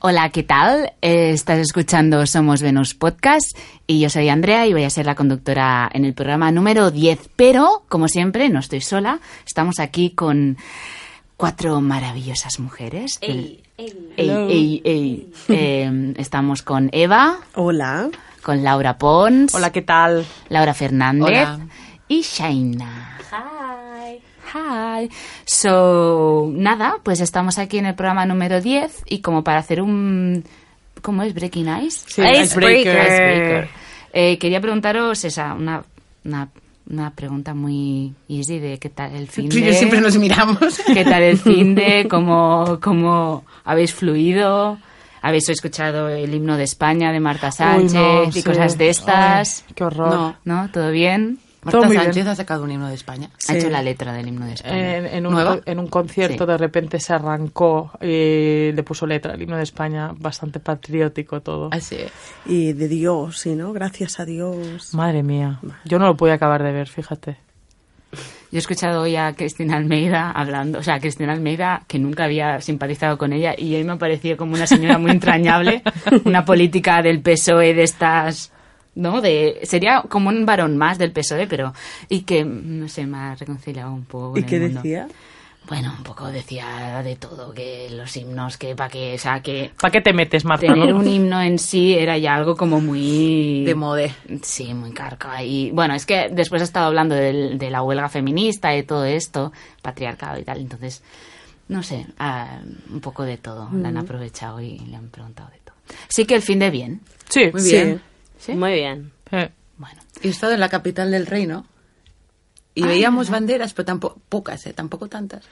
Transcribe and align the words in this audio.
Hola, 0.00 0.30
¿qué 0.30 0.44
tal? 0.44 0.92
Eh, 1.02 1.30
estás 1.32 1.58
escuchando 1.58 2.24
Somos 2.24 2.62
Venus 2.62 2.94
Podcast 2.94 3.46
y 3.88 3.98
yo 3.98 4.08
soy 4.08 4.28
Andrea 4.28 4.64
y 4.64 4.72
voy 4.72 4.84
a 4.84 4.90
ser 4.90 5.06
la 5.06 5.16
conductora 5.16 5.90
en 5.92 6.04
el 6.04 6.14
programa 6.14 6.52
número 6.52 6.92
10. 6.92 7.30
Pero, 7.34 7.82
como 7.88 8.06
siempre, 8.06 8.48
no 8.48 8.60
estoy 8.60 8.80
sola. 8.80 9.18
Estamos 9.44 9.80
aquí 9.80 10.10
con 10.10 10.56
cuatro 11.36 11.80
maravillosas 11.80 12.60
mujeres. 12.60 13.18
Ey, 13.20 13.60
ey, 13.76 14.12
ey, 14.16 14.82
ey. 14.84 15.32
Eh, 15.48 16.14
estamos 16.16 16.62
con 16.62 16.90
Eva. 16.92 17.38
Hola. 17.56 18.08
Con 18.44 18.62
Laura 18.62 18.98
Pons. 18.98 19.52
Hola, 19.52 19.72
¿qué 19.72 19.82
tal? 19.82 20.24
Laura 20.48 20.74
Fernández. 20.74 21.26
Hola. 21.26 21.60
Y 22.06 22.22
Shaina. 22.22 23.18
Hi. 23.32 23.77
Hi. 24.54 25.10
So, 25.44 26.50
nada, 26.52 26.96
pues 27.02 27.20
estamos 27.20 27.58
aquí 27.58 27.78
en 27.78 27.86
el 27.86 27.94
programa 27.94 28.26
número 28.26 28.60
10 28.60 29.04
y 29.06 29.20
como 29.20 29.44
para 29.44 29.58
hacer 29.58 29.80
un... 29.80 30.44
¿Cómo 31.02 31.22
es? 31.22 31.34
¿Breaking 31.34 31.68
Ice? 31.84 32.04
Sí, 32.08 32.22
Icebreaker. 32.22 32.96
Icebreaker. 32.96 33.68
Eh, 34.12 34.38
quería 34.38 34.60
preguntaros 34.60 35.24
esa, 35.24 35.54
una, 35.54 35.84
una, 36.24 36.48
una 36.90 37.10
pregunta 37.10 37.54
muy 37.54 38.14
easy 38.28 38.58
de 38.58 38.78
qué 38.78 38.88
tal 38.88 39.14
el 39.14 39.28
fin 39.28 39.48
de... 39.48 39.72
siempre 39.74 40.00
nos 40.00 40.16
miramos. 40.16 40.58
¿Qué 40.86 41.04
tal 41.04 41.22
el 41.22 41.38
fin 41.38 41.74
de? 41.74 42.06
¿Cómo, 42.10 42.78
cómo 42.82 43.44
habéis 43.64 43.94
fluido? 43.94 44.78
¿Habéis 45.20 45.48
escuchado 45.48 46.08
el 46.08 46.32
himno 46.34 46.56
de 46.56 46.64
España 46.64 47.12
de 47.12 47.20
Marta 47.20 47.50
Sánchez 47.50 47.92
no, 47.94 48.24
y 48.24 48.32
sí. 48.32 48.42
cosas 48.42 48.78
de 48.78 48.88
estas? 48.88 49.64
Ay, 49.66 49.74
qué 49.74 49.84
horror. 49.84 50.08
No, 50.10 50.36
¿no? 50.44 50.70
¿Todo 50.70 50.90
bien? 50.90 51.38
Todo 51.70 51.82
Marta 51.82 51.94
muy 51.94 52.04
Sánchez 52.04 52.26
ha 52.26 52.34
sacado 52.34 52.64
un 52.64 52.70
himno 52.70 52.88
de 52.88 52.94
España. 52.94 53.30
Ha 53.48 53.54
hecho 53.56 53.70
la 53.70 53.82
letra 53.82 54.12
del 54.12 54.28
himno 54.28 54.46
de 54.46 54.54
España. 54.54 54.96
En, 54.96 55.06
en 55.06 55.26
un, 55.26 55.32
¿Nueva? 55.34 55.60
en 55.64 55.78
un 55.78 55.86
concierto 55.88 56.44
Sí. 56.44 56.50
de 56.50 56.56
repente 56.58 57.00
se 57.00 57.12
arrancó 57.12 57.90
y 58.00 58.72
le 58.72 58.82
puso 58.82 59.06
letra 59.06 59.32
al 59.34 59.42
himno 59.42 59.56
de 59.56 59.62
España, 59.62 60.12
bastante 60.16 60.60
patriótico 60.60 61.40
todo. 61.40 61.68
Así 61.72 61.96
es. 61.96 62.12
Y 62.46 62.72
de 62.72 62.88
Dios, 62.88 63.38
sí, 63.38 63.54
¿no? 63.54 63.72
Gracias 63.72 64.20
a 64.20 64.24
Dios. 64.24 64.94
Madre 64.94 65.22
mía, 65.22 65.60
yo 65.84 65.98
no 65.98 66.06
lo 66.06 66.16
pude 66.16 66.32
acabar 66.32 66.62
de 66.62 66.72
ver, 66.72 66.88
fíjate. 66.88 67.36
Yo 68.50 68.56
he 68.56 68.58
escuchado 68.60 69.02
hoy 69.02 69.14
a 69.16 69.34
Cristina 69.34 69.76
Almeida 69.76 70.30
hablando, 70.30 70.78
o 70.78 70.82
sea, 70.82 70.98
Cristina 70.98 71.34
Almeida, 71.34 71.82
que 71.86 71.98
nunca 71.98 72.24
había 72.24 72.58
simpatizado 72.62 73.18
con 73.18 73.34
ella, 73.34 73.54
y 73.56 73.74
hoy 73.74 73.84
me 73.84 73.92
ha 73.92 73.96
parecido 73.96 74.38
como 74.38 74.54
una 74.54 74.66
señora 74.66 74.96
muy 74.96 75.10
entrañable, 75.10 75.82
una 76.24 76.46
política 76.46 77.02
del 77.02 77.20
PSOE 77.20 77.74
de 77.74 77.82
estas, 77.82 78.50
¿no? 78.98 79.20
De, 79.20 79.60
sería 79.62 80.02
como 80.08 80.28
un 80.28 80.44
varón 80.44 80.76
más 80.76 80.98
del 80.98 81.12
PSOE, 81.12 81.46
pero, 81.46 81.72
y 82.08 82.20
que, 82.22 82.44
no 82.44 82.88
sé, 82.88 83.06
me 83.06 83.16
ha 83.18 83.34
reconciliado 83.34 83.92
un 83.92 84.04
poco. 84.04 84.32
con 84.32 84.38
¿Y 84.40 84.44
el 84.44 84.46
qué 84.46 84.58
mundo. 84.60 84.80
decía? 84.82 85.08
Bueno, 85.68 85.92
un 85.98 86.02
poco 86.02 86.26
decía 86.28 87.02
de 87.04 87.16
todo, 87.16 87.52
que 87.52 87.88
los 87.90 88.16
himnos, 88.16 88.56
que 88.56 88.74
para 88.74 88.88
que, 88.88 89.14
o 89.16 89.18
sea, 89.18 89.42
que 89.42 89.70
¿Para 89.78 89.92
qué 89.92 90.00
te 90.00 90.14
metes, 90.14 90.46
Marta? 90.46 90.66
tener 90.66 90.94
un 90.94 91.06
himno 91.06 91.42
en 91.42 91.58
sí 91.58 91.92
era 91.94 92.16
ya 92.16 92.34
algo 92.36 92.56
como 92.56 92.80
muy... 92.80 93.64
De 93.64 93.74
modé. 93.74 94.14
Sí, 94.42 94.72
muy 94.72 94.92
carca. 94.92 95.42
Y 95.42 95.70
bueno, 95.72 95.92
es 95.94 96.06
que 96.06 96.30
después 96.32 96.62
ha 96.62 96.64
estado 96.64 96.86
hablando 96.86 97.14
del- 97.14 97.58
de 97.58 97.68
la 97.70 97.82
huelga 97.82 98.08
feminista 98.08 98.74
y 98.74 98.82
todo 98.82 99.04
esto, 99.04 99.52
patriarcado 99.82 100.38
y 100.40 100.44
tal. 100.44 100.58
Entonces, 100.58 101.02
no 101.68 101.82
sé, 101.82 102.06
ah, 102.18 102.60
un 102.90 103.00
poco 103.00 103.24
de 103.24 103.36
todo. 103.36 103.68
La 103.74 103.88
han 103.88 103.98
aprovechado 103.98 104.62
y 104.62 104.78
le 104.78 104.96
han 104.96 105.08
preguntado 105.10 105.50
de 105.50 105.58
todo. 105.66 105.76
Sí 106.08 106.24
que 106.24 106.34
el 106.34 106.40
fin 106.42 106.60
de 106.60 106.70
bien. 106.70 107.02
Sí, 107.28 107.50
Muy 107.52 107.62
bien. 107.62 107.98
¿Sí? 107.98 108.04
Muy 108.48 108.72
bien. 108.74 109.12
Eh, 109.32 109.50
Bueno. 109.76 110.00
He 110.22 110.28
estado 110.28 110.52
en 110.54 110.60
la 110.60 110.68
capital 110.68 111.10
del 111.10 111.26
reino 111.26 111.66
y 112.74 112.82
veíamos 112.82 113.30
banderas, 113.30 113.74
pero 113.74 113.86
tampoco 113.86 114.20
pocas, 114.28 114.66
¿eh? 114.66 114.72
tampoco 114.72 115.08
tantas. 115.08 115.44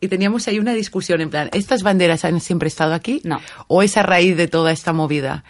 Y 0.00 0.08
teníamos 0.08 0.46
ahí 0.48 0.58
una 0.58 0.72
discusión 0.74 1.20
en 1.20 1.30
plan, 1.30 1.48
¿estas 1.52 1.82
banderas 1.82 2.24
han 2.24 2.40
siempre 2.40 2.68
estado 2.68 2.94
aquí? 2.94 3.20
No. 3.24 3.40
¿O 3.68 3.82
es 3.82 3.96
a 3.96 4.02
raíz 4.02 4.36
de 4.36 4.48
toda 4.48 4.72
esta 4.72 4.92
movida? 4.92 5.44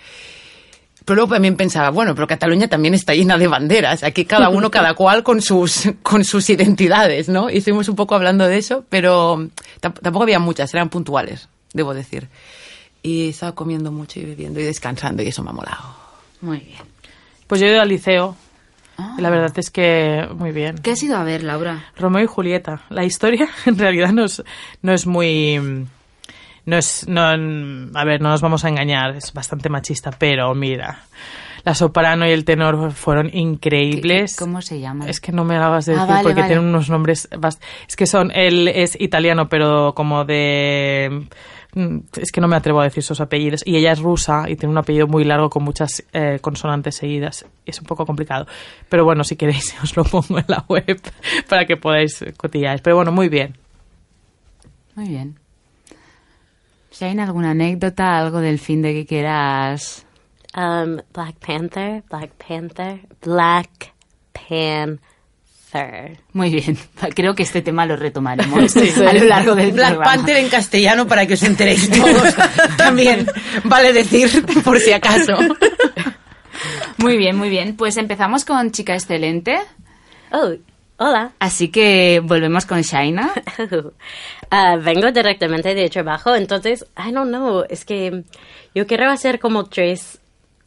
Pero 1.04 1.16
luego 1.16 1.34
también 1.34 1.56
pensaba, 1.56 1.90
bueno, 1.90 2.14
pero 2.14 2.26
Cataluña 2.26 2.68
también 2.68 2.94
está 2.94 3.14
llena 3.14 3.36
de 3.36 3.46
banderas. 3.46 4.02
Aquí 4.04 4.24
cada 4.24 4.48
uno, 4.48 4.70
cada 4.70 4.94
cual 4.94 5.22
con 5.22 5.42
sus, 5.42 5.84
con 6.02 6.24
sus 6.24 6.48
identidades, 6.50 7.28
¿no? 7.28 7.50
Y 7.50 7.58
estuvimos 7.58 7.88
un 7.88 7.96
poco 7.96 8.14
hablando 8.14 8.46
de 8.46 8.56
eso, 8.58 8.84
pero 8.88 9.36
tamp- 9.82 10.00
tampoco 10.00 10.22
había 10.22 10.38
muchas, 10.38 10.72
eran 10.74 10.88
puntuales, 10.88 11.48
debo 11.72 11.92
decir. 11.94 12.28
Y 13.02 13.28
estaba 13.30 13.54
comiendo 13.54 13.92
mucho 13.92 14.18
y 14.20 14.24
bebiendo 14.24 14.60
y 14.60 14.62
descansando 14.64 15.22
y 15.22 15.28
eso 15.28 15.42
me 15.42 15.50
ha 15.50 15.52
molado. 15.52 16.03
Muy 16.44 16.58
bien. 16.60 16.78
pues 17.46 17.60
yo 17.60 17.66
he 17.66 17.70
ido 17.70 17.80
al 17.82 17.88
liceo 17.88 18.36
Ah. 18.96 19.16
y 19.18 19.22
la 19.22 19.30
verdad 19.30 19.52
es 19.58 19.70
que 19.72 20.28
muy 20.36 20.52
bien. 20.52 20.76
¿Qué 20.78 20.92
has 20.92 21.02
ido 21.02 21.16
a 21.16 21.24
ver, 21.24 21.42
Laura? 21.42 21.86
Romeo 21.96 22.22
y 22.22 22.26
Julieta. 22.26 22.82
La 22.90 23.04
historia 23.04 23.48
en 23.66 23.76
realidad 23.76 24.12
no 24.12 24.24
es, 24.24 24.40
no 24.82 24.92
es 24.92 25.04
muy... 25.06 25.86
No 26.66 26.76
es... 26.78 27.06
No, 27.08 27.20
a 27.22 28.04
ver, 28.04 28.20
no 28.22 28.28
nos 28.30 28.40
vamos 28.40 28.64
a 28.64 28.68
engañar, 28.68 29.16
es 29.16 29.32
bastante 29.32 29.68
machista, 29.68 30.12
pero 30.12 30.54
mira, 30.54 31.00
la 31.64 31.74
soprano 31.74 32.24
y 32.26 32.30
el 32.30 32.44
tenor 32.44 32.92
fueron 32.92 33.30
increíbles. 33.36 34.36
¿Cómo 34.38 34.62
se 34.62 34.78
llama? 34.78 35.08
Es 35.08 35.20
que 35.20 35.32
no 35.32 35.44
me 35.44 35.56
acabas 35.56 35.86
de 35.86 35.94
Ah, 35.94 35.96
decir 35.96 36.10
vale, 36.10 36.22
porque 36.22 36.40
vale. 36.42 36.54
tienen 36.54 36.68
unos 36.68 36.88
nombres... 36.88 37.28
bast- 37.32 37.60
Es 37.88 37.96
que 37.96 38.06
son... 38.06 38.30
Él 38.32 38.68
es 38.68 38.96
italiano, 39.00 39.48
pero 39.48 39.92
como 39.96 40.24
de... 40.24 41.26
mm, 41.74 41.98
Es 42.16 42.32
que 42.32 42.40
no 42.40 42.48
me 42.48 42.56
atrevo 42.56 42.80
a 42.80 42.84
decir 42.84 43.02
sus 43.02 43.20
apellidos. 43.20 43.62
Y 43.64 43.76
ella 43.76 43.92
es 43.92 44.00
rusa 44.00 44.44
y 44.48 44.56
tiene 44.56 44.72
un 44.72 44.78
apellido 44.78 45.06
muy 45.06 45.24
largo 45.24 45.50
con 45.50 45.64
muchas 45.64 46.04
eh, 46.12 46.38
consonantes 46.40 46.96
seguidas. 46.96 47.46
Es 47.66 47.80
un 47.80 47.86
poco 47.86 48.06
complicado. 48.06 48.46
Pero 48.88 49.04
bueno, 49.04 49.24
si 49.24 49.36
queréis 49.36 49.74
os 49.82 49.96
lo 49.96 50.04
pongo 50.04 50.38
en 50.38 50.44
la 50.48 50.64
web 50.68 51.00
para 51.48 51.66
que 51.66 51.76
podáis 51.76 52.24
cotillar. 52.36 52.80
Pero 52.82 52.96
bueno, 52.96 53.12
muy 53.12 53.28
bien. 53.28 53.56
Muy 54.94 55.08
bien. 55.08 55.38
Si 56.90 57.04
hay 57.04 57.18
alguna 57.18 57.50
anécdota, 57.50 58.16
algo 58.18 58.40
del 58.40 58.58
fin 58.58 58.82
de 58.82 58.92
que 58.94 59.06
quieras... 59.06 60.06
Um, 60.56 60.98
Black 61.12 61.34
Panther, 61.44 62.04
Black 62.08 62.30
Panther, 62.34 63.00
Black 63.20 63.92
Panther. 64.32 65.00
Muy 66.32 66.50
bien. 66.50 66.78
Creo 67.14 67.34
que 67.34 67.42
este 67.42 67.62
tema 67.62 67.86
lo 67.86 67.96
retomaremos 67.96 68.76
a 68.76 69.12
lo 69.12 69.24
largo 69.24 69.54
del 69.54 69.72
Black 69.72 69.94
programa. 69.94 70.16
Panther 70.16 70.36
en 70.36 70.48
castellano 70.48 71.06
para 71.06 71.26
que 71.26 71.34
os 71.34 71.42
enteréis 71.42 71.90
todos. 71.90 72.34
También 72.76 73.26
vale 73.64 73.92
decir, 73.92 74.44
por 74.62 74.78
si 74.78 74.92
acaso. 74.92 75.36
Muy 76.98 77.16
bien, 77.16 77.36
muy 77.36 77.48
bien. 77.48 77.76
Pues 77.76 77.96
empezamos 77.96 78.44
con 78.44 78.70
Chica 78.70 78.94
Excelente. 78.94 79.58
Oh, 80.30 80.52
hola. 80.98 81.32
Así 81.40 81.68
que 81.68 82.20
volvemos 82.22 82.66
con 82.66 82.80
Shaina. 82.82 83.32
Ah, 84.50 84.76
vengo 84.76 85.10
directamente 85.10 85.74
de 85.74 85.90
trabajo, 85.90 86.36
entonces, 86.36 86.86
I 86.96 87.10
don't 87.10 87.28
know, 87.28 87.64
es 87.68 87.84
que 87.84 88.22
yo 88.74 88.86
quiero 88.86 89.10
hacer 89.10 89.40
como 89.40 89.64
tres 89.64 90.20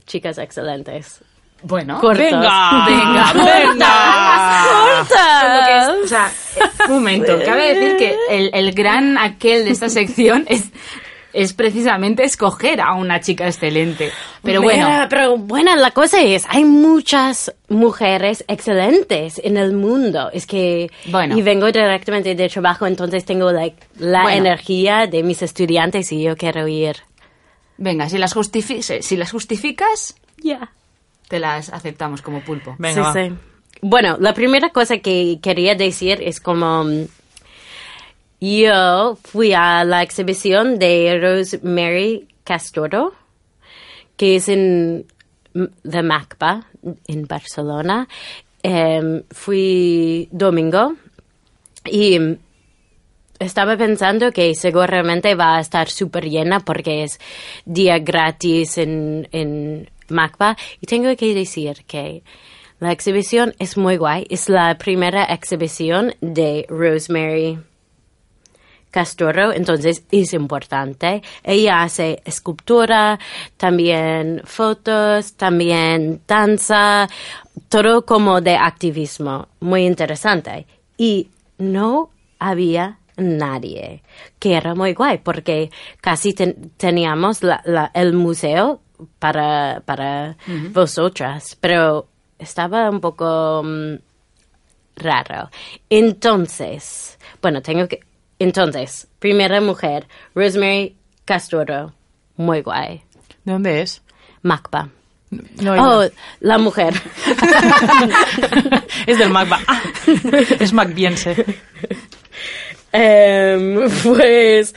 chicas 0.06 0.38
excelentes. 0.38 1.22
Bueno, 1.64 2.00
Cortos. 2.00 2.24
¡Venga! 2.26 2.86
venga, 2.88 3.34
¡Venga! 3.34 5.04
Es- 5.82 6.04
o 6.04 6.08
sea, 6.08 6.32
un 6.88 6.94
momento, 6.96 7.38
cabe 7.46 7.74
decir 7.74 7.98
que 7.98 8.16
el, 8.30 8.50
el 8.54 8.72
gran 8.74 9.18
aquel 9.18 9.66
de 9.66 9.72
esta 9.72 9.90
sección 9.90 10.46
es, 10.48 10.66
es 11.34 11.54
precisamente 11.54 12.24
escoger 12.24 12.80
a 12.82 12.94
una 12.94 13.20
chica 13.20 13.46
excelente. 13.48 14.12
Pero 14.44 14.62
bueno, 14.62 14.86
Mira, 14.88 15.08
pero 15.10 15.38
bueno, 15.38 15.76
la 15.76 15.92
cosa 15.92 16.22
es, 16.22 16.46
hay 16.50 16.64
muchas 16.66 17.54
mujeres 17.70 18.46
excelentes 18.48 19.42
en 19.44 19.58
el 19.58 19.74
mundo. 19.74 20.30
Es 20.32 20.46
que 20.48 20.90
Bueno. 21.08 21.38
y 21.38 21.42
vengo 21.42 21.66
directamente 21.68 22.34
de 22.36 22.50
trabajo, 22.50 22.86
entonces 22.88 23.26
tengo 23.26 23.52
like, 23.52 23.78
la 23.98 24.22
Bueno. 24.22 24.38
energía 24.38 25.08
de 25.08 25.24
mis 25.24 25.42
estudiantes 25.42 26.12
y 26.12 26.22
yo 26.24 26.36
quiero 26.38 26.68
ir. 26.68 26.98
venga, 27.78 28.10
si 28.10 28.18
las, 28.18 28.36
justifi- 28.36 29.02
si 29.02 29.18
las 29.18 29.32
justificas, 29.32 30.16
Ya. 30.42 30.70
Te 31.28 31.40
las 31.40 31.70
aceptamos 31.70 32.22
como 32.22 32.42
pulpo. 32.42 32.76
Venga, 32.80 32.94
Sí, 32.94 33.00
va. 33.02 33.14
sí. 33.30 33.34
Bueno, 33.82 34.18
la 34.20 34.34
primera 34.34 34.70
cosa 34.70 34.98
que 35.00 35.40
quería 35.42 35.76
decir 35.76 36.20
es 36.22 36.40
como 36.40 36.84
mm, 36.84 37.06
yo 38.42 39.18
fui 39.24 39.54
a 39.54 39.84
la 39.84 40.04
exhibición 40.04 40.80
de 40.80 41.20
Rosemary 41.22 42.28
Castoro 42.44 43.14
que 44.16 44.38
es 44.38 44.50
en 44.50 45.06
The 45.88 46.02
MACBA, 46.02 46.66
en 47.08 47.28
Barcelona. 47.28 48.08
Em, 48.64 49.22
fui 49.30 50.28
domingo 50.32 50.96
y 51.86 52.18
mm, 52.20 52.38
estaba 53.40 53.78
pensando 53.78 54.32
que 54.32 54.56
seguramente 54.56 55.36
va 55.36 55.58
a 55.58 55.62
estar 55.62 55.88
súper 55.90 56.26
llena 56.30 56.60
porque 56.62 57.04
es 57.04 57.20
día 57.66 58.00
gratis 58.00 58.80
en, 58.80 59.28
en 59.32 59.88
MACBA. 60.10 60.58
Y 60.82 60.86
tengo 60.88 61.16
que 61.16 61.34
decir 61.34 61.84
que 61.86 62.24
la 62.80 62.92
exhibición 62.92 63.54
es 63.60 63.78
muy 63.78 63.98
guay. 63.98 64.26
Es 64.30 64.50
la 64.50 64.78
primera 64.78 65.24
exhibición 65.26 66.14
de 66.22 66.66
Rosemary 66.70 67.60
Castoro, 68.92 69.52
entonces 69.52 70.04
es 70.12 70.34
importante. 70.34 71.22
Ella 71.44 71.84
hace 71.84 72.22
escultura, 72.26 73.20
también 73.58 74.42
fotos, 74.46 75.34
también 75.34 76.22
danza, 76.28 77.08
todo 77.70 78.06
como 78.06 78.42
de 78.42 78.56
activismo, 78.56 79.50
muy 79.60 79.86
interesante. 79.86 80.66
Y 80.98 81.30
no 81.58 82.10
había 82.40 83.00
nadie, 83.18 84.04
que 84.40 84.54
era 84.54 84.74
muy 84.74 84.94
guay, 84.94 85.18
porque 85.20 85.70
casi 86.02 86.34
ten- 86.34 86.72
teníamos 86.78 87.42
el 87.94 88.14
museo 88.14 88.80
para, 89.20 89.82
para 89.86 90.38
vosotras, 90.72 91.58
pero 91.60 92.08
estaba 92.40 92.90
un 92.90 93.00
poco... 93.02 93.62
mm, 93.64 93.96
raro. 94.98 95.50
Entonces, 95.90 97.18
bueno, 97.42 97.62
tengo 97.62 97.88
que... 97.88 98.00
Entonces, 98.40 99.08
primera 99.20 99.62
mujer, 99.62 100.08
Rosemary 100.36 100.96
Castoro, 101.26 101.94
muy 102.36 102.62
guay. 102.62 103.02
¿De 103.44 103.52
dónde 103.54 103.82
es? 103.82 104.02
Macba. 104.44 104.90
No, 105.30 105.74
Oh, 105.74 106.04
no. 106.04 106.10
la 106.40 106.58
mujer. 106.58 106.94
es 109.08 109.18
del 109.18 109.30
Macba. 109.30 109.60
Ah, 109.68 109.82
es 110.60 110.72
Macbiense. 110.74 111.46
Em, 112.94 113.90
pues 114.04 114.74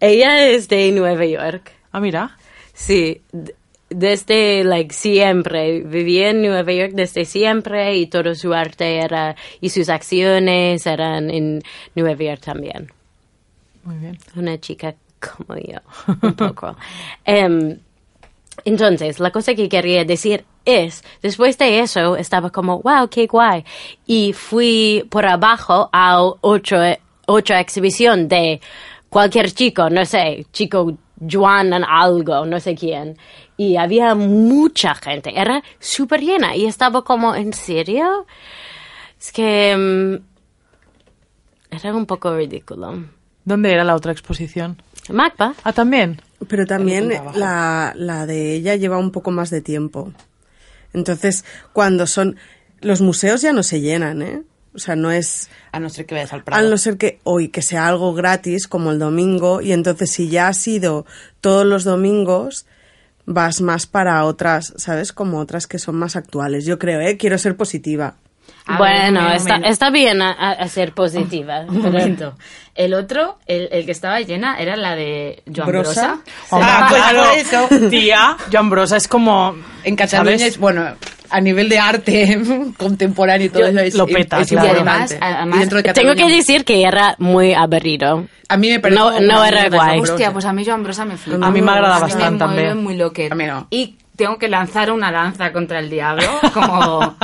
ella 0.00 0.48
es 0.48 0.68
de 0.68 0.90
Nueva 0.92 1.24
York. 1.26 1.72
Ah, 1.92 2.00
mira. 2.00 2.36
Sí, 2.72 3.20
desde 3.90 4.64
like 4.64 4.94
siempre, 4.94 5.80
vivía 5.80 6.30
en 6.30 6.42
Nueva 6.42 6.72
York 6.72 6.92
desde 6.94 7.24
siempre 7.24 7.96
y 7.96 8.06
todo 8.06 8.34
su 8.34 8.54
arte 8.54 8.98
era 8.98 9.36
y 9.60 9.68
sus 9.68 9.88
acciones 9.88 10.86
eran 10.86 11.30
en 11.30 11.60
Nueva 11.94 12.22
York 12.22 12.40
también. 12.40 12.90
Muy 13.82 13.96
bien. 13.96 14.18
Una 14.36 14.58
chica 14.58 14.94
como 15.20 15.58
yo, 15.58 15.78
un 16.22 16.34
poco. 16.34 16.76
Em, 17.24 17.78
entonces, 18.64 19.20
la 19.20 19.30
cosa 19.30 19.54
que 19.54 19.68
quería 19.68 20.04
decir 20.04 20.44
es, 20.64 21.02
después 21.22 21.58
de 21.58 21.80
eso, 21.80 22.16
estaba 22.16 22.50
como, 22.50 22.80
wow, 22.80 23.08
qué 23.08 23.26
guay. 23.26 23.64
Y 24.06 24.32
fui 24.32 25.06
por 25.10 25.26
abajo 25.26 25.88
a 25.92 26.22
otra, 26.22 26.98
otra 27.26 27.60
exhibición 27.60 28.28
de 28.28 28.60
cualquier 29.08 29.50
chico, 29.52 29.88
no 29.90 30.04
sé, 30.04 30.46
chico 30.52 30.96
Juan 31.28 31.72
en 31.72 31.84
algo, 31.84 32.46
no 32.46 32.60
sé 32.60 32.74
quién. 32.74 33.16
Y 33.60 33.76
había 33.76 34.14
mucha 34.14 34.94
gente, 34.94 35.38
era 35.38 35.62
súper 35.78 36.22
llena. 36.22 36.56
Y 36.56 36.64
estaba 36.64 37.04
como, 37.04 37.34
¿en 37.34 37.52
serio? 37.52 38.24
Es 39.20 39.32
que 39.32 39.76
mm, 39.76 41.74
era 41.76 41.94
un 41.94 42.06
poco 42.06 42.34
ridículo. 42.34 43.04
¿Dónde 43.44 43.70
era 43.70 43.84
la 43.84 43.96
otra 43.96 44.12
exposición? 44.12 44.80
Macba. 45.10 45.52
Ah, 45.62 45.74
también. 45.74 46.22
Pero 46.48 46.64
también 46.64 47.10
la, 47.34 47.92
la 47.96 48.24
de 48.24 48.54
ella 48.54 48.76
lleva 48.76 48.96
un 48.96 49.10
poco 49.10 49.30
más 49.30 49.50
de 49.50 49.60
tiempo. 49.60 50.10
Entonces, 50.94 51.44
cuando 51.74 52.06
son... 52.06 52.36
Los 52.80 53.02
museos 53.02 53.42
ya 53.42 53.52
no 53.52 53.62
se 53.62 53.82
llenan, 53.82 54.22
¿eh? 54.22 54.42
O 54.74 54.78
sea, 54.78 54.96
no 54.96 55.10
es... 55.10 55.50
A 55.72 55.80
no 55.80 55.90
ser 55.90 56.06
que 56.06 56.14
vayas 56.14 56.32
al 56.32 56.40
A 56.40 56.44
Prado. 56.44 56.70
no 56.70 56.78
ser 56.78 56.96
que 56.96 57.20
hoy 57.24 57.48
que 57.48 57.60
sea 57.60 57.88
algo 57.88 58.14
gratis 58.14 58.66
como 58.66 58.90
el 58.90 58.98
domingo 58.98 59.60
y 59.60 59.72
entonces 59.72 60.10
si 60.10 60.30
ya 60.30 60.48
ha 60.48 60.54
sido 60.54 61.04
todos 61.42 61.66
los 61.66 61.84
domingos 61.84 62.64
vas 63.30 63.60
más 63.60 63.86
para 63.86 64.24
otras, 64.24 64.74
¿sabes? 64.76 65.12
Como 65.12 65.38
otras 65.38 65.66
que 65.66 65.78
son 65.78 65.96
más 65.96 66.16
actuales. 66.16 66.66
Yo 66.66 66.78
creo, 66.78 67.00
¿eh? 67.00 67.16
Quiero 67.16 67.38
ser 67.38 67.56
positiva. 67.56 68.16
A 68.66 68.76
bueno, 68.76 69.30
está, 69.32 69.56
está 69.56 69.90
bien 69.90 70.20
a, 70.20 70.68
ser 70.68 70.92
positiva. 70.92 71.60
Un 71.68 71.80
momento. 71.80 72.34
El 72.74 72.92
otro, 72.94 73.38
el, 73.46 73.68
el 73.70 73.86
que 73.86 73.92
estaba 73.92 74.20
llena, 74.20 74.58
era 74.58 74.76
la 74.76 74.96
de 74.96 75.42
Joan 75.54 75.68
¿Brosa? 75.68 76.18
Brosa. 76.18 76.22
Ah, 76.50 76.86
pues 76.90 77.60
por 77.62 77.78
eso. 77.78 77.88
Tía, 77.88 78.36
Joan 78.52 78.68
Brosa 78.68 78.96
es 78.96 79.06
como... 79.06 79.56
En 79.84 79.96
Cataluña 79.96 80.38
¿sabes? 80.38 80.54
es, 80.54 80.58
bueno, 80.58 80.96
a 81.30 81.40
nivel 81.40 81.68
de 81.68 81.78
arte 81.78 82.40
contemporáneo 82.76 83.46
y 83.46 83.50
todo 83.50 83.66
eso 83.66 83.78
es, 83.80 83.94
Lo 83.94 84.06
peta, 84.06 84.40
es 84.40 84.48
claro. 84.48 84.68
importante. 84.68 85.14
Y 85.14 85.16
además- 85.18 85.36
además- 85.38 85.56
Y 85.56 85.60
dentro 85.60 85.82
de 85.82 85.92
Tengo 85.92 86.14
que 86.14 86.28
decir 86.28 86.64
que 86.64 86.82
era 86.82 87.14
muy 87.18 87.54
aburrido. 87.54 88.26
A 88.48 88.56
mí 88.56 88.68
me 88.68 88.80
parece 88.80 89.00
No- 89.00 89.20
no 89.20 89.44
era 89.44 89.68
guay. 89.68 90.00
Hostia, 90.00 90.32
pues 90.32 90.44
a 90.44 90.52
mí 90.52 90.64
Joan 90.64 90.82
Brosa 90.82 91.04
me 91.04 91.16
flipa. 91.16 91.46
A 91.46 91.50
mí 91.50 91.62
me 91.62 91.70
agrada 91.70 91.96
A 91.96 91.98
mí 91.98 92.02
bastante 92.02 92.30
me 92.32 92.38
también. 92.38 92.82
muy 92.82 92.96
loquer. 92.96 93.32
A 93.32 93.36
mí 93.36 93.44
no. 93.46 93.66
Y 93.70 93.96
tengo 94.16 94.38
que 94.38 94.48
lanzar 94.48 94.90
una 94.90 95.10
lanza 95.10 95.52
contra 95.52 95.78
el 95.78 95.88
diablo, 95.88 96.26
como... 96.54 97.16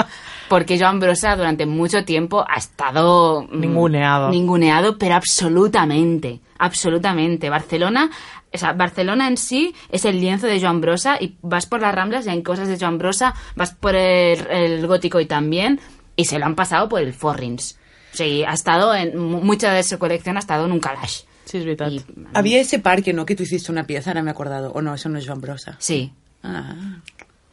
Porque 0.49 0.79
Joan 0.79 1.01
Brosa 1.01 1.35
durante 1.35 1.67
mucho 1.67 2.05
tiempo 2.05 2.45
ha 2.49 2.57
estado... 2.57 3.43
mm, 3.51 3.61
Ninguneado. 3.61 4.31
Ninguneado, 4.31 4.97
pero 4.97 5.17
absolutamente. 5.17 6.41
Absolutamente. 6.59 7.51
Barcelona... 7.51 8.11
O 8.57 8.59
sea, 8.59 8.73
Barcelona 8.73 9.29
en 9.29 9.37
sí 9.37 9.75
es 9.91 10.05
el 10.05 10.21
lienzo 10.21 10.47
de 10.49 10.61
Joan 10.61 10.81
Brosa 10.81 11.17
y 11.21 11.37
vas 11.43 11.67
por 11.67 11.81
las 11.81 11.95
Ramblas 11.95 12.27
y 12.27 12.31
hay 12.31 12.43
cosas 12.43 12.67
de 12.69 12.77
Joan 12.79 12.99
Brosa, 12.99 13.35
vas 13.55 13.73
por 13.73 13.95
el, 13.95 14.47
el 14.51 14.87
Gótico 14.87 15.21
y 15.21 15.27
también, 15.27 15.81
y 16.17 16.25
se 16.25 16.39
lo 16.39 16.47
han 16.47 16.55
pasado 16.57 16.89
por 16.89 17.01
el 17.01 17.15
Forrins. 17.15 17.79
O 18.13 18.17
sea, 18.17 18.51
ha 18.51 18.55
estado 18.55 18.95
en... 18.95 19.17
mu- 19.19 19.41
Mucha 19.43 19.73
de 19.73 19.83
su 19.83 19.99
colección 19.99 20.37
ha 20.37 20.41
estado 20.41 20.65
en 20.67 20.73
un 20.73 20.81
calash. 20.81 21.21
Sí, 21.45 21.59
es 21.59 21.65
verdad. 21.65 21.91
Y- 21.91 22.03
Había 22.35 22.61
ese 22.61 22.79
parque, 22.81 23.13
¿no? 23.13 23.25
Que 23.27 23.37
tú 23.37 23.45
hiciste 23.45 23.71
una 23.71 23.87
pieza, 23.87 24.11
ahora 24.11 24.23
me 24.23 24.31
he 24.31 24.33
acordado. 24.33 24.73
O 24.73 24.83
no, 24.83 24.95
eso 24.95 25.09
no 25.09 25.19
es 25.19 25.27
Joan 25.27 25.41
Brosa. 25.41 25.77
Sí, 25.79 26.13
Ah, 26.43 26.75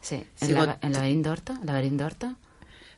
sí. 0.00 0.24
Sí, 0.34 0.46
¿El, 0.46 0.56
got- 0.56 0.66
lava- 0.66 0.78
el 0.82 0.92
laberinto 0.92 1.30
Horta? 1.30 1.58
¿El 1.60 1.66
laberinto 1.66 2.04
Horta? 2.06 2.34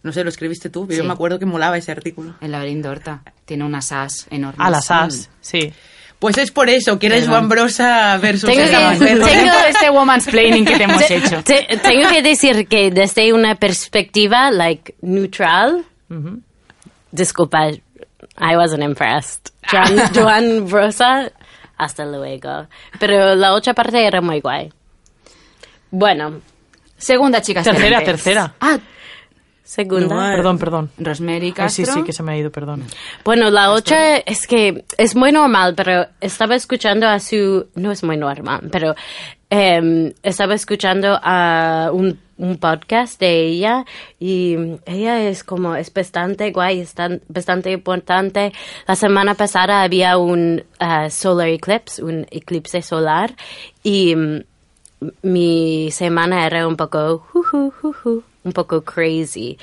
no 0.02 0.12
sé, 0.12 0.23
lo 0.23 0.31
escribiste 0.31 0.70
tú, 0.70 0.87
pero 0.87 0.97
Sí. 0.99 1.02
yo 1.02 1.05
me 1.09 1.12
acuerdo 1.14 1.38
que 1.41 1.47
molaba 1.47 1.76
ese 1.76 1.91
artículo. 1.91 2.37
El 2.41 2.52
laberinto 2.52 2.91
Horta. 2.91 3.23
Tiene 3.44 3.64
unas 3.64 3.91
as 3.91 4.26
enormes. 4.31 4.61
A 4.64 4.70
las 4.70 4.88
as, 4.93 5.29
sí. 5.41 5.73
Pues 6.18 6.38
es 6.38 6.50
por 6.50 6.70
eso, 6.70 6.98
que 6.98 7.06
eres 7.08 7.20
Perdón. 7.24 7.32
Joan 7.34 7.48
Brosa 7.50 8.16
versus 8.18 8.48
Tengo 8.50 8.64
que- 8.64 9.06
tengo- 9.06 9.54
este 9.68 9.90
woman's 9.90 10.26
planning 10.26 10.64
que 10.64 10.76
te 10.78 10.84
hemos 10.84 11.10
hecho. 11.10 11.42
Te- 11.44 11.66
tengo 11.82 12.08
que 12.08 12.22
decir 12.22 12.66
que 12.68 12.90
desde 12.90 13.32
una 13.35 13.54
perspectiva 13.54 14.50
like 14.50 14.94
neutral, 15.02 15.85
disculpa, 17.11 17.68
I 17.70 18.56
wasn't 18.56 18.82
impressed. 18.82 19.50
Joan, 19.70 19.99
Joan 20.14 20.66
Brosa, 20.68 21.30
hasta 21.76 22.04
luego. 22.06 22.66
Pero 22.99 23.35
la 23.35 23.52
otra 23.52 23.75
parte 23.75 24.06
era 24.06 24.20
muy 24.20 24.40
guay. 24.40 24.73
Bueno, 25.90 26.40
Segunda 26.99 27.42
chica 27.42 27.62
Tercera, 27.62 27.99
excelente. 27.99 28.11
tercera. 28.11 28.54
Ah, 28.58 28.78
segunda. 29.66 30.14
No, 30.14 30.32
eh. 30.32 30.37
Perdón, 30.37 30.58
perdón. 30.58 30.90
Rosemary 30.99 31.46
Ay, 31.46 31.52
Castro. 31.52 31.85
sí, 31.87 31.92
sí, 31.92 32.02
que 32.04 32.12
se 32.12 32.23
me 32.23 32.32
ha 32.32 32.37
ido, 32.38 32.50
perdón. 32.50 32.85
Bueno, 33.25 33.50
la 33.50 33.70
otra 33.73 34.16
es 34.18 34.46
que 34.46 34.85
es 34.96 35.14
muy 35.16 35.32
normal, 35.32 35.75
pero 35.75 36.06
estaba 36.20 36.54
escuchando 36.54 37.06
a 37.08 37.18
su... 37.20 37.66
No 37.75 37.90
es 37.92 38.02
muy 38.04 38.16
normal, 38.16 38.68
pero 38.70 38.94
em, 39.50 40.12
estaba 40.23 40.54
escuchando 40.54 41.18
a 41.23 41.90
un, 41.92 42.18
un 42.38 42.56
podcast 42.58 43.18
de 43.20 43.46
ella 43.46 43.85
y 44.20 44.56
ella 44.87 45.28
es 45.28 45.42
como, 45.44 45.75
es 45.76 45.92
bastante 45.92 46.52
guay, 46.52 46.80
es 46.80 46.94
tan- 46.94 47.23
bastante 47.28 47.73
importante. 47.73 48.52
La 48.87 48.94
semana 48.94 49.35
pasada 49.35 49.82
había 49.82 50.16
un 50.18 50.62
ah, 50.78 51.11
solar 51.11 51.49
eclipse, 51.49 52.02
un 52.04 52.26
eclipse 52.30 52.82
solar 52.82 53.35
y... 53.82 54.14
mm, 54.14 54.40
mi 55.23 55.90
semana 55.90 56.46
era 56.46 56.66
un 56.66 56.75
poco, 56.75 57.18
juju, 57.30 57.70
juju, 57.82 58.23
un 58.47 58.53
poco 58.53 58.83
crazy. 58.83 59.59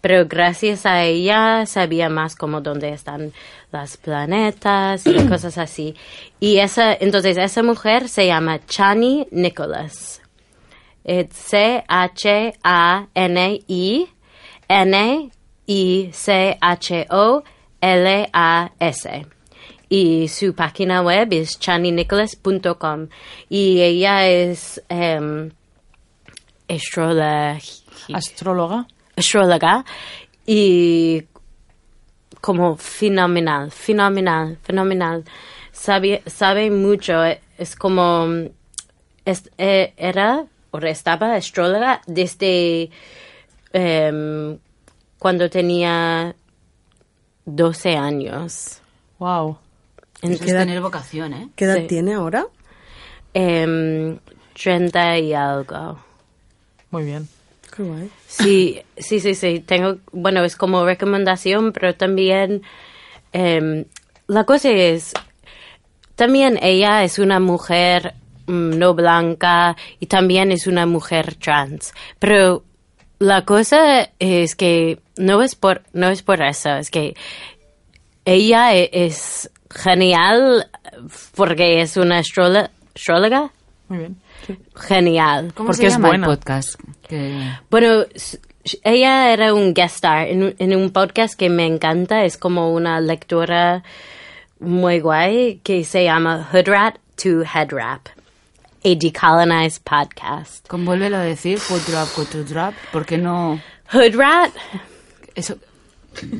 Pero 0.00 0.26
gracias 0.26 0.86
a 0.86 1.04
ella 1.04 1.66
sabía 1.66 2.08
más 2.08 2.36
como 2.36 2.60
dónde 2.60 2.90
están 2.90 3.32
las 3.72 3.96
planetas 3.98 5.06
y 5.06 5.12
cosas 5.28 5.58
así. 5.58 5.94
Y 6.40 6.58
esa, 6.58 6.94
entonces 6.94 7.36
esa 7.36 7.62
mujer 7.62 8.08
se 8.08 8.26
llama 8.26 8.64
Chani 8.66 9.26
Nicholas. 9.30 10.22
Es 11.04 11.28
C-H-A-N-I 11.32 12.48
N-I-C-H-O-L-A-S. 17.98 19.26
Y 19.90 20.28
su 20.28 20.54
página 20.54 21.00
web 21.00 21.28
es 21.32 21.58
chaninicholas.com. 21.58 23.08
Y 23.48 23.80
ella 23.80 24.28
es 24.28 24.82
em, 24.90 25.50
astrologi- 26.68 27.82
Astróloga. 28.12 28.86
astróloga 29.16 29.84
y 30.46 31.24
como 32.40 32.76
fenomenal, 32.76 33.70
fenomenal, 33.70 34.58
fenomenal. 34.62 35.24
Sabe, 35.72 36.22
sabe 36.26 36.70
mucho, 36.70 37.24
eh, 37.24 37.40
es 37.58 37.74
como, 37.76 38.26
es- 39.24 39.50
eh, 39.58 39.92
era 39.96 40.44
ahora 40.72 40.90
estaba 40.90 41.34
astróloga 41.34 42.00
desde 42.06 42.90
em, 43.72 44.58
cuando 45.18 45.48
tenía 45.50 46.34
12 47.44 47.96
años. 47.96 48.80
Wow. 49.18 49.58
Eso 50.22 50.32
es 50.32 50.40
¿Qué 50.40 50.50
edad- 50.50 50.60
tener 50.60 50.80
vocación, 50.80 51.32
¿eh? 51.32 51.48
¿Qué 51.56 51.64
edad 51.64 51.76
Sí. 51.76 51.86
tiene 51.86 52.14
ahora? 52.14 52.46
Em, 53.34 54.18
30 54.54 55.18
y 55.18 55.32
algo. 55.34 55.98
Muy 56.90 57.04
bien. 57.04 57.28
Qué 57.78 57.84
guay. 57.84 58.10
Sí, 58.26 58.80
sí, 58.96 59.20
sí, 59.20 59.34
sí. 59.36 59.60
Tengo, 59.60 59.98
bueno, 60.10 60.42
es 60.42 60.56
como 60.56 60.84
recomendación, 60.84 61.72
pero 61.72 61.94
también 61.94 62.62
em, 63.32 63.84
la 64.26 64.42
cosa 64.44 64.68
es, 64.70 65.12
también 66.16 66.58
ella 66.60 67.04
es 67.04 67.20
una 67.20 67.38
mujer 67.38 68.14
mm, 68.48 68.76
no 68.78 68.94
blanca 68.94 69.76
y 70.00 70.06
también 70.06 70.50
es 70.50 70.66
una 70.66 70.86
mujer 70.86 71.36
trans. 71.36 71.94
Pero 72.18 72.64
la 73.20 73.44
cosa 73.44 74.10
es 74.18 74.56
que 74.56 74.98
no 75.16 75.40
es 75.42 75.54
por, 75.54 75.82
no 75.92 76.08
es 76.10 76.22
por 76.22 76.42
eso, 76.42 76.70
es 76.70 76.90
que 76.90 77.14
ella 78.24 78.74
e- 78.74 78.90
es 78.92 79.50
genial 79.70 80.68
porque 81.36 81.80
es 81.80 81.96
una 81.96 82.18
astróloga. 82.18 83.52
Muy 83.88 83.98
bien. 83.98 84.16
Genial. 84.74 85.52
¿Cómo 85.54 85.68
Porque 85.68 85.82
se 85.82 85.86
es 85.88 85.92
llama 85.94 86.10
el 86.14 86.22
podcast? 86.22 86.80
Que- 87.08 87.50
Bueno, 87.70 88.04
ella 88.82 89.32
era 89.32 89.54
un 89.54 89.72
guest 89.74 89.96
star 89.96 90.26
en, 90.28 90.42
un- 90.42 90.54
en 90.58 90.76
un 90.76 90.90
podcast 90.90 91.34
que 91.38 91.48
me 91.48 91.66
encanta. 91.66 92.24
Es 92.24 92.36
como 92.36 92.72
una 92.72 93.00
lectura 93.00 93.82
muy 94.60 95.00
guay 95.00 95.60
que 95.62 95.84
se 95.84 96.04
llama 96.04 96.48
Hood 96.52 96.68
Rat 96.68 96.96
to 97.22 97.42
Head 97.42 97.70
Rap. 97.72 98.08
A 98.84 98.94
decolonized 98.94 99.82
podcast. 99.82 100.66
Convuélvelo 100.68 101.16
a 101.16 101.20
decir, 101.22 101.58
foot 101.58 101.82
drop, 101.88 102.74
porque 102.92 103.18
no... 103.18 103.60
Hood 103.92 104.14
Rat? 104.16 104.52
Eso... 105.34 105.56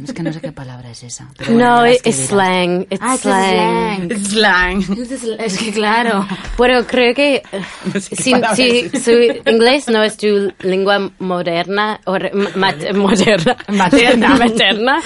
Es 0.05 0.13
que 0.13 0.23
no 0.23 0.33
sé 0.33 0.41
qué 0.41 0.53
palabra 0.53 0.91
es 0.91 1.03
esa. 1.03 1.29
pero 1.37 1.53
bueno, 1.53 1.77
No, 1.77 1.83
la 1.83 1.91
es 1.91 2.17
slang. 2.29 2.83
It's 2.91 3.01
Ah, 3.01 3.15
es 3.15 3.21
slang. 3.21 4.11
slang. 4.25 4.83
Slang. 4.83 5.39
Es 5.41 5.59
que 5.59 5.73
claro. 5.73 6.27
Bueno, 6.57 6.85
creo 6.87 7.15
que 7.15 7.43
No 7.95 8.01
sé 8.01 8.17
qué 8.17 8.23
si, 8.23 8.89
si 8.91 9.01
su 9.01 9.13
inglés 9.51 9.89
no 9.89 10.03
es 10.03 10.17
tu 10.17 10.53
lengua 10.61 11.11
moderna, 11.19 12.01
o 12.05 12.13
mat- 12.57 12.93
moderna, 12.95 13.57
Materna. 13.69 14.29
materna, 14.39 15.01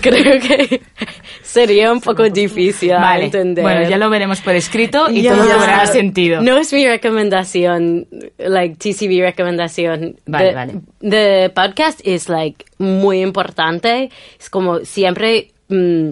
creo 0.00 0.40
que 0.40 0.80
sería 1.42 1.92
un 1.92 2.00
poco 2.00 2.24
difícil 2.28 2.92
a 2.92 3.00
Vale. 3.00 3.24
entender. 3.26 3.62
Bueno, 3.62 3.88
ya 3.88 3.96
lo 3.98 4.10
veremos 4.10 4.40
por 4.40 4.54
escrito 4.54 5.10
y 5.10 5.22
Ya. 5.22 5.34
todo 5.34 5.44
cobrará 5.46 5.86
sentido. 5.86 6.42
No 6.42 6.56
es 6.58 6.72
mi 6.72 6.86
recomendación, 6.86 8.06
like 8.38 8.76
TCB 8.76 9.20
recomendación. 9.22 10.16
Vale, 10.26 10.48
the, 10.48 10.54
vale. 10.54 10.72
The 11.00 11.50
podcast 11.54 12.00
is 12.06 12.28
like 12.28 12.64
muy 12.84 13.20
importante. 13.20 14.10
Es 14.38 14.50
como 14.50 14.80
siempre, 14.80 15.52
mm, 15.68 16.10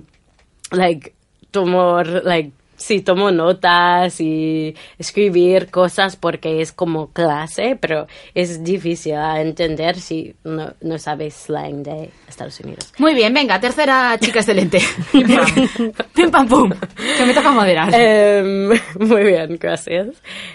like 0.72 1.14
tomo, 1.50 2.02
like 2.02 2.52
sí 2.82 3.00
tomo 3.00 3.30
notas 3.30 4.20
y 4.20 4.74
escribir 4.98 5.70
cosas 5.70 6.16
porque 6.16 6.60
es 6.60 6.72
como 6.72 7.12
clase, 7.12 7.78
pero 7.80 8.06
es 8.34 8.62
difícil 8.62 9.14
a 9.14 9.40
entender 9.40 9.98
si 9.98 10.34
no, 10.44 10.74
no 10.80 10.98
sabes 10.98 11.34
slang 11.34 11.82
de 11.82 12.10
Estados 12.28 12.58
Unidos. 12.60 12.92
Muy 12.98 13.14
bien, 13.14 13.32
venga, 13.32 13.60
tercera 13.60 14.18
chica 14.20 14.40
excelente. 14.40 14.80
Pim 15.12 15.28
pam. 15.28 15.92
Pim 16.14 16.30
pam 16.30 16.48
pum. 16.48 16.72
Que 17.16 17.24
me 17.24 17.34
toca 17.34 17.52
moderar. 17.52 17.88
Em, 17.94 18.68
muy 18.98 19.24
bien, 19.24 19.56
gracias. 19.60 20.08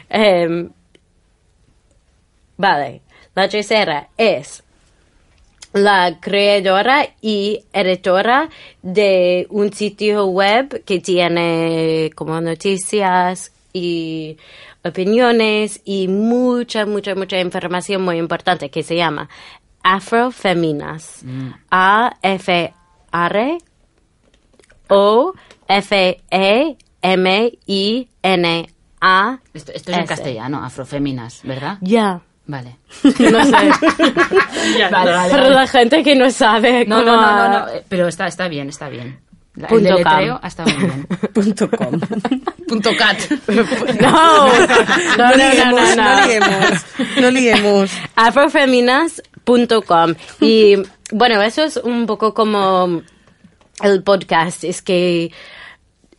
Em, 0.10 0.70
vale, 2.58 3.02
la 3.34 3.48
tercera 3.48 4.10
es 4.18 4.64
la 5.84 6.20
creadora 6.20 7.08
y 7.22 7.64
editora 7.74 8.50
de 8.82 9.48
un 9.50 9.72
sitio 9.74 10.26
web 10.28 10.84
que 10.84 11.00
tiene 11.00 12.12
como 12.16 12.40
noticias 12.42 13.52
y 13.74 14.38
opiniones 14.84 15.82
y 15.86 16.08
mucha, 16.08 16.86
mucha, 16.86 17.16
mucha 17.16 17.40
información 17.40 18.02
muy 18.02 18.18
importante 18.18 18.70
que 18.70 18.84
se 18.84 18.96
llama 18.96 19.30
Afrofeminas. 19.84 21.24
A-F-R 21.70 23.58
o 24.90 25.34
F 25.68 26.24
E 26.32 26.78
M 27.02 27.60
I 27.68 28.10
N 28.22 28.70
A. 29.02 29.40
Esto, 29.54 29.72
esto 29.72 29.92
es 29.92 29.98
en 29.98 30.06
castellano, 30.06 30.64
afroféminas, 30.64 31.42
¿verdad? 31.44 31.78
Ya. 31.82 32.22
Vale. 32.48 32.78
No 33.04 33.44
sé. 33.46 33.52
Vale, 33.52 34.90
vale, 34.90 35.30
Para 35.30 35.44
vale. 35.44 35.50
la 35.56 35.68
gente 35.68 36.04
que 36.04 36.16
no 36.16 36.30
sabe 36.32 36.86
No, 36.86 37.00
cómo- 37.04 37.12
no, 37.12 37.22
no, 37.22 37.50
no, 37.50 37.60
no, 37.60 37.68
eh, 37.74 37.84
pero 37.90 38.08
está, 38.08 38.28
está 38.28 38.48
bien, 38.48 38.70
está 38.70 38.88
bien. 38.90 39.20
La- 39.56 39.68
el 39.68 39.74
Punto 39.74 39.90
deletreo 39.90 40.34
com. 40.36 40.40
ha 40.44 40.48
estado 40.48 40.70
muy 40.78 40.86
bien. 40.86 41.08
Punto 41.34 41.70
com. 41.72 42.00
Punto 42.68 42.90
cat. 42.98 43.18
No, 43.48 44.12
no, 44.12 44.68
No, 45.18 45.18
no, 45.18 45.30
no, 45.30 45.36
liemos, 45.36 45.96
no, 45.96 46.04
no 46.04 46.20
no. 46.22 46.28
liemos. 46.28 46.86
No 47.22 47.32
liemos. 47.32 47.92
afrofeminas.com 48.16 50.14
y 50.42 50.76
bueno, 51.12 51.42
eso 51.42 51.64
es 51.64 51.78
un 51.78 52.06
poco 52.06 52.34
como 52.34 53.02
el 53.84 54.04
podcast, 54.04 54.64
es 54.64 54.82
que 54.82 55.32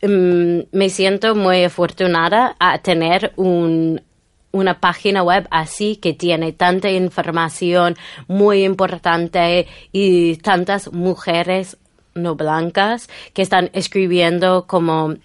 mm, 0.01 0.59
me 0.77 0.89
siento 0.89 1.35
muy 1.35 1.63
afortunada 1.63 2.55
a 2.59 2.79
tener 2.79 3.31
un 3.35 4.01
una 4.51 4.79
página 4.79 5.23
web 5.23 5.47
así 5.51 5.95
que 5.97 6.13
tiene 6.13 6.53
tanta 6.53 6.89
información 6.89 7.95
muy 8.27 8.63
importante 8.63 9.67
y 9.91 10.37
tantas 10.37 10.91
mujeres 10.91 11.77
no 12.15 12.35
blancas 12.35 13.09
que 13.33 13.41
están 13.41 13.69
escribiendo 13.73 14.65
como 14.67 15.15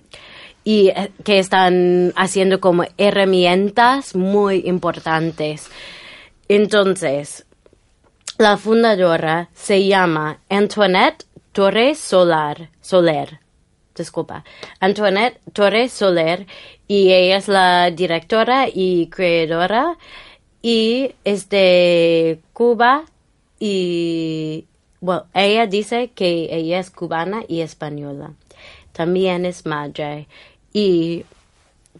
y 0.65 0.89
eh, 0.89 1.13
que 1.25 1.39
están 1.39 2.13
haciendo 2.17 2.61
como 2.61 2.85
herramientas 2.97 4.15
muy 4.15 4.63
importantes. 4.65 5.71
Entonces, 6.49 7.47
la 8.39 8.57
fundadora 8.57 9.51
se 9.55 9.87
llama 9.87 10.39
Antoinette 10.49 11.25
Torres 11.53 11.99
Solar, 11.99 12.71
Soler. 12.81 13.41
Disculpa. 13.95 14.43
Antoinette 14.81 15.39
Torres 15.53 15.93
Soler 15.93 16.47
y 16.89 17.13
ella 17.13 17.37
es 17.37 17.49
la 17.49 17.91
directora 17.91 18.67
y 18.73 19.09
creadora 19.09 19.97
y 20.63 21.15
es 21.25 21.49
de 21.49 22.41
Cuba 22.53 23.05
y 23.59 24.67
bueno, 25.01 25.27
ella 25.35 25.67
dice 25.67 26.11
que 26.15 26.49
ella 26.51 26.79
es 26.79 26.91
cubana 26.91 27.43
y 27.47 27.61
española. 27.61 28.33
También 28.93 29.45
es 29.45 29.67
madre 29.67 30.29
y 30.73 31.25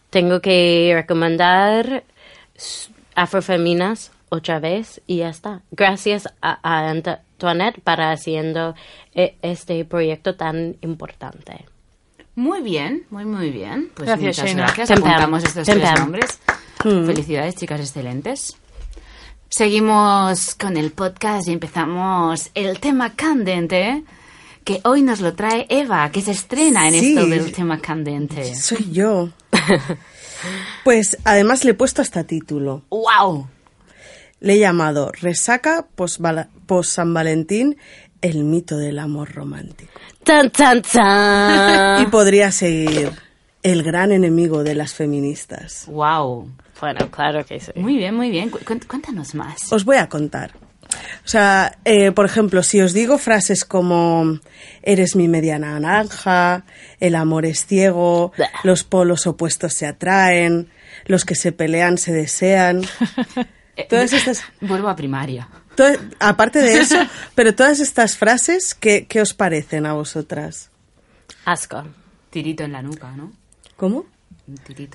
tengo 0.09 0.41
que 0.41 0.91
recomendar 0.95 2.03
Afrofeminas 3.15 4.11
otra 4.29 4.59
vez 4.59 5.01
y 5.07 5.17
ya 5.17 5.29
está. 5.29 5.61
Gracias 5.71 6.27
a, 6.41 6.59
a 6.63 6.89
Antoinette 6.89 7.81
para 7.81 8.11
haciendo 8.11 8.75
eh, 9.13 9.35
este 9.41 9.85
proyecto 9.85 10.35
tan 10.35 10.77
importante. 10.81 11.65
Muy 12.35 12.61
bien, 12.61 13.05
muy, 13.09 13.25
muy 13.25 13.49
bien. 13.49 13.89
Pues 13.95 14.07
Gracias, 14.07 14.37
muchas 14.37 14.45
Sheina. 14.45 14.63
gracias. 14.67 14.91
Apuntamos 14.91 15.43
estos 15.43 15.65
tres 15.65 15.99
nombres. 15.99 16.39
Felicidades, 16.81 17.55
chicas 17.55 17.79
excelentes. 17.79 18.55
Seguimos 19.49 20.55
con 20.55 20.75
el 20.77 20.91
podcast 20.91 21.47
y 21.47 21.53
empezamos 21.53 22.49
el 22.55 22.79
tema 22.79 23.15
candente 23.15 24.03
que 24.65 24.81
hoy 24.83 25.01
nos 25.01 25.21
lo 25.21 25.33
trae 25.35 25.65
Eva, 25.69 26.11
que 26.11 26.21
se 26.21 26.31
estrena 26.31 26.87
en 26.89 26.93
Sí. 26.99 27.09
esto 27.15 27.27
del 27.27 27.51
tema 27.51 27.79
candente. 27.79 28.53
Soy 28.55 28.91
yo. 28.91 29.29
Pues 30.83 31.17
además 31.23 31.63
le 31.63 31.71
he 31.71 31.73
puesto 31.73 32.03
hasta 32.03 32.25
título. 32.25 32.83
¡Wow! 32.89 33.47
Le 34.41 34.53
he 34.53 34.59
llamado 34.59 35.11
Resaca 35.11 35.87
post-San 35.95 37.13
Valentín, 37.15 37.77
el 38.29 38.43
mito 38.43 38.77
del 38.77 38.99
amor 38.99 39.31
romántico. 39.33 39.91
¡Tan, 40.23 40.49
tan, 40.49 40.81
tan! 40.81 42.01
Y 42.01 42.05
podría 42.07 42.51
seguir 42.51 43.11
el 43.63 43.83
gran 43.83 44.11
enemigo 44.11 44.63
de 44.63 44.75
las 44.75 44.93
feministas. 44.93 45.85
¡Wow! 45.87 46.49
Bueno, 46.81 47.09
claro 47.11 47.45
que 47.45 47.59
sí. 47.59 47.71
Muy 47.75 47.97
bien, 47.97 48.15
muy 48.15 48.29
bien. 48.31 48.49
Cu- 48.49 48.59
cu- 48.65 48.79
Cuéntanos 48.87 49.33
más. 49.35 49.71
Os 49.71 49.85
voy 49.85 49.97
a 49.97 50.09
contar. 50.09 50.51
O 51.23 51.27
sea, 51.27 51.77
eh, 51.85 52.11
por 52.11 52.25
ejemplo, 52.25 52.61
si 52.63 52.79
os 52.81 52.93
digo 52.93 53.17
frases 53.17 53.65
como 53.65 54.39
eres 54.83 55.15
mi 55.15 55.27
media 55.27 55.57
naranja, 55.59 56.63
el 56.99 57.15
amor 57.15 57.45
es 57.45 57.65
ciego, 57.65 58.31
Blah. 58.37 58.49
los 58.63 58.83
polos 58.83 59.25
opuestos 59.27 59.73
se 59.73 59.87
atraen, 59.87 60.69
los 61.05 61.25
que 61.25 61.35
se 61.35 61.51
pelean 61.51 61.97
se 61.97 62.11
desean. 62.13 62.81
Todas 63.89 64.13
estas, 64.13 64.41
Vuelvo 64.61 64.87
a 64.87 64.95
primaria. 64.95 65.49
Aparte 66.19 66.59
de 66.59 66.79
eso, 66.79 66.95
pero 67.35 67.55
todas 67.55 67.79
estas 67.79 68.17
frases, 68.17 68.73
¿qué, 68.75 69.05
¿qué 69.07 69.21
os 69.21 69.33
parecen 69.33 69.85
a 69.85 69.93
vosotras? 69.93 70.69
Asco. 71.45 71.83
Tirito 72.29 72.63
en 72.63 72.71
la 72.73 72.81
nuca, 72.81 73.11
¿no? 73.11 73.31
¿Cómo? 73.77 74.05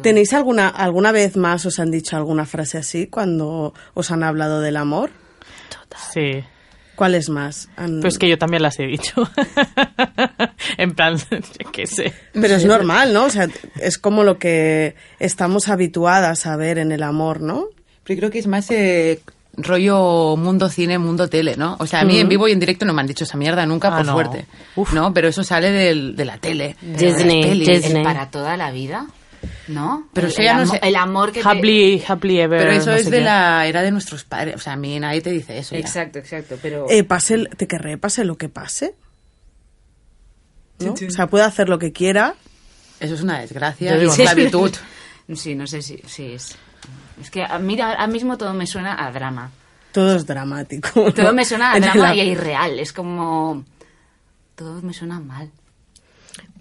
¿Tenéis 0.02 0.32
alguna, 0.32 0.68
alguna 0.68 1.10
vez 1.12 1.36
más 1.36 1.66
os 1.66 1.78
han 1.80 1.90
dicho 1.90 2.16
alguna 2.16 2.46
frase 2.46 2.78
así 2.78 3.06
cuando 3.08 3.74
os 3.94 4.10
han 4.10 4.22
hablado 4.22 4.60
del 4.60 4.76
amor? 4.76 5.10
Sí. 6.12 6.44
¿Cuál 6.94 7.14
es 7.14 7.28
más? 7.30 7.68
Han- 7.76 8.00
Pues 8.00 8.18
que 8.18 8.28
yo 8.28 8.38
también 8.38 8.62
las 8.62 8.78
he 8.78 8.84
dicho. 8.84 9.28
en 10.76 10.94
plan, 10.94 11.16
qué 11.72 11.86
sé. 11.86 12.12
Pero 12.32 12.56
es 12.56 12.64
normal, 12.64 13.12
¿no? 13.12 13.24
O 13.24 13.30
sea, 13.30 13.48
es 13.80 13.98
como 13.98 14.22
lo 14.22 14.38
que 14.38 14.94
estamos 15.18 15.68
habituadas 15.68 16.46
a 16.46 16.56
ver 16.56 16.78
en 16.78 16.92
el 16.92 17.02
amor, 17.02 17.40
¿no? 17.40 17.66
Pero 18.04 18.18
creo 18.18 18.30
que 18.30 18.38
es 18.38 18.46
más 18.46 18.70
eh, 18.70 19.20
rollo 19.56 20.36
mundo 20.36 20.68
cine, 20.68 20.98
mundo 20.98 21.28
tele, 21.28 21.56
¿no? 21.56 21.76
O 21.80 21.86
sea, 21.86 22.00
a 22.00 22.04
mí 22.04 22.18
en 22.18 22.28
vivo 22.28 22.48
y 22.48 22.52
en 22.52 22.60
directo 22.60 22.84
no 22.86 22.92
me 22.94 23.00
han 23.00 23.06
dicho 23.06 23.24
esa 23.24 23.36
mierda 23.36 23.66
nunca, 23.66 23.88
Ah, 23.88 23.96
por 23.98 24.06
no. 24.06 24.12
suerte. 24.12 24.46
Uf. 24.76 24.92
No, 24.92 25.12
pero 25.12 25.28
eso 25.28 25.42
sale 25.44 25.70
del- 25.70 26.16
de 26.16 26.24
la 26.24 26.38
tele. 26.38 26.76
de 26.80 26.90
las 26.92 27.16
Disney, 27.18 27.42
pelis. 27.42 27.68
Disney. 27.68 28.04
para 28.04 28.30
toda 28.30 28.56
la 28.56 28.70
vida, 28.70 29.06
¿no? 29.68 30.08
Pero 30.14 30.28
el, 30.28 30.32
eso 30.32 30.42
ya 30.42 30.52
el 30.52 30.58
no 30.58 30.66
sé. 30.72 30.80
el 30.82 30.96
amor 30.96 31.32
que 31.32 31.42
te- 31.42 31.48
Happily, 31.48 32.02
happily 32.06 32.40
ever. 32.40 32.60
Pero 32.60 32.72
eso 32.72 32.90
no 32.90 32.96
es 32.96 33.04
de 33.10 33.18
qué. 33.18 33.24
la 33.24 33.66
era 33.66 33.82
de 33.82 33.90
nuestros 33.90 34.24
padres. 34.24 34.54
O 34.54 34.58
sea, 34.58 34.74
a 34.74 34.76
mí 34.76 34.98
nadie 35.00 35.20
te 35.20 35.30
dice 35.30 35.58
eso. 35.58 35.74
ya. 35.74 35.80
Exacto, 35.80 36.18
exacto, 36.18 36.56
pero 36.62 36.86
Eh, 36.88 37.04
pase, 37.04 37.34
el- 37.34 37.48
te 37.56 37.66
querré, 37.66 37.98
pase 37.98 38.24
lo 38.24 38.36
que 38.38 38.48
pase. 38.48 38.94
¿no? 40.78 40.92
O 40.94 41.10
sea, 41.10 41.26
puede 41.26 41.44
hacer 41.44 41.68
lo 41.68 41.78
que 41.78 41.92
quiera. 41.92 42.34
Eso 43.00 43.14
es 43.14 43.20
una 43.22 43.40
desgracia 43.40 43.96
Yo 43.98 44.10
esclavitud. 44.10 44.72
sí, 45.34 45.54
no 45.54 45.66
sé 45.66 45.82
si 45.82 46.00
sí 46.06 46.32
es 46.32 46.56
es 47.20 47.30
que 47.30 47.42
a 47.44 47.58
mí 47.58 47.80
ahora 47.80 48.06
mismo 48.06 48.36
todo 48.38 48.54
me 48.54 48.66
suena 48.66 49.04
a 49.06 49.10
drama. 49.12 49.50
Todo 49.92 50.14
es 50.16 50.26
dramático. 50.26 51.12
Todo 51.12 51.26
¿no? 51.26 51.32
me 51.32 51.44
suena 51.44 51.72
a 51.72 51.80
drama 51.80 52.08
la- 52.08 52.14
y 52.14 52.20
a 52.20 52.24
irreal, 52.24 52.78
es 52.78 52.92
como 52.92 53.64
todo 54.54 54.80
me 54.82 54.92
suena 54.92 55.20
mal. 55.20 55.50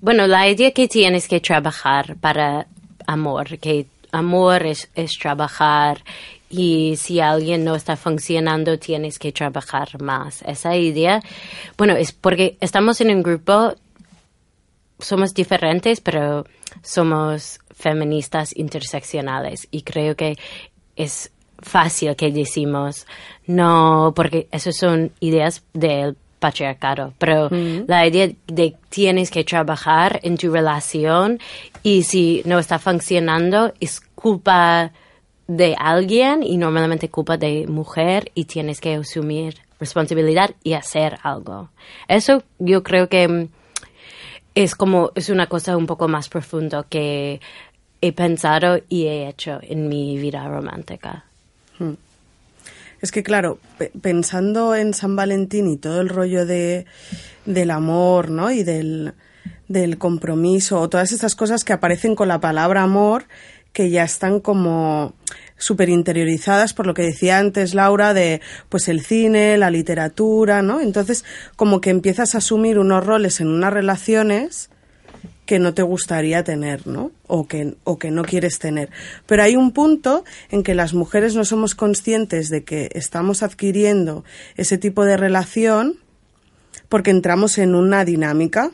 Bueno, 0.02 0.28
la 0.28 0.48
idea 0.48 0.72
que 0.72 0.88
tienes 0.88 1.28
que 1.28 1.40
trabajar 1.42 2.16
para 2.16 2.68
amor, 3.06 3.58
que 3.60 3.88
amor 4.12 4.66
es, 4.66 4.90
es 4.96 5.18
trabajar 5.20 6.04
y 6.50 6.96
si 6.98 7.20
alguien 7.20 7.64
no 7.64 7.76
está 7.76 7.96
funcionando 7.98 8.80
tienes 8.80 9.20
que 9.20 9.32
trabajar 9.32 10.02
más. 10.02 10.42
Esa 10.44 10.76
idea, 10.76 11.22
bueno, 11.78 11.94
es 11.96 12.12
porque 12.14 12.58
estamos 12.62 13.02
en 13.02 13.12
un 13.12 13.22
grupo, 13.22 13.76
somos 15.00 15.34
diferentes, 15.34 16.02
pero 16.02 16.46
somos 16.82 17.60
feministas 17.80 18.56
interseccionales. 18.56 19.68
Y 19.72 19.82
creo 19.82 20.16
que 20.16 20.38
es 20.96 21.32
fácil 21.62 22.16
que 22.16 22.32
decimos 22.32 23.08
no, 23.48 24.14
porque 24.16 24.48
esas 24.52 24.76
son 24.78 25.12
ideas 25.20 25.64
del 25.74 26.16
patriarcado, 26.40 27.14
pero 27.18 27.50
la 27.52 28.08
idea 28.08 28.30
de 28.48 28.76
tienes 28.90 29.30
que 29.30 29.44
trabajar 29.44 30.20
en 30.24 30.38
tu 30.38 30.54
relación 30.54 31.40
y 31.84 32.04
si 32.04 32.42
no 32.46 32.60
está 32.60 32.80
funcionando 32.80 33.74
es 33.82 34.00
culpa 34.16 34.92
de 35.48 35.76
alguien 35.78 36.44
y 36.44 36.58
normalmente 36.58 37.10
culpa 37.10 37.36
de 37.36 37.66
mujer 37.68 38.32
y 38.36 38.46
tienes 38.46 38.80
que 38.80 38.94
asumir 38.94 39.58
responsabilidad 39.80 40.52
y 40.64 40.74
hacer 40.74 41.18
algo. 41.24 41.70
Eso 42.08 42.44
yo 42.60 42.84
creo 42.84 43.10
que 43.10 43.28
mm, 43.28 43.48
es 44.56 44.76
como, 44.76 45.12
es 45.16 45.30
una 45.30 45.48
cosa 45.48 45.78
un 45.78 45.88
poco 45.88 46.08
más 46.08 46.30
profunda 46.30 46.86
que 46.88 47.40
he 48.02 48.14
pensado 48.14 48.80
y 48.90 49.08
he 49.08 49.28
hecho 49.28 49.60
en 49.62 49.88
mi 49.90 50.18
vida 50.18 50.48
romántica. 50.48 51.26
Es 53.02 53.12
que 53.12 53.24
claro, 53.24 53.60
pe- 53.78 53.92
pensando 54.02 54.76
en 54.76 54.94
San 54.94 55.16
Valentín 55.16 55.68
y 55.70 55.78
todo 55.78 56.02
el 56.02 56.10
rollo 56.10 56.46
de, 56.46 56.86
del 57.46 57.72
amor, 57.72 58.30
¿no? 58.30 58.52
Y 58.52 58.64
del, 58.64 59.14
del 59.70 59.98
compromiso, 59.98 60.82
o 60.82 60.90
todas 60.90 61.14
estas 61.14 61.36
cosas 61.36 61.64
que 61.64 61.72
aparecen 61.74 62.16
con 62.16 62.28
la 62.28 62.40
palabra 62.40 62.84
amor, 62.84 63.24
que 63.72 63.90
ya 63.90 64.04
están 64.04 64.42
como 64.42 65.14
súper 65.58 65.90
interiorizadas 65.90 66.74
por 66.74 66.88
lo 66.88 66.94
que 66.94 67.04
decía 67.04 67.38
antes 67.38 67.74
Laura 67.74 68.14
de 68.14 68.42
pues 68.70 68.88
el 68.88 69.02
cine, 69.02 69.58
la 69.58 69.70
literatura, 69.70 70.62
¿no? 70.62 70.82
Entonces, 70.82 71.24
como 71.56 71.80
que 71.80 71.90
empiezas 71.92 72.34
a 72.36 72.40
asumir 72.40 72.80
unos 72.80 73.06
roles 73.06 73.40
en 73.40 73.48
unas 73.48 73.72
relaciones 73.72 74.70
que 75.50 75.58
no 75.58 75.74
te 75.74 75.82
gustaría 75.82 76.44
tener, 76.44 76.86
¿no? 76.86 77.12
O 77.26 77.48
que, 77.48 77.74
o 77.84 77.98
que 77.98 78.12
no 78.12 78.22
quieres 78.24 78.60
tener. 78.60 78.92
Pero 79.26 79.42
hay 79.42 79.56
un 79.56 79.72
punto 79.72 80.24
en 80.52 80.62
que 80.62 80.76
las 80.76 80.94
mujeres 80.94 81.34
no 81.34 81.44
somos 81.44 81.74
conscientes 81.74 82.50
de 82.50 82.64
que 82.64 82.92
estamos 82.94 83.42
adquiriendo 83.42 84.24
ese 84.58 84.78
tipo 84.78 85.06
de 85.06 85.18
relación 85.18 85.98
porque 86.88 87.10
entramos 87.10 87.58
en 87.58 87.74
una 87.74 88.06
dinámica 88.06 88.70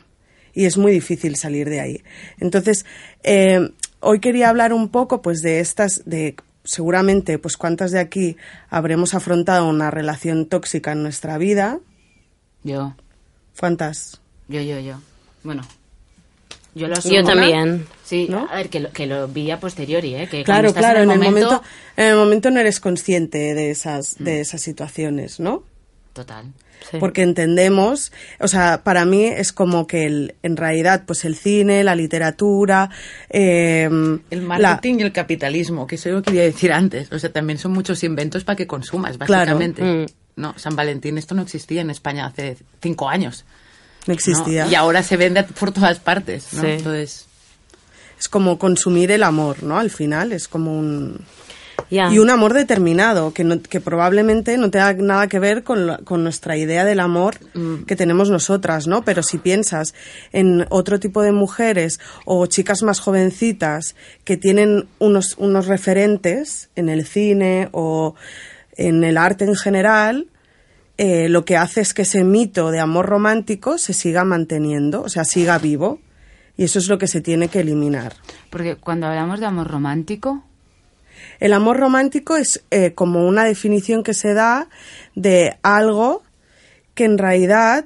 y 0.53 0.65
es 0.65 0.77
muy 0.77 0.91
difícil 0.91 1.37
salir 1.37 1.69
de 1.69 1.79
ahí. 1.79 2.03
Entonces, 2.39 2.85
eh, 3.23 3.69
hoy 4.01 4.19
quería 4.19 4.49
hablar 4.49 4.73
un 4.73 4.89
poco, 4.89 5.21
pues, 5.21 5.41
de 5.41 5.61
estas, 5.61 6.01
de 6.05 6.35
seguramente, 6.65 7.39
pues, 7.39 7.55
cuántas 7.55 7.91
de 7.91 8.01
aquí 8.01 8.35
habremos 8.69 9.13
afrontado 9.13 9.69
una 9.69 9.91
relación 9.91 10.45
tóxica 10.45 10.91
en 10.91 11.03
nuestra 11.03 11.37
vida. 11.37 11.79
Yo, 12.63 12.97
¿Cuántas? 13.57 14.19
yo, 14.49 14.59
yo, 14.59 14.77
yo. 14.81 14.99
Bueno, 15.41 15.61
yo 16.75 16.87
lo 16.87 16.93
Yo 16.95 16.99
asumo. 16.99 17.23
también. 17.23 17.87
Sí, 18.03 18.27
¿No? 18.29 18.47
a 18.51 18.55
ver, 18.57 18.69
que 18.69 18.79
lo, 18.81 18.91
que 18.91 19.07
lo 19.07 19.27
vi 19.27 19.49
a 19.49 19.59
posteriori, 19.59 20.13
¿eh? 20.15 20.27
Que 20.29 20.43
Claro, 20.43 20.67
estás 20.67 20.81
claro, 20.83 21.01
en 21.01 21.09
el 21.11 21.19
momento... 21.19 21.63
en 21.97 22.05
el 22.09 22.15
momento 22.15 22.51
no 22.51 22.59
eres 22.59 22.79
consciente 22.79 23.55
de 23.55 23.71
esas, 23.71 24.17
de 24.19 24.41
esas 24.41 24.61
situaciones, 24.61 25.39
¿no? 25.39 25.63
Total. 26.13 26.45
Sí. 26.91 26.97
Porque 26.99 27.23
entendemos, 27.23 28.11
o 28.39 28.47
sea, 28.47 28.83
para 28.83 29.05
mí 29.05 29.23
es 29.23 29.51
como 29.51 29.87
que 29.87 30.05
el, 30.05 30.35
en 30.43 30.55
realidad, 30.55 31.03
pues 31.07 31.25
el 31.25 31.35
cine, 31.35 31.83
la 31.83 31.95
literatura, 31.95 32.91
eh, 33.29 33.85
El 34.29 34.41
la- 34.41 34.59
marketing 34.59 34.99
y 34.99 35.01
el 35.03 35.11
capitalismo, 35.11 35.87
que 35.87 35.95
eso 35.95 36.09
lo 36.09 36.21
quería 36.21 36.43
decir 36.43 36.71
antes. 36.71 37.11
O 37.11 37.17
sea, 37.17 37.31
también 37.31 37.57
son 37.57 37.71
muchos 37.71 38.03
inventos 38.03 38.43
para 38.43 38.55
que 38.55 38.67
consumas, 38.67 39.17
Claro. 39.17 39.53
básicamente. 39.57 39.81
Mm. 39.81 40.05
No, 40.35 40.53
San 40.57 40.75
Valentín, 40.75 41.17
esto 41.17 41.33
no 41.33 41.41
existía 41.41 41.81
en 41.81 41.89
España 41.89 42.25
hace 42.27 42.57
cinco 42.81 43.09
años. 43.09 43.45
No 44.07 44.11
¿no? 44.11 44.13
existía. 44.13 44.67
Y 44.67 44.75
ahora 44.75 45.03
se 45.03 45.17
vende 45.17 45.43
por 45.43 45.71
todas 45.71 45.99
partes, 45.99 46.47
¿no? 46.53 46.61
Sí. 46.61 46.67
Entonces, 46.67 47.25
Es 48.19 48.29
como 48.29 48.57
consumir 48.57 49.11
el 49.11 49.23
amor, 49.23 49.61
¿no? 49.63 49.77
Al 49.77 49.89
final 49.89 50.31
es 50.31 50.47
como 50.47 50.77
un... 50.77 51.19
Ya. 51.91 52.09
Y 52.11 52.19
un 52.19 52.29
amor 52.29 52.53
determinado, 52.53 53.33
que, 53.33 53.43
no- 53.43 53.61
que 53.61 53.81
probablemente 53.81 54.57
no 54.57 54.71
tenga 54.71 54.93
nada 54.93 55.27
que 55.27 55.39
ver 55.39 55.63
con, 55.63 55.85
la- 55.85 55.97
con 55.97 56.23
nuestra 56.23 56.55
idea 56.55 56.85
del 56.85 57.01
amor 57.01 57.35
que 57.85 57.95
tenemos 57.97 58.29
nosotras, 58.29 58.87
¿no? 58.87 59.03
Pero 59.03 59.21
si 59.21 59.37
piensas 59.37 59.93
en 60.31 60.65
otro 60.69 60.99
tipo 61.01 61.21
de 61.21 61.33
mujeres 61.33 61.99
o 62.23 62.45
chicas 62.47 62.81
más 62.81 63.01
jovencitas 63.01 63.95
que 64.23 64.37
tienen 64.37 64.87
unos, 64.99 65.35
unos 65.37 65.67
referentes 65.67 66.69
en 66.77 66.87
el 66.89 67.05
cine 67.05 67.67
o 67.73 68.15
en 68.77 69.03
el 69.03 69.17
arte 69.17 69.43
en 69.43 69.55
general, 69.55 70.27
eh, 70.97 71.27
lo 71.29 71.43
que 71.45 71.57
hace 71.57 71.81
es 71.81 71.93
que 71.93 72.03
ese 72.03 72.23
mito 72.23 72.71
de 72.71 72.79
amor 72.79 73.05
romántico 73.07 73.77
se 73.77 73.93
siga 73.93 74.23
manteniendo, 74.23 75.01
o 75.01 75.09
sea, 75.09 75.25
siga 75.25 75.57
vivo. 75.57 75.99
Y 76.57 76.63
eso 76.63 76.79
es 76.79 76.87
lo 76.87 76.97
que 76.97 77.07
se 77.07 77.19
tiene 77.19 77.49
que 77.49 77.59
eliminar. 77.59 78.13
Porque 78.49 78.77
cuando 78.77 79.07
hablamos 79.07 79.41
de 79.41 79.45
amor 79.45 79.67
romántico, 79.67 80.43
El 81.39 81.53
amor 81.53 81.77
romántico 81.77 82.37
es 82.37 82.63
eh, 82.71 82.93
como 82.93 83.27
una 83.27 83.43
definición 83.43 84.03
que 84.03 84.13
se 84.13 84.33
da 84.33 84.67
de 85.15 85.57
algo 85.63 86.23
que 86.93 87.05
en 87.05 87.17
realidad 87.17 87.85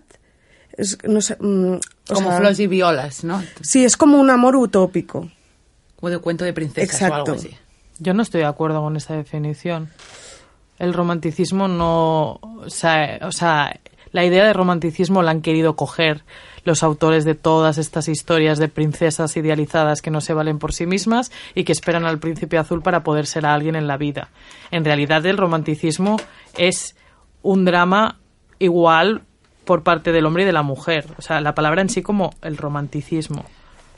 es, 0.78 0.98
no 1.04 1.22
sé, 1.22 1.36
mm, 1.40 1.74
o 1.74 2.14
como 2.14 2.30
sea, 2.30 2.38
flores 2.40 2.60
y 2.60 2.68
violas, 2.68 3.24
¿no? 3.24 3.44
Sí, 3.62 3.86
es 3.86 3.98
como 3.98 4.20
un 4.20 4.30
amor 4.30 4.56
utópico. 4.56 5.30
Como 5.96 6.10
de 6.12 6.20
cuento 6.20 6.46
de 6.46 6.54
princesas 6.54 7.02
o 7.02 7.06
Exacto. 7.06 7.32
algo 7.32 7.34
así. 7.34 7.56
Yo 8.00 8.14
no 8.14 8.22
estoy 8.24 8.42
de 8.42 8.48
acuerdo 8.48 8.82
con 8.82 8.96
esta 8.98 9.16
definición. 9.16 9.90
El 10.80 10.94
romanticismo 10.94 11.68
no. 11.68 12.40
O 12.42 12.70
sea, 12.70 13.20
o 13.24 13.32
sea, 13.32 13.80
la 14.12 14.26
idea 14.26 14.46
de 14.46 14.54
romanticismo 14.54 15.22
la 15.22 15.32
han 15.32 15.42
querido 15.42 15.76
coger 15.76 16.24
los 16.64 16.84
autores 16.84 17.26
de 17.26 17.36
todas 17.36 17.78
estas 17.78 18.08
historias 18.08 18.58
de 18.58 18.68
princesas 18.68 19.36
idealizadas 19.38 20.02
que 20.02 20.12
no 20.12 20.22
se 20.22 20.34
valen 20.34 20.60
por 20.60 20.74
sí 20.74 20.86
mismas 20.86 21.32
y 21.56 21.64
que 21.64 21.72
esperan 21.72 22.06
al 22.06 22.20
príncipe 22.20 22.58
azul 22.58 22.82
para 22.82 23.04
poder 23.04 23.26
ser 23.26 23.46
a 23.46 23.54
alguien 23.54 23.76
en 23.76 23.88
la 23.88 23.98
vida. 23.98 24.30
En 24.72 24.86
realidad, 24.86 25.26
el 25.26 25.38
romanticismo 25.38 26.18
es 26.58 26.96
un 27.42 27.66
drama 27.66 28.18
igual 28.60 29.24
por 29.66 29.84
parte 29.84 30.12
del 30.12 30.26
hombre 30.26 30.44
y 30.44 30.46
de 30.46 30.54
la 30.54 30.64
mujer. 30.64 31.06
O 31.18 31.22
sea, 31.22 31.42
la 31.42 31.56
palabra 31.56 31.82
en 31.82 31.90
sí 31.90 32.02
como 32.02 32.32
el 32.42 32.58
romanticismo. 32.58 33.46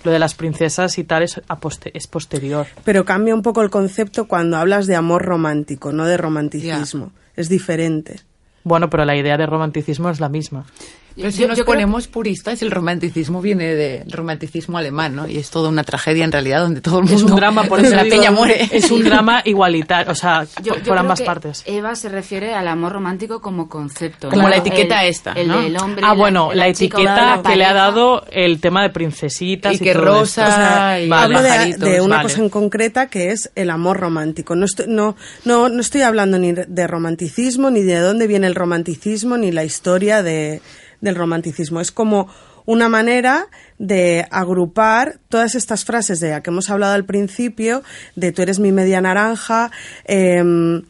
Lo 0.03 0.11
de 0.11 0.19
las 0.19 0.33
princesas 0.33 0.97
y 0.97 1.03
tal 1.03 1.23
es, 1.23 1.41
a 1.47 1.59
es 1.93 2.07
posterior. 2.07 2.67
Pero 2.83 3.05
cambia 3.05 3.35
un 3.35 3.41
poco 3.41 3.61
el 3.61 3.69
concepto 3.69 4.27
cuando 4.27 4.57
hablas 4.57 4.87
de 4.87 4.95
amor 4.95 5.23
romántico, 5.23 5.91
no 5.91 6.05
de 6.05 6.17
romanticismo. 6.17 7.11
Es 7.35 7.49
diferente. 7.49 8.21
Bueno, 8.63 8.89
pero 8.89 9.05
la 9.05 9.15
idea 9.15 9.37
de 9.37 9.45
romanticismo 9.45 10.09
es 10.09 10.19
la 10.19 10.29
misma. 10.29 10.65
Pero 11.15 11.31
si 11.31 11.41
Yo- 11.41 11.47
nos 11.47 11.57
yo 11.57 11.63
creo- 11.65 11.73
ponemos 11.73 12.07
puristas, 12.07 12.61
el 12.61 12.71
romanticismo 12.71 13.41
viene 13.41 13.75
del 13.75 14.11
romanticismo 14.11 14.77
alemán, 14.77 15.15
¿no? 15.15 15.27
Y 15.27 15.37
es 15.37 15.49
toda 15.49 15.69
una 15.69 15.83
tragedia 15.83 16.23
en 16.23 16.31
realidad 16.31 16.61
donde 16.61 16.81
todo 16.81 16.99
el 16.99 17.05
mundo... 17.05 17.17
Es 17.17 17.23
un 17.31 17.35
drama, 17.35 17.63
por 17.65 17.79
eso 17.85 17.95
la 17.95 18.03
digo, 18.03 18.15
peña 18.17 18.31
muere. 18.31 18.69
Es 18.71 18.89
un 18.91 19.03
drama 19.03 19.41
igualitario, 19.45 20.11
o 20.11 20.15
sea, 20.15 20.43
Yo- 20.43 20.47
por, 20.47 20.63
yo 20.63 20.73
por 20.73 20.81
creo 20.83 20.99
ambas 20.99 21.19
que 21.19 21.25
partes. 21.25 21.63
Eva 21.65 21.95
se 21.95 22.09
refiere 22.09 22.53
al 22.53 22.67
amor 22.67 22.93
romántico 22.93 23.41
como 23.41 23.67
concepto. 23.69 24.29
Como 24.29 24.43
¿no? 24.43 24.49
la 24.49 24.57
etiqueta 24.57 25.03
El- 25.03 25.09
esta, 25.09 25.33
El 25.33 25.47
¿no? 25.47 25.61
del 25.61 25.77
hombre. 25.77 26.03
Ah, 26.05 26.13
bueno, 26.13 26.51
la, 26.53 26.67
etiqueta 26.67 27.37
la 27.37 27.41
que 27.43 27.55
le 27.55 27.65
ha 27.65 27.73
dado 27.73 28.25
el 28.31 28.59
tema 28.59 28.81
de 28.83 28.89
princesitas 28.89 29.73
y, 29.73 29.75
Y 29.75 29.79
que 29.79 29.93
todo 29.93 30.03
rosa 30.05 30.47
esto. 30.47 30.53
O 30.53 30.65
sea, 30.65 30.99
y 31.01 31.09
Vale. 31.09 31.35
Hablo 31.35 31.41
de, 31.41 31.77
de 31.91 32.01
una 32.01 32.17
vale. 32.17 32.29
cosa 32.29 32.41
en 32.41 32.49
concreta 32.49 33.07
que 33.09 33.31
es 33.31 33.51
el 33.55 33.69
amor 33.69 33.99
romántico. 33.99 34.55
No 34.55 34.65
estoy, 34.65 34.85
no, 34.87 35.15
no, 35.45 35.67
no 35.69 35.81
estoy 35.81 36.01
hablando 36.01 36.39
ni 36.39 36.53
de 36.53 36.87
romanticismo, 36.87 37.69
ni 37.69 37.81
de 37.83 37.99
dónde 37.99 38.27
viene 38.27 38.47
el 38.47 38.55
romanticismo, 38.55 39.37
ni 39.37 39.51
la 39.51 39.63
historia 39.63 40.23
de, 40.23 40.61
del 41.01 41.15
romanticismo. 41.15 41.81
Es 41.81 41.91
como 41.91 42.29
una 42.65 42.89
manera 42.89 43.47
de 43.79 44.25
agrupar 44.31 45.19
todas 45.29 45.55
estas 45.55 45.83
frases 45.85 46.19
de 46.19 46.29
las 46.29 46.41
que 46.41 46.51
hemos 46.51 46.69
hablado 46.69 46.93
al 46.93 47.05
principio, 47.05 47.83
de 48.15 48.31
tú 48.31 48.41
eres 48.41 48.59
mi 48.59 48.71
media 48.71 49.01
naranja, 49.01 49.71
em, 50.05 50.83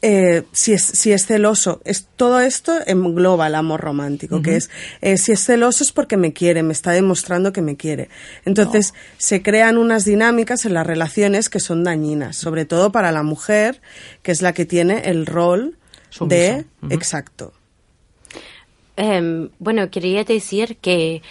eh, 0.00 0.44
si, 0.52 0.74
es, 0.74 0.82
si 0.82 1.10
es 1.10 1.26
celoso, 1.26 1.80
es, 1.84 2.06
todo 2.14 2.40
esto 2.40 2.78
engloba 2.86 3.48
el 3.48 3.56
amor 3.56 3.80
romántico, 3.80 4.40
que 4.42 4.54
es, 4.54 4.70
eh, 5.00 5.18
si 5.18 5.32
es 5.32 5.44
celoso 5.44 5.82
es 5.82 5.90
porque 5.90 6.16
me 6.16 6.32
quiere, 6.32 6.62
me 6.62 6.72
está 6.72 6.92
demostrando 6.92 7.52
que 7.52 7.62
me 7.62 7.76
quiere. 7.76 8.08
Entonces, 8.44 8.94
se 9.16 9.42
crean 9.42 9.76
unas 9.76 10.04
dinámicas 10.04 10.64
en 10.66 10.74
las 10.74 10.86
relaciones 10.86 11.48
que 11.48 11.58
son 11.58 11.82
dañinas, 11.82 12.36
sobre 12.36 12.64
todo 12.64 12.92
para 12.92 13.10
la 13.10 13.24
mujer, 13.24 13.80
que 14.22 14.30
es 14.30 14.40
la 14.40 14.52
que 14.52 14.64
tiene 14.64 15.00
el 15.10 15.26
rol 15.26 15.76
de... 16.20 16.64
Exacto. 16.90 17.52
Em, 19.00 19.50
bueno, 19.60 19.90
quería 19.90 20.24
decir 20.24 20.76
que 20.78 21.22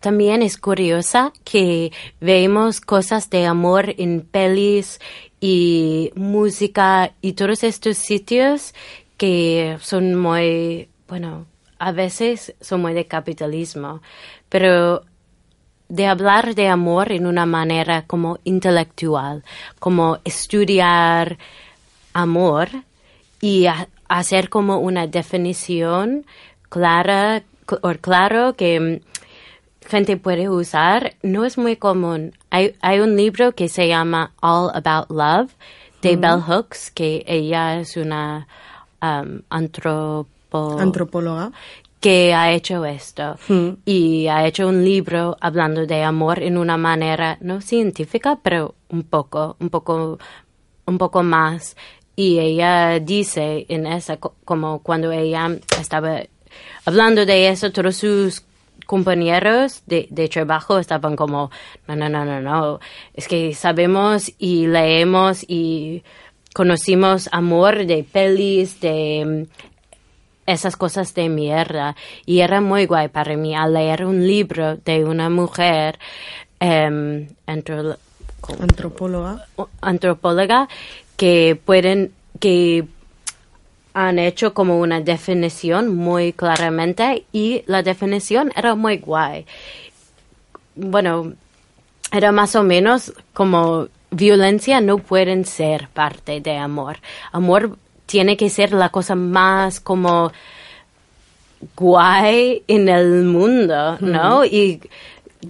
también 0.00 0.42
es 0.42 0.58
curiosa 0.58 1.32
que 1.44 1.92
vemos 2.20 2.82
cosas 2.82 3.30
de 3.30 3.46
amor 3.46 3.94
en 3.96 4.20
pelis 4.20 5.00
y 5.40 6.12
música 6.14 7.14
y 7.22 7.32
todos 7.32 7.64
estos 7.64 7.96
sitios 7.96 8.74
que 9.16 9.78
son 9.80 10.14
muy, 10.14 10.90
bueno, 11.08 11.46
a 11.78 11.90
veces 11.92 12.54
son 12.60 12.82
muy 12.82 12.92
de 12.92 13.06
capitalismo, 13.06 14.02
pero 14.50 15.04
de 15.88 16.06
hablar 16.06 16.54
de 16.54 16.68
amor 16.68 17.12
en 17.12 17.26
una 17.26 17.46
manera 17.46 18.02
como 18.06 18.40
intelectual, 18.44 19.42
como 19.78 20.18
estudiar 20.26 21.38
amor 22.12 22.68
y 23.40 23.64
ha- 23.66 23.88
hacer 24.18 24.48
como 24.48 24.78
una 24.78 25.06
definición 25.06 26.24
clara 26.68 27.42
cl- 27.66 27.80
o 27.82 28.00
claro 28.00 28.54
que 28.54 28.80
mm, 28.80 29.88
gente 29.88 30.16
puede 30.16 30.48
usar 30.48 31.14
no 31.22 31.44
es 31.44 31.58
muy 31.58 31.76
común. 31.76 32.32
Hay, 32.50 32.76
hay 32.80 33.00
un 33.00 33.16
libro 33.16 33.52
que 33.52 33.68
se 33.68 33.88
llama 33.88 34.32
All 34.40 34.70
About 34.74 35.10
Love 35.10 35.52
de 36.02 36.16
Bell 36.16 36.40
Hooks, 36.40 36.90
que 36.90 37.24
ella 37.26 37.78
es 37.78 37.96
una 37.96 38.46
um, 39.00 39.42
antropo- 39.50 40.80
Antropóloga. 40.80 41.52
que 42.00 42.34
ha 42.34 42.50
hecho 42.52 42.84
esto 42.84 43.36
Mm. 43.48 43.68
y 43.84 44.26
ha 44.26 44.44
hecho 44.46 44.66
un 44.68 44.84
libro 44.84 45.36
hablando 45.40 45.86
de 45.86 46.02
amor 46.02 46.40
en 46.42 46.58
una 46.58 46.76
manera 46.76 47.38
no 47.40 47.60
científica 47.60 48.38
pero 48.42 48.74
un 48.88 49.04
poco 49.04 49.56
un 49.60 49.70
poco 49.70 50.18
un 50.86 50.98
poco 50.98 51.22
más 51.22 51.76
y 52.16 52.38
ella 52.38 52.98
dice 53.00 53.64
en 53.68 53.86
esa 53.86 54.16
co- 54.18 54.34
como 54.44 54.80
cuando 54.82 55.10
ella 55.12 55.50
estaba 55.80 56.20
hablando 56.84 57.24
de 57.26 57.48
eso 57.48 57.72
todos 57.72 57.96
sus 57.96 58.42
compañeros 58.86 59.82
de, 59.86 60.06
de 60.10 60.28
trabajo 60.28 60.78
estaban 60.78 61.16
como 61.16 61.50
no 61.88 61.96
no 61.96 62.08
no 62.08 62.24
no 62.24 62.40
no 62.40 62.80
es 63.14 63.28
que 63.28 63.54
sabemos 63.54 64.30
y 64.38 64.66
leemos 64.66 65.44
y 65.48 66.02
conocimos 66.54 67.28
amor 67.32 67.86
de 67.86 68.04
pelis 68.04 68.80
de 68.80 69.46
esas 70.44 70.76
cosas 70.76 71.14
de 71.14 71.28
mierda. 71.28 71.94
Y 72.26 72.40
era 72.40 72.60
muy 72.60 72.86
guay 72.86 73.08
para 73.08 73.36
mí 73.36 73.54
al 73.54 73.72
leer 73.74 74.04
un 74.04 74.26
libro 74.26 74.76
de 74.76 75.04
una 75.04 75.30
mujer 75.30 75.98
em, 76.60 77.28
antro- 77.46 77.96
Antropóloga. 78.60 79.46
antropóloga 79.80 80.68
que 81.22 81.54
pueden, 81.54 82.12
que 82.40 82.84
han 83.94 84.18
hecho 84.18 84.54
como 84.54 84.80
una 84.80 85.00
definición 85.00 85.94
muy 85.94 86.32
claramente 86.32 87.26
y 87.32 87.62
la 87.66 87.84
definición 87.84 88.50
era 88.56 88.74
muy 88.74 88.98
guay. 88.98 89.46
Bueno, 90.74 91.34
era 92.10 92.32
más 92.32 92.56
o 92.56 92.64
menos 92.64 93.12
como 93.34 93.86
violencia 94.10 94.80
no 94.80 94.98
pueden 94.98 95.44
ser 95.44 95.86
parte 95.86 96.40
de 96.40 96.56
amor. 96.56 96.98
Amor 97.30 97.78
tiene 98.06 98.36
que 98.36 98.50
ser 98.50 98.72
la 98.72 98.88
cosa 98.88 99.14
más 99.14 99.78
como 99.78 100.32
guay 101.76 102.64
en 102.66 102.88
el 102.88 103.22
mundo, 103.22 103.96
¿no? 104.00 104.44
Y 104.44 104.80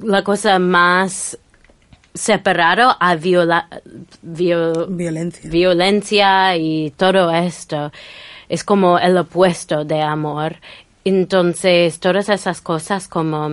la 0.02 0.22
cosa 0.22 0.58
más 0.58 1.38
separado 2.14 2.96
a 3.01 3.14
viola, 3.16 3.68
vio- 4.22 4.87
Violencia. 4.88 5.51
violencia 5.51 6.57
y 6.57 6.90
todo 6.96 7.31
esto 7.31 7.90
es 8.48 8.64
como 8.64 8.98
el 8.98 9.16
opuesto 9.16 9.85
de 9.85 10.03
amor. 10.03 10.57
Entonces, 11.05 11.98
todas 12.01 12.29
esas 12.29 12.61
cosas 12.61 13.09
como 13.09 13.51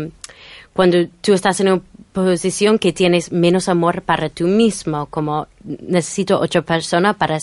cuando 0.74 0.98
tú 1.22 1.34
estás 1.34 1.60
en 1.62 1.70
una 1.72 1.82
posición 2.14 2.78
que 2.80 2.94
tienes 2.94 3.32
menos 3.32 3.70
amor 3.70 4.02
para 4.02 4.30
tú 4.30 4.46
mismo, 4.48 5.06
como 5.08 5.48
necesito 5.64 6.40
otra 6.40 6.62
persona 6.62 7.14
para 7.14 7.38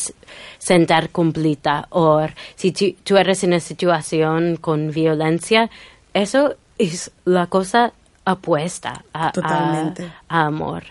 sentar 0.58 1.10
completa, 1.10 1.86
o 1.90 2.26
si 2.56 2.72
tú, 2.72 2.94
tú 3.04 3.16
eres 3.16 3.42
en 3.44 3.50
una 3.50 3.60
situación 3.60 4.56
con 4.56 4.90
violencia, 4.90 5.70
eso 6.14 6.54
es 6.78 7.10
la 7.24 7.46
cosa 7.46 7.92
opuesta 8.24 9.04
a, 9.14 9.30
a 10.28 10.46
amor. 10.46 10.82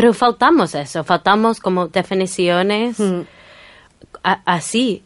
Pero 0.00 0.14
faltamos 0.14 0.74
eso, 0.74 1.04
faltamos 1.04 1.60
como 1.60 1.88
definiciones 1.88 2.98
Mm. 2.98 3.20
a- 4.24 4.42
así, 4.46 5.02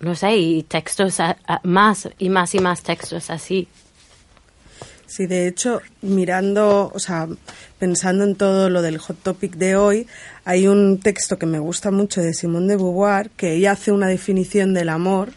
no 0.00 0.14
sé, 0.14 0.36
y 0.36 0.62
textos 0.62 1.20
a- 1.20 1.38
a- 1.46 1.60
más 1.64 2.08
y 2.18 2.28
más 2.28 2.54
y 2.54 2.58
más 2.58 2.82
textos 2.82 3.30
así. 3.30 3.68
Sí, 5.06 5.26
de 5.26 5.46
hecho, 5.46 5.80
mirando, 6.00 6.90
o 6.94 6.98
sea, 6.98 7.28
pensando 7.78 8.24
en 8.24 8.34
todo 8.34 8.70
lo 8.70 8.80
del 8.80 8.96
hot 8.98 9.18
topic 9.22 9.56
de 9.56 9.76
hoy, 9.76 10.06
hay 10.46 10.66
un 10.68 11.00
texto 11.00 11.38
que 11.38 11.44
me 11.46 11.58
gusta 11.58 11.90
mucho 11.90 12.22
de 12.22 12.32
Simone 12.32 12.66
de 12.68 12.76
Beauvoir, 12.76 13.28
que 13.30 13.52
ella 13.54 13.72
hace 13.72 13.92
una 13.92 14.06
definición 14.06 14.72
del 14.72 14.88
amor 14.88 15.32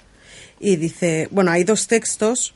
y 0.62 0.78
dice, 0.78 1.28
bueno, 1.32 1.52
hay 1.52 1.66
dos 1.66 1.88
textos 1.88 2.54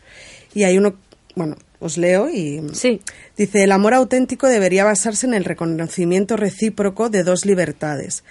y 0.53 0.63
hay 0.63 0.77
uno, 0.77 0.95
bueno, 1.35 1.57
os 1.79 1.97
leo 1.97 2.29
y 2.29 2.61
Sí. 2.73 3.01
Dice, 3.37 3.63
el 3.63 3.71
amor 3.71 3.93
auténtico 3.93 4.47
debería 4.47 4.83
basarse 4.83 5.25
en 5.25 5.33
el 5.33 5.45
reconocimiento 5.45 6.35
recíproco 6.37 7.09
de 7.09 7.23
dos 7.23 7.45
libertades. 7.45 8.23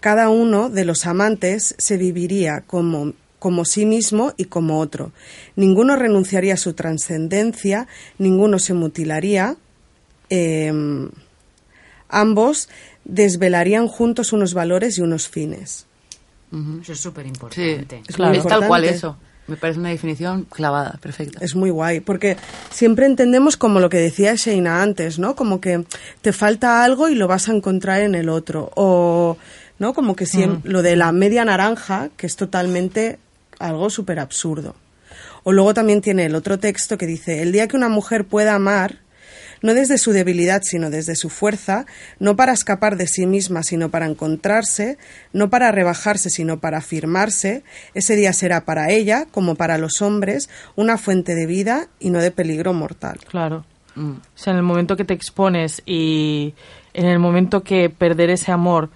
Cada 0.00 0.28
uno 0.28 0.68
de 0.70 0.84
los 0.84 1.06
amantes 1.06 1.74
se 1.78 1.96
viviría 1.96 2.62
como, 2.66 3.14
como 3.38 3.64
sí 3.64 3.86
mismo 3.86 4.32
y 4.36 4.44
como 4.46 4.78
otro. 4.80 5.12
Ninguno 5.56 5.96
renunciaría 5.96 6.54
a 6.54 6.56
su 6.56 6.72
trascendencia, 6.74 7.86
ninguno 8.18 8.58
se 8.58 8.74
mutilaría. 8.74 9.56
em, 10.30 11.08
ambos 12.08 12.68
desvelarían 13.04 13.88
juntos 13.88 14.32
unos 14.32 14.54
valores 14.54 14.98
y 14.98 15.02
unos 15.02 15.28
fines. 15.28 15.86
Eso 16.82 16.92
es 16.92 17.00
súper 17.00 17.26
importante. 17.26 18.02
Es 18.08 18.16
claro, 18.16 18.30
muy 18.30 18.38
es 18.38 18.46
tal 18.46 18.66
cual 18.66 18.84
importante. 18.84 18.96
eso. 18.96 19.16
Me 19.48 19.56
parece 19.56 19.80
una 19.80 19.88
definición 19.88 20.44
clavada, 20.44 20.98
perfecta. 21.00 21.38
Es 21.42 21.54
muy 21.56 21.70
guay, 21.70 22.00
porque 22.00 22.36
siempre 22.70 23.06
entendemos 23.06 23.56
como 23.56 23.80
lo 23.80 23.88
que 23.88 23.96
decía 23.98 24.34
Sheina 24.34 24.82
antes, 24.82 25.18
¿no? 25.18 25.34
Como 25.34 25.60
que 25.60 25.84
te 26.20 26.32
falta 26.32 26.84
algo 26.84 27.08
y 27.08 27.14
lo 27.14 27.26
vas 27.26 27.48
a 27.48 27.52
encontrar 27.52 28.02
en 28.02 28.14
el 28.14 28.28
otro. 28.28 28.70
O, 28.76 29.38
¿no? 29.78 29.94
Como 29.94 30.14
que 30.14 30.26
siem- 30.26 30.60
lo 30.64 30.82
de 30.82 30.96
la 30.96 31.12
media 31.12 31.44
naranja, 31.44 32.10
que 32.16 32.26
es 32.26 32.36
totalmente 32.36 33.18
algo 33.58 33.88
súper 33.90 34.18
absurdo. 34.20 34.76
O 35.44 35.52
luego 35.52 35.72
también 35.72 36.02
tiene 36.02 36.26
el 36.26 36.34
otro 36.34 36.58
texto 36.58 36.98
que 36.98 37.06
dice, 37.06 37.40
el 37.42 37.50
día 37.52 37.68
que 37.68 37.76
una 37.76 37.88
mujer 37.88 38.26
pueda 38.26 38.54
amar, 38.54 38.98
no 39.62 39.74
desde 39.74 39.98
su 39.98 40.12
debilidad, 40.12 40.62
sino 40.62 40.90
desde 40.90 41.16
su 41.16 41.30
fuerza, 41.30 41.86
no 42.18 42.36
para 42.36 42.52
escapar 42.52 42.96
de 42.96 43.06
sí 43.06 43.26
misma, 43.26 43.62
sino 43.62 43.88
para 43.90 44.06
encontrarse, 44.06 44.98
no 45.32 45.50
para 45.50 45.72
rebajarse, 45.72 46.30
sino 46.30 46.60
para 46.60 46.78
afirmarse, 46.78 47.62
ese 47.94 48.16
día 48.16 48.32
será 48.32 48.64
para 48.64 48.90
ella, 48.90 49.26
como 49.30 49.54
para 49.54 49.78
los 49.78 50.02
hombres, 50.02 50.48
una 50.76 50.98
fuente 50.98 51.34
de 51.34 51.46
vida 51.46 51.88
y 51.98 52.10
no 52.10 52.20
de 52.20 52.30
peligro 52.30 52.72
mortal. 52.72 53.18
Claro. 53.28 53.64
O 53.96 54.20
sea, 54.36 54.52
en 54.52 54.58
el 54.58 54.62
momento 54.62 54.96
que 54.96 55.04
te 55.04 55.14
expones 55.14 55.82
y 55.84 56.54
en 56.94 57.06
el 57.06 57.18
momento 57.18 57.62
que 57.64 57.90
perder 57.90 58.30
ese 58.30 58.52
amor 58.52 58.90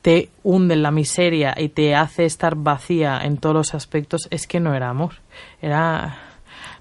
te 0.00 0.30
hunde 0.42 0.74
en 0.74 0.82
la 0.82 0.90
miseria 0.90 1.54
y 1.58 1.68
te 1.68 1.94
hace 1.94 2.24
estar 2.24 2.54
vacía 2.54 3.18
en 3.24 3.38
todos 3.38 3.54
los 3.54 3.74
aspectos, 3.74 4.28
es 4.30 4.46
que 4.46 4.60
no 4.60 4.74
era 4.74 4.88
amor. 4.88 5.14
Era, 5.60 6.18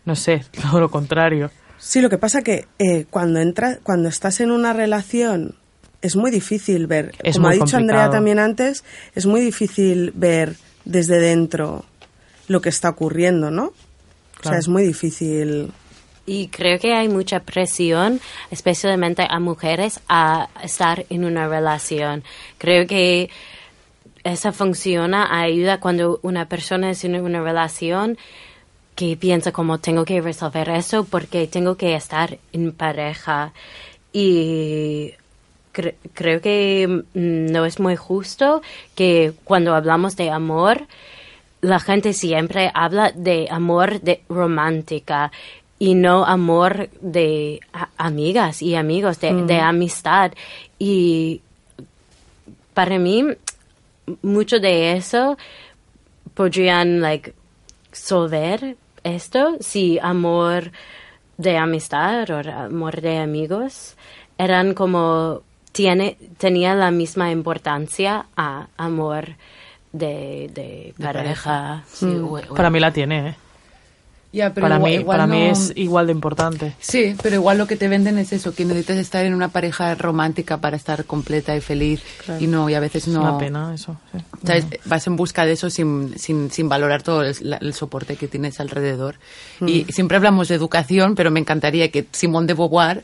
no 0.05 0.15
sé, 0.15 0.45
todo 0.61 0.79
lo 0.79 0.89
contrario. 0.89 1.49
Sí, 1.85 2.01
lo 2.01 2.09
que 2.09 2.17
pasa 2.17 2.41
que 2.41 2.65
eh, 2.79 3.05
cuando 3.11 3.39
entra, 3.39 3.77
cuando 3.83 4.09
estás 4.09 4.39
en 4.39 4.49
una 4.49 4.73
relación 4.73 5.53
es 6.01 6.15
muy 6.15 6.31
difícil 6.31 6.87
ver, 6.87 7.13
Es 7.21 7.35
como 7.35 7.49
ha 7.49 7.51
dicho 7.51 7.77
Andrea 7.77 8.09
también 8.09 8.39
antes, 8.39 8.83
es 9.13 9.27
muy 9.27 9.39
difícil 9.39 10.11
ver 10.15 10.55
desde 10.83 11.19
dentro 11.19 11.85
lo 12.47 12.59
que 12.59 12.69
está 12.69 12.89
ocurriendo, 12.89 13.51
¿no? 13.51 13.65
O 13.65 14.43
sea, 14.43 14.57
es 14.57 14.67
muy 14.67 14.83
difícil. 14.83 15.71
Y 16.25 16.47
creo 16.47 16.79
que 16.79 16.95
hay 16.95 17.07
mucha 17.07 17.41
presión, 17.41 18.19
especialmente 18.49 19.27
a 19.29 19.39
mujeres, 19.39 19.99
a 20.09 20.49
estar 20.63 21.05
en 21.11 21.23
una 21.23 21.47
relación. 21.47 22.23
Creo 22.57 22.87
que 22.87 23.29
esa 24.23 24.51
funciona, 24.51 25.39
ayuda 25.39 25.79
cuando 25.79 26.19
una 26.23 26.47
persona 26.47 26.89
es 26.89 27.03
en 27.03 27.21
una 27.21 27.43
relación 27.43 28.17
que 28.95 29.17
piensa 29.17 29.51
como 29.51 29.79
tengo 29.79 30.05
que 30.05 30.21
resolver 30.21 30.69
eso 30.69 31.03
porque 31.03 31.47
tengo 31.47 31.75
que 31.75 31.95
estar 31.95 32.37
en 32.53 32.71
pareja. 32.71 33.51
Y 34.13 35.11
cre- 35.73 35.95
creo 36.13 36.39
que 36.41 36.87
mm, 37.13 37.51
no 37.51 37.65
es 37.65 37.79
muy 37.79 37.95
justo 37.97 38.61
que 38.95 39.33
cuando 39.43 39.75
hablamos 39.75 40.15
de 40.15 40.31
amor, 40.31 40.87
la 41.61 41.79
gente 41.79 42.13
siempre 42.13 42.71
habla 42.73 43.11
de 43.11 43.47
amor 43.49 43.99
de 44.01 44.21
romántica 44.29 45.31
y 45.77 45.95
no 45.95 46.23
amor 46.23 46.89
de 47.01 47.59
amigas 47.97 48.61
y 48.61 48.75
amigos, 48.75 49.19
de, 49.19 49.33
de 49.45 49.59
amistad. 49.59 50.31
Y 50.79 51.41
para 52.73 52.97
mí, 52.97 53.25
mucho 54.21 54.59
de 54.59 54.93
eso 54.95 55.37
podrían, 56.33 57.01
like, 57.01 57.33
solver 57.91 58.77
esto 59.05 59.55
si 59.61 59.97
amor 60.01 60.71
de 61.37 61.57
amistad 61.57 62.29
o 62.31 62.37
amor 62.51 62.99
de 63.01 63.19
amigos 63.19 63.95
eran 64.37 64.73
como 64.73 65.41
tiene 65.71 66.17
tenía 66.37 66.75
la 66.75 66.91
misma 66.91 67.31
importancia 67.31 68.25
a 68.35 68.67
amor 68.77 69.35
de, 69.93 70.49
de 70.53 70.93
pareja. 71.01 71.83
Sí, 71.87 72.05
o- 72.05 72.33
o- 72.49 72.55
Para 72.55 72.69
mí 72.69 72.79
la 72.79 72.91
tiene, 72.91 73.29
¿eh? 73.29 73.35
Pero 74.35 74.53
para 74.65 74.75
igual- 74.77 74.91
mí, 74.91 74.97
igual 74.97 75.17
para 75.17 75.27
mí 75.27 75.39
no- 75.45 75.51
es 75.51 75.73
igual 75.75 76.05
de 76.07 76.11
importante. 76.11 76.75
Sí, 76.79 77.15
pero 77.21 77.35
igual 77.35 77.57
lo 77.57 77.67
que 77.67 77.75
te 77.75 77.87
venden 77.87 78.17
es 78.17 78.33
eso, 78.33 78.53
que 78.53 78.65
necesitas 78.65 78.97
estar 78.97 79.25
en 79.25 79.33
una 79.33 79.49
pareja 79.49 79.95
romántica 79.95 80.57
para 80.61 80.75
estar 80.77 81.05
completa 81.05 81.55
y 81.55 81.61
feliz. 81.61 82.01
Y 82.39 82.47
no, 82.47 82.69
y 82.69 82.73
a 82.73 82.79
veces 82.79 83.07
Es 83.07 83.13
no. 83.13 83.21
una 83.21 83.37
pena 83.37 83.73
eso. 83.73 83.97
sí. 84.11 84.19
¿Sabes? 84.45 84.65
Vas 84.85 85.07
en 85.07 85.15
busca 85.15 85.45
de 85.45 85.53
eso 85.53 85.69
sin, 85.69 86.17
sin, 86.19 86.51
sin 86.51 86.69
valorar 86.69 87.01
todo 87.03 87.23
el, 87.23 87.73
soporte 87.73 88.15
que 88.15 88.27
tienes 88.27 88.59
alrededor. 88.59 89.15
Y 89.65 89.85
siempre 89.91 90.17
hablamos 90.17 90.47
de 90.49 90.55
educación, 90.55 91.15
pero 91.15 91.31
me 91.31 91.39
encantaría 91.39 91.89
que 91.91 92.05
Simón 92.11 92.47
de 92.47 92.53
Beauvoir 92.53 93.03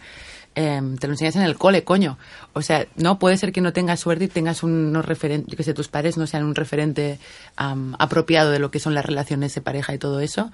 eh, 0.53 0.81
te 0.99 1.07
lo 1.07 1.13
enseñas 1.13 1.37
en 1.37 1.43
el 1.43 1.55
cole, 1.57 1.85
coño. 1.85 2.17
O 2.51 2.61
sea, 2.61 2.85
no 2.97 3.19
puede 3.19 3.37
ser 3.37 3.53
que 3.53 3.61
no 3.61 3.71
tengas 3.71 4.01
suerte 4.01 4.25
y 4.25 4.27
tengas 4.27 4.63
unos 4.63 5.05
referentes, 5.05 5.55
que 5.55 5.63
sé, 5.63 5.73
tus 5.73 5.87
padres 5.87 6.17
no 6.17 6.27
sean 6.27 6.43
un 6.43 6.55
referente 6.55 7.19
am, 7.55 7.95
apropiado 7.99 8.51
de 8.51 8.59
lo 8.59 8.69
que 8.69 8.79
son 8.79 8.93
las 8.93 9.05
relaciones 9.05 9.55
de 9.55 9.61
pareja 9.61 9.93
y 9.93 9.97
todo 9.97 10.19
eso. 10.19 10.51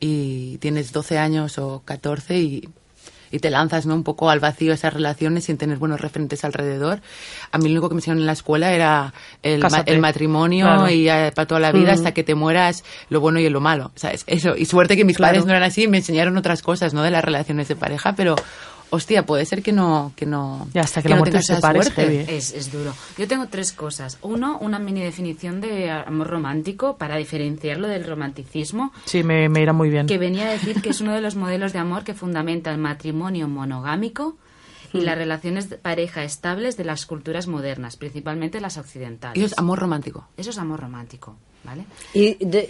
Y 0.00 0.58
tienes 0.58 0.92
12 0.92 1.18
años 1.18 1.58
o 1.58 1.82
14 1.84 2.38
y 2.38 2.68
y 3.30 3.40
te 3.40 3.50
lanzas 3.50 3.84
¿no? 3.84 3.94
un 3.94 4.04
poco 4.04 4.30
al 4.30 4.40
vacío 4.40 4.72
esas 4.72 4.94
relaciones 4.94 5.44
sin 5.44 5.58
tener 5.58 5.76
buenos 5.76 6.00
referentes 6.00 6.44
alrededor. 6.46 7.02
A 7.52 7.58
mí 7.58 7.64
lo 7.64 7.72
único 7.72 7.90
que 7.90 7.94
me 7.94 7.98
enseñaron 7.98 8.22
en 8.22 8.26
la 8.26 8.32
escuela 8.32 8.72
era 8.72 9.12
el, 9.42 9.58
ma- 9.60 9.68
Cásate. 9.68 9.92
el 9.92 10.00
matrimonio 10.00 10.64
Claro. 10.64 10.88
y 10.88 11.02
ya 11.04 11.30
para 11.34 11.46
toda 11.46 11.60
la 11.60 11.70
vida 11.70 11.92
hasta 11.92 12.14
que 12.14 12.24
te 12.24 12.34
mueras 12.34 12.84
lo 13.10 13.20
bueno 13.20 13.38
y 13.38 13.46
lo 13.50 13.60
malo. 13.60 13.92
¿sabes? 13.96 14.24
Eso. 14.26 14.56
Y 14.56 14.64
suerte 14.64 14.96
que 14.96 15.04
mis 15.04 15.18
Claro. 15.18 15.32
padres 15.32 15.44
no 15.44 15.50
eran 15.50 15.62
así 15.64 15.82
y 15.82 15.88
me 15.88 15.98
enseñaron 15.98 16.38
otras 16.38 16.62
cosas 16.62 16.94
¿no? 16.94 17.02
de 17.02 17.10
las 17.10 17.22
relaciones 17.22 17.68
de 17.68 17.76
pareja, 17.76 18.14
pero 18.14 18.34
hostia, 18.90 19.24
puede 19.26 19.44
ser 19.44 19.62
que 19.62 19.72
no... 19.72 20.12
Que 20.16 20.26
no 20.26 20.68
Y 20.74 20.78
hasta 20.78 21.02
que 21.02 21.08
la 21.08 21.16
no 21.16 21.20
muerte 21.20 21.42
se 21.42 21.54
es 21.54 21.90
heavy, 21.92 22.16
¿eh? 22.16 22.26
Es, 22.28 22.52
es 22.52 22.72
duro. 22.72 22.92
Yo 23.16 23.28
tengo 23.28 23.46
tres 23.48 23.72
cosas. 23.72 24.18
Uno, 24.22 24.58
una 24.60 24.78
mini 24.78 25.00
definición 25.02 25.60
de 25.60 25.90
amor 25.90 26.28
romántico 26.28 26.96
para 26.96 27.16
diferenciarlo 27.16 27.88
del 27.88 28.04
romanticismo, 28.04 28.92
Sí, 29.04 29.22
me, 29.22 29.48
me 29.48 29.60
irá 29.62 29.72
muy 29.72 29.90
bien. 29.90 30.06
que 30.06 30.18
venía 30.18 30.48
a 30.48 30.50
decir 30.52 30.80
que 30.82 30.90
es 30.90 31.00
uno 31.00 31.12
de 31.14 31.20
los 31.20 31.34
modelos 31.36 31.72
de 31.72 31.78
amor 31.78 32.04
que 32.04 32.14
fundamenta 32.14 32.70
el 32.70 32.78
matrimonio 32.78 33.48
monogámico 33.48 34.36
y 34.92 35.02
las 35.02 35.18
relaciones 35.18 35.68
de 35.68 35.76
pareja 35.76 36.24
estables 36.24 36.76
de 36.78 36.84
las 36.84 37.04
culturas 37.04 37.46
modernas, 37.46 37.96
principalmente 37.96 38.58
las 38.60 38.78
occidentales. 38.78 39.36
Y 39.36 39.44
eso 39.44 39.54
es 39.54 39.58
amor 39.58 39.78
romántico. 39.78 40.26
Eso 40.38 40.48
es 40.50 40.56
amor 40.58 40.80
romántico, 40.80 41.36
¿vale? 41.64 41.84
¿Y 42.14 42.42
de, 42.44 42.68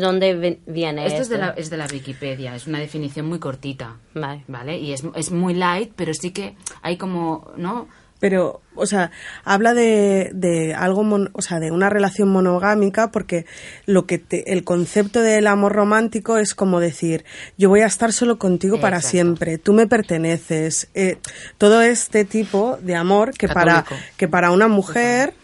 dónde 0.00 0.58
viene 0.66 1.06
Esto 1.06 1.22
es 1.22 1.28
de, 1.28 1.34
esto? 1.36 1.46
la, 1.46 1.52
es 1.52 1.70
de 1.70 1.76
la 1.76 1.86
Wikipedia, 1.86 2.54
es 2.54 2.66
una 2.66 2.78
definición 2.78 3.26
muy 3.26 3.38
cortita, 3.38 3.96
Vale. 4.14 4.44
¿vale? 4.48 4.78
Y 4.78 4.92
es, 4.92 5.02
es 5.14 5.30
muy 5.30 5.54
light, 5.54 5.92
pero 5.96 6.12
sí 6.14 6.30
que 6.30 6.54
hay 6.82 6.96
como, 6.96 7.50
¿no? 7.56 7.88
Pero, 8.18 8.62
o 8.74 8.86
sea, 8.86 9.10
habla 9.44 9.74
de, 9.74 10.30
de 10.32 10.72
algo, 10.74 11.02
mon- 11.04 11.28
o 11.34 11.42
sea, 11.42 11.60
de 11.60 11.70
una 11.70 11.90
relación 11.90 12.30
monogámica, 12.30 13.10
porque 13.10 13.44
lo 13.84 14.06
que 14.06 14.16
te- 14.16 14.54
el 14.54 14.64
concepto 14.64 15.20
del 15.20 15.46
amor 15.46 15.72
romántico 15.74 16.38
es 16.38 16.54
como 16.54 16.80
decir, 16.80 17.26
yo 17.58 17.68
voy 17.68 17.82
a 17.82 17.86
estar 17.86 18.14
solo 18.14 18.38
contigo 18.38 18.80
para 18.80 18.96
Exacto. 18.96 19.10
siempre, 19.10 19.58
tú 19.58 19.74
me 19.74 19.86
perteneces. 19.86 20.88
Eh, 20.94 21.18
todo 21.58 21.82
este 21.82 22.24
tipo 22.24 22.78
de 22.80 22.96
amor 22.96 23.32
que 23.36 23.48
para, 23.48 23.84
que 24.16 24.28
para 24.28 24.50
una 24.50 24.66
mujer, 24.68 25.34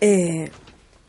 eh, 0.00 0.50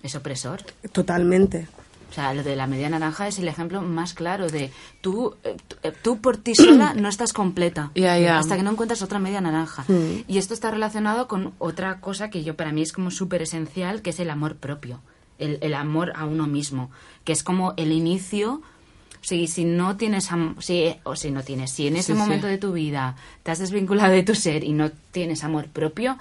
Es 0.03 0.15
opresor. 0.15 0.61
totalmente. 0.91 1.67
O 2.09 2.13
sea, 2.13 2.33
lo 2.33 2.41
de 2.41 2.55
la 2.55 2.65
media 2.65 2.89
naranja 2.89 3.27
es 3.27 3.37
el 3.37 3.47
ejemplo 3.47 3.81
más 3.83 4.15
claro 4.15 4.47
de 4.49 4.71
tú, 4.99 5.35
eh, 5.43 5.55
tú, 5.67 5.75
eh, 5.83 5.93
tú 6.01 6.17
por 6.19 6.37
ti 6.37 6.55
sola 6.55 6.93
no 6.95 7.07
estás 7.07 7.33
completa 7.33 7.91
hasta 8.39 8.57
que 8.57 8.63
no 8.63 8.71
encuentras 8.71 9.03
otra 9.03 9.19
media 9.19 9.41
naranja. 9.41 9.85
Y 10.27 10.39
esto 10.39 10.55
está 10.55 10.71
relacionado 10.71 11.27
con 11.27 11.53
otra 11.59 11.99
cosa 12.01 12.31
que 12.31 12.43
yo 12.43 12.55
para 12.55 12.71
mí 12.71 12.81
es 12.81 12.93
como 12.93 13.11
súper 13.11 13.43
esencial, 13.43 14.01
que 14.01 14.09
es 14.09 14.19
el 14.19 14.31
amor 14.31 14.55
propio, 14.55 15.01
el, 15.37 15.59
el 15.61 15.75
amor 15.75 16.11
a 16.15 16.25
uno 16.25 16.47
mismo, 16.47 16.89
que 17.25 17.31
es 17.33 17.43
como 17.43 17.73
el 17.77 17.91
inicio. 17.91 18.61
Si, 19.21 19.47
si 19.47 19.65
no 19.65 19.97
tienes 19.97 20.29
si, 20.61 20.95
o 21.03 21.15
si 21.17 21.29
no 21.29 21.43
tienes, 21.43 21.71
si 21.71 21.87
en 21.87 21.97
ese 21.97 22.07
Sí, 22.07 22.13
sí. 22.13 22.17
momento 22.17 22.47
de 22.47 22.57
tu 22.57 22.71
vida 22.71 23.17
te 23.43 23.51
has 23.51 23.59
desvinculado 23.59 24.13
de 24.13 24.23
tu 24.23 24.33
ser 24.33 24.63
y 24.63 24.71
no 24.71 24.89
tienes 25.11 25.43
amor 25.43 25.67
propio, 25.67 26.17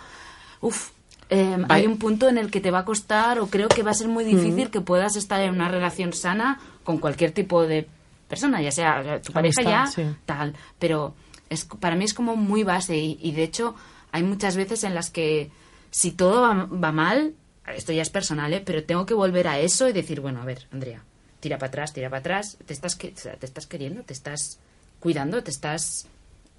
uff, 0.61 0.91
eh, 1.31 1.59
hay 1.69 1.87
un 1.87 1.99
punto 1.99 2.29
en 2.29 2.39
el 2.39 2.51
que 2.51 2.61
te 2.61 2.71
va 2.71 2.81
a 2.81 2.85
costar 2.85 3.39
o 3.41 3.49
creo 3.49 3.69
que 3.69 3.83
va 3.83 3.91
a 3.91 3.95
ser 3.95 4.09
muy 4.09 4.25
difícil 4.25 4.71
que 4.71 4.81
puedas 4.81 5.17
estar 5.17 5.41
en 5.41 5.51
una 5.55 5.69
relación 5.69 6.13
sana 6.13 6.61
con 6.85 6.99
cualquier 6.99 7.33
tipo 7.33 7.67
de 7.67 7.87
persona, 8.29 8.61
ya 8.63 8.71
sea 8.73 9.21
tu 9.23 9.33
pareja 9.33 9.61
Amistad, 9.61 9.71
ya, 9.71 9.87
sí. 9.87 10.17
tal. 10.27 10.55
Pero 10.79 11.15
es, 11.51 11.65
para 11.65 11.97
mí 11.97 12.05
es 12.05 12.15
como 12.15 12.37
muy 12.37 12.63
base 12.63 12.97
y, 12.97 13.19
y 13.23 13.33
de 13.33 13.43
hecho 13.43 13.75
hay 14.13 14.23
muchas 14.23 14.57
veces 14.57 14.85
en 14.85 14.95
las 14.95 15.11
que 15.11 15.51
si 15.91 16.13
todo 16.13 16.43
va, 16.43 16.65
va 16.67 16.93
mal, 16.93 17.35
esto 17.75 17.93
ya 17.93 18.03
es 18.03 18.11
personal, 18.11 18.53
¿eh? 18.55 18.63
pero 18.65 18.85
tengo 18.85 19.05
que 19.07 19.15
volver 19.15 19.49
a 19.49 19.59
eso 19.59 19.89
y 19.89 19.93
decir, 19.93 20.21
bueno, 20.21 20.41
a 20.41 20.45
ver, 20.47 20.67
Andrea, 20.73 21.03
tira 21.41 21.59
para 21.59 21.69
atrás, 21.69 21.93
tira 21.93 22.09
para 22.09 22.21
atrás, 22.21 22.57
te 22.67 22.73
estás, 22.73 22.95
que- 22.97 23.11
te 23.13 23.45
estás 23.47 23.67
queriendo, 23.67 24.03
te 24.03 24.13
estás 24.15 24.59
cuidando, 25.01 25.43
te 25.43 25.51
estás 25.51 26.07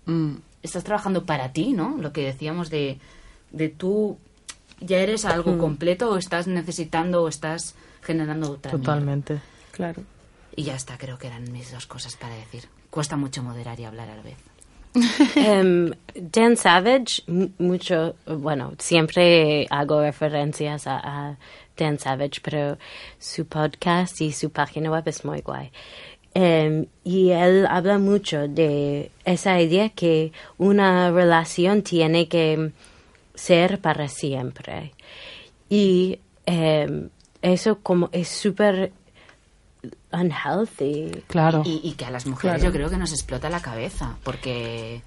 Mm. 0.05 0.35
estás 0.63 0.83
trabajando 0.83 1.25
para 1.25 1.51
ti, 1.53 1.73
¿no? 1.73 1.97
Lo 1.99 2.11
que 2.13 2.23
decíamos 2.23 2.69
de, 2.71 2.97
de 3.51 3.69
tú 3.69 4.17
ya 4.81 4.97
eres 4.99 5.25
algo 5.25 5.57
completo 5.57 6.09
o 6.11 6.17
estás 6.17 6.47
necesitando 6.47 7.23
o 7.23 7.27
estás 7.27 7.75
generando 8.01 8.51
otra. 8.51 8.71
Totalmente. 8.71 9.39
Claro. 9.71 10.03
Y 10.55 10.63
ya 10.63 10.75
está, 10.75 10.97
creo 10.97 11.17
que 11.17 11.27
eran 11.27 11.51
mis 11.51 11.71
dos 11.71 11.85
cosas 11.85 12.15
para 12.15 12.35
decir. 12.35 12.65
Cuesta 12.89 13.15
mucho 13.15 13.43
moderar 13.43 13.79
y 13.79 13.85
hablar 13.85 14.09
a 14.09 14.15
la 14.15 14.21
vez. 14.23 14.37
Em, 15.35 15.91
Dan 16.15 16.57
Savage, 16.57 17.21
mu- 17.27 17.49
mucho, 17.59 18.15
bueno, 18.25 18.73
siempre 18.79 19.67
hago 19.69 20.01
referencias 20.01 20.87
a, 20.87 20.97
a 20.97 21.37
Dan 21.77 21.99
Savage, 21.99 22.41
pero 22.41 22.77
su 23.19 23.45
podcast 23.45 24.19
y 24.21 24.31
su 24.31 24.49
página 24.49 24.89
web 24.89 25.03
es 25.05 25.23
muy 25.23 25.41
guay. 25.41 25.71
Em, 26.33 26.87
y 27.03 27.29
él 27.31 27.65
habla 27.67 27.97
mucho 27.99 28.47
de 28.47 29.11
esa 29.25 29.61
idea 29.61 29.89
que 29.89 30.31
una 30.57 31.11
relación 31.11 31.81
tiene 31.83 32.27
que 32.27 32.71
ser 33.39 33.79
para 33.79 34.07
siempre. 34.07 34.93
Y 35.69 36.19
em, 36.45 37.09
eso 37.41 37.79
como 37.79 38.09
es 38.11 38.27
súper 38.27 38.91
unhealthy. 40.11 41.23
Claro. 41.27 41.63
Y, 41.65 41.81
y 41.83 41.93
que 41.93 42.05
a 42.05 42.11
las 42.11 42.25
mujeres 42.25 42.57
Claro. 42.59 42.63
yo 42.69 42.71
creo 42.77 42.89
que 42.89 42.97
nos 42.97 43.11
explota 43.11 43.49
la 43.49 43.61
cabeza, 43.61 44.17
porque, 44.23 45.01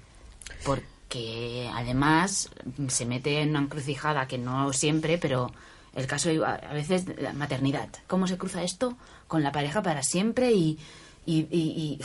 porque 0.65 1.69
además 1.73 2.49
se 2.87 3.05
mete 3.05 3.41
en 3.41 3.49
una 3.49 3.59
encrucijada 3.59 4.27
que 4.27 4.37
no 4.37 4.71
siempre, 4.73 5.17
pero 5.17 5.51
el 5.95 6.07
caso 6.07 6.29
a 6.45 6.53
a 6.55 6.73
veces 6.73 7.05
la 7.21 7.33
maternidad. 7.33 7.89
¿Cómo 8.07 8.27
se 8.27 8.37
cruza 8.37 8.63
esto 8.63 8.97
con 9.27 9.43
la 9.43 9.51
pareja 9.51 9.81
para 9.83 10.01
siempre? 10.03 10.51
Y, 10.53 10.79
y, 11.25 11.47
y- 11.51 11.99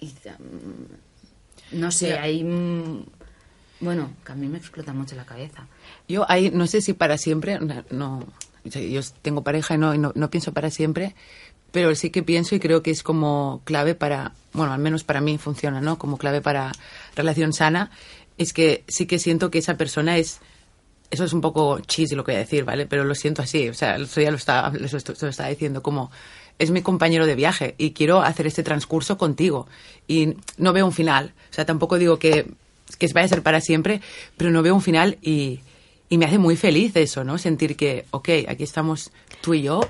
y- 0.00 0.06
y, 0.06 0.06
mm, 0.08 1.78
no 1.78 1.90
sé, 1.90 2.18
hay... 2.18 2.42
Bueno, 3.80 4.10
que 4.24 4.32
a 4.32 4.34
mí 4.34 4.48
me 4.48 4.58
explota 4.58 4.92
mucho 4.92 5.14
la 5.14 5.24
cabeza. 5.24 5.66
Yo 6.08 6.28
ahí, 6.30 6.50
no 6.52 6.66
sé 6.66 6.80
si 6.80 6.92
para 6.94 7.16
siempre, 7.18 7.58
no, 7.60 7.84
no- 7.90 8.26
yo 8.64 9.00
tengo 9.22 9.42
pareja 9.44 9.74
y 9.74 9.78
no, 9.78 9.94
no, 9.94 10.12
no 10.14 10.30
pienso 10.30 10.52
para 10.52 10.70
siempre, 10.70 11.14
pero 11.70 11.94
sí 11.94 12.10
que 12.10 12.22
pienso 12.22 12.54
y 12.54 12.60
creo 12.60 12.82
que 12.82 12.90
es 12.90 13.02
como 13.02 13.62
clave 13.64 13.94
para, 13.94 14.32
bueno, 14.52 14.72
al 14.72 14.80
menos 14.80 15.04
para 15.04 15.20
mí 15.20 15.38
funciona, 15.38 15.80
¿no? 15.80 15.98
Como 15.98 16.18
clave 16.18 16.40
para 16.40 16.72
relación 17.14 17.52
sana, 17.52 17.90
es 18.36 18.52
que 18.52 18.84
sí 18.88 19.06
que 19.06 19.18
siento 19.18 19.50
que 19.50 19.58
esa 19.58 19.76
persona 19.76 20.18
es, 20.18 20.40
eso 21.10 21.24
es 21.24 21.32
un 21.32 21.40
poco 21.40 21.78
cheesy 21.80 22.14
lo 22.14 22.24
que 22.24 22.32
voy 22.32 22.36
a 22.36 22.40
decir, 22.40 22.64
¿vale? 22.64 22.86
Pero 22.86 23.04
lo 23.04 23.14
siento 23.14 23.42
así, 23.42 23.68
o 23.68 23.74
sea, 23.74 23.96
el 23.96 24.04
otro 24.04 24.20
día 24.20 24.30
lo 24.30 24.36
estaba, 24.36 24.70
lo 24.70 24.86
estaba 24.86 25.48
diciendo 25.48 25.82
como, 25.82 26.10
es 26.58 26.70
mi 26.70 26.82
compañero 26.82 27.26
de 27.26 27.34
viaje 27.36 27.74
y 27.78 27.92
quiero 27.92 28.20
hacer 28.22 28.46
este 28.46 28.62
transcurso 28.62 29.16
contigo 29.18 29.68
y 30.08 30.34
no 30.56 30.72
veo 30.72 30.84
un 30.86 30.92
final, 30.92 31.32
o 31.50 31.54
sea, 31.54 31.64
tampoco 31.64 31.98
digo 31.98 32.18
que, 32.18 32.50
que 32.96 33.06
vaya 33.08 33.26
a 33.26 33.28
ser 33.28 33.42
para 33.42 33.60
siempre, 33.60 34.00
pero 34.36 34.50
no 34.50 34.62
veo 34.62 34.74
un 34.74 34.82
final 34.82 35.18
y, 35.22 35.60
y 36.08 36.18
me 36.18 36.26
hace 36.26 36.38
muy 36.38 36.56
feliz 36.56 36.94
eso, 36.96 37.24
¿no? 37.24 37.38
Sentir 37.38 37.76
que, 37.76 38.04
ok, 38.10 38.28
aquí 38.48 38.62
estamos 38.62 39.10
tú 39.40 39.54
y 39.54 39.62
yo, 39.62 39.80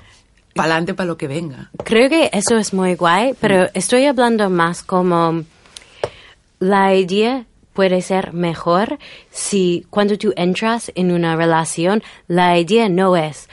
para 0.53 0.73
adelante 0.73 0.93
para 0.93 1.07
lo 1.07 1.17
que 1.17 1.27
venga. 1.27 1.71
Creo 1.83 2.09
que 2.09 2.29
eso 2.33 2.57
es 2.57 2.73
muy 2.73 2.95
guay, 2.95 3.33
pero 3.39 3.69
estoy 3.73 4.05
hablando 4.05 4.49
más 4.49 4.83
como 4.83 5.43
la 6.59 6.95
idea 6.95 7.45
puede 7.73 8.01
ser 8.01 8.33
mejor 8.33 8.99
si 9.31 9.85
cuando 9.89 10.17
tú 10.17 10.33
entras 10.35 10.91
en 10.95 11.11
una 11.11 11.35
relación, 11.35 12.03
la 12.27 12.57
idea 12.59 12.89
no 12.89 13.15
es 13.15 13.47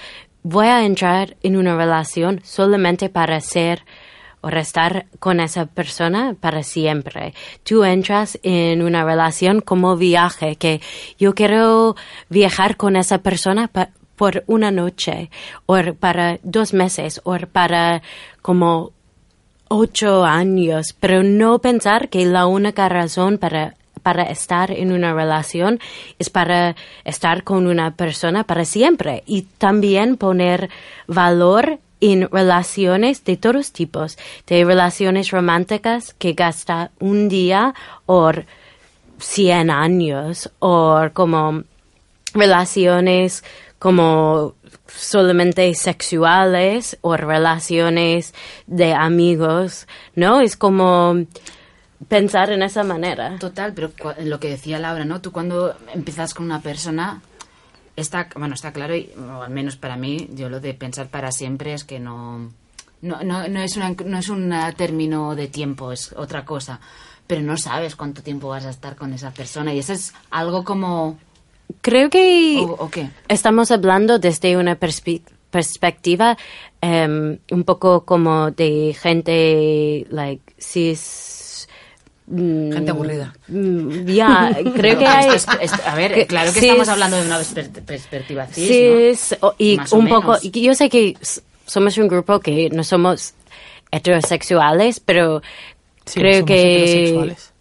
voy 0.49 0.69
a 0.69 0.85
entrar 0.85 1.37
en 1.43 1.57
una 1.57 1.77
relación 1.77 2.41
solamente 2.45 3.09
para 3.09 3.41
ser 3.41 3.85
o 4.47 4.49
estar 4.49 5.07
con 5.19 5.41
esa 5.41 5.67
persona 5.67 6.37
para 6.39 6.63
siempre. 6.63 7.35
Tú 7.65 7.83
entras 7.83 8.39
en 8.45 8.83
una 8.83 9.05
relación 9.05 9.61
como 9.61 9.97
viaje, 9.97 10.55
que 10.55 10.81
yo 11.19 11.35
quiero 11.35 11.97
viajar 12.29 12.77
con 12.77 12.95
esa 12.95 13.19
persona 13.19 13.69
por 14.15 14.45
una 14.47 14.71
noche, 14.71 15.31
o 15.67 15.77
para 15.99 16.39
dos 16.45 16.73
meses, 16.73 17.21
o 17.25 17.37
para 17.51 18.03
como 18.41 18.93
ocho 19.67 20.25
años, 20.25 20.95
pero 21.01 21.25
no 21.25 21.59
pensar 21.59 22.09
que 22.09 22.25
la 22.25 22.47
única 22.47 22.89
razón 22.89 23.39
para 23.39 23.75
para 24.03 24.23
estar 24.23 24.71
en 24.71 24.93
una 24.93 25.13
relación 25.15 25.81
es 26.21 26.31
para 26.31 26.77
estar 27.05 27.43
con 27.43 27.67
una 27.67 27.97
persona 27.97 28.45
para 28.45 28.65
siempre 28.65 29.25
y 29.27 29.43
también 29.59 30.17
poner 30.17 30.71
valor 31.09 31.81
en 32.01 32.29
relaciones 32.31 33.25
de 33.25 33.37
todos 33.37 33.73
tipos, 33.73 34.19
de 34.47 34.65
relaciones 34.65 35.31
románticas 35.31 36.15
que 36.15 36.33
gasta 36.33 36.91
un 37.01 37.29
día 37.29 37.75
o 38.07 38.33
100 39.19 39.71
años 39.71 40.51
o 40.59 41.09
como 41.13 41.63
relaciones 42.35 43.45
como 43.79 44.55
solamente 44.87 45.75
sexuales 45.75 46.99
o 47.01 47.17
relaciones 47.17 48.35
de 48.67 48.95
amigos, 48.95 49.87
¿no? 50.15 50.41
Es 50.41 50.57
como 50.57 51.27
pensar 52.09 52.51
en 52.51 52.63
esa 52.63 52.85
manera. 52.85 53.37
Total, 53.39 53.73
pero 53.75 53.93
lo 54.21 54.41
que 54.41 54.51
decía 54.51 54.79
Laura, 54.79 55.05
¿no? 55.05 55.21
Tú 55.21 55.33
cuando 55.33 55.75
empiezas 55.93 56.35
con 56.35 56.47
una 56.47 56.61
persona, 56.61 57.23
está, 57.97 58.29
bueno, 58.37 58.55
está 58.55 58.73
claro, 58.73 58.95
y, 58.95 59.11
o 59.19 59.43
al 59.43 59.51
menos 59.51 59.77
para 59.77 59.97
mí, 59.97 60.29
yo 60.35 60.49
lo 60.49 60.61
de 60.61 60.75
pensar 60.75 61.09
para 61.09 61.33
siempre 61.33 61.73
es 61.75 61.85
que 61.85 61.99
no, 61.99 62.51
no, 63.03 63.23
no, 63.25 63.49
no 63.49 63.61
es, 63.61 63.77
una, 63.77 63.91
no 63.91 64.19
es 64.19 64.29
un 64.29 64.53
término 64.77 65.35
de 65.35 65.49
tiempo, 65.49 65.93
es 65.93 66.13
otra 66.13 66.45
cosa. 66.45 66.81
Pero 67.27 67.43
no 67.43 67.57
sabes 67.57 67.97
cuánto 67.97 68.23
tiempo 68.23 68.49
vas 68.49 68.67
a 68.67 68.71
estar 68.71 68.95
con 68.95 69.13
esa 69.13 69.33
persona 69.33 69.75
y 69.75 69.81
eso 69.81 69.93
es 69.93 70.13
algo 70.31 70.63
como... 70.63 71.19
Creo 71.81 72.09
que 72.09 72.59
¿O, 72.59 72.85
o 72.85 72.91
qué? 72.91 73.11
estamos 73.27 73.73
hablando 73.73 74.21
desde 74.21 74.57
una 74.57 74.79
perspe- 74.79 75.23
perspectiva 75.51 76.37
em, 76.81 77.39
un 77.51 77.65
poco 77.65 78.05
como 78.05 78.53
de 78.53 78.95
gente 78.97 80.07
like 80.11 80.55
cis 80.61 81.36
Gente 82.29 82.91
aburrida. 82.91 83.33
mm, 83.49 84.05
ya 84.07 84.51
creo 84.75 84.99
que 84.99 85.05
Esto 85.05 85.17
hay 85.17 85.29
es- 85.37 85.47
es- 85.61 85.87
a 85.87 85.95
ver, 85.95 86.13
que 86.15 86.27
claro 86.27 86.53
que 86.53 86.59
cis- 86.61 86.65
estamos 86.65 86.89
hablando 86.89 87.17
de 87.19 87.27
una 87.27 87.39
perspe- 87.39 87.83
perspectiva 87.85 88.47
cis, 88.47 88.63
¿no? 88.69 88.99
cis, 88.99 89.37
o- 89.41 89.55
y 89.59 89.77
Más 89.77 89.93
o 89.93 89.97
un 89.97 90.09
poco 90.09 90.37
yo 90.43 90.75
sé 90.75 90.89
que 90.89 91.15
somos 91.67 91.97
un 91.99 92.09
grupo 92.09 92.41
que 92.41 92.69
no 92.71 92.83
somos 92.85 93.35
heterosexuales 93.93 95.01
pero 95.01 95.43
Sí, 96.05 96.21
creo 96.21 96.35
somos 96.35 96.47
que 96.49 96.83
heterosexuales. 96.85 97.53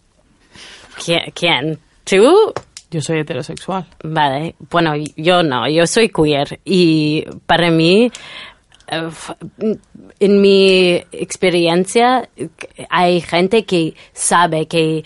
¿Quién, 1.04 1.20
quién? 1.34 1.78
tú 2.04 2.52
Yo 2.90 3.00
soy 3.02 3.18
heterosexual. 3.20 3.86
Vale, 4.04 4.54
bueno, 4.70 4.92
yo 5.16 5.42
no, 5.42 5.68
yo 5.68 5.86
soy 5.86 6.08
queer 6.08 6.60
y 6.64 7.24
para 7.46 7.70
mí, 7.70 8.10
en 8.88 10.40
mi 10.40 11.02
experiencia, 11.12 12.28
hay 12.88 13.20
gente 13.20 13.64
que 13.64 13.94
sabe 14.12 14.66
que 14.66 15.04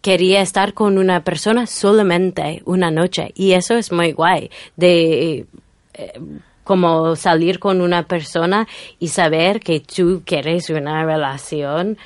quería 0.00 0.42
estar 0.42 0.74
con 0.74 0.98
una 0.98 1.22
persona 1.22 1.66
solamente 1.66 2.62
una 2.64 2.90
noche 2.90 3.32
y 3.34 3.52
eso 3.52 3.76
es 3.76 3.92
muy 3.92 4.12
guay, 4.12 4.50
de 4.76 5.46
eh, 5.94 6.20
como 6.64 7.16
salir 7.16 7.58
con 7.58 7.80
una 7.80 8.04
persona 8.06 8.66
y 8.98 9.08
saber 9.08 9.60
que 9.60 9.80
tú 9.80 10.22
quieres 10.24 10.70
una 10.70 11.04
relación 11.04 11.98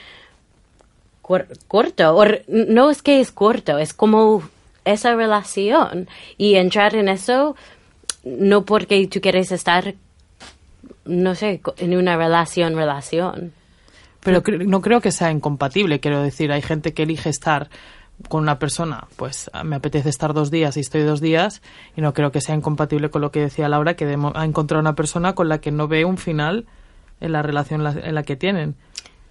cor- 1.22 1.48
corto, 1.68 2.14
o 2.16 2.24
no 2.48 2.90
es 2.90 3.02
que 3.02 3.20
es 3.20 3.30
corto, 3.32 3.78
es 3.78 3.92
como 3.94 4.42
esa 4.84 5.14
relación 5.14 6.08
y 6.38 6.54
entrar 6.54 6.94
en 6.94 7.08
eso 7.08 7.56
no 8.24 8.64
porque 8.64 9.06
tú 9.08 9.20
quieres 9.20 9.52
estar, 9.52 9.94
no 11.06 11.34
sé, 11.34 11.60
en 11.78 11.96
una 11.96 12.16
relación, 12.16 12.74
relación. 12.74 13.52
Pero 14.20 14.42
no 14.66 14.80
creo 14.80 15.00
que 15.00 15.12
sea 15.12 15.30
incompatible, 15.30 16.00
quiero 16.00 16.20
decir, 16.22 16.50
hay 16.50 16.62
gente 16.62 16.92
que 16.94 17.04
elige 17.04 17.28
estar 17.30 17.68
con 18.28 18.42
una 18.42 18.58
persona, 18.58 19.06
pues 19.16 19.50
ah, 19.52 19.62
me 19.62 19.76
apetece 19.76 20.08
estar 20.08 20.32
dos 20.34 20.50
días 20.50 20.76
y 20.76 20.80
estoy 20.80 21.02
dos 21.02 21.20
días, 21.20 21.62
y 21.96 22.00
no 22.00 22.12
creo 22.14 22.32
que 22.32 22.40
sea 22.40 22.54
incompatible 22.54 23.10
con 23.10 23.20
lo 23.20 23.30
que 23.30 23.40
decía 23.40 23.68
Laura, 23.68 23.94
que 23.94 24.04
ha 24.06 24.44
encontrado 24.44 24.80
una 24.80 24.94
persona 24.94 25.34
con 25.34 25.48
la 25.48 25.60
que 25.60 25.70
no 25.70 25.86
ve 25.86 26.04
un 26.04 26.16
final 26.18 26.66
en 27.20 27.32
la 27.32 27.42
relación 27.42 27.84
la- 27.84 27.92
en 27.92 28.14
la 28.14 28.22
que 28.22 28.34
tienen. 28.36 28.74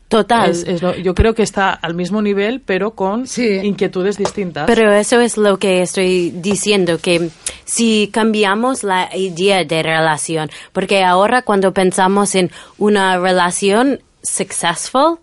Total. 0.08 0.52
Es- 0.52 0.64
es 0.68 0.82
lo- 0.84 0.96
yo 0.96 1.16
creo 1.16 1.34
que 1.34 1.42
está 1.44 1.72
al 1.72 1.96
mismo 1.96 2.22
nivel, 2.22 2.62
pero 2.62 2.92
con 2.92 3.26
Sí. 3.28 3.60
inquietudes 3.64 4.18
distintas. 4.18 4.66
Pero 4.68 4.92
eso 4.94 5.20
es 5.20 5.36
lo 5.38 5.58
que 5.58 5.82
estoy 5.82 6.30
diciendo, 6.30 7.00
que 7.00 7.30
si 7.66 8.10
cambiamos 8.14 8.84
la 8.84 9.10
idea 9.16 9.64
de 9.64 9.82
relación, 9.84 10.50
porque 10.74 11.04
ahora 11.04 11.42
cuando 11.42 11.74
pensamos 11.74 12.36
en 12.36 12.52
una 12.78 13.18
relación 13.18 14.00
successful, 14.22 15.18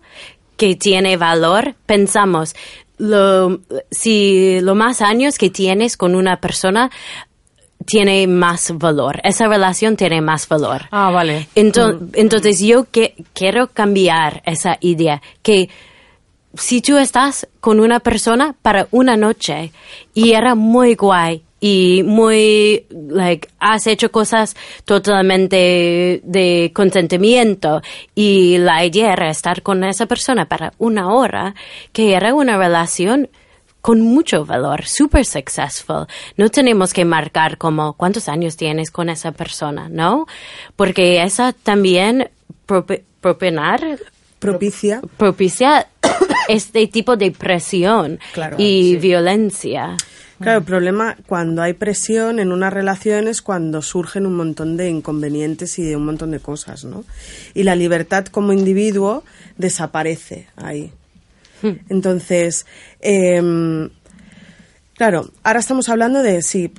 que 0.57 0.75
tiene 0.75 1.17
valor, 1.17 1.75
pensamos, 1.85 2.53
lo, 2.97 3.59
si 3.89 4.59
lo 4.61 4.75
más 4.75 5.01
años 5.01 5.37
que 5.37 5.49
tienes 5.49 5.97
con 5.97 6.13
una 6.15 6.37
persona 6.41 6.91
tiene 7.85 8.25
más 8.27 8.71
valor, 8.77 9.19
esa 9.23 9.47
relación 9.47 9.95
tiene 9.95 10.21
más 10.21 10.47
valor. 10.47 10.83
Ah, 10.91 11.11
vale. 11.11 11.47
Ento- 11.55 12.09
Entonces 12.13 12.59
yo 12.59 12.85
que, 12.91 13.15
quiero 13.33 13.67
cambiar 13.67 14.41
esa 14.45 14.77
idea, 14.81 15.21
que 15.41 15.69
si 16.55 16.81
tú 16.81 16.97
estás 16.97 17.47
con 17.59 17.79
una 17.79 17.99
persona 17.99 18.55
para 18.61 18.87
una 18.91 19.17
noche 19.17 19.71
y 20.13 20.33
era 20.33 20.53
muy 20.55 20.93
guay 20.95 21.41
y 21.59 22.03
muy, 22.03 22.85
like, 23.07 23.47
has 23.59 23.87
hecho 23.87 24.11
cosas 24.11 24.53
totalmente 24.83 26.21
de 26.23 26.71
consentimiento 26.73 27.81
y 28.15 28.57
la 28.57 28.85
idea 28.85 29.13
era 29.13 29.29
estar 29.29 29.61
con 29.61 29.83
esa 29.83 30.05
persona 30.05 30.45
para 30.45 30.73
una 30.77 31.13
hora, 31.13 31.55
que 31.91 32.13
era 32.13 32.33
una 32.33 32.57
relación 32.57 33.29
con 33.83 33.99
mucho 33.99 34.45
valor, 34.45 34.85
super 34.85 35.25
successful. 35.25 36.07
No 36.37 36.47
tenemos 36.47 36.93
que 36.93 37.03
marcar 37.03 37.57
como 37.57 37.91
cuántos 37.93 38.29
años 38.29 38.55
tienes 38.55 38.89
con 38.91 39.09
esa 39.09 39.33
persona, 39.33 39.89
¿no? 39.89 40.25
Porque 40.77 41.21
esa 41.21 41.51
también 41.51 42.29
propinar 43.19 43.99
Propicia. 44.39 45.01
propicia 45.17 45.87
este 46.47 46.87
tipo 46.87 47.17
de 47.17 47.31
presión 47.31 48.19
Claro, 48.31 48.55
y 48.57 48.93
sí. 48.93 48.97
violencia. 48.99 49.97
Claro, 50.39 50.59
el 50.59 50.63
problema 50.63 51.17
cuando 51.27 51.61
hay 51.61 51.73
presión 51.73 52.39
en 52.39 52.53
una 52.53 52.69
relación 52.69 53.27
es 53.27 53.41
cuando 53.41 53.81
surgen 53.81 54.25
un 54.25 54.35
montón 54.35 54.77
de 54.77 54.89
inconvenientes 54.89 55.77
y 55.77 55.83
de 55.83 55.97
un 55.97 56.05
montón 56.05 56.31
de 56.31 56.39
cosas, 56.39 56.85
¿no? 56.85 57.03
Y 57.53 57.63
la 57.63 57.75
libertad 57.75 58.25
como 58.27 58.53
individuo 58.53 59.25
desaparece 59.57 60.47
ahí. 60.55 60.93
Entonces, 61.89 62.65
em, 62.99 63.89
claro, 64.95 65.31
ahora 65.43 65.59
estamos 65.59 65.89
hablando 65.89 66.21
de, 66.21 66.41
sí, 66.41 66.71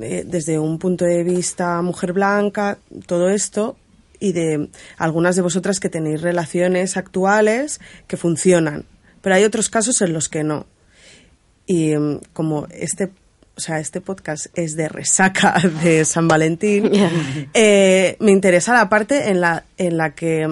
eh, 0.00 0.24
desde 0.26 0.58
un 0.58 0.78
punto 0.78 1.04
de 1.04 1.22
vista 1.24 1.80
mujer 1.82 2.12
blanca, 2.12 2.78
todo 3.06 3.30
esto, 3.30 3.76
y 4.20 4.32
de 4.32 4.70
algunas 4.96 5.36
de 5.36 5.42
vosotras 5.42 5.80
que 5.80 5.88
tenéis 5.88 6.22
relaciones 6.22 6.96
actuales 6.96 7.80
que 8.06 8.16
funcionan, 8.16 8.84
pero 9.22 9.34
hay 9.34 9.44
otros 9.44 9.68
casos 9.68 10.00
en 10.00 10.12
los 10.12 10.28
que 10.28 10.44
no. 10.44 10.66
Y 11.66 11.96
mm, 11.96 12.20
como 12.32 12.66
este 12.70 13.10
o 13.56 13.60
sea, 13.60 13.78
este 13.78 14.00
podcast 14.00 14.46
es 14.54 14.76
de 14.76 14.88
resaca 14.88 15.54
de 15.82 16.04
San 16.04 16.28
Valentín, 16.28 16.90
eh, 17.54 18.16
me 18.20 18.32
interesa 18.32 18.72
la 18.74 18.88
parte 18.88 19.30
en 19.30 19.40
la, 19.40 19.64
en 19.78 19.96
la 19.96 20.10
que, 20.10 20.48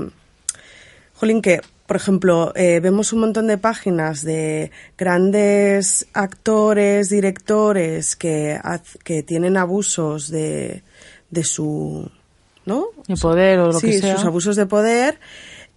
jolín, 1.14 1.42
que, 1.42 1.60
por 1.86 1.96
ejemplo, 1.96 2.52
eh, 2.54 2.80
vemos 2.80 3.12
un 3.12 3.20
montón 3.20 3.46
de 3.46 3.58
páginas 3.58 4.22
de 4.24 4.70
grandes 4.96 6.06
actores, 6.14 7.08
directores 7.10 8.16
que, 8.16 8.58
que 9.04 9.22
tienen 9.22 9.56
abusos 9.56 10.28
de, 10.30 10.82
de 11.30 11.44
su, 11.44 12.10
¿no? 12.64 12.86
Mi 13.08 13.16
poder 13.16 13.58
o 13.60 13.66
lo 13.66 13.72
sí, 13.80 13.88
que 13.88 13.98
sea. 14.00 14.16
sus 14.16 14.24
abusos 14.24 14.56
de 14.56 14.66
poder. 14.66 15.18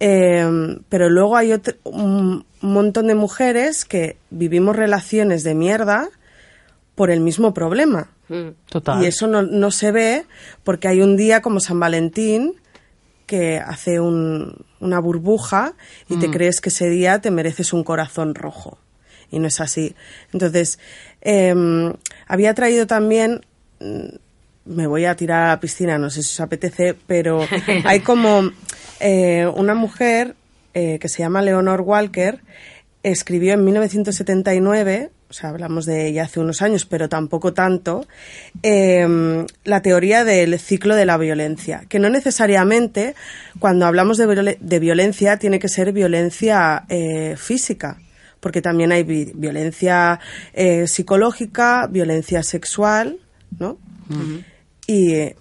eh, 0.00 0.46
pero 0.88 1.08
luego 1.10 1.36
hay 1.36 1.52
otro- 1.52 1.74
un 1.84 2.44
montón 2.60 3.06
de 3.08 3.14
mujeres 3.14 3.84
que 3.84 4.16
vivimos 4.30 4.76
relaciones 4.76 5.42
de 5.44 5.54
mierda 5.54 6.08
por 6.94 7.10
el 7.10 7.20
mismo 7.20 7.52
problema. 7.54 8.08
Total. 8.68 9.02
Y 9.02 9.06
eso 9.06 9.26
no, 9.28 9.42
no 9.42 9.70
se 9.70 9.92
ve 9.92 10.24
porque 10.64 10.88
hay 10.88 11.00
un 11.00 11.16
día 11.16 11.42
como 11.42 11.60
San 11.60 11.78
Valentín 11.78 12.54
que 13.26 13.58
hace 13.58 13.98
un- 14.00 14.64
una 14.80 14.98
burbuja 15.00 15.74
y 16.08 16.16
Mm. 16.16 16.20
te 16.20 16.30
crees 16.30 16.60
que 16.60 16.68
ese 16.68 16.88
día 16.88 17.20
te 17.20 17.30
mereces 17.30 17.72
un 17.72 17.82
corazón 17.84 18.34
rojo. 18.34 18.78
Y 19.30 19.38
no 19.40 19.48
es 19.48 19.60
así. 19.60 19.94
Entonces, 20.32 20.78
em, 21.20 21.92
había 22.28 22.54
traído 22.54 22.86
también, 22.86 23.40
mm, 23.80 24.16
me 24.66 24.86
voy 24.86 25.04
a 25.04 25.16
tirar 25.16 25.42
a 25.42 25.48
la 25.48 25.60
piscina, 25.60 25.98
no 25.98 26.10
sé 26.10 26.22
si 26.22 26.32
os 26.32 26.40
apetece, 26.40 26.94
pero 27.06 27.40
hay 27.84 28.00
como 28.00 28.50
eh, 29.00 29.46
una 29.54 29.74
mujer 29.74 30.34
eh, 30.74 30.98
que 30.98 31.08
se 31.08 31.18
llama 31.22 31.42
Leonor 31.42 31.80
Walker, 31.80 32.40
escribió 33.02 33.54
en 33.54 33.64
1979, 33.64 35.10
o 35.28 35.32
sea, 35.32 35.50
hablamos 35.50 35.86
de 35.86 36.06
ella 36.06 36.24
hace 36.24 36.38
unos 36.40 36.62
años, 36.62 36.84
pero 36.86 37.08
tampoco 37.08 37.52
tanto, 37.52 38.06
eh, 38.62 39.44
la 39.64 39.82
teoría 39.82 40.24
del 40.24 40.58
ciclo 40.58 40.94
de 40.94 41.04
la 41.06 41.16
violencia, 41.18 41.84
que 41.88 41.98
no 41.98 42.08
necesariamente 42.10 43.14
cuando 43.58 43.86
hablamos 43.86 44.18
de, 44.18 44.26
viol- 44.26 44.58
de 44.60 44.78
violencia 44.78 45.36
tiene 45.38 45.58
que 45.58 45.68
ser 45.68 45.92
violencia 45.92 46.84
eh, 46.88 47.34
física, 47.36 47.98
porque 48.40 48.62
también 48.62 48.92
hay 48.92 49.02
vi- 49.02 49.32
violencia 49.34 50.20
eh, 50.52 50.86
psicológica, 50.86 51.86
violencia 51.88 52.42
sexual, 52.42 53.18
¿no? 53.58 53.78
Y 54.86 55.14
eh, 55.14 55.36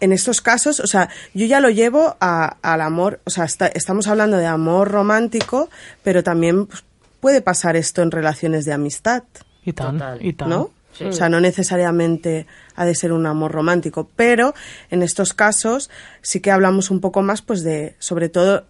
en 0.00 0.12
estos 0.12 0.40
casos, 0.40 0.80
o 0.80 0.86
sea, 0.86 1.08
yo 1.34 1.46
ya 1.46 1.60
lo 1.60 1.68
llevo 1.70 2.16
a- 2.20 2.56
al 2.62 2.80
amor, 2.80 3.20
o 3.24 3.30
sea, 3.30 3.44
está- 3.44 3.68
estamos 3.68 4.08
hablando 4.08 4.38
de 4.38 4.46
amor 4.46 4.90
romántico, 4.90 5.68
pero 6.02 6.22
también 6.24 6.66
pues, 6.66 6.82
puede 7.20 7.40
pasar 7.42 7.76
esto 7.76 8.02
en 8.02 8.10
relaciones 8.10 8.64
de 8.64 8.72
amistad, 8.72 9.22
Y 9.64 9.72
tan, 9.72 9.98
Total. 9.98 10.24
y 10.24 10.32
tan. 10.32 10.48
¿no? 10.48 10.70
O 11.08 11.12
sea, 11.12 11.28
no 11.28 11.40
necesariamente 11.40 12.46
ha 12.74 12.84
de 12.84 12.94
ser 12.94 13.12
un 13.12 13.24
amor 13.26 13.52
romántico, 13.52 14.10
pero 14.16 14.54
en 14.90 15.02
estos 15.02 15.32
casos 15.34 15.88
sí 16.20 16.40
que 16.40 16.50
hablamos 16.50 16.90
un 16.90 17.00
poco 17.00 17.22
más, 17.22 17.42
pues 17.42 17.62
de, 17.62 17.94
sobre 18.00 18.28
todo, 18.28 18.64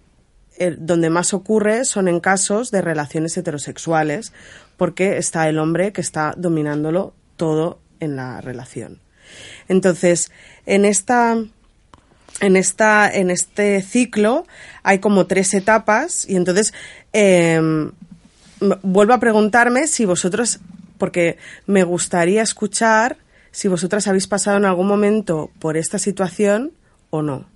eh, 0.59 0.77
donde 0.79 1.09
más 1.11 1.33
ocurre 1.33 1.85
son 1.87 2.07
en 2.09 2.21
casos 2.21 2.71
de 2.71 2.83
relaciones 2.83 3.37
heterosexuales, 3.37 4.33
porque 4.77 5.17
está 5.17 5.49
el 5.49 5.59
hombre 5.59 5.93
que 5.93 6.03
está 6.03 6.35
dominándolo 6.37 7.15
todo 7.37 7.79
en 8.01 8.17
la 8.17 8.41
relación. 8.43 9.01
Entonces, 9.69 10.31
en 10.67 10.85
esta 10.85 11.37
en 12.41 12.57
esta 12.57 13.11
en 13.13 13.31
este 13.31 13.83
ciclo 13.83 14.47
hay 14.83 14.99
como 15.01 15.27
tres 15.27 15.53
etapas 15.53 16.29
y 16.29 16.37
entonces 16.37 16.73
eh, 17.13 17.55
m- 17.55 17.91
vuelvo 18.83 19.13
a 19.13 19.21
preguntarme 19.21 19.87
si 19.87 20.05
vosotros 20.05 20.61
porque 20.99 21.39
me 21.67 21.83
gustaría 21.83 22.43
escuchar 22.43 23.17
si 23.53 23.69
vosotras 23.69 24.07
habéis 24.07 24.27
pasado 24.27 24.59
en 24.59 24.65
algún 24.65 24.87
momento 24.87 25.51
por 25.59 25.77
esta 25.77 25.99
situación 25.99 26.73
o 27.11 27.23
no 27.23 27.47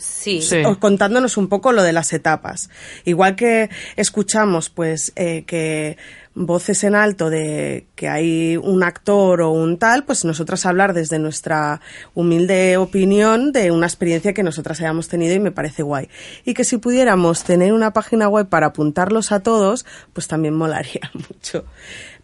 Sí. 0.00 0.40
Sí. 0.42 0.62
o 0.64 0.78
contándonos 0.78 1.36
un 1.36 1.48
poco 1.48 1.72
lo 1.72 1.82
de 1.82 1.92
las 1.92 2.12
etapas. 2.12 2.70
Igual 3.04 3.36
que 3.36 3.70
escuchamos, 3.96 4.70
pues, 4.70 5.12
eh, 5.16 5.44
que 5.46 5.96
voces 6.34 6.84
en 6.84 6.94
alto 6.94 7.28
de 7.28 7.86
que 7.96 8.08
hay 8.08 8.56
un 8.56 8.82
actor 8.84 9.42
o 9.42 9.50
un 9.50 9.78
tal, 9.78 10.04
pues 10.04 10.24
nosotras 10.24 10.64
hablar 10.64 10.94
desde 10.94 11.18
nuestra 11.18 11.80
humilde 12.14 12.76
opinión 12.76 13.50
de 13.52 13.70
una 13.72 13.86
experiencia 13.86 14.32
que 14.32 14.42
nosotras 14.44 14.80
hayamos 14.80 15.08
tenido 15.08 15.34
y 15.34 15.40
me 15.40 15.50
parece 15.50 15.82
guay. 15.82 16.08
Y 16.44 16.54
que 16.54 16.64
si 16.64 16.78
pudiéramos 16.78 17.42
tener 17.44 17.72
una 17.72 17.92
página 17.92 18.28
web 18.28 18.48
para 18.48 18.68
apuntarlos 18.68 19.32
a 19.32 19.40
todos, 19.40 19.84
pues 20.12 20.28
también 20.28 20.54
molaría 20.54 21.10
mucho. 21.14 21.64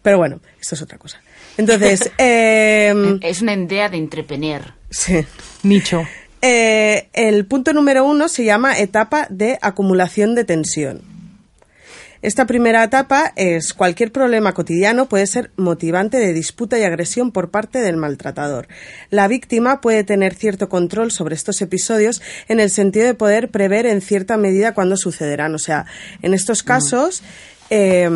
Pero 0.01 0.17
bueno, 0.17 0.39
esto 0.59 0.75
es 0.75 0.81
otra 0.81 0.97
cosa. 0.97 1.21
Entonces, 1.57 2.09
eh, 2.17 3.19
Es 3.21 3.41
una 3.41 3.53
idea 3.55 3.89
de 3.89 3.97
entretener. 3.97 4.73
sí. 4.89 5.25
Nicho. 5.63 6.03
Eh, 6.41 7.09
el 7.13 7.45
punto 7.45 7.73
número 7.73 8.05
uno 8.05 8.27
se 8.29 8.45
llama 8.45 8.77
etapa 8.77 9.27
de 9.29 9.57
acumulación 9.61 10.35
de 10.35 10.43
tensión. 10.43 11.01
Esta 12.21 12.45
primera 12.45 12.83
etapa 12.83 13.31
es 13.35 13.73
cualquier 13.73 14.11
problema 14.11 14.53
cotidiano 14.53 15.07
puede 15.07 15.27
ser 15.27 15.51
motivante 15.55 16.17
de 16.17 16.33
disputa 16.33 16.79
y 16.79 16.83
agresión 16.83 17.31
por 17.31 17.51
parte 17.51 17.79
del 17.79 17.95
maltratador. 17.95 18.67
La 19.11 19.27
víctima 19.27 19.81
puede 19.81 20.03
tener 20.03 20.33
cierto 20.33 20.67
control 20.67 21.11
sobre 21.11 21.35
estos 21.35 21.61
episodios 21.61 22.21
en 22.47 22.59
el 22.59 22.71
sentido 22.71 23.05
de 23.05 23.13
poder 23.13 23.49
prever 23.49 23.85
en 23.85 24.01
cierta 24.01 24.35
medida 24.35 24.73
cuándo 24.73 24.97
sucederán. 24.97 25.53
O 25.53 25.59
sea, 25.59 25.85
en 26.23 26.33
estos 26.33 26.63
casos, 26.63 27.21
eh, 27.69 28.09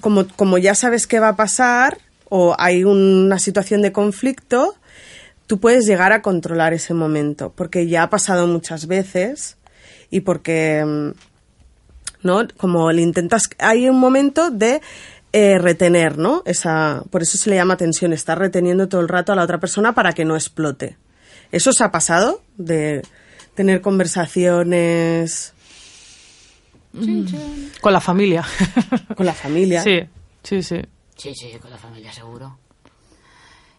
como, 0.00 0.26
como 0.36 0.58
ya 0.58 0.76
sabes 0.76 1.08
qué 1.08 1.18
va 1.18 1.30
a 1.30 1.36
pasar 1.36 1.98
o 2.28 2.54
hay 2.58 2.84
una 2.84 3.38
situación 3.40 3.82
de 3.82 3.92
conflicto, 3.92 4.76
tú 5.46 5.60
puedes 5.60 5.86
llegar 5.86 6.12
a 6.12 6.22
controlar 6.22 6.72
ese 6.72 6.94
momento, 6.94 7.52
porque 7.54 7.86
ya 7.86 8.04
ha 8.04 8.10
pasado 8.10 8.46
muchas 8.46 8.86
veces 8.86 9.56
y 10.10 10.20
porque, 10.20 10.84
mm, 10.84 11.10
¿no? 12.26 12.46
Como 12.56 12.90
le 12.92 13.02
intentas, 13.02 13.48
hay 13.58 13.88
un 13.88 13.98
momento 13.98 14.50
de 14.50 14.80
eh, 15.32 15.58
retener, 15.58 16.16
¿no? 16.16 16.42
Esa, 16.46 17.02
por 17.10 17.22
eso 17.22 17.36
se 17.36 17.50
le 17.50 17.56
llama 17.56 17.76
tensión, 17.76 18.12
estar 18.12 18.38
reteniendo 18.38 18.88
todo 18.88 19.00
el 19.00 19.08
rato 19.08 19.32
a 19.32 19.36
la 19.36 19.42
otra 19.42 19.58
persona 19.58 19.94
para 19.94 20.12
que 20.12 20.24
no 20.24 20.36
explote. 20.36 20.96
¿Eso 21.50 21.70
os 21.70 21.80
ha 21.80 21.90
pasado? 21.90 22.40
De 22.56 23.02
tener 23.54 23.80
conversaciones 23.80 25.52
Con 27.80 27.92
la 27.92 28.00
familia. 28.00 28.44
con 29.16 29.26
la 29.26 29.34
familia. 29.34 29.82
sí, 29.82 30.00
sí, 30.42 30.62
sí. 30.62 30.80
Sí, 31.16 31.32
sí, 31.34 31.52
con 31.60 31.70
la 31.70 31.78
familia 31.78 32.12
seguro. 32.12 32.58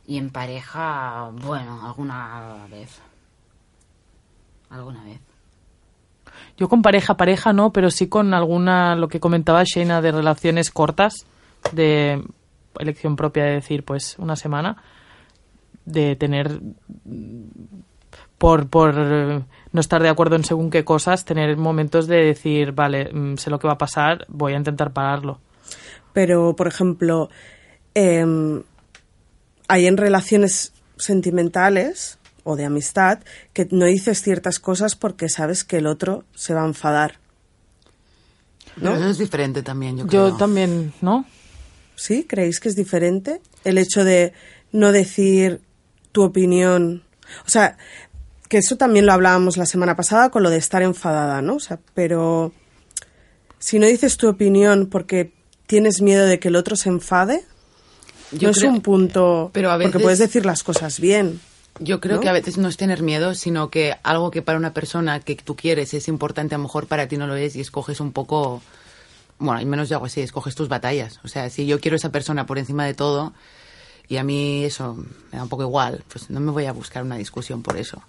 Y 0.07 0.17
en 0.17 0.29
pareja, 0.29 1.31
bueno, 1.31 1.85
alguna 1.85 2.67
vez. 2.69 3.01
Alguna 4.69 5.03
vez. 5.03 5.19
Yo 6.57 6.69
con 6.69 6.81
pareja, 6.81 7.17
pareja 7.17 7.53
no, 7.53 7.71
pero 7.71 7.89
sí 7.89 8.07
con 8.07 8.33
alguna, 8.33 8.95
lo 8.95 9.07
que 9.07 9.19
comentaba 9.19 9.63
Shena, 9.63 10.01
de 10.01 10.11
relaciones 10.11 10.71
cortas, 10.71 11.25
de 11.71 12.23
elección 12.79 13.15
propia 13.15 13.45
de 13.45 13.53
decir, 13.53 13.83
pues, 13.83 14.15
una 14.19 14.35
semana, 14.35 14.77
de 15.85 16.15
tener, 16.15 16.59
por, 18.37 18.69
por 18.69 18.95
eh, 18.97 19.43
no 19.71 19.79
estar 19.79 20.01
de 20.01 20.09
acuerdo 20.09 20.35
en 20.35 20.43
según 20.43 20.69
qué 20.69 20.85
cosas, 20.85 21.25
tener 21.25 21.57
momentos 21.57 22.07
de 22.07 22.23
decir, 22.23 22.71
vale, 22.71 23.11
mm, 23.11 23.37
sé 23.37 23.49
lo 23.49 23.59
que 23.59 23.67
va 23.67 23.73
a 23.73 23.77
pasar, 23.77 24.25
voy 24.29 24.53
a 24.53 24.57
intentar 24.57 24.93
pararlo. 24.93 25.39
Pero, 26.13 26.55
por 26.55 26.67
ejemplo, 26.67 27.29
em, 27.93 28.63
hay 29.67 29.87
en 29.87 29.97
relaciones 29.97 30.73
sentimentales 30.97 32.17
o 32.43 32.55
de 32.55 32.65
amistad 32.65 33.19
que 33.53 33.67
no 33.71 33.85
dices 33.85 34.21
ciertas 34.21 34.59
cosas 34.59 34.95
porque 34.95 35.29
sabes 35.29 35.63
que 35.63 35.77
el 35.77 35.87
otro 35.87 36.23
se 36.35 36.53
va 36.53 36.63
a 36.63 36.67
enfadar. 36.67 37.19
Eso 38.77 39.09
es 39.09 39.17
diferente 39.17 39.63
también, 39.63 39.97
yo 39.97 40.07
creo. 40.07 40.29
Yo 40.29 40.37
también, 40.37 40.93
¿no? 41.01 41.25
¿Sí? 41.95 42.25
¿Creéis 42.27 42.59
que 42.59 42.69
es 42.69 42.75
diferente? 42.75 43.41
El 43.63 43.77
hecho 43.77 44.03
de 44.03 44.33
no 44.71 44.91
decir 44.91 45.61
tu 46.11 46.23
opinión. 46.23 47.03
O 47.45 47.49
sea, 47.49 47.77
que 48.49 48.57
eso 48.57 48.75
también 48.77 49.05
lo 49.05 49.13
hablábamos 49.13 49.57
la 49.57 49.65
semana 49.65 49.95
pasada 49.95 50.29
con 50.29 50.43
lo 50.43 50.49
de 50.49 50.57
estar 50.57 50.81
enfadada, 50.83 51.41
¿no? 51.41 51.55
O 51.55 51.59
sea, 51.59 51.79
pero 51.93 52.53
si 53.59 53.79
no 53.79 53.87
dices 53.87 54.17
tu 54.17 54.27
opinión 54.27 54.87
porque 54.87 55.31
tienes 55.67 56.01
miedo 56.01 56.25
de 56.25 56.39
que 56.39 56.49
el 56.49 56.55
otro 56.55 56.75
se 56.75 56.89
enfade, 56.89 57.43
Yo 58.31 58.49
no 58.49 58.51
es 58.51 58.63
un 58.63 58.81
punto. 58.81 59.49
pero 59.53 59.69
a 59.71 59.73
Porque 59.75 59.87
veces- 59.87 60.01
puedes 60.01 60.19
decir 60.19 60.45
las 60.45 60.63
cosas 60.63 60.99
bien. 60.99 61.39
Yo 61.79 61.99
creo 61.99 62.15
¿no? 62.15 62.21
que 62.21 62.29
a 62.29 62.33
veces 62.33 62.57
no 62.57 62.69
es 62.69 62.77
tener 62.77 63.03
miedo, 63.03 63.35
sino 63.35 63.69
que 63.69 63.95
algo 64.03 64.31
que 64.31 64.41
para 64.41 64.57
una 64.57 64.73
persona 64.73 65.19
que 65.19 65.35
tú 65.35 65.55
quieres 65.57 65.93
es 65.93 66.07
importante, 66.07 66.55
a 66.55 66.57
lo 66.57 66.63
mejor 66.63 66.87
para 66.87 67.07
ti 67.07 67.17
no 67.17 67.27
lo 67.27 67.35
es 67.35 67.55
y 67.57 67.61
escoges 67.61 67.99
un 67.99 68.13
poco, 68.13 68.61
bueno, 69.39 69.59
al 69.59 69.65
menos 69.65 69.89
yo 69.89 69.97
hago 69.97 70.05
así, 70.05 70.21
escoges 70.21 70.55
tus 70.55 70.69
batallas. 70.69 71.19
O 71.25 71.27
sea, 71.27 71.49
si 71.49 71.65
yo 71.65 71.79
quiero 71.81 71.95
a 71.95 71.97
esa 71.97 72.11
persona 72.13 72.45
por 72.45 72.57
encima 72.59 72.85
de 72.85 72.93
todo 72.93 73.33
y 74.07 74.17
a 74.17 74.23
mí 74.23 74.63
eso 74.65 74.95
me 75.31 75.37
da 75.37 75.43
un 75.43 75.49
poco 75.49 75.63
igual, 75.63 76.03
pues 76.11 76.29
no 76.29 76.39
me 76.39 76.51
voy 76.51 76.65
a 76.65 76.71
buscar 76.73 77.03
una 77.03 77.17
discusión 77.17 77.61
por 77.61 77.77
eso. 77.77 78.01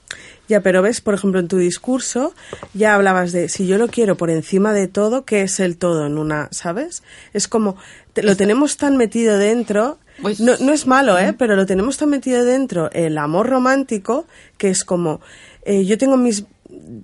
Ya, 0.48 0.60
pero 0.60 0.82
ves, 0.82 1.00
por 1.00 1.14
ejemplo, 1.14 1.40
en 1.40 1.48
tu 1.48 1.56
discurso 1.58 2.34
ya 2.74 2.94
hablabas 2.94 3.32
de 3.32 3.48
si 3.48 3.66
yo 3.66 3.78
lo 3.78 3.88
quiero 3.88 4.16
por 4.16 4.30
encima 4.30 4.72
de 4.72 4.88
todo, 4.88 5.24
¿qué 5.24 5.42
es 5.42 5.58
el 5.60 5.76
todo 5.78 6.06
en 6.06 6.18
una, 6.18 6.48
¿sabes? 6.52 7.02
Es 7.32 7.48
como 7.48 7.76
te- 8.12 8.22
lo 8.22 8.36
tenemos 8.36 8.76
tan 8.76 8.96
metido 8.96 9.38
dentro 9.38 9.98
Pues- 10.22 10.40
no, 10.40 10.52
no 10.60 10.72
es 10.72 10.86
malo, 10.86 11.18
¿eh? 11.18 11.34
Pero 11.38 11.56
lo 11.56 11.66
tenemos 11.66 11.96
tan 11.98 12.08
metido 12.10 12.44
dentro, 12.44 12.90
el 12.92 13.18
amor 13.18 13.48
romántico, 13.48 14.26
que 14.58 14.70
es 14.70 14.84
como, 14.84 15.20
eh, 15.64 15.84
yo 15.84 15.98
tengo 15.98 16.16
mis, 16.16 16.44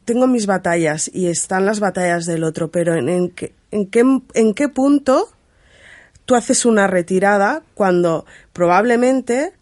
tengo 0.05 0.26
mis 0.26 0.47
batallas 0.47 1.11
y 1.12 1.26
están 1.26 1.66
las 1.66 1.80
batallas 1.80 2.24
del 2.26 2.45
otro, 2.45 2.70
pero 2.70 2.95
en, 2.95 3.09
en, 3.09 3.30
qué, 3.30 3.53
en, 3.70 3.86
qué, 3.86 4.03
en 4.34 4.55
qué 4.55 4.68
punto 4.68 5.28
tú 6.24 6.36
haces 6.36 6.64
una 6.64 6.86
retirada 6.86 7.62
cuando 7.74 8.24
probablemente 8.53 9.53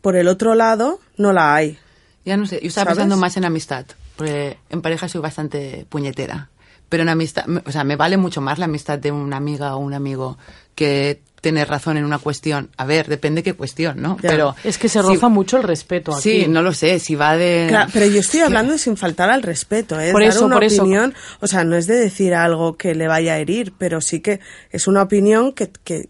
por 0.00 0.16
el 0.16 0.28
otro 0.28 0.54
lado 0.54 1.00
no 1.16 1.32
la 1.32 1.54
hay. 1.54 1.78
Ya 2.24 2.36
no 2.36 2.46
sé, 2.46 2.60
yo 2.62 2.68
estaba 2.68 2.84
¿Sabes? 2.86 2.98
pensando 2.98 3.16
más 3.16 3.36
en 3.36 3.44
amistad, 3.44 3.86
porque 4.16 4.58
en 4.70 4.82
pareja 4.82 5.08
soy 5.08 5.20
bastante 5.20 5.86
puñetera. 5.88 6.50
Pero 6.88 7.02
en 7.04 7.08
amistad, 7.08 7.46
me- 7.46 7.62
o 7.64 7.70
sea, 7.72 7.84
me 7.84 7.96
vale 7.96 8.16
mucho 8.16 8.40
más 8.40 8.58
la 8.58 8.64
amistad 8.64 8.98
de 8.98 9.12
una 9.12 9.36
amiga 9.36 9.76
o 9.76 9.78
un 9.78 9.94
amigo 9.94 10.38
que 10.74 11.22
tener 11.40 11.68
razón 11.68 11.96
en 11.96 12.04
una 12.04 12.18
cuestión. 12.18 12.68
A 12.76 12.84
ver, 12.84 13.06
depende 13.06 13.42
qué 13.42 13.54
cuestión, 13.54 14.02
¿no? 14.02 14.16
Ya. 14.20 14.28
Pero 14.28 14.54
Es 14.64 14.76
que 14.76 14.88
se 14.88 15.00
si- 15.00 15.06
roza 15.06 15.28
mucho 15.28 15.56
el 15.56 15.62
respeto 15.62 16.12
aquí. 16.12 16.22
Sí, 16.42 16.46
no 16.48 16.62
lo 16.62 16.74
sé, 16.74 16.98
si 16.98 17.14
va 17.14 17.36
de... 17.36 17.66
Claro, 17.68 17.90
pero 17.94 18.06
yo 18.06 18.20
estoy 18.20 18.40
hablando 18.40 18.72
de 18.72 18.78
sin 18.78 18.96
faltar 18.96 19.30
al 19.30 19.42
respeto, 19.42 19.98
¿eh? 20.00 20.10
Por 20.12 20.20
Dar 20.22 20.30
eso, 20.30 20.44
una 20.44 20.56
por 20.56 20.64
eso. 20.64 20.82
opinión, 20.82 21.14
o 21.40 21.46
sea, 21.46 21.62
no 21.64 21.76
es 21.76 21.86
de 21.86 21.94
decir 21.94 22.34
algo 22.34 22.76
que 22.76 22.94
le 22.94 23.06
vaya 23.08 23.34
a 23.34 23.38
herir, 23.38 23.72
pero 23.78 24.00
sí 24.00 24.20
que 24.20 24.40
es 24.70 24.86
una 24.88 25.02
opinión 25.02 25.52
que, 25.52 25.70
que 25.84 26.08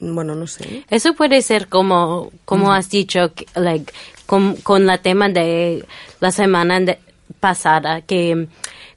bueno, 0.00 0.34
no 0.34 0.46
sé. 0.46 0.84
Eso 0.90 1.14
puede 1.14 1.42
ser 1.42 1.68
como, 1.68 2.30
como 2.44 2.72
has 2.72 2.90
dicho, 2.90 3.32
que, 3.34 3.46
like, 3.54 3.92
con, 4.26 4.56
con 4.56 4.86
la 4.86 4.98
tema 4.98 5.28
de 5.28 5.84
la 6.20 6.30
semana 6.30 6.80
de- 6.80 6.98
pasada, 7.40 8.00
que 8.02 8.48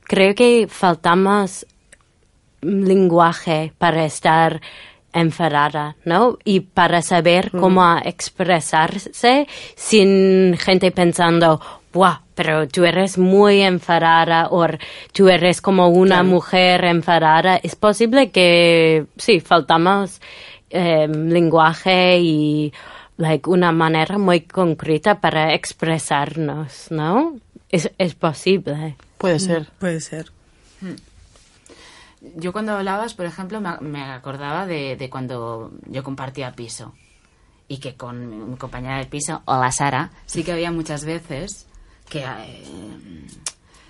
creo 0.04 0.36
que 0.36 0.68
faltamos 0.70 1.66
lenguaje 2.62 3.74
para 3.78 4.06
estar 4.06 4.62
enfadada, 5.14 5.95
¿no? 6.06 6.38
Y 6.43 6.60
para 6.62 7.02
saber 7.02 7.52
cómo 7.52 7.97
expresarse 8.04 9.47
sin 9.76 10.56
gente 10.58 10.91
pensando, 10.91 11.60
¡buah! 11.93 12.20
Pero 12.36 12.68
tú 12.68 12.86
eres 12.86 13.18
muy 13.18 13.62
enfadada 13.62 14.47
o 14.52 14.66
tú 15.12 15.28
eres 15.30 15.62
como 15.62 15.89
una 15.89 16.24
mujer 16.24 16.86
enfadada. 16.86 17.58
Es 17.58 17.76
posible 17.76 18.30
que, 18.32 19.06
sí, 19.18 19.39
faltamos 19.39 20.22
eh, 20.70 21.08
lenguaje 21.08 22.20
y 22.20 22.74
like, 23.18 23.50
una 23.50 23.72
manera 23.72 24.18
muy 24.18 24.42
concreta 24.42 25.20
para 25.20 25.54
expresarnos, 25.54 26.88
¿no? 26.90 27.38
Es, 27.70 27.92
es 27.98 28.16
posible. 28.16 28.96
Puede 29.18 29.40
ser. 29.40 29.70
Puede 29.80 30.00
ser. 30.00 30.32
Yo 32.36 32.52
cuando 32.52 32.74
hablabas, 32.74 33.14
por 33.14 33.26
ejemplo, 33.26 33.62
me, 33.62 34.04
acordaba 34.04 34.66
de, 34.66 34.96
de 34.96 35.10
cuando 35.10 35.72
yo 35.88 36.04
compartía 36.04 36.54
piso 36.54 36.94
y 37.68 37.78
que 37.78 37.96
con 37.96 38.52
mi, 38.52 38.58
compañera 38.58 38.98
de 38.98 39.06
piso, 39.06 39.42
o 39.46 39.58
la 39.58 39.72
Sara, 39.72 40.12
sí 40.26 40.44
que 40.44 40.52
había 40.52 40.72
muchas 40.72 41.06
veces 41.06 41.68
que, 42.10 42.26
eh, 42.26 42.64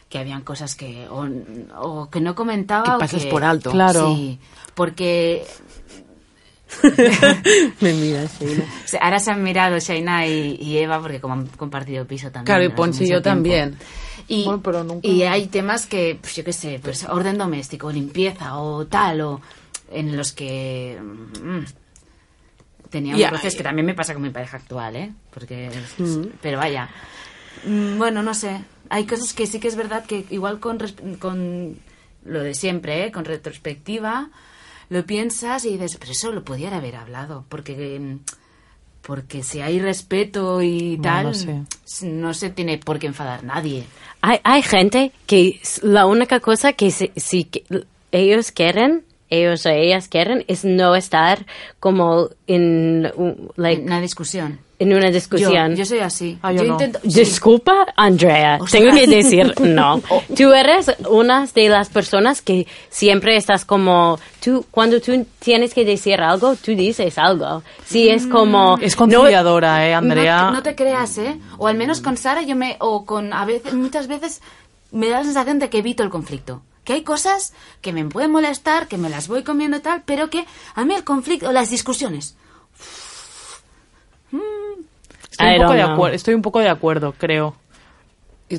que 0.10 0.20
habían 0.20 0.42
cosas 0.42 0.76
que 0.76 1.08
o, 1.08 1.28
o 1.78 2.10
que 2.10 2.20
no 2.20 2.36
comentaba 2.36 2.84
Que 2.84 2.92
o 2.92 3.00
pasas 3.00 3.26
por 3.28 3.44
alto. 3.44 3.72
Claro. 3.72 4.14
Sí, 4.14 4.40
porque 4.76 5.46
Me 7.82 7.94
o 8.24 8.28
sea, 8.86 9.00
ahora 9.02 9.20
se 9.20 9.32
han 9.32 9.44
mirado 9.44 9.78
Shaina 9.80 10.26
y, 10.28 10.58
y 10.62 10.78
Eva 10.78 11.02
porque 11.02 11.20
como 11.20 11.34
han 11.34 11.48
compartido 11.48 12.06
piso 12.06 12.28
también. 12.32 12.46
Claro, 12.46 12.64
y 12.64 12.70
Ponce 12.70 13.04
y 13.04 13.08
yo 13.08 13.22
tiempo. 13.22 13.30
también. 13.50 13.78
Y, 14.28 14.44
Bueno, 14.46 14.62
pero 14.62 14.84
nunca- 14.84 15.08
y 15.08 15.24
hay 15.24 15.48
temas 15.48 15.86
que, 15.88 16.18
pues 16.22 16.36
yo 16.36 16.44
qué 16.44 16.54
sé, 16.54 16.80
pues 16.84 17.04
orden 17.06 17.38
doméstico, 17.38 17.92
limpieza 17.92 18.58
o 18.58 18.86
tal, 18.86 19.22
o 19.22 19.42
en 19.92 20.16
los 20.16 20.32
que 20.34 21.00
mm, 21.02 21.60
teníamos 22.90 23.20
Y 23.20 23.24
hay- 23.24 23.30
roces 23.32 23.56
que 23.56 23.64
también 23.64 23.86
me 23.86 23.94
pasa 23.96 24.14
con 24.14 24.22
mi 24.22 24.30
pareja 24.30 24.58
actual, 24.58 24.96
¿eh? 24.96 25.12
Porque, 25.34 25.70
pero 26.42 26.58
vaya, 26.58 26.90
Mm, 27.66 27.98
bueno, 27.98 28.24
no 28.24 28.34
sé, 28.34 28.62
hay 28.90 29.06
cosas 29.06 29.34
que 29.34 29.46
sí 29.46 29.60
que 29.60 29.68
es 29.68 29.76
verdad 29.76 30.06
que 30.06 30.26
igual 30.30 30.62
con, 30.62 30.78
con 31.20 31.76
lo 32.24 32.42
de 32.42 32.54
siempre, 32.54 33.06
¿eh? 33.06 33.12
Con 33.12 33.26
retrospectiva, 33.26 34.30
lo 34.90 35.06
piensas 35.06 35.66
y 35.66 35.72
dices, 35.78 35.98
pero 36.00 36.12
eso 36.12 36.32
lo 36.32 36.44
podían 36.44 36.74
haber 36.74 36.96
hablado, 36.96 37.46
porque... 37.50 38.00
mm, 38.00 38.20
Porque 39.02 39.44
si 39.44 39.62
hay 39.62 39.80
respeto 39.80 40.62
y 40.62 40.98
No 40.98 41.04
tal, 41.04 41.34
sé. 41.34 41.64
no 42.06 42.34
se 42.34 42.50
tiene 42.50 42.78
por 42.78 43.00
qué 43.00 43.08
enfadar 43.08 43.44
nadie. 43.44 43.86
Hay, 44.22 44.40
hay 44.44 44.62
gente 44.62 45.14
que 45.26 45.62
la 45.82 46.06
única 46.06 46.42
cosa 46.42 46.74
que 46.74 46.92
si, 46.92 47.10
si 47.16 47.46
que- 47.46 47.64
ellos 48.12 48.52
quieren, 48.52 49.06
ellos 49.30 49.66
o 49.66 49.70
ellas 49.70 50.08
quieren, 50.08 50.44
es 50.48 50.66
no 50.66 50.96
estar 50.96 51.46
como 51.80 52.30
en, 52.48 53.12
like, 53.56 53.84
Una 53.84 54.02
discusión. 54.02 54.60
en 54.80 54.94
una 54.94 55.08
Yo, 55.08 55.14
discusión. 55.14 55.76
yo 55.76 55.86
soy 55.86 56.00
así. 56.00 56.38
Ah, 56.42 56.52
yo 56.54 56.64
no. 56.64 56.74
intento. 56.74 57.00
sí. 57.04 57.20
Disculpa, 57.20 57.86
Andrea, 57.96 58.58
Ostras. 58.62 58.72
tengo 58.82 58.96
que 58.96 59.08
decir 59.08 59.54
no. 59.62 60.02
Tú 60.36 60.54
eres 60.54 60.92
una 61.10 61.46
de 61.54 61.70
las 61.70 61.90
personas 61.90 62.42
que 62.42 62.66
siempre 62.90 63.36
estás 63.36 63.66
como, 63.66 64.18
tú, 64.44 64.66
cuando 64.72 65.00
tú 65.02 65.26
tienes 65.40 65.74
que 65.74 65.84
decir 65.86 66.22
algo, 66.22 66.56
tú 66.56 66.72
dices 66.76 67.18
algo. 67.18 67.62
Si 67.86 68.10
es 68.10 68.26
como... 68.26 68.78
Es 68.82 68.94
no- 68.96 69.00
conciliadora, 69.00 69.88
¿eh, 69.88 69.94
Andrea? 69.94 70.44
No, 70.44 70.52
no 70.54 70.64
te 70.64 70.76
creas, 70.76 71.18
¿eh? 71.18 71.38
O 71.58 71.68
al 71.68 71.76
menos 71.78 72.00
con 72.02 72.16
Sara 72.18 72.42
yo 72.42 72.56
me... 72.56 72.78
O 72.80 73.06
con... 73.06 73.34
A 73.34 73.46
veces, 73.46 73.74
muchas 73.74 74.08
veces 74.08 74.42
me 74.92 75.10
da 75.10 75.20
la 75.20 75.24
sensación 75.26 75.60
de 75.60 75.70
que 75.70 75.80
evito 75.80 76.02
el 76.04 76.10
conflicto. 76.10 76.62
Que 76.90 76.94
hay 76.94 77.04
cosas 77.04 77.54
que 77.82 77.94
me 77.94 78.04
pueden 78.06 78.32
molestar, 78.32 78.88
que 78.88 78.98
me 78.98 79.10
las 79.12 79.28
voy 79.28 79.44
comiendo 79.44 79.78
y 79.78 79.80
tal, 79.80 80.02
pero 80.08 80.32
que 80.32 80.46
a 80.74 80.86
mí 80.86 80.96
el 80.96 81.04
conflicto, 81.04 81.52
las 81.52 81.70
discusiones... 81.70 82.36
Estoy 85.32 85.54
un, 85.54 85.62
poco 85.62 85.74
de 85.74 85.82
acuerdo, 85.84 86.16
estoy 86.16 86.34
un 86.34 86.42
poco 86.42 86.60
de 86.62 86.70
acuerdo, 86.70 87.14
creo. 87.16 87.56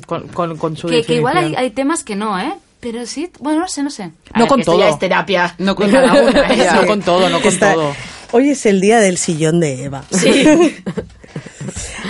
Con, 0.07 0.29
con, 0.29 0.57
con 0.57 0.77
su 0.77 0.87
Que, 0.87 1.03
que 1.03 1.15
igual 1.15 1.35
hay, 1.35 1.55
hay 1.55 1.71
temas 1.71 2.05
que 2.05 2.15
no, 2.15 2.39
¿eh? 2.39 2.53
Pero 2.79 3.05
sí, 3.05 3.29
bueno, 3.41 3.59
no 3.59 3.67
sé, 3.67 3.83
no 3.83 3.89
sé. 3.89 4.03
A 4.31 4.39
No 4.39 4.45
ver, 4.45 4.47
con 4.47 4.61
todo. 4.63 4.79
ya 4.79 4.87
es 4.87 4.97
terapia. 4.97 5.53
No 5.57 5.75
con 5.75 5.91
cada 5.91 6.13
uno. 6.23 6.31
Ya. 6.55 6.73
No 6.75 6.87
con 6.87 7.01
todo, 7.01 7.27
no 7.29 7.39
con 7.41 7.49
Está- 7.51 7.73
todo. 7.73 7.93
Hoy 8.31 8.51
es 8.51 8.65
el 8.65 8.79
día 8.79 9.01
del 9.01 9.17
sillón 9.17 9.59
de 9.59 9.83
Eva. 9.83 10.05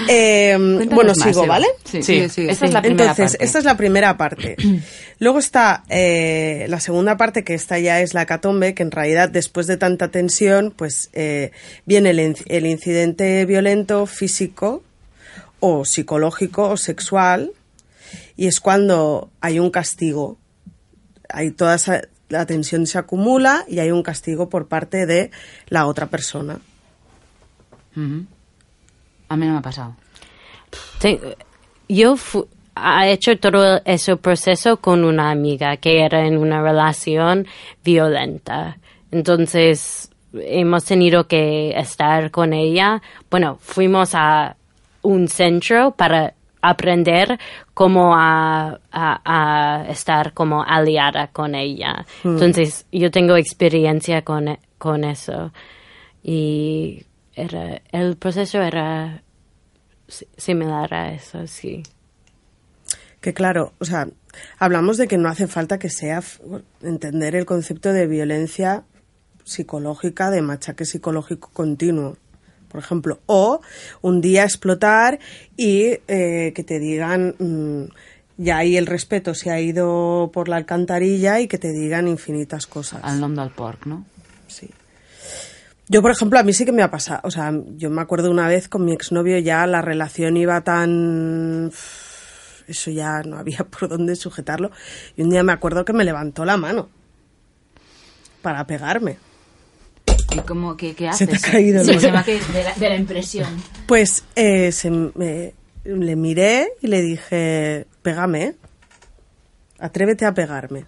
Eh, 0.07 0.55
bueno, 0.91 1.13
más, 1.15 1.23
sigo. 1.27 1.45
¿vale? 1.45 1.67
Sí, 1.83 2.01
Sí. 2.03 2.21
sí, 2.21 2.29
sí. 2.29 2.47
Esta 2.49 2.65
es 2.65 2.73
la 2.73 2.81
primera 2.81 3.11
Entonces, 3.11 3.31
parte. 3.33 3.45
esta 3.45 3.59
es 3.59 3.65
la 3.65 3.77
primera 3.77 4.17
parte. 4.17 4.55
Luego 5.19 5.39
está 5.39 5.83
eh, 5.89 6.65
la 6.69 6.79
segunda 6.79 7.17
parte, 7.17 7.43
que 7.43 7.53
esta 7.53 7.77
ya 7.79 8.01
es 8.01 8.13
la 8.13 8.25
catombe, 8.25 8.73
que 8.73 8.83
en 8.83 8.91
realidad 8.91 9.29
después 9.29 9.67
de 9.67 9.77
tanta 9.77 10.09
tensión, 10.09 10.73
pues 10.75 11.09
eh, 11.13 11.51
viene 11.85 12.11
el, 12.11 12.19
inc- 12.19 12.43
el 12.47 12.65
incidente 12.65 13.45
violento 13.45 14.05
físico 14.05 14.83
o 15.59 15.85
psicológico 15.85 16.69
o 16.69 16.77
sexual 16.77 17.51
y 18.35 18.47
es 18.47 18.59
cuando 18.59 19.29
hay 19.41 19.59
un 19.59 19.69
castigo. 19.69 20.37
Hay 21.29 21.51
toda 21.51 21.75
esa, 21.75 22.01
la 22.29 22.45
tensión 22.47 22.87
se 22.87 22.97
acumula 22.97 23.63
y 23.67 23.79
hay 23.79 23.91
un 23.91 24.01
castigo 24.03 24.49
por 24.49 24.67
parte 24.67 25.05
de 25.05 25.29
la 25.67 25.85
otra 25.85 26.07
persona. 26.07 26.59
Ujú. 27.95 28.25
A 29.31 29.37
mí 29.37 29.45
no 29.45 29.53
me 29.53 29.59
ha 29.59 29.61
pasado. 29.61 29.95
Yo 31.87 32.15
ha 32.75 33.07
hecho 33.07 33.37
todo 33.37 33.81
ese 33.85 34.15
proceso 34.17 34.77
con 34.77 35.03
una 35.03 35.29
amiga 35.31 35.77
que 35.77 36.03
era 36.05 36.25
en 36.25 36.37
una 36.37 36.61
relación 36.61 37.47
violenta. 37.83 38.77
Entonces 39.11 40.09
hemos 40.33 40.85
tenido 40.85 41.27
que 41.27 41.71
estar 41.77 42.31
con 42.31 42.53
ella. 42.53 43.01
Bueno, 43.29 43.57
fuimos 43.61 44.15
a 44.15 44.55
un 45.01 45.27
centro 45.27 45.91
para 45.91 46.33
aprender 46.61 47.37
cómo 47.73 48.13
a, 48.15 48.79
a- 48.91 49.21
a 49.25 49.89
estar 49.89 50.33
como 50.33 50.63
aliada 50.63 51.27
con 51.27 51.55
ella. 51.55 52.05
Entonces 52.23 52.85
yo 52.91 53.11
tengo 53.11 53.35
experiencia 53.35 54.21
con, 54.21 54.57
con 54.77 55.03
eso. 55.03 55.51
Y 56.23 57.03
era, 57.35 57.81
el 57.91 58.17
proceso 58.17 58.61
era 58.61 59.23
si- 60.07 60.27
similar 60.37 60.93
a 60.93 61.13
eso, 61.13 61.47
sí. 61.47 61.83
Que 63.21 63.33
claro, 63.33 63.73
o 63.79 63.85
sea, 63.85 64.07
hablamos 64.57 64.97
de 64.97 65.07
que 65.07 65.17
no 65.17 65.29
hace 65.29 65.47
falta 65.47 65.77
que 65.77 65.89
sea 65.89 66.23
entender 66.81 67.35
el 67.35 67.45
concepto 67.45 67.93
de 67.93 68.07
violencia 68.07 68.83
psicológica, 69.43 70.29
de 70.31 70.41
machaque 70.41 70.85
psicológico 70.85 71.49
continuo, 71.53 72.17
por 72.69 72.79
ejemplo, 72.79 73.19
o 73.27 73.61
un 74.01 74.21
día 74.21 74.43
explotar 74.43 75.19
y 75.57 75.99
eh, 76.07 76.51
que 76.55 76.63
te 76.63 76.79
digan 76.79 77.35
mm, 77.37 77.91
ya 78.37 78.57
ahí 78.57 78.75
el 78.77 78.87
respeto 78.87 79.35
se 79.35 79.51
ha 79.51 79.59
ido 79.59 80.31
por 80.33 80.47
la 80.47 80.55
alcantarilla 80.55 81.39
y 81.41 81.47
que 81.47 81.57
te 81.59 81.71
digan 81.71 82.07
infinitas 82.07 82.65
cosas. 82.65 83.01
Al 83.03 83.19
nom 83.19 83.35
del 83.35 83.51
porc, 83.51 83.85
¿no? 83.85 84.05
Sí. 84.47 84.69
Yo, 85.91 86.01
por 86.01 86.11
ejemplo, 86.11 86.39
a 86.39 86.43
mí 86.43 86.53
sí 86.53 86.63
que 86.63 86.71
me 86.71 86.83
ha 86.83 86.89
pasado. 86.89 87.19
O 87.23 87.31
sea, 87.31 87.51
yo 87.75 87.89
me 87.89 88.01
acuerdo 88.01 88.31
una 88.31 88.47
vez 88.47 88.69
con 88.69 88.85
mi 88.85 88.93
exnovio 88.93 89.37
ya 89.39 89.67
la 89.67 89.81
relación 89.81 90.37
iba 90.37 90.61
tan... 90.61 91.69
Eso 92.67 92.91
ya 92.91 93.21
no 93.23 93.37
había 93.37 93.57
por 93.69 93.89
dónde 93.89 94.15
sujetarlo. 94.15 94.71
Y 95.17 95.23
un 95.23 95.29
día 95.31 95.43
me 95.43 95.51
acuerdo 95.51 95.83
que 95.83 95.91
me 95.91 96.05
levantó 96.05 96.45
la 96.45 96.55
mano 96.55 96.87
para 98.41 98.65
pegarme. 98.65 99.17
¿Y 100.33 100.39
cómo, 100.39 100.77
qué, 100.77 100.95
qué 100.95 101.11
Se 101.11 101.25
haces? 101.25 101.41
te 101.41 101.47
ha 101.49 101.51
caído 101.51 101.83
Sí, 101.83 101.99
se 101.99 102.09
me 102.09 102.17
ha 102.19 102.23
caído 102.23 102.45
de 102.53 102.63
la, 102.63 102.73
de 102.73 102.89
la 102.89 102.95
impresión. 102.95 103.49
Pues 103.85 104.23
eh, 104.35 104.71
se 104.71 104.89
me- 104.89 105.53
le 105.83 106.15
miré 106.15 106.69
y 106.81 106.87
le 106.87 107.01
dije, 107.01 107.85
pégame, 108.01 108.55
atrévete 109.77 110.25
a 110.25 110.33
pegarme. 110.33 110.85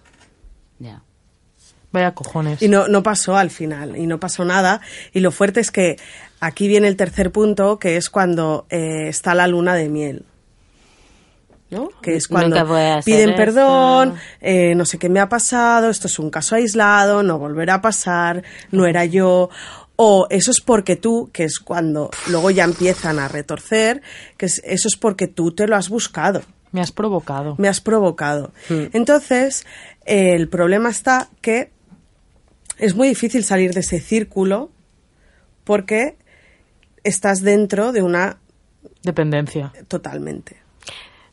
Ya. 0.78 1.02
Vaya 1.94 2.12
cojones. 2.12 2.60
Y 2.60 2.68
no, 2.68 2.88
no 2.88 3.02
pasó 3.02 3.36
al 3.36 3.50
final, 3.50 3.96
y 3.96 4.06
no 4.06 4.18
pasó 4.20 4.44
nada. 4.44 4.80
Y 5.12 5.20
lo 5.20 5.30
fuerte 5.30 5.60
es 5.60 5.70
que 5.70 5.96
aquí 6.40 6.66
viene 6.68 6.88
el 6.88 6.96
tercer 6.96 7.30
punto, 7.30 7.78
que 7.78 7.96
es 7.96 8.10
cuando 8.10 8.66
eh, 8.68 9.06
está 9.08 9.34
la 9.34 9.46
luna 9.46 9.74
de 9.74 9.88
miel. 9.88 10.24
¿no? 11.70 11.88
Que 12.02 12.14
es 12.16 12.28
cuando 12.28 12.56
piden 13.04 13.30
esto. 13.30 13.36
perdón, 13.36 14.14
eh, 14.40 14.74
no 14.76 14.84
sé 14.84 14.98
qué 14.98 15.08
me 15.08 15.18
ha 15.20 15.28
pasado, 15.28 15.88
esto 15.90 16.06
es 16.06 16.18
un 16.18 16.30
caso 16.30 16.54
aislado, 16.54 17.22
no 17.22 17.38
volverá 17.38 17.74
a 17.74 17.80
pasar, 17.82 18.42
no 18.70 18.86
era 18.86 19.04
yo. 19.04 19.50
O 19.96 20.26
eso 20.30 20.50
es 20.50 20.60
porque 20.60 20.96
tú, 20.96 21.30
que 21.32 21.44
es 21.44 21.58
cuando 21.60 22.10
luego 22.28 22.50
ya 22.50 22.64
empiezan 22.64 23.18
a 23.20 23.28
retorcer, 23.28 24.02
que 24.36 24.46
es- 24.46 24.60
eso 24.64 24.88
es 24.88 24.96
porque 24.96 25.26
tú 25.28 25.52
te 25.52 25.66
lo 25.68 25.76
has 25.76 25.88
buscado 25.88 26.42
Me 26.72 26.80
has 26.80 26.90
provocado. 26.92 27.54
me 27.58 27.68
has 27.68 27.80
provocado. 27.80 28.52
Entonces, 28.92 29.64
eh, 30.04 30.34
el 30.34 30.48
problema 30.48 30.90
está 30.90 31.28
que 31.40 31.70
es 32.78 32.94
muy 32.94 33.08
difícil 33.08 33.44
salir 33.44 33.72
de 33.72 33.80
ese 33.80 34.00
círculo 34.00 34.70
porque 35.64 36.16
estás 37.02 37.42
dentro 37.42 37.92
de 37.92 38.02
una 38.02 38.38
Dependencia. 39.02 39.72
totalmente. 39.88 40.56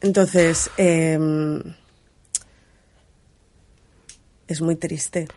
Entonces, 0.02 0.70
em, 0.78 1.62
es 4.48 4.62
muy 4.62 4.76
triste. 4.76 5.28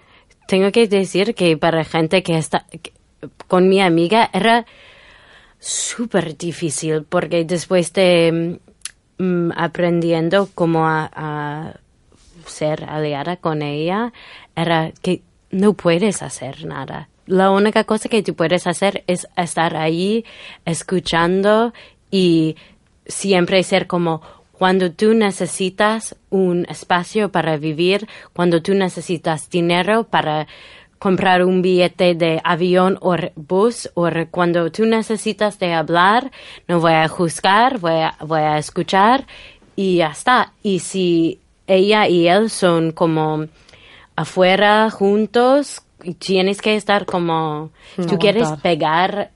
Tengo 0.49 0.71
que 0.73 0.89
decir 0.89 1.35
que 1.35 1.57
para 1.57 1.85
gente 1.85 2.23
que 2.23 2.37
está 2.39 2.67
que- 2.71 2.93
con 3.49 3.69
mi 3.69 3.81
amiga 3.81 4.29
era 4.33 4.67
súper 5.59 6.37
difícil 6.37 7.05
porque 7.05 7.45
después 7.45 7.93
de 7.93 8.61
mm, 9.19 9.53
aprendiendo 9.57 10.51
cómo 10.55 10.87
a, 10.87 11.11
a 11.15 11.81
ser 12.47 12.85
aliada 12.85 13.37
con 13.37 13.63
ella 13.63 14.13
era 14.57 14.93
que 15.01 15.23
no 15.55 15.75
puedes 15.75 16.23
hacer 16.23 16.67
nada. 16.67 17.09
La 17.27 17.51
única 17.51 17.85
cosa 17.85 18.09
que 18.09 18.23
tú 18.23 18.35
puedes 18.35 18.67
hacer 18.67 19.05
es 19.07 19.27
estar 19.37 19.77
ahí 19.77 20.25
escuchando 20.65 21.73
y 22.11 22.57
siempre 23.07 23.63
ser 23.63 23.87
como 23.87 24.21
cuando 24.53 24.91
tú 24.93 25.15
necesitas 25.15 26.17
un 26.31 26.67
espacio 26.69 27.31
para 27.31 27.57
vivir, 27.57 28.09
cuando 28.33 28.63
tú 28.63 28.75
necesitas 28.75 29.49
dinero 29.49 30.05
para 30.05 30.47
comprar 30.99 31.45
un 31.45 31.63
billete 31.63 32.15
de 32.15 32.41
avión 32.45 32.99
o 33.01 33.17
bus, 33.37 33.91
o 33.95 34.09
cuando 34.31 34.71
tú 34.71 34.87
necesitas 34.87 35.59
de 35.59 35.73
hablar, 35.73 36.31
no 36.67 36.81
voy 36.81 36.95
a 36.95 37.09
juzgar, 37.09 37.79
voy 37.79 37.93
a, 37.93 38.17
voy 38.21 38.41
a 38.41 38.59
escuchar 38.59 39.27
y 39.77 39.97
ya 39.97 40.09
está. 40.09 40.53
Y 40.63 40.81
si 40.81 41.41
ella 41.67 42.09
y 42.09 42.29
él 42.29 42.51
son 42.51 42.93
como 42.93 43.47
afuera 44.17 44.91
juntos, 44.91 45.83
y 46.03 46.15
tienes 46.15 46.61
que 46.61 46.77
estar 46.77 47.07
como, 47.07 47.71
tú 47.97 48.19
quieres 48.19 48.45
Aguantar. 48.45 48.62
pegar 48.62 49.31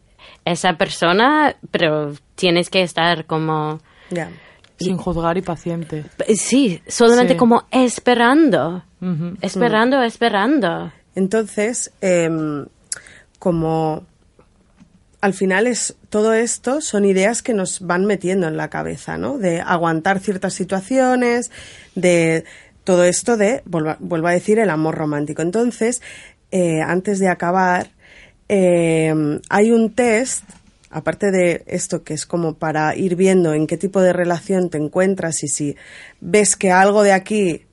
esa 0.44 0.74
persona, 0.74 1.56
pero 1.70 2.12
tienes 2.34 2.70
que 2.70 2.82
estar 2.82 3.24
como, 3.26 3.80
Ya. 4.10 4.30
Sin 4.78 4.96
juzgar 4.96 5.36
y 5.36 5.42
paciente. 5.42 6.04
sí, 6.36 6.80
solamente 6.86 7.32
Sí. 7.32 7.38
como 7.38 7.64
esperando, 7.72 8.84
esperando, 9.40 10.02
esperando. 10.02 10.92
Entonces, 11.16 11.90
em, 12.00 12.66
como 13.40 14.04
al 15.20 15.34
final 15.34 15.66
es 15.66 15.96
todo 16.10 16.32
esto 16.32 16.80
son 16.80 17.04
ideas 17.04 17.42
que 17.42 17.54
nos 17.54 17.80
van 17.80 18.04
metiendo 18.04 18.46
en 18.46 18.56
la 18.56 18.70
cabeza, 18.70 19.18
¿no? 19.18 19.36
De 19.36 19.60
aguantar 19.60 20.20
ciertas 20.20 20.54
situaciones, 20.54 21.50
de 21.96 22.44
todo 22.88 23.04
esto 23.04 23.36
de, 23.36 23.60
vuelvo, 23.66 24.28
a- 24.28 24.32
decir, 24.32 24.58
el 24.58 24.70
amor 24.70 24.94
romántico. 24.94 25.42
Entonces, 25.42 26.00
eh, 26.50 26.80
antes 26.80 27.18
de 27.18 27.28
acabar, 27.28 27.90
em, 28.48 29.40
hay 29.50 29.72
un 29.72 29.92
test, 29.94 30.42
aparte 30.88 31.30
de 31.30 31.64
esto 31.66 32.02
que 32.02 32.14
es 32.14 32.24
como 32.24 32.54
para 32.54 32.96
ir 32.96 33.14
viendo 33.14 33.52
en 33.52 33.66
qué 33.66 33.76
tipo 33.76 34.00
de 34.00 34.14
relación 34.14 34.70
te 34.70 34.78
encuentras 34.78 35.42
y 35.42 35.48
si 35.48 35.76
ves 36.22 36.56
que 36.56 36.70
algo 36.72 37.02
de 37.02 37.12
aquí 37.12 37.66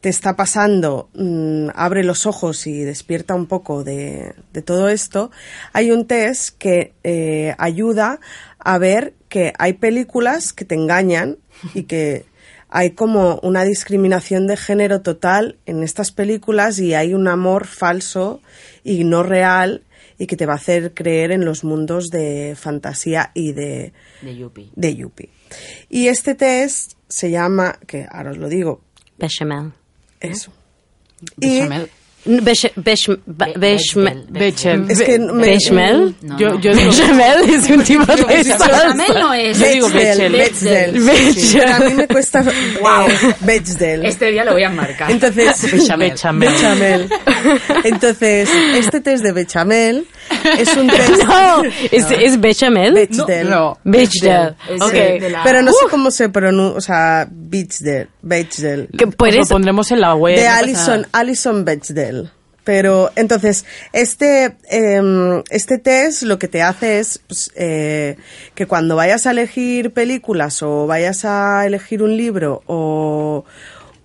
te 0.00 0.10
está 0.10 0.36
pasando, 0.36 1.08
mm, 1.14 1.70
abre 1.74 2.04
los 2.04 2.24
ojos 2.24 2.68
y 2.68 2.84
despierta 2.84 3.34
un 3.34 3.46
poco 3.46 3.82
de, 3.82 4.32
de 4.52 4.62
todo 4.62 4.88
esto, 4.88 5.32
hay 5.72 5.90
un 5.90 6.06
test 6.06 6.56
que 6.56 6.92
eh, 7.02 7.52
ayuda 7.58 8.20
a 8.60 8.78
ver 8.78 9.12
que 9.28 9.52
hay 9.58 9.72
películas 9.72 10.52
que 10.52 10.64
te 10.64 10.76
engañan 10.76 11.38
y 11.74 11.82
que 11.82 12.26
hay 12.68 12.90
como 12.90 13.38
una 13.42 13.64
discriminación 13.64 14.46
de 14.46 14.56
género 14.56 15.00
total 15.02 15.56
en 15.66 15.82
estas 15.82 16.12
películas 16.12 16.78
y 16.78 16.94
hay 16.94 17.14
un 17.14 17.28
amor 17.28 17.66
falso 17.66 18.40
y 18.82 19.04
no 19.04 19.22
real 19.22 19.82
y 20.18 20.26
que 20.26 20.36
te 20.36 20.46
va 20.46 20.54
a 20.54 20.56
hacer 20.56 20.94
creer 20.94 21.30
en 21.30 21.44
los 21.44 21.62
mundos 21.62 22.08
de 22.08 22.56
fantasía 22.58 23.30
y 23.34 23.52
de, 23.52 23.92
De 24.22 24.36
Yuppie. 24.36 24.70
de 24.74 24.96
Yuppie. 24.96 25.30
Y 25.88 26.08
este 26.08 26.34
test 26.34 26.92
se 27.08 27.30
llama, 27.30 27.78
que 27.86 28.06
ahora 28.10 28.30
os 28.30 28.38
lo 28.38 28.48
digo, 28.48 28.80
Bechamel. 29.18 29.72
eso. 30.20 30.52
Bechamel. 31.36 31.88
Bechamel. 32.26 34.24
Bechamel. 34.28 34.90
es 34.90 35.02
que 35.02 35.18
me- 35.18 35.46
Bechamel. 35.46 36.14
No, 36.22 36.38
Yo, 36.38 36.48
no. 36.50 36.60
yo 36.60 36.74
digo, 36.74 36.90
Bechamel 36.90 37.50
es 37.50 37.70
un 37.70 37.84
tipo 37.84 38.04
de 38.16 38.24
Bechamel 38.24 39.14
no 39.14 39.34
es. 39.34 39.58
Yo 39.58 39.66
digo 39.68 39.88
Bechdel, 39.90 40.32
Bechdel. 40.32 41.00
Bechdel. 41.00 41.60
Pero 41.60 41.74
a 41.74 41.78
mí 41.80 41.94
me 41.94 42.06
cuesta 42.08 42.42
wow. 42.80 43.06
Bechdel. 43.40 44.04
Este 44.06 44.30
día 44.30 44.44
lo 44.44 44.52
voy 44.52 44.64
a 44.64 44.70
marcar. 44.70 45.10
Entonces, 45.10 45.70
Bechamel. 45.72 46.12
Bechamel. 46.50 47.08
Entonces, 47.84 48.48
este 48.74 49.00
test 49.00 49.22
de 49.24 49.32
Bechamel 49.32 50.06
es 50.58 50.76
un 50.76 50.86
test 50.88 51.22
No, 51.24 51.62
es, 51.92 52.06
es 52.10 52.40
bechamel. 52.40 52.94
Bechdel. 52.94 53.50
No. 53.50 53.78
Bechdel. 53.84 54.54
Es 54.68 54.82
Ok. 54.82 54.92
de- 54.92 55.20
de 55.20 55.30
la- 55.30 55.42
Pero 55.44 55.62
no 55.62 55.72
sé 55.72 55.86
cómo 55.90 56.10
se 56.10 56.28
pronuncia, 56.28 56.76
o 56.76 56.80
sea, 56.80 57.28
Bechdel, 57.30 58.08
Bechdel. 58.22 58.88
Que 58.96 59.06
Pues 59.06 59.36
pondremos 59.48 59.90
en 59.92 60.00
la 60.00 60.14
web. 60.14 60.36
de 60.36 60.46
Alison. 60.48 61.06
Alison 61.12 61.64
Bechdel. 61.64 62.15
Pero 62.66 63.12
entonces, 63.14 63.64
este, 63.92 64.56
em, 64.68 65.44
este 65.50 65.78
test 65.78 66.24
lo 66.24 66.36
que 66.36 66.48
te 66.48 66.62
hace 66.62 66.98
es 66.98 67.20
pues, 67.20 67.52
eh, 67.54 68.16
que 68.56 68.66
cuando 68.66 68.96
vayas 68.96 69.24
a 69.24 69.30
elegir 69.30 69.92
películas 69.92 70.64
o 70.64 70.88
vayas 70.88 71.24
a 71.24 71.64
elegir 71.64 72.02
un 72.02 72.16
libro 72.16 72.64
o, 72.66 73.44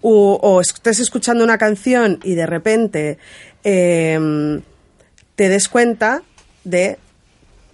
o, 0.01 0.39
o 0.43 0.61
estés 0.61 0.99
escuchando 0.99 1.43
una 1.43 1.57
canción 1.57 2.19
y 2.21 2.35
de 2.35 2.45
repente 2.45 3.17
em, 3.63 4.61
te 5.35 5.49
des 5.49 5.67
cuenta 5.67 6.21
de 6.63 6.99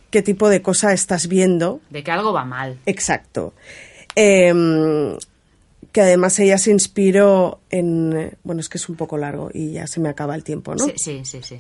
qué 0.09 0.21
tipo 0.21 0.47
de 0.47 0.61
cosa 0.61 0.93
estás 0.93 1.27
viendo 1.27 1.81
De 1.89 2.01
que 2.01 2.11
algo 2.11 2.31
va 2.31 2.45
mal. 2.45 2.77
Exacto. 2.85 3.53
Em, 4.15 5.17
que 5.98 6.02
además 6.04 6.38
ella 6.38 6.60
se 6.60 6.70
inspiró 6.70 7.60
en... 7.72 8.14
eh, 8.16 8.34
Bueno, 8.43 8.62
es 8.62 8.70
que 8.70 8.78
es 8.78 8.88
un 8.88 8.95
poco 8.95 9.18
largo 9.18 9.50
y 9.52 9.72
ya 9.72 9.88
se 9.88 10.00
me 10.00 10.10
acaba 10.10 10.36
el 10.36 10.43
tiempo, 10.43 10.76
¿no? 10.76 10.86
Sí, 10.86 10.93
sí, 10.95 11.22
sí, 11.24 11.39
sí. 11.41 11.58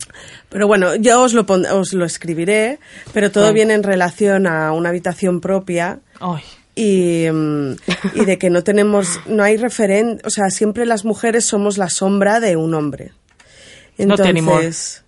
Pero 0.49 0.67
bueno, 0.67 0.93
yo 0.95 1.23
os 1.23 1.33
lo, 1.33 1.47
pon- 1.47 1.65
os 1.65 1.93
lo 1.93 2.05
escribiré, 2.05 2.77
pero 3.13 3.31
todo 3.31 3.51
viene 3.51 3.73
en 3.73 3.81
relación 3.81 4.45
a 4.45 4.73
una 4.73 4.89
habitación 4.89 5.41
propia 5.41 6.01
Ay, 6.19 6.43
y, 6.75 7.25
mm, 7.31 7.71
y 8.13 8.25
de 8.25 8.37
que 8.37 8.51
no 8.51 8.63
tenemos, 8.63 9.19
no 9.25 9.41
hay 9.43 9.57
referente, 9.57 10.21
o 10.27 10.29
sea, 10.29 10.51
siempre 10.51 10.85
las 10.85 11.03
mujeres 11.03 11.43
somos 11.43 11.79
la 11.79 11.89
sombra 11.89 12.39
de 12.39 12.55
un 12.57 12.75
hombre. 12.75 13.13
No 13.97 14.17
tenemos. 14.17 14.53
Entonces, 14.61 15.03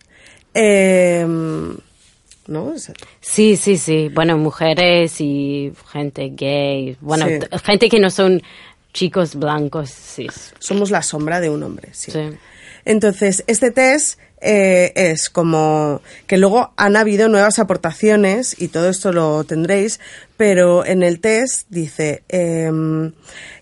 em, 0.55 1.77
¿no? 2.47 2.73
Es- 2.73 2.91
Sí, 3.21 3.55
sí, 3.57 3.77
sí. 3.77 4.09
Bueno, 4.11 4.39
mujeres 4.39 5.21
y 5.21 5.71
gente 5.91 6.29
gay. 6.35 6.97
Bueno, 6.99 7.27
Sí. 7.27 7.37
gente 7.63 7.89
que 7.89 7.99
no 7.99 8.09
son 8.09 8.41
chicos 8.93 9.35
blancos, 9.35 9.89
sí. 9.89 10.27
somos 10.59 10.91
la 10.91 11.01
sombra 11.01 11.39
de 11.39 11.49
un 11.49 11.63
hombre, 11.63 11.89
sí. 11.93 12.11
Sí. 12.11 12.29
Entonces, 12.85 13.43
este 13.47 13.71
test 13.71 14.19
eh, 14.41 14.93
es 14.95 15.29
como 15.29 16.01
que 16.25 16.37
luego 16.37 16.73
han 16.77 16.95
habido 16.95 17.27
nuevas 17.27 17.59
aportaciones 17.59 18.55
y 18.59 18.69
todo 18.69 18.89
esto 18.89 19.11
lo 19.11 19.43
tendréis, 19.43 19.99
pero 20.37 20.85
en 20.85 21.03
el 21.03 21.19
test 21.19 21.67
dice 21.69 22.23
em, 22.29 23.13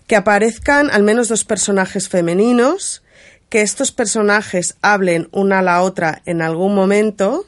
que 0.06 0.16
aparezcan 0.16 0.90
al 0.90 1.02
menos 1.02 1.28
dos 1.28 1.44
personajes 1.44 2.08
femeninos, 2.08 3.02
que 3.48 3.62
estos 3.62 3.92
personajes 3.92 4.76
hablen 4.82 5.28
una 5.32 5.60
a 5.60 5.62
la 5.62 5.82
otra 5.82 6.22
en 6.26 6.42
algún 6.42 6.74
momento 6.74 7.44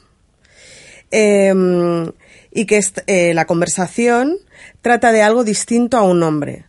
em, 1.09 2.11
y 2.51 2.65
que 2.65 2.81
eh, 3.07 3.33
la 3.33 3.45
conversación 3.45 4.37
trata 4.81 5.11
de 5.11 5.21
algo 5.21 5.43
distinto 5.43 5.97
a 5.97 6.03
un 6.03 6.21
hombre. 6.23 6.65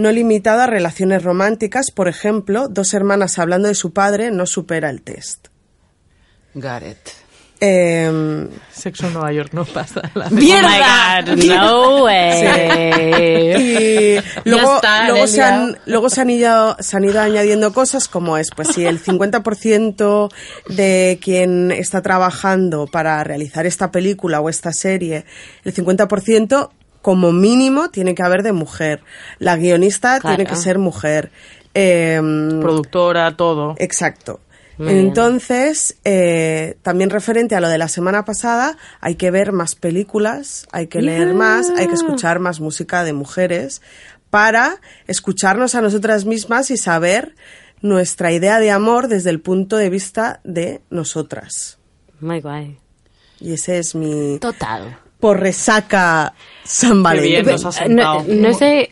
No 0.00 0.10
limitado 0.12 0.62
a 0.62 0.66
relaciones 0.66 1.22
románticas, 1.22 1.90
por 1.90 2.08
ejemplo, 2.08 2.68
dos 2.68 2.94
hermanas 2.94 3.38
hablando 3.38 3.68
de 3.68 3.74
su 3.74 3.92
padre 3.92 4.30
no 4.30 4.46
supera 4.46 4.88
el 4.88 5.02
test. 5.02 5.48
Got 6.54 6.82
it. 6.90 6.96
Eh, 7.60 8.48
Sexo 8.72 9.08
en 9.08 9.12
Nueva 9.12 9.30
York 9.30 9.50
no 9.52 9.66
pasa. 9.66 10.10
La 10.14 10.30
¡Mierda! 10.30 11.20
Oh 11.20 11.34
my 11.34 11.36
God, 11.36 11.44
no 11.44 12.04
way. 12.04 12.46
y 13.58 14.48
luego, 14.48 14.76
está, 14.76 15.26
se 15.26 15.42
han, 15.42 15.78
luego 15.84 16.08
se 16.08 16.22
han 16.22 16.30
ido, 16.30 16.78
se 16.80 16.96
han 16.96 17.04
ido 17.04 17.20
añadiendo 17.20 17.74
cosas 17.74 18.08
como 18.08 18.38
es, 18.38 18.48
pues 18.56 18.68
si 18.68 18.86
el 18.86 19.04
50% 19.04 20.32
de 20.70 21.18
quien 21.22 21.72
está 21.72 22.00
trabajando 22.00 22.86
para 22.86 23.22
realizar 23.22 23.66
esta 23.66 23.90
película 23.90 24.40
o 24.40 24.48
esta 24.48 24.72
serie, 24.72 25.26
el 25.62 25.74
50% 25.74 26.70
como 27.02 27.32
mínimo 27.32 27.90
tiene 27.90 28.14
que 28.14 28.22
haber 28.22 28.42
de 28.42 28.52
mujer. 28.52 29.02
La 29.38 29.56
guionista 29.56 30.20
Claro. 30.20 30.36
tiene 30.36 30.50
que 30.50 30.56
ser 30.56 30.78
mujer. 30.78 31.30
Em, 31.74 32.60
Productora, 32.60 33.36
todo. 33.36 33.74
Exacto. 33.78 34.40
Bien. 34.78 34.96
Entonces, 34.96 35.96
eh, 36.04 36.78
también 36.82 37.10
referente 37.10 37.54
a 37.54 37.60
lo 37.60 37.68
de 37.68 37.76
la 37.76 37.88
semana 37.88 38.24
pasada, 38.24 38.78
hay 39.00 39.16
que 39.16 39.30
ver 39.30 39.52
más 39.52 39.74
películas, 39.74 40.66
hay 40.72 40.86
que 40.86 41.02
leer 41.02 41.34
más, 41.34 41.68
hay 41.76 41.86
que 41.86 41.94
escuchar 41.94 42.38
más 42.38 42.60
música 42.60 43.04
de 43.04 43.12
mujeres 43.12 43.82
para 44.30 44.80
escucharnos 45.06 45.74
a 45.74 45.82
nosotras 45.82 46.24
mismas 46.24 46.70
y 46.70 46.78
saber 46.78 47.34
nuestra 47.82 48.32
idea 48.32 48.58
de 48.58 48.70
amor 48.70 49.08
desde 49.08 49.28
el 49.30 49.40
punto 49.40 49.76
de 49.76 49.90
vista 49.90 50.40
de 50.44 50.80
nosotras. 50.88 51.78
Muy 52.20 52.40
guay. 52.40 52.78
Y 53.38 53.52
ese 53.54 53.78
es 53.78 53.94
mi 53.94 54.38
Total. 54.38 54.98
Por 55.20 55.38
resaca 55.40 56.32
San 56.64 56.98
Qué 56.98 57.02
Valentín. 57.02 57.32
bien 57.32 57.46
nos 57.46 57.64
has 57.66 57.88
No, 57.88 58.24
sé 58.54 58.90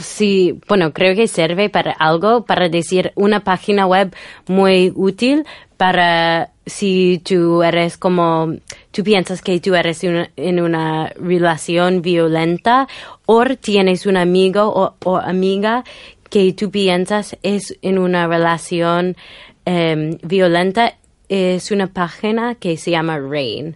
si, 0.00 0.58
bueno, 0.68 0.92
creo 0.92 1.14
que 1.16 1.26
sirve 1.26 1.68
para 1.68 1.92
algo, 1.92 2.44
para 2.44 2.68
decir 2.68 3.12
una 3.16 3.40
página 3.40 3.86
web 3.86 4.14
muy 4.46 4.92
útil 4.94 5.44
para 5.76 6.50
si 6.64 7.20
tú 7.24 7.64
eres 7.64 7.96
como, 7.96 8.54
tú 8.92 9.02
piensas 9.02 9.42
que 9.42 9.58
tú 9.58 9.74
eres 9.74 10.04
una- 10.04 10.30
en 10.36 10.60
una 10.60 11.08
relación 11.20 12.02
violenta 12.02 12.86
o 13.26 13.44
tienes 13.60 14.06
un 14.06 14.16
amigo 14.16 14.62
o, 14.72 14.94
o 15.04 15.16
amiga 15.16 15.82
que 16.30 16.52
tú 16.52 16.70
piensas 16.70 17.36
es 17.42 17.76
en 17.82 17.98
una 17.98 18.28
relación 18.28 19.16
em, 19.64 20.18
violenta, 20.22 20.94
es 21.28 21.70
una 21.72 21.88
página 21.88 22.54
que 22.54 22.76
se 22.76 22.92
llama 22.92 23.18
RAIN. 23.18 23.74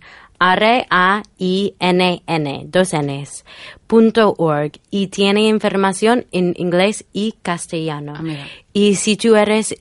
R-A-I-N-N, 1.38 2.66
dos 2.68 2.92
Ns, 2.92 3.44
punto 3.86 4.34
org, 4.38 4.72
y 4.90 5.08
tiene 5.08 5.42
información 5.48 6.26
en 6.32 6.54
inglés 6.56 7.04
y 7.12 7.34
castellano. 7.42 8.14
mira. 8.22 8.46
y 8.72 8.94
si 8.96 9.16
tú 9.16 9.36
eres 9.36 9.74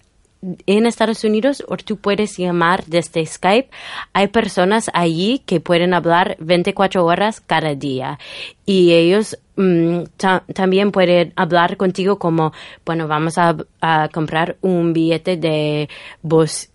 en 0.68 0.86
Estados 0.86 1.24
Unidos 1.24 1.64
o 1.68 1.76
tú 1.76 1.98
puedes 1.98 2.38
llamar 2.38 2.84
desde 2.86 3.26
Skype, 3.26 3.70
hay 4.14 4.28
personas 4.28 4.92
allí 4.94 5.42
que 5.44 5.60
pueden 5.60 5.94
hablar 5.96 6.36
24 6.40 7.04
horas 7.04 7.42
cada 7.42 7.74
día 7.74 8.20
y 8.64 8.94
ellos 8.94 9.40
mm, 9.56 10.04
ta- 10.18 10.44
también 10.54 10.92
pueden 10.92 11.34
hablar 11.36 11.78
contigo 11.78 12.20
como, 12.20 12.54
bueno, 12.86 13.08
vamos 13.08 13.40
a, 13.40 13.56
a 13.82 14.08
comprar 14.10 14.58
un 14.62 14.94
billete 14.94 15.36
de 15.38 15.90
bus 16.22 16.70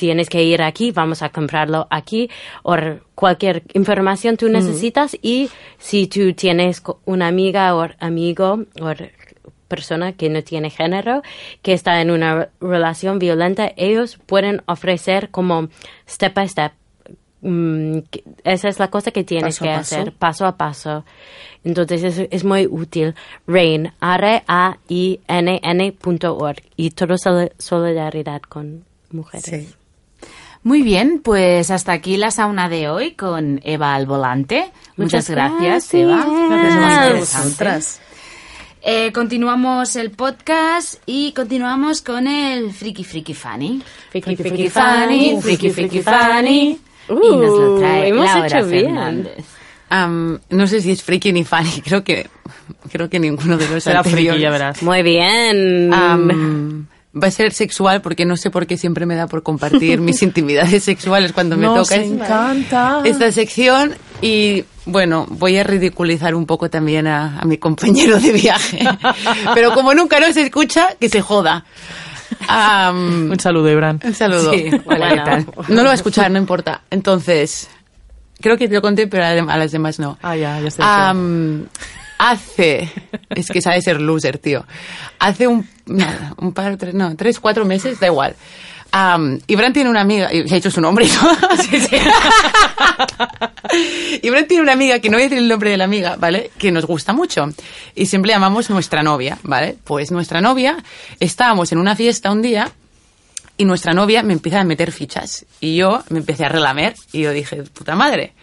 tienes 0.00 0.28
que 0.30 0.42
ir 0.42 0.62
aquí, 0.62 0.90
vamos 0.92 1.20
a 1.22 1.28
comprarlo 1.28 1.86
aquí, 1.90 2.30
o 2.62 2.74
cualquier 3.14 3.62
información 3.74 4.36
tú 4.38 4.48
necesitas 4.48 5.14
y 5.20 5.50
si 5.78 6.06
tú 6.06 6.32
tienes 6.32 6.82
una 7.04 7.26
amiga 7.28 7.76
o 7.76 7.86
amigo 8.00 8.64
o 8.80 8.94
persona 9.68 10.14
que 10.14 10.28
no 10.30 10.42
tiene 10.42 10.70
género, 10.70 11.22
que 11.62 11.72
está 11.74 12.00
en 12.00 12.10
una 12.10 12.48
relación 12.60 13.18
violenta, 13.18 13.70
ellos 13.76 14.18
pueden 14.26 14.62
ofrecer 14.66 15.28
como 15.30 15.68
step 16.08 16.34
by 16.34 16.48
step. 16.48 16.72
mm, 17.42 17.98
esa 18.44 18.68
es 18.68 18.78
la 18.78 18.88
cosa 18.88 19.10
que 19.12 19.22
tienes 19.24 19.58
Paso 19.58 19.64
que 19.64 19.70
hacer 19.70 20.12
paso 20.12 20.44
a 20.46 20.56
paso. 20.56 21.04
Entonces 21.62 22.02
es, 22.04 22.28
es 22.30 22.42
muy 22.44 22.66
útil. 22.66 23.14
RAIN, 23.46 23.92
R-A-I-N-N 24.88 25.92
punto 25.92 26.36
org. 26.36 26.62
Y 26.76 26.90
todo 26.90 27.16
sol- 27.18 27.52
solidaridad 27.58 28.42
con 28.42 28.84
mujeres. 29.12 29.44
Sí. 29.46 29.68
Muy 30.62 30.82
bien, 30.82 31.20
pues 31.24 31.70
hasta 31.70 31.92
aquí 31.92 32.16
la 32.18 32.30
sauna 32.30 32.68
de 32.68 32.88
hoy 32.88 33.12
con 33.12 33.60
Eva 33.64 33.94
al 33.94 34.04
volante. 34.06 34.70
Muchas, 34.96 35.28
Muchas 35.28 35.30
gracias, 35.30 35.90
gracias. 35.92 35.94
Eva. 35.94 37.54
Gracias. 37.58 38.00
Eh, 38.82 39.10
continuamos 39.12 39.96
el 39.96 40.10
podcast 40.10 40.94
y 41.06 41.32
continuamos 41.32 42.02
con 42.02 42.26
el 42.26 42.72
Friki 42.72 43.04
Friki 43.04 43.34
Fanny. 43.34 43.82
Friki, 44.10 44.36
Friki 44.36 44.48
friki, 44.50 44.68
Fanny, 44.70 45.18
funny, 45.30 45.42
Friki 45.42 45.70
Friki 45.70 46.00
Fanny. 46.02 46.78
y 47.08 47.12
Uh, 47.12 47.36
nos 47.40 47.58
lo 47.58 47.78
trae 47.78 48.08
hemos 48.08 48.24
Laura 48.26 48.46
hecho 48.46 48.66
bien. 48.68 48.84
Fernández. 48.94 49.44
No 50.50 50.66
sé 50.66 50.80
si 50.80 50.92
es 50.92 51.02
friki 51.02 51.32
ni 51.32 51.42
funny, 51.44 51.80
creo 51.84 52.04
que 52.04 52.28
creo 52.92 53.10
que 53.10 53.18
ninguno 53.18 53.56
de 53.56 53.68
los 53.68 53.82
Será 53.82 54.02
friki, 54.04 54.28
anteriores. 54.28 54.42
ya 54.42 54.50
verás. 54.50 54.82
Muy 54.82 55.02
bien. 55.02 55.90
Va 57.14 57.26
a 57.28 57.30
ser 57.30 57.52
sexual 57.52 58.02
porque 58.02 58.24
no 58.24 58.36
sé 58.36 58.50
por 58.50 58.66
qué 58.66 58.76
siempre 58.76 59.04
me 59.06 59.16
da 59.16 59.26
por 59.26 59.42
compartir 59.42 60.00
mis 60.00 60.22
intimidades 60.22 60.84
sexuales 60.84 61.32
cuando 61.32 61.56
me 61.56 61.66
Nos 61.66 61.88
toca 61.88 62.00
encanta. 62.02 63.00
esta 63.04 63.32
sección 63.32 63.94
y 64.22 64.64
bueno, 64.86 65.26
voy 65.28 65.56
a 65.58 65.64
ridiculizar 65.64 66.34
un 66.34 66.46
poco 66.46 66.70
también 66.70 67.06
a, 67.06 67.38
a 67.40 67.44
mi 67.44 67.58
compañero 67.58 68.18
de 68.18 68.32
viaje. 68.32 68.80
Pero 69.54 69.72
como 69.74 69.94
nunca 69.94 70.20
nos 70.20 70.36
escucha, 70.36 70.88
que 70.98 71.08
se 71.08 71.20
joda. 71.20 71.64
Am, 72.48 73.30
Un 73.30 73.40
saludo, 73.40 73.70
Ibran. 73.70 74.00
un 74.04 74.14
saludo. 74.14 74.52
Sí, 74.52 74.70
hola, 74.86 75.08
¿qué 75.08 75.14
Bueno. 75.20 75.24
tal? 75.24 75.46
No 75.68 75.76
lo 75.82 75.84
va 75.84 75.90
a 75.92 75.94
escuchar, 75.94 76.30
no 76.30 76.38
importa. 76.38 76.82
Entonces, 76.90 77.68
creo 78.40 78.56
que 78.56 78.68
te 78.68 78.74
lo 78.74 78.82
conté, 78.82 79.06
pero 79.06 79.24
a 79.24 79.52
a 79.52 79.56
las 79.58 79.72
demás 79.72 79.98
no. 79.98 80.18
Ah, 80.22 80.36
ya, 80.36 80.60
ya 80.60 80.70
sé. 80.70 80.82
Am, 80.82 81.66
hace, 82.20 82.90
es 83.30 83.48
que 83.48 83.62
sabe 83.62 83.80
ser 83.80 84.00
loser, 84.00 84.36
tío. 84.38 84.66
Hace 85.18 85.48
un, 85.48 85.66
un 86.36 86.52
par, 86.52 86.76
tres, 86.76 86.92
no, 86.92 87.16
tres, 87.16 87.40
cuatro 87.40 87.64
meses, 87.64 87.98
da 87.98 88.08
igual. 88.08 88.36
Am, 88.92 89.40
Ibran 89.46 89.72
tiene 89.72 89.88
una 89.88 90.02
amiga, 90.02 90.32
y 90.32 90.40
he 90.40 90.56
hecho 90.56 90.70
su 90.70 90.82
nombre, 90.82 91.06
¿no? 91.06 91.30
Ibran 94.22 94.46
tiene 94.46 94.62
una 94.62 94.72
amiga, 94.72 94.98
que 94.98 95.08
no 95.08 95.16
voy 95.16 95.22
a 95.22 95.24
decir 95.26 95.38
el 95.38 95.48
nombre 95.48 95.70
de 95.70 95.78
la 95.78 95.84
amiga, 95.84 96.16
¿vale? 96.18 96.50
Que 96.58 96.70
nos 96.70 96.84
gusta 96.84 97.14
mucho. 97.14 97.48
Y 97.94 98.04
siempre 98.06 98.32
llamamos 98.32 98.68
nuestra 98.68 99.02
novia, 99.02 99.38
¿vale? 99.42 99.76
Pues 99.82 100.10
nuestra 100.10 100.42
novia, 100.42 100.76
estábamos 101.20 101.72
en 101.72 101.78
una 101.78 101.96
fiesta 101.96 102.30
un 102.30 102.42
día 102.42 102.70
y 103.56 103.64
nuestra 103.64 103.94
novia 103.94 104.22
me 104.22 104.34
empieza 104.34 104.60
a 104.60 104.64
meter 104.64 104.92
fichas. 104.92 105.46
Y 105.60 105.76
yo 105.76 106.02
me 106.10 106.18
empecé 106.18 106.44
a 106.44 106.50
relamer 106.50 106.94
y 107.12 107.22
yo 107.22 107.32
dije, 107.32 107.62
puta 107.62 107.94
madre. 107.94 108.34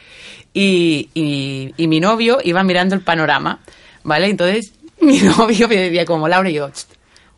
Y, 0.60 1.10
y, 1.14 1.74
y 1.78 1.88
mi 1.88 2.00
novio 2.00 2.40
iba 2.44 2.64
mirando 2.64 2.96
el 2.96 3.02
panorama, 3.02 3.60
¿vale? 4.04 4.28
Entonces 4.28 4.72
mi 5.02 5.20
novio 5.20 5.68
me 5.68 5.76
decía 5.76 6.06
como, 6.06 6.28
Laura, 6.28 6.50
y 6.50 6.54
yo, 6.54 6.68
"Cht, 6.70 6.88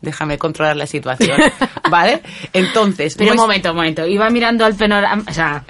déjame 0.00 0.38
controlar 0.38 0.76
la 0.76 0.86
situación, 0.86 1.38
¿vale? 1.90 2.22
Entonces... 2.54 3.14
Pero 3.18 3.32
un 3.32 3.36
nues- 3.36 3.40
momento, 3.42 3.70
un 3.70 3.76
momento. 3.76 4.06
Iba 4.06 4.30
mirando 4.30 4.64
al 4.64 4.74
panorama. 4.74 5.22
O 5.28 5.32
sea, 5.34 5.62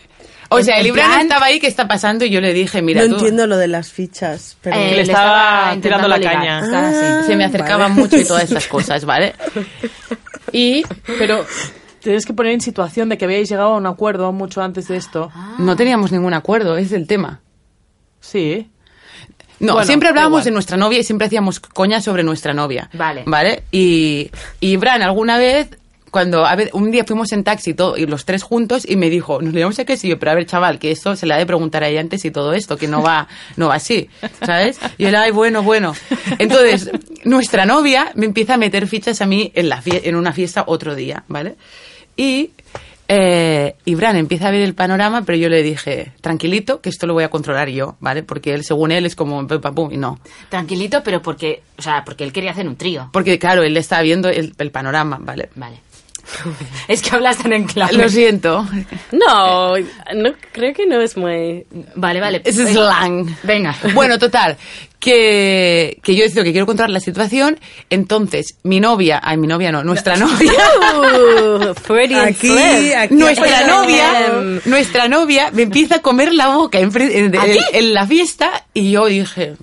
O 0.50 0.62
sea, 0.62 0.78
el 0.78 0.86
Ibran 0.86 1.06
plan- 1.08 1.20
estaba 1.22 1.46
ahí, 1.46 1.58
¿qué 1.58 1.66
está 1.66 1.88
pasando? 1.88 2.24
Y 2.24 2.30
yo 2.30 2.40
le 2.40 2.52
dije, 2.52 2.82
mira, 2.82 3.02
no 3.02 3.08
tú... 3.08 3.14
entiendo 3.16 3.46
lo 3.48 3.56
de 3.56 3.66
las 3.68 3.90
fichas, 3.90 4.56
pero 4.60 4.76
eh, 4.76 4.92
le 4.94 5.02
estaba 5.02 5.76
tirando 5.80 6.06
la 6.06 6.16
intentando 6.18 6.40
caña. 6.44 6.60
Estaba. 6.60 7.18
Ah, 7.20 7.22
Se 7.26 7.36
me 7.36 7.44
acercaba 7.44 7.88
vale. 7.88 7.94
mucho 7.94 8.16
y 8.16 8.24
todas 8.24 8.44
estas 8.50 8.66
cosas, 8.68 9.04
¿vale? 9.04 9.34
Y 10.52 10.82
Pero 11.18 11.44
tienes 12.00 12.26
que 12.26 12.32
poner 12.32 12.52
en 12.52 12.60
situación 12.60 13.08
de 13.08 13.18
que 13.18 13.24
habíais 13.24 13.48
llegado 13.48 13.74
a 13.74 13.76
un 13.76 13.86
acuerdo 13.86 14.32
mucho 14.32 14.62
antes 14.62 14.88
de 14.88 14.96
esto. 14.96 15.30
no 15.58 15.76
teníamos 15.76 16.12
ningún 16.12 16.34
acuerdo, 16.34 16.76
es 16.76 16.92
el 16.92 17.06
tema. 17.06 17.40
Sí. 18.20 18.70
No, 19.58 19.74
Bueno, 19.74 19.86
siempre 19.86 20.08
hablábamos 20.08 20.44
de 20.44 20.50
nuestra 20.50 20.76
novia 20.76 20.98
y 20.98 21.04
siempre 21.04 21.26
hacíamos 21.26 21.60
coña 21.60 22.00
sobre 22.00 22.22
nuestra 22.22 22.54
novia. 22.54 22.88
Vale. 22.94 23.24
¿Vale? 23.26 23.64
Y, 23.70 24.30
y 24.58 24.76
Bran 24.76 25.02
alguna 25.02 25.36
vez, 25.36 25.68
cuando 26.10 26.46
a 26.46 26.56
ver, 26.56 26.70
un 26.72 26.90
día 26.90 27.04
fuimos 27.04 27.30
en 27.32 27.44
taxi 27.44 27.74
todo, 27.74 27.96
y 27.96 28.06
los 28.06 28.24
tres 28.24 28.42
juntos 28.42 28.88
y 28.88 28.96
me 28.96 29.10
dijo, 29.10 29.40
nos 29.42 29.52
llevamos 29.52 29.78
a 29.78 29.84
qué 29.84 29.96
sí, 29.96 30.14
pero 30.16 30.32
a 30.32 30.34
ver, 30.34 30.46
chaval, 30.46 30.78
que 30.78 30.90
esto 30.90 31.14
se 31.14 31.26
le 31.26 31.34
ha 31.34 31.38
de 31.38 31.46
preguntar 31.46 31.84
a 31.84 31.88
ella 31.88 32.00
antes 32.00 32.24
y 32.24 32.30
todo 32.30 32.52
esto, 32.54 32.76
que 32.76 32.88
no 32.88 33.02
va, 33.02 33.28
no 33.56 33.68
va 33.68 33.74
así, 33.74 34.08
¿sabes? 34.44 34.78
Y 34.98 35.04
él, 35.04 35.14
ay, 35.14 35.30
bueno, 35.30 35.62
bueno. 35.62 35.94
Entonces, 36.38 36.90
nuestra 37.24 37.66
novia 37.66 38.12
me 38.14 38.26
empieza 38.26 38.54
a 38.54 38.56
meter 38.56 38.86
fichas 38.86 39.20
a 39.20 39.26
mí 39.26 39.52
en, 39.54 39.68
la 39.68 39.82
en 39.84 40.16
una 40.16 40.32
fiesta 40.32 40.64
otro 40.66 40.94
día, 40.94 41.24
¿vale? 41.28 41.56
Y 42.20 42.50
eh, 43.08 43.76
y 43.86 43.94
Bran 43.94 44.16
empieza 44.16 44.48
a 44.48 44.50
ver 44.50 44.60
el 44.60 44.74
panorama, 44.74 45.22
pero 45.22 45.36
yo 45.36 45.48
le 45.48 45.62
dije, 45.62 46.12
tranquilito, 46.20 46.82
que 46.82 46.90
esto 46.90 47.06
lo 47.06 47.14
voy 47.14 47.24
a 47.24 47.30
controlar 47.30 47.70
yo, 47.70 47.96
¿vale? 47.98 48.22
Porque 48.22 48.52
él, 48.52 48.62
según 48.62 48.92
él, 48.92 49.06
es 49.06 49.16
como 49.16 49.44
pum, 49.48 49.60
pam, 49.60 49.74
pum, 49.74 49.92
y 49.92 49.96
no. 49.96 50.20
Tranquilito, 50.50 51.02
pero 51.02 51.22
porque, 51.22 51.62
o 51.78 51.82
sea, 51.82 52.04
porque 52.04 52.22
él 52.22 52.32
quería 52.32 52.50
hacer 52.50 52.68
un 52.68 52.76
trío. 52.76 53.08
Porque, 53.10 53.38
claro, 53.38 53.62
él 53.62 53.76
está 53.78 54.00
viendo 54.02 54.28
el, 54.28 54.54
el 54.56 54.70
panorama, 54.70 55.18
¿vale? 55.18 55.48
Vale. 55.56 55.80
es 56.88 57.02
que 57.02 57.16
hablas 57.16 57.38
tan 57.38 57.52
en 57.52 57.64
clave. 57.64 57.94
Lo 57.94 58.08
siento. 58.08 58.64
No, 59.10 59.76
no, 59.78 60.30
creo 60.52 60.72
que 60.72 60.86
no 60.86 61.00
es 61.00 61.16
muy... 61.16 61.66
Vale, 61.96 62.20
vale. 62.20 62.42
Es 62.44 62.56
slang. 62.56 63.34
Venga. 63.42 63.74
Bueno, 63.94 64.18
total, 64.18 64.56
que, 65.00 65.98
que 66.02 66.14
yo 66.14 66.22
decido 66.24 66.44
que 66.44 66.52
quiero 66.52 66.66
controlar 66.66 66.90
la 66.90 67.00
situación, 67.00 67.58
entonces 67.88 68.56
mi 68.62 68.80
novia, 68.80 69.20
ay, 69.22 69.38
mi 69.38 69.46
novia 69.46 69.72
no, 69.72 69.82
nuestra 69.82 70.16
novia, 70.16 70.52
Uh, 70.98 71.72
Aquí, 72.26 72.92
aquí. 72.92 73.14
nuestra 73.14 73.66
novia, 73.66 74.32
nuestra 74.66 75.08
novia 75.08 75.50
me 75.52 75.62
empieza 75.62 75.96
a 75.96 75.98
comer 76.02 76.32
la 76.34 76.48
boca 76.48 76.78
en- 76.78 76.90
en- 76.94 77.34
en 77.72 77.94
la 77.94 78.06
fiesta 78.06 78.64
y 78.74 78.90
yo 78.92 79.06
dije, 79.06 79.54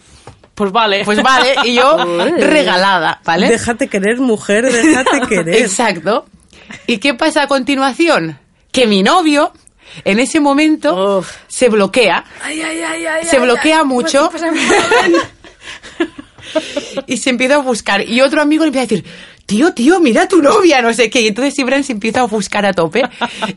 Pues 0.55 0.71
vale. 0.71 1.03
pues 1.05 1.21
vale, 1.21 1.53
y 1.65 1.75
yo 1.75 1.97
regalada, 2.39 3.21
¿vale? 3.23 3.49
Déjate 3.49 3.87
querer, 3.87 4.17
mujer, 4.19 4.65
déjate 4.71 5.21
querer. 5.29 5.55
Exacto. 5.61 6.25
¿Y 6.87 6.97
qué 6.97 7.13
pasa 7.13 7.43
a 7.43 7.47
continuación? 7.47 8.39
Que 8.71 8.87
mi 8.87 9.03
novio, 9.03 9.53
en 10.05 10.19
ese 10.19 10.39
momento, 10.39 11.19
Uf. 11.19 11.31
se 11.47 11.69
bloquea. 11.69 12.23
se 13.23 13.39
bloquea 13.39 13.83
mucho. 13.83 14.29
y 17.07 17.17
se 17.17 17.29
empieza 17.29 17.55
a 17.55 17.59
buscar. 17.59 18.07
Y 18.07 18.21
otro 18.21 18.41
amigo 18.41 18.63
le 18.63 18.67
empieza 18.69 18.83
a 18.83 18.87
decir, 18.87 19.05
tío, 19.45 19.73
tío, 19.73 19.99
mira 19.99 20.23
a 20.23 20.27
tu 20.27 20.41
novia, 20.41 20.81
no 20.81 20.93
sé 20.93 21.09
qué. 21.09 21.21
Y 21.21 21.27
entonces 21.27 21.57
Ibran 21.59 21.83
se 21.83 21.93
empieza 21.93 22.21
a 22.21 22.25
buscar 22.25 22.65
a 22.65 22.73
tope. 22.73 23.03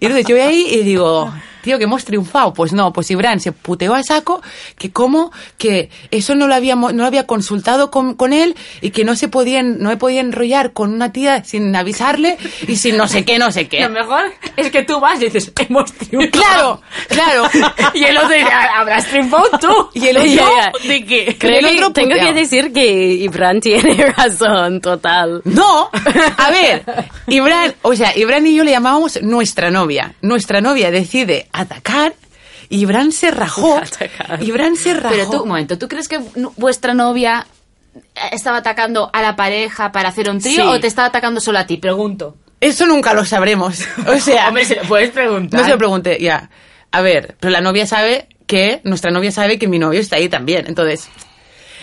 Y 0.01 0.07
entonces 0.07 0.26
yo 0.26 0.37
voy 0.37 0.45
ahí 0.45 0.66
y 0.70 0.83
digo, 0.83 1.33
tío, 1.63 1.79
que 1.79 1.85
hemos 1.85 2.05
triunfado. 2.05 2.53
Pues 2.53 2.73
no, 2.73 2.93
pues 2.93 3.11
Ibran 3.11 3.41
se 3.41 3.53
puteó 3.53 3.95
a 3.95 4.03
saco, 4.03 4.43
que 4.79 4.91
cómo, 4.91 5.33
que 5.59 5.91
eso 6.11 6.35
no 6.35 6.47
lo 6.47 6.55
había, 6.55 6.75
no 6.75 6.93
lo 6.93 7.07
había 7.07 7.27
consultado 7.27 7.91
con, 7.91 8.15
con 8.15 8.33
él 8.33 8.57
y 8.81 8.91
que 8.91 9.05
no 9.05 9.17
se 9.17 9.29
podían, 9.29 9.79
no 9.79 9.89
me 9.89 9.97
podía 9.97 10.21
enrollar 10.21 10.73
con 10.73 10.93
una 10.93 11.13
tía 11.13 11.45
sin 11.45 11.75
avisarle 11.75 12.39
y 12.67 12.77
sin 12.77 12.97
no 12.97 13.09
sé 13.09 13.25
qué, 13.25 13.39
no 13.39 13.51
sé 13.53 13.69
qué. 13.69 13.81
Lo 13.81 13.91
mejor 13.91 14.33
es 14.57 14.71
que 14.71 14.83
tú 14.83 15.01
vas 15.01 15.21
y 15.21 15.27
dices, 15.27 15.53
hemos 15.69 15.93
triunfado. 15.93 16.81
Claro, 17.09 17.43
claro. 17.49 17.71
Y 17.95 18.05
el 18.05 18.17
otro 18.17 18.31
dice, 18.31 18.51
habrás 18.51 19.07
triunfado 19.07 19.45
tú. 19.61 19.91
Y 19.95 20.09
el 20.09 20.17
otro, 20.17 20.31
Ya, 20.35 20.73
ya. 20.73 20.73
¿De 20.89 21.05
qué? 21.05 21.37
Creo 21.39 21.61
que 21.61 21.77
otro 21.77 21.93
tengo 21.93 22.15
que 22.15 22.33
decir 22.33 22.73
que 22.73 22.87
Ibran 22.87 23.61
tiene 23.61 24.13
razón, 24.13 24.81
total. 24.81 25.43
No, 25.45 25.91
a 26.37 26.51
ver, 26.51 26.83
Ibran, 27.27 27.75
o 27.83 27.95
sea, 27.95 28.17
Ibran 28.17 28.47
y 28.47 28.55
yo 28.55 28.65
le 28.65 28.73
llamábamos 28.73 29.23
nuestra 29.23 29.71
novia. 29.71 30.15
Nuestra 30.23 30.61
novia 30.61 30.91
decide 30.91 31.49
atacar 31.53 32.14
y 32.68 32.80
Ibran 32.80 33.12
se 33.12 33.30
rajó. 33.30 33.76
Atacar. 33.82 34.42
Ibran 34.42 34.76
se 34.76 34.94
rajó. 34.94 35.14
Pero 35.14 35.30
tú, 35.30 35.42
un 35.42 35.48
momento, 35.48 35.76
¿tú 35.78 35.88
crees 35.88 36.09
que 36.09 36.20
vuestra 36.57 36.94
novia 36.94 37.46
estaba 38.32 38.59
atacando 38.59 39.11
a 39.12 39.22
la 39.22 39.34
pareja 39.36 39.90
para 39.92 40.11
hacer 40.11 40.30
un 40.30 40.38
trío 40.40 40.62
Sí. 40.62 40.68
o 40.68 40.80
te 40.80 40.86
estaba 40.86 41.09
atacando 41.09 41.40
solo 41.40 41.59
a 41.59 41.66
ti? 41.66 41.76
Pregunto. 41.78 42.36
Eso 42.61 42.86
nunca 42.86 43.14
lo 43.14 43.24
sabremos. 43.24 43.80
O 44.07 44.18
sea, 44.18 44.48
Hombre, 44.48 44.64
se 44.64 44.76
lo 44.76 44.82
puedes 44.82 45.11
preguntar. 45.11 45.61
no 45.61 45.66
se 45.66 45.72
lo 45.72 45.78
pregunté, 45.78 46.18
ya. 46.20 46.51
A 46.92 47.01
ver, 47.01 47.36
pero 47.40 47.51
la 47.51 47.61
novia 47.61 47.86
sabe 47.86 48.28
que, 48.46 48.80
nuestra 48.84 49.11
novia 49.11 49.32
sabe 49.32 49.59
que 49.59 49.66
mi 49.68 49.78
novio 49.78 50.01
está 50.01 50.16
ahí 50.16 50.28
también. 50.28 50.66
Entonces, 50.68 51.09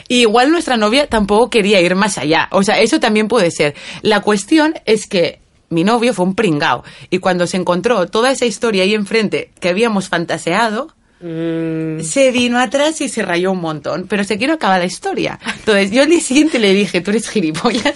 y 0.07 0.21
igual 0.21 0.51
nuestra 0.51 0.77
novia 0.77 1.07
tampoco 1.07 1.49
quería 1.49 1.81
ir 1.81 1.95
más 1.95 2.17
allá. 2.17 2.47
O 2.51 2.63
sea, 2.63 2.79
eso 2.79 2.99
también 2.99 3.27
puede 3.27 3.51
ser. 3.51 3.75
La 4.01 4.21
cuestión 4.21 4.75
es 4.85 5.07
que 5.07 5.39
mi 5.69 5.83
novio 5.83 6.13
fue 6.13 6.25
un 6.25 6.35
pringao. 6.35 6.83
Y 7.09 7.19
cuando 7.19 7.47
se 7.47 7.57
encontró 7.57 8.07
toda 8.07 8.31
esa 8.31 8.45
historia 8.45 8.83
ahí 8.83 8.93
enfrente 8.93 9.51
que 9.59 9.69
habíamos 9.69 10.09
fantaseado, 10.09 10.95
Mm, 11.19 12.01
se 12.01 12.31
vino 12.31 12.59
atrás 12.59 13.01
y 13.01 13.09
se 13.09 13.23
rayó 13.23 13.51
un 13.51 13.61
montón. 13.61 14.07
Pero 14.07 14.23
se 14.23 14.37
quiero 14.37 14.53
acabar 14.53 14.79
la 14.79 14.85
historia. 14.85 15.39
Entonces, 15.59 15.91
yo 15.91 16.03
al 16.03 16.09
día 16.09 16.21
siguiente 16.21 16.59
le 16.59 16.73
dije, 16.73 17.01
tú 17.01 17.11
eres 17.11 17.29
gilipollas. 17.29 17.95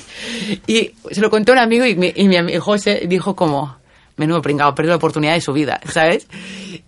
Y 0.68 0.94
se 1.12 1.22
lo 1.22 1.30
conté 1.30 1.52
a 1.52 1.54
un 1.54 1.60
amigo 1.60 1.86
y 1.86 1.96
mi, 1.96 2.12
y 2.16 2.28
mi 2.28 2.38
amigo 2.38 2.62
José 2.62 3.04
dijo 3.08 3.36
como, 3.36 3.78
menudo 4.18 4.42
pringao, 4.42 4.76
perdió 4.76 4.92
la 4.92 4.98
oportunidad 4.98 5.34
de 5.34 5.42
su 5.42 5.54
vida, 5.54 5.80
¿sabes? 5.92 6.28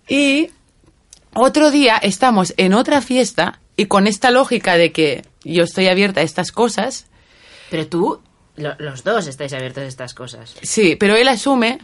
Y 0.08 0.50
otro 1.34 1.70
día 1.70 1.96
estamos 1.98 2.54
en 2.56 2.74
otra 2.74 3.00
fiesta 3.00 3.60
y 3.76 3.86
con 3.86 4.06
esta 4.06 4.30
lógica 4.30 4.76
de 4.76 4.92
que 4.92 5.24
yo 5.44 5.64
estoy 5.64 5.88
abierta 5.88 6.20
a 6.20 6.24
estas 6.24 6.52
cosas, 6.52 7.06
Pero 7.70 7.86
tú, 7.86 8.20
lo- 8.56 8.76
los 8.78 9.04
dos 9.04 9.26
estáis 9.26 9.52
abiertos 9.52 9.84
a 9.84 9.86
estas 9.86 10.14
cosas. 10.14 10.54
sí, 10.62 10.96
pero 10.96 11.16
él 11.16 11.28
asume 11.28 11.78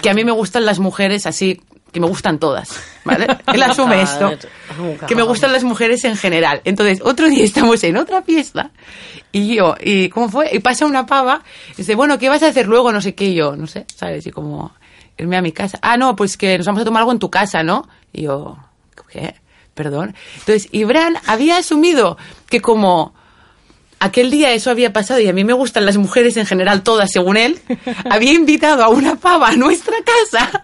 que 0.00 0.10
a 0.10 0.14
mí 0.14 0.24
me 0.24 0.32
gustan 0.32 0.64
las 0.64 0.78
mujeres 0.78 1.26
así, 1.26 1.60
que 1.92 1.98
me 1.98 2.06
gustan 2.06 2.38
todas, 2.38 2.70
¿vale? 3.04 3.26
Él 3.52 3.60
asume 3.64 4.00
esto, 4.00 4.30
que 5.08 5.16
me 5.16 5.22
gustan 5.24 5.52
las 5.52 5.64
mujeres 5.64 6.04
en 6.04 6.16
general. 6.16 6.60
Entonces, 6.64 7.00
otro 7.02 7.28
día 7.28 7.42
estamos 7.44 7.82
en 7.82 7.96
otra 7.96 8.22
fiesta 8.22 8.70
y 9.32 9.56
yo, 9.56 9.74
¿y 9.80 10.08
cómo 10.08 10.28
fue? 10.28 10.50
Y 10.54 10.60
pasa 10.60 10.86
una 10.86 11.04
pava, 11.06 11.42
y 11.72 11.78
dice, 11.78 11.96
bueno, 11.96 12.16
¿qué 12.18 12.28
vas 12.28 12.44
a 12.44 12.46
hacer 12.46 12.68
luego? 12.68 12.92
No 12.92 13.00
sé 13.00 13.16
qué, 13.16 13.24
y 13.26 13.34
yo, 13.34 13.56
no 13.56 13.66
sé, 13.66 13.86
¿sabes? 13.96 14.24
Y 14.24 14.30
como, 14.30 14.72
irme 15.18 15.36
a 15.36 15.42
mi 15.42 15.50
casa. 15.50 15.80
Ah, 15.82 15.96
no, 15.96 16.14
pues 16.14 16.36
que 16.36 16.56
nos 16.56 16.66
vamos 16.66 16.82
a 16.82 16.84
tomar 16.84 17.00
algo 17.00 17.10
en 17.12 17.18
tu 17.18 17.28
casa, 17.28 17.64
¿no? 17.64 17.88
Y 18.12 18.22
yo, 18.22 18.56
¿qué? 19.10 19.34
Perdón. 19.74 20.14
Entonces, 20.38 20.68
Ibran 20.70 21.16
había 21.26 21.56
asumido 21.56 22.16
que 22.48 22.60
como 22.60 23.14
aquel 24.00 24.30
día 24.30 24.52
eso 24.52 24.70
había 24.70 24.92
pasado 24.92 25.20
y 25.20 25.28
a 25.28 25.32
mí 25.32 25.44
me 25.44 25.52
gustan 25.52 25.86
las 25.86 25.96
mujeres 25.96 26.36
en 26.36 26.46
general, 26.46 26.82
todas 26.82 27.12
según 27.12 27.36
él, 27.36 27.60
había 28.10 28.32
invitado 28.32 28.82
a 28.82 28.88
una 28.88 29.16
pava 29.16 29.50
a 29.50 29.56
nuestra 29.56 29.94
casa 30.04 30.62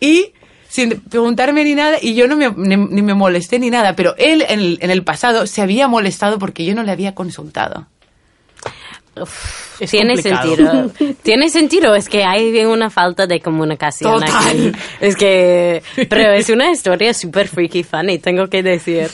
y 0.00 0.32
sin 0.68 1.00
preguntarme 1.00 1.64
ni 1.64 1.74
nada, 1.74 1.96
y 2.00 2.14
yo 2.14 2.28
no 2.28 2.36
me, 2.36 2.50
ni, 2.50 2.76
ni 2.76 3.00
me 3.00 3.14
molesté 3.14 3.58
ni 3.58 3.70
nada, 3.70 3.96
pero 3.96 4.14
él 4.18 4.44
en 4.46 4.60
el, 4.60 4.78
en 4.82 4.90
el 4.90 5.02
pasado 5.02 5.46
se 5.46 5.62
había 5.62 5.88
molestado 5.88 6.38
porque 6.38 6.66
yo 6.66 6.74
no 6.74 6.82
le 6.82 6.92
había 6.92 7.14
consultado. 7.14 7.86
Es 9.80 9.90
Tiene 9.90 10.14
complicado. 10.14 10.56
sentido. 10.56 11.14
Tiene 11.22 11.48
sentido, 11.50 11.94
es 11.94 12.08
que 12.08 12.24
hay 12.24 12.64
una 12.64 12.90
falta 12.90 13.26
de 13.26 13.40
comunicación 13.40 14.20
Total. 14.20 14.48
aquí. 14.48 14.72
Es 15.00 15.16
que, 15.16 15.82
pero 16.08 16.32
es 16.32 16.48
una 16.50 16.70
historia 16.70 17.12
súper 17.14 17.48
freaky 17.48 17.82
funny, 17.82 18.18
tengo 18.18 18.46
que 18.48 18.62
decir. 18.62 19.10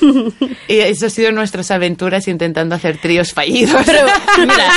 Y 0.68 0.78
eso 0.78 1.07
ha 1.07 1.11
sido 1.11 1.32
nuestras 1.32 1.70
aventuras 1.70 2.28
intentando 2.28 2.74
hacer 2.74 2.98
tríos 2.98 3.32
fallidos. 3.32 3.82
Pero, 3.86 4.07
mira, 4.40 4.68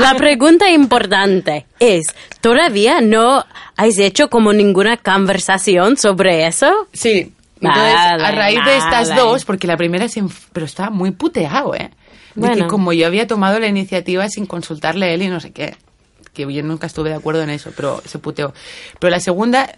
la 0.00 0.14
pregunta 0.14 0.70
importante 0.70 1.66
es, 1.78 2.06
¿todavía 2.40 3.00
no 3.00 3.44
has 3.76 3.98
hecho 3.98 4.28
como 4.28 4.52
ninguna 4.52 4.96
conversación 4.96 5.96
sobre 5.96 6.46
eso? 6.46 6.70
Sí. 6.92 7.32
Entonces, 7.60 7.94
Vale, 7.94 8.24
a 8.24 8.30
raíz 8.32 8.58
de 8.64 8.76
estas 8.76 9.08
vale. 9.10 9.20
dos, 9.22 9.44
porque 9.46 9.66
la 9.66 9.76
primera 9.78 10.06
se 10.08 10.22
pero 10.52 10.66
estaba 10.66 10.90
muy 10.90 11.12
puteado, 11.12 11.74
¿eh? 11.74 11.90
De 12.34 12.40
que 12.42 12.54
Bueno. 12.54 12.68
como 12.68 12.92
yo 12.92 13.06
había 13.06 13.26
tomado 13.26 13.58
la 13.60 13.66
iniciativa 13.68 14.28
sin 14.28 14.46
consultarle 14.46 15.06
a 15.06 15.10
él 15.10 15.22
y 15.22 15.28
no 15.28 15.40
sé 15.40 15.52
qué. 15.52 15.76
Que 16.32 16.52
yo 16.52 16.62
nunca 16.62 16.86
estuve 16.86 17.10
de 17.10 17.16
acuerdo 17.16 17.42
en 17.42 17.50
eso, 17.50 17.70
pero 17.76 18.02
se 18.06 18.18
puteó. 18.18 18.52
Pero 18.98 19.10
la 19.12 19.20
segunda, 19.20 19.76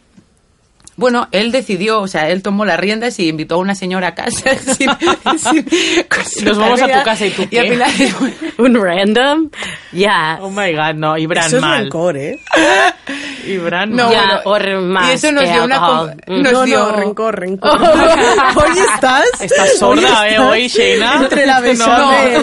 bueno, 0.97 1.29
él 1.33 1.53
decidió, 1.53 2.01
o 2.01 2.09
sea, 2.09 2.31
él 2.31 2.43
tomó 2.43 2.65
las 2.65 2.81
riendas 2.81 3.19
y 3.19 3.29
invitó 3.29 3.57
a 3.57 3.59
una 3.59 3.75
señora 3.75 4.09
a 4.09 4.15
casa 4.15 4.55
sin, 4.59 4.89
sin 5.37 6.45
Nos 6.47 6.57
vamos 6.57 6.81
a 6.81 6.87
tu 6.87 7.05
casa 7.05 7.27
y 7.27 7.31
tú 7.31 7.43
Y 7.43 7.47
qué? 7.49 7.69
final, 7.69 7.91
¿Un 8.59 8.75
random? 8.83 9.51
Ya. 9.93 10.39
Oh 10.41 10.49
my 10.49 10.73
god, 10.73 10.95
no, 10.95 11.19
Ibran 11.19 11.45
Eso 11.47 11.57
es 11.57 11.63
mal. 11.63 11.83
rencor, 11.83 12.17
¿eh? 12.17 12.41
Ibran 13.47 13.91
no, 13.91 14.05
mal. 14.05 14.13
Ya, 14.13 14.21
bueno, 14.27 14.41
por 14.45 14.81
más 14.81 15.09
y 15.11 15.13
eso 15.15 15.33
nos 15.33 15.45
dio 15.45 15.65
una 15.65 15.79
nos 16.27 16.53
no, 16.53 16.65
dio- 16.65 16.79
no, 16.79 16.93
rencor, 16.97 17.39
rencor. 17.39 17.71
Hoy 18.57 18.79
estás... 18.95 19.25
Estás 19.41 19.79
sorda, 19.79 20.29
¿eh? 20.29 20.39
Hoy, 20.39 20.69
Sheina. 20.69 21.23
Entre 21.23 21.47
la 21.47 21.57
No, 21.61 21.63
bechamel, 21.63 22.35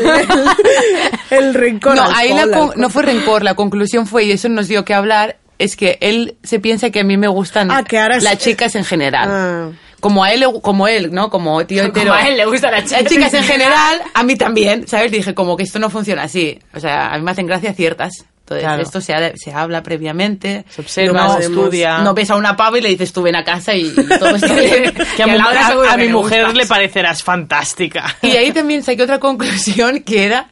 el, 1.29 1.37
el 1.37 1.53
rencor 1.53 1.95
No, 1.95 2.03
alcohol, 2.03 2.17
ahí 2.19 2.33
la 2.33 2.57
con- 2.57 2.71
no 2.75 2.89
fue 2.89 3.03
rencor, 3.03 3.43
la 3.43 3.55
conclusión 3.55 4.07
fue, 4.07 4.25
y 4.25 4.31
eso 4.31 4.49
nos 4.49 4.67
dio 4.67 4.83
que 4.85 4.93
hablar, 4.93 5.37
es 5.59 5.75
que 5.75 5.97
él 6.01 6.35
se 6.43 6.59
piensa 6.59 6.89
que 6.89 7.01
a 7.01 7.03
mí 7.03 7.17
me 7.17 7.27
gustan 7.27 7.71
Ah, 7.71 7.83
que 7.83 7.99
ahora 7.99 8.17
es- 8.17 8.23
las 8.23 8.37
chicas 8.37 8.75
en 8.75 8.85
general. 8.85 9.29
Ah. 9.29 9.69
Como 9.99 10.23
a 10.23 10.33
él, 10.33 10.41
le- 10.41 10.61
como 10.61 10.87
él, 10.89 11.13
¿no? 11.13 11.29
Como 11.29 11.65
tío 11.65 11.83
Como 11.83 11.95
hetero. 11.97 12.13
a 12.13 12.27
él 12.27 12.35
le 12.35 12.45
gustan 12.45 12.71
las 12.71 12.83
chicas. 12.85 13.03
Las 13.03 13.11
chicas 13.11 13.33
en 13.35 13.43
general, 13.43 14.01
a 14.13 14.23
mí 14.23 14.35
también, 14.35 14.85
¿sabes? 14.87 15.11
Dije, 15.11 15.33
como 15.33 15.55
que 15.55 15.63
esto 15.63 15.79
no 15.79 15.89
funciona 15.89 16.23
así. 16.23 16.59
O 16.73 16.79
sea, 16.81 17.13
a 17.13 17.17
mí 17.17 17.23
me 17.23 17.31
hacen 17.31 17.47
gracia 17.47 17.73
ciertas. 17.73 18.25
Entonces, 18.55 18.63
Claro. 18.63 18.81
esto 18.83 19.01
se, 19.01 19.13
ha- 19.13 19.35
se 19.35 19.53
habla 19.53 19.83
previamente. 19.83 20.65
Se 20.69 20.81
observa, 20.81 21.27
no, 21.27 21.37
se 21.37 21.43
estudia. 21.43 21.99
No 21.99 22.13
ves 22.13 22.29
a 22.31 22.35
una 22.35 22.55
pava 22.55 22.77
y 22.77 22.81
le 22.81 22.89
dices, 22.89 23.11
tú 23.13 23.21
ven 23.21 23.35
a 23.35 23.43
casa 23.43 23.73
y, 23.73 23.87
y 23.87 23.93
todo 24.19 24.35
está 24.35 24.53
bien. 24.53 24.93
Que 25.17 25.23
a, 25.23 25.25
a 25.25 25.35
Laura 25.35 25.93
a- 25.93 25.97
mi 25.97 26.07
mujer 26.07 26.41
gustas. 26.45 26.55
le 26.57 26.65
parecerás 26.65 27.23
fantástica. 27.23 28.15
Y 28.21 28.31
ahí 28.37 28.51
también 28.53 28.83
saqué 28.83 29.03
otra 29.03 29.19
conclusión 29.19 30.01
que 30.03 30.23
era 30.25 30.47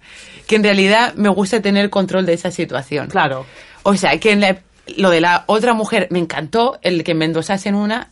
que 0.48 0.56
en 0.58 0.64
realidad 0.64 1.14
me 1.16 1.30
gusta 1.30 1.62
tener 1.62 1.90
control 1.90 2.26
de 2.26 2.34
esa 2.34 2.52
situación. 2.52 3.08
Claro. 3.08 3.46
O 3.84 3.96
sea, 3.96 4.18
que 4.20 4.32
en 4.32 4.42
la- 4.42 4.60
lo 4.98 5.10
de 5.10 5.22
la 5.22 5.44
otra 5.48 5.74
mujer 5.74 6.08
me 6.12 6.20
encantó, 6.20 6.78
el 6.82 7.04
que 7.04 7.14
me 7.14 7.26
endosasen 7.26 7.76
una, 7.76 8.10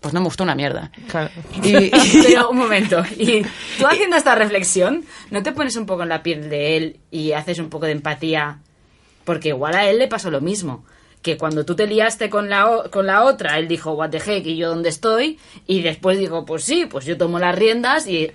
pues 0.00 0.14
no 0.14 0.20
me 0.20 0.26
gustó 0.26 0.44
una 0.44 0.54
mierda. 0.54 0.90
Claro. 1.08 1.28
Y, 1.62 1.90
Pero 2.22 2.50
un 2.50 2.56
momento, 2.58 3.04
y 3.18 3.42
tú 3.78 3.86
haciendo 3.86 4.16
esta 4.16 4.34
reflexión, 4.36 5.04
¿no 5.30 5.42
te 5.42 5.52
pones 5.52 5.76
un 5.76 5.86
poco 5.86 6.04
en 6.04 6.08
la 6.08 6.22
piel 6.22 6.48
de 6.48 6.76
él 6.76 7.00
y 7.10 7.32
haces 7.32 7.58
un 7.58 7.68
poco 7.68 7.86
de 7.86 7.92
empatía? 7.92 8.58
Porque 9.28 9.48
igual 9.50 9.74
a 9.74 9.86
él 9.90 9.98
le 9.98 10.08
pasó 10.08 10.30
lo 10.30 10.40
mismo. 10.40 10.86
Que 11.20 11.36
cuando 11.36 11.66
tú 11.66 11.76
te 11.76 11.86
liaste 11.86 12.30
con 12.30 12.48
la, 12.48 12.70
o- 12.70 12.90
con 12.90 13.06
la 13.06 13.24
otra, 13.24 13.58
él 13.58 13.68
dijo, 13.68 13.92
what 13.92 14.08
the 14.08 14.16
heck, 14.24 14.46
y 14.46 14.56
yo 14.56 14.70
dónde 14.70 14.88
estoy, 14.88 15.38
y 15.66 15.82
después 15.82 16.18
digo, 16.18 16.46
pues 16.46 16.64
sí, 16.64 16.86
pues 16.86 17.04
yo 17.04 17.18
tomo 17.18 17.38
las 17.38 17.54
riendas 17.54 18.06
y... 18.06 18.30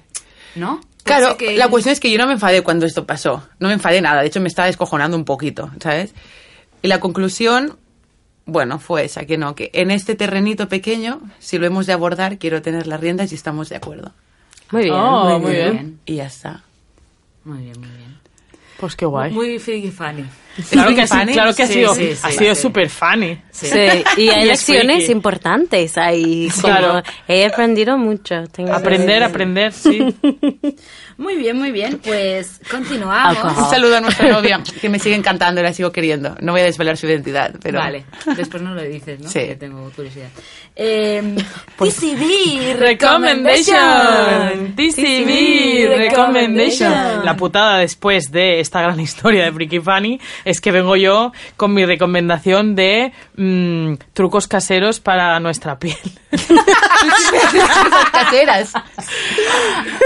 ¿No? 0.54 0.80
Claro, 1.04 1.36
que- 1.36 1.58
la 1.58 1.68
cuestión 1.70 1.94
es 1.94 2.00
que 2.00 2.12
yo 2.12 2.20
no 2.20 2.28
me 2.28 2.34
enfadé 2.34 2.62
cuando 2.62 2.86
esto 2.86 3.06
pasó. 3.08 3.42
No 3.58 3.70
me 3.70 3.74
enfadé 3.74 4.02
nada. 4.02 4.22
De 4.22 4.28
hecho, 4.28 4.40
me 4.40 4.50
estaba 4.50 4.68
descojonando 4.68 5.18
un 5.18 5.26
poquito, 5.26 5.72
¿sabes? 5.82 6.14
Y 6.84 6.88
la 6.88 7.00
conclusión, 7.00 7.78
bueno, 8.46 8.78
fue 8.78 9.06
esa, 9.06 9.26
que 9.26 9.38
no, 9.40 9.56
que 9.56 9.72
en 9.74 9.90
este 9.90 10.14
terrenito 10.14 10.68
pequeño, 10.70 11.22
si 11.40 11.58
lo 11.58 11.66
hemos 11.66 11.88
de 11.88 11.94
abordar, 11.94 12.38
quiero 12.38 12.62
tener 12.62 12.86
las 12.86 13.00
riendas 13.00 13.32
y 13.32 13.36
estamos 13.36 13.70
de 13.70 13.78
acuerdo. 13.78 14.12
Muy 14.72 14.84
bien. 14.84 14.96
Oh, 14.96 15.40
muy 15.40 15.40
muy 15.40 15.52
bien. 15.54 15.72
bien. 15.72 16.00
Y 16.06 16.16
ya 16.18 16.26
está. 16.28 16.64
Muy 17.46 17.64
bien, 17.64 17.80
muy 17.80 17.90
bien. 17.90 18.18
Pues 18.78 18.96
qué 18.96 19.06
guay. 19.06 19.32
Muy 19.32 19.58
freaky 19.60 19.90
funny. 19.92 20.26
Claro 20.70 20.96
que 20.96 21.08
sí, 21.08 21.18
claro 21.34 21.54
que 21.56 21.64
ha 21.64 21.68
Sí, 21.68 21.74
sido, 21.74 21.96
sí, 21.96 22.12
ha 22.22 22.30
sí, 22.32 22.38
sido 22.38 22.54
sí. 22.56 22.62
súper 22.62 22.90
funny. 22.90 23.42
Sí. 23.52 23.68
Sí, 23.68 23.78
y 24.18 24.30
hay 24.30 24.44
Y 24.46 24.48
lecciones 24.48 25.10
importantes 25.10 25.98
ahí. 25.98 26.50
como 26.50 26.62
Claro. 26.62 27.04
He 27.28 27.46
aprendido 27.46 27.98
mucho. 27.98 28.44
tengo 28.52 28.70
que 28.70 28.76
Aprender, 28.76 29.08
decir. 29.20 29.24
aprender, 29.24 29.72
sí. 29.74 30.16
Muy 31.16 31.36
bien, 31.36 31.60
muy 31.60 31.72
bien. 31.72 32.00
Pues 32.04 32.60
continuamos. 32.72 33.16
Alcohol. 33.16 33.54
Un 33.56 33.70
saludo 33.70 33.98
a 33.98 34.02
nuestra 34.02 34.30
novia, 34.30 34.62
que 34.82 34.90
me 34.90 34.98
sigue 34.98 35.14
encantando 35.14 35.62
y 35.62 35.64
la 35.64 35.72
sigo 35.72 35.92
queriendo. 35.92 36.36
No 36.42 36.54
voy 36.54 36.62
a 36.62 36.64
desvelar 36.64 36.98
su 36.98 37.06
identidad, 37.06 37.54
pero... 37.62 37.78
Vale, 37.78 38.06
después 38.36 38.64
nos 38.64 38.76
lo 38.76 38.82
dices, 38.82 39.20
¿no? 39.20 39.30
Sí. 39.30 39.40
Que 39.42 39.56
tengo 39.56 39.88
curiosidad. 39.96 40.30
Eh, 40.76 41.36
Pues, 41.78 41.98
TCB 41.98 42.80
Recommendation. 42.80 44.74
TCB 44.76 45.88
Recommendation. 45.98 46.00
Recommendation. 46.00 47.26
La 47.26 47.36
putada 47.38 47.78
después 47.78 48.32
de 48.32 48.60
esta 48.60 48.82
gran 48.82 49.00
historia 49.00 49.46
de 49.46 49.52
Freaky 49.52 49.80
Funny 49.80 50.20
es 50.46 50.62
que 50.62 50.72
vengo 50.72 50.96
yo 50.96 51.32
con 51.58 51.74
mi 51.74 51.86
recomendación 51.86 52.76
de 52.76 53.12
mm, 53.36 53.94
trucos 54.14 54.48
caseros 54.48 55.00
para 55.00 55.40
nuestra 55.40 55.78
piel. 55.80 55.98
caseras. 58.12 58.74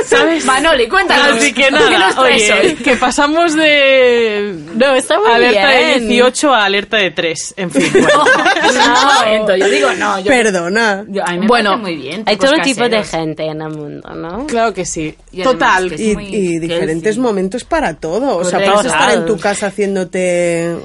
¿Sabes? 0.05 0.45
Manoli, 0.45 0.87
cuéntanos. 0.87 1.37
Así 1.37 1.53
que 1.53 1.63
¿Qué 1.63 1.71
nada, 1.71 2.19
oye, 2.21 2.75
que 2.83 2.95
pasamos 2.97 3.53
de 3.55 4.55
No, 4.75 4.93
está 4.95 5.19
muy 5.19 5.31
alerta 5.31 5.67
de 5.69 5.85
bien. 5.85 6.09
18 6.09 6.53
a 6.53 6.65
alerta 6.65 6.97
de 6.97 7.11
3. 7.11 7.53
En 7.57 7.71
fin, 7.71 7.89
bueno. 7.93 8.23
No, 8.73 9.13
momento, 9.25 9.55
yo 9.55 9.69
digo 9.69 9.93
no. 9.93 10.19
Yo, 10.19 10.25
Perdona. 10.27 11.03
yo- 11.07 11.23
a 11.25 11.31
mí 11.33 11.39
me 11.39 11.47
Bueno, 11.47 11.71
parece 11.71 11.83
muy 11.83 11.95
bien. 12.01 12.23
Hay 12.25 12.37
todo 12.37 12.53
tipo 12.63 12.83
de 12.83 12.97
caseros. 12.97 13.09
gente 13.09 13.43
en 13.45 13.61
el 13.61 13.69
mundo, 13.69 14.09
¿no? 14.15 14.45
Claro 14.47 14.73
que 14.73 14.85
sí. 14.85 15.15
Y 15.31 15.43
Total. 15.43 15.89
que 15.89 15.95
es 15.95 16.01
Y, 16.01 16.13
muy 16.15 16.25
y 16.27 16.59
diferentes 16.59 17.17
momentos 17.17 17.63
para 17.63 17.95
todo. 17.95 18.37
O 18.37 18.43
sea, 18.45 18.59
puedes 18.59 18.85
estar 18.85 19.11
en 19.13 19.25
tu 19.25 19.37
casa 19.37 19.67
haciéndote... 19.67 20.26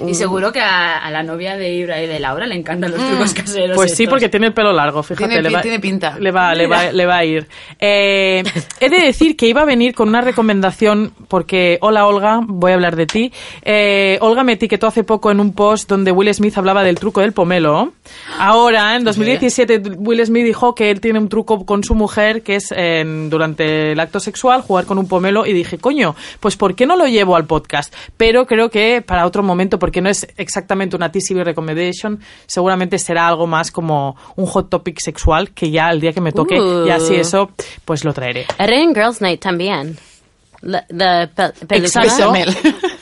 un- 0.01 0.09
Y 0.09 0.14
seguro 0.14 0.53
que 0.53 0.61
a, 0.61 0.99
a 0.99 1.11
la 1.11 1.22
novia 1.22 1.57
de 1.57 1.72
Ibra 1.72 2.03
y 2.03 2.07
de 2.07 2.18
Laura 2.20 2.47
le 2.47 2.55
encantan 2.55 2.90
los 2.93 3.01
trucos 3.07 3.34
caseros. 3.34 3.76
Pues 3.76 3.95
sí, 3.97 4.05
estos. 4.05 4.12
porque 4.14 4.28
tiene 4.28 4.47
el 4.49 4.55
pelo 4.55 4.72
largo, 4.72 5.03
fíjate. 5.03 5.26
Tiene 5.28 5.43
le 5.43 5.49
pi- 5.49 5.55
va, 5.55 5.61
tiene 5.62 5.80
pinta. 5.80 6.16
Le 6.18 6.30
va, 6.30 6.55
le 6.55 6.66
va, 6.66 6.93
le 6.93 7.07
va 7.07 7.16
a 7.18 7.24
ir. 7.24 7.47
Eh, 7.78 8.43
he 8.80 8.88
de 8.88 9.01
decir 9.01 9.36
que 9.36 9.47
iba 9.47 9.62
a 9.62 9.64
venir 9.64 9.95
con 9.95 10.09
una 10.09 10.20
recomendación, 10.20 11.12
porque, 11.28 11.78
hola 11.80 12.07
Olga, 12.07 12.40
voy 12.45 12.72
a 12.72 12.74
hablar 12.74 12.97
de 12.97 13.07
ti. 13.07 13.32
Eh, 13.62 14.18
Olga 14.20 14.45
me 14.45 14.53
etiquetó 14.53 14.86
hace 14.86 15.05
poco 15.05 15.30
en 15.30 15.40
un 15.40 15.53
post 15.55 15.88
donde 15.88 16.12
Will 16.12 16.32
Smith 16.34 16.57
hablaba 16.59 16.82
del 16.84 16.99
truco 16.99 17.20
del 17.20 17.32
pomelo. 17.32 17.93
Ahora, 18.38 18.97
en 18.97 19.05
2017, 19.05 19.82
Will 19.97 20.24
Smith 20.24 20.45
dijo 20.45 20.74
que 20.74 20.90
él 20.90 21.01
tiene 21.01 21.18
un 21.18 21.28
truco 21.28 21.64
con 21.64 21.84
su 21.84 21.95
mujer, 21.95 22.43
que 22.43 22.57
es 22.57 22.72
en- 22.72 23.30
durante 23.30 23.93
el 23.93 24.01
acto 24.01 24.20
sexual, 24.20 24.62
jugar 24.62 24.84
con 24.86 24.99
un 24.99 25.09
pomelo, 25.09 25.47
y 25.47 25.53
dije, 25.53 25.78
coño, 25.78 26.14
pues 26.40 26.57
¿por 26.57 26.74
qué 26.74 26.86
no 26.86 26.97
lo 26.97 27.07
llevo 27.07 27.36
al 27.36 27.47
podcast? 27.47 27.95
Pero 28.16 28.47
creo 28.47 28.70
que 28.70 29.03
para 29.03 29.26
otro 29.32 29.42
momento, 29.42 29.78
porque 29.78 30.00
no 30.02 30.10
es 30.10 30.26
exactamente 30.36 30.94
una 30.94 31.10
TCB 31.10 31.42
recommendation, 31.42 32.20
seguramente 32.46 32.98
será 32.98 33.26
algo 33.28 33.46
más 33.46 33.70
como 33.70 34.14
un 34.36 34.44
hot 34.46 34.68
topic 34.68 35.00
sexual, 35.00 35.52
que 35.52 35.70
ya 35.70 35.88
el 35.90 36.00
día 36.00 36.12
que 36.12 36.20
me 36.20 36.32
toque, 36.32 36.60
Uh. 36.60 36.86
y 36.86 36.90
así 36.90 37.14
eso, 37.14 37.50
pues 37.86 38.04
lo 38.04 38.12
traeré. 38.12 38.44
En 38.58 38.94
Girls 38.94 39.20
Night 39.22 39.40
también. 39.40 39.96
Pe- 40.62 41.66
película. 41.66 42.04
Exacto. 42.04 42.32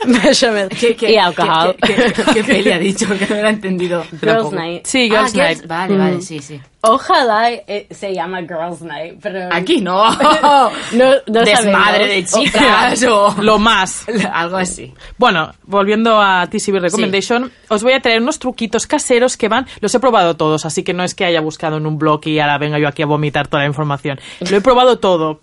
Bechamel. 0.07 0.69
¿Qué, 0.71 0.97
qué, 0.97 1.13
y 1.13 1.17
alcohol. 1.17 1.77
¿Qué, 1.87 1.95
qué, 1.95 2.13
qué, 2.13 2.25
qué 2.35 2.45
peli 2.45 2.73
ha 2.73 2.79
dicho? 2.81 3.07
Que 3.19 3.27
no 3.27 3.43
lo 3.43 3.47
he 3.49 3.51
entendido. 3.51 4.03
Girls 4.05 4.21
Tampoco. 4.21 4.57
Night. 4.57 4.87
Sí, 4.87 5.09
Ah, 5.13 5.17
Girls 5.29 5.35
Night. 5.35 5.59
Girls- 5.59 5.69
Vale, 5.69 5.97
vale, 5.99 6.21
sí, 6.23 6.39
sí. 6.41 6.61
Ojalá 6.83 7.53
eh, 7.53 7.87
se 7.91 8.15
llama 8.15 8.41
Girls 8.41 8.81
Night, 8.81 9.19
pero... 9.21 9.51
Aquí 9.53 9.83
no. 9.83 10.03
No, 10.15 10.71
no 11.27 11.45
Desmadre 11.45 12.07
de 12.07 12.25
chicas 12.25 13.03
o 13.05 13.35
Lo 13.43 13.59
más. 13.59 14.07
algo 14.33 14.57
así. 14.57 14.95
Bueno, 15.19 15.53
volviendo 15.65 16.19
a 16.19 16.47
TCB 16.49 16.79
Recommendation, 16.81 17.53
os 17.69 17.83
voy 17.83 17.93
a 17.93 18.01
traer 18.01 18.23
unos 18.23 18.39
truquitos 18.39 18.87
caseros 18.87 19.37
que 19.37 19.49
van, 19.49 19.67
los 19.83 19.95
he 19.95 20.01
probado 20.01 20.37
todos, 20.37 20.65
así 20.65 20.83
que 20.83 20.95
no 20.95 21.05
es 21.05 21.15
que 21.15 21.27
haya 21.27 21.43
buscado 21.43 21.77
en 21.77 21.85
un 21.85 21.99
blog 21.99 22.27
y 22.27 22.39
ahora 22.41 22.57
venga 22.57 22.79
yo 22.79 22.89
aquí 22.89 23.03
a 23.03 23.07
vomitar 23.07 23.47
toda 23.49 23.65
la 23.65 23.69
información. 23.69 24.19
Lo 24.51 24.57
he 24.57 24.61
probado 24.63 24.99
todo. 24.99 25.43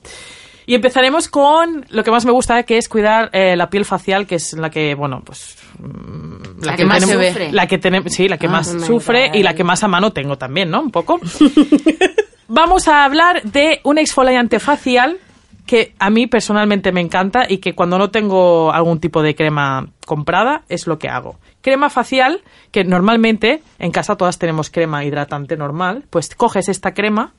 Y 0.67 0.75
empezaremos 0.75 1.29
con 1.29 1.85
lo 1.89 2.03
que 2.03 2.11
más 2.11 2.25
me 2.25 2.31
gusta, 2.31 2.61
que 2.63 2.77
es 2.77 2.87
cuidar 2.89 3.29
eh, 3.31 3.55
la 3.55 3.69
piel 3.69 3.85
facial, 3.85 4.27
que 4.27 4.35
es 4.35 4.51
la 4.53 4.69
que, 4.69 4.93
bueno, 4.95 5.21
pues... 5.25 5.57
mm, 5.79 6.63
La 6.63 6.75
que 6.75 6.83
más 6.85 6.99
tenemos- 6.99 7.33
ve. 7.35 7.51
La 7.53 7.67
que 7.67 7.77
tenemos, 7.77 8.11
sí, 8.13 8.27
la 8.27 8.37
que 8.37 8.49
más 8.49 8.69
oh 8.69 8.73
my 8.75 8.81
sufre 8.81 9.31
y 9.33 9.43
la 9.43 9.55
que 9.55 9.63
más 9.63 9.83
a 9.83 9.87
mano 9.87 10.11
tengo 10.11 10.37
también, 10.37 10.69
¿no? 10.69 10.81
Un 10.81 10.91
poco. 10.91 11.19
Vamos 12.49 12.87
a 12.87 13.03
hablar 13.05 13.43
de 13.43 13.79
un 13.83 13.97
exfoliante 13.97 14.59
facial 14.59 15.17
que 15.65 15.93
a 15.99 16.09
mí 16.09 16.27
personalmente 16.27 16.91
me 16.93 17.01
encanta 17.01 17.45
y 17.47 17.57
que 17.57 17.75
cuando 17.75 17.97
no 17.97 18.09
tengo 18.09 18.71
algún 18.71 18.99
tipo 18.99 19.21
de 19.21 19.35
crema 19.35 19.87
comprada 20.05 20.63
es 20.69 20.87
lo 20.87 20.97
que 20.97 21.09
hago. 21.09 21.39
Crema 21.61 21.89
facial, 21.89 22.41
que 22.71 22.85
normalmente 22.85 23.61
en 23.79 23.91
casa 23.91 24.15
todas 24.15 24.39
tenemos 24.39 24.69
crema 24.69 25.03
hidratante 25.03 25.57
normal, 25.57 26.05
pues 26.09 26.33
coges 26.35 26.69
esta 26.69 26.93
crema, 26.93 27.33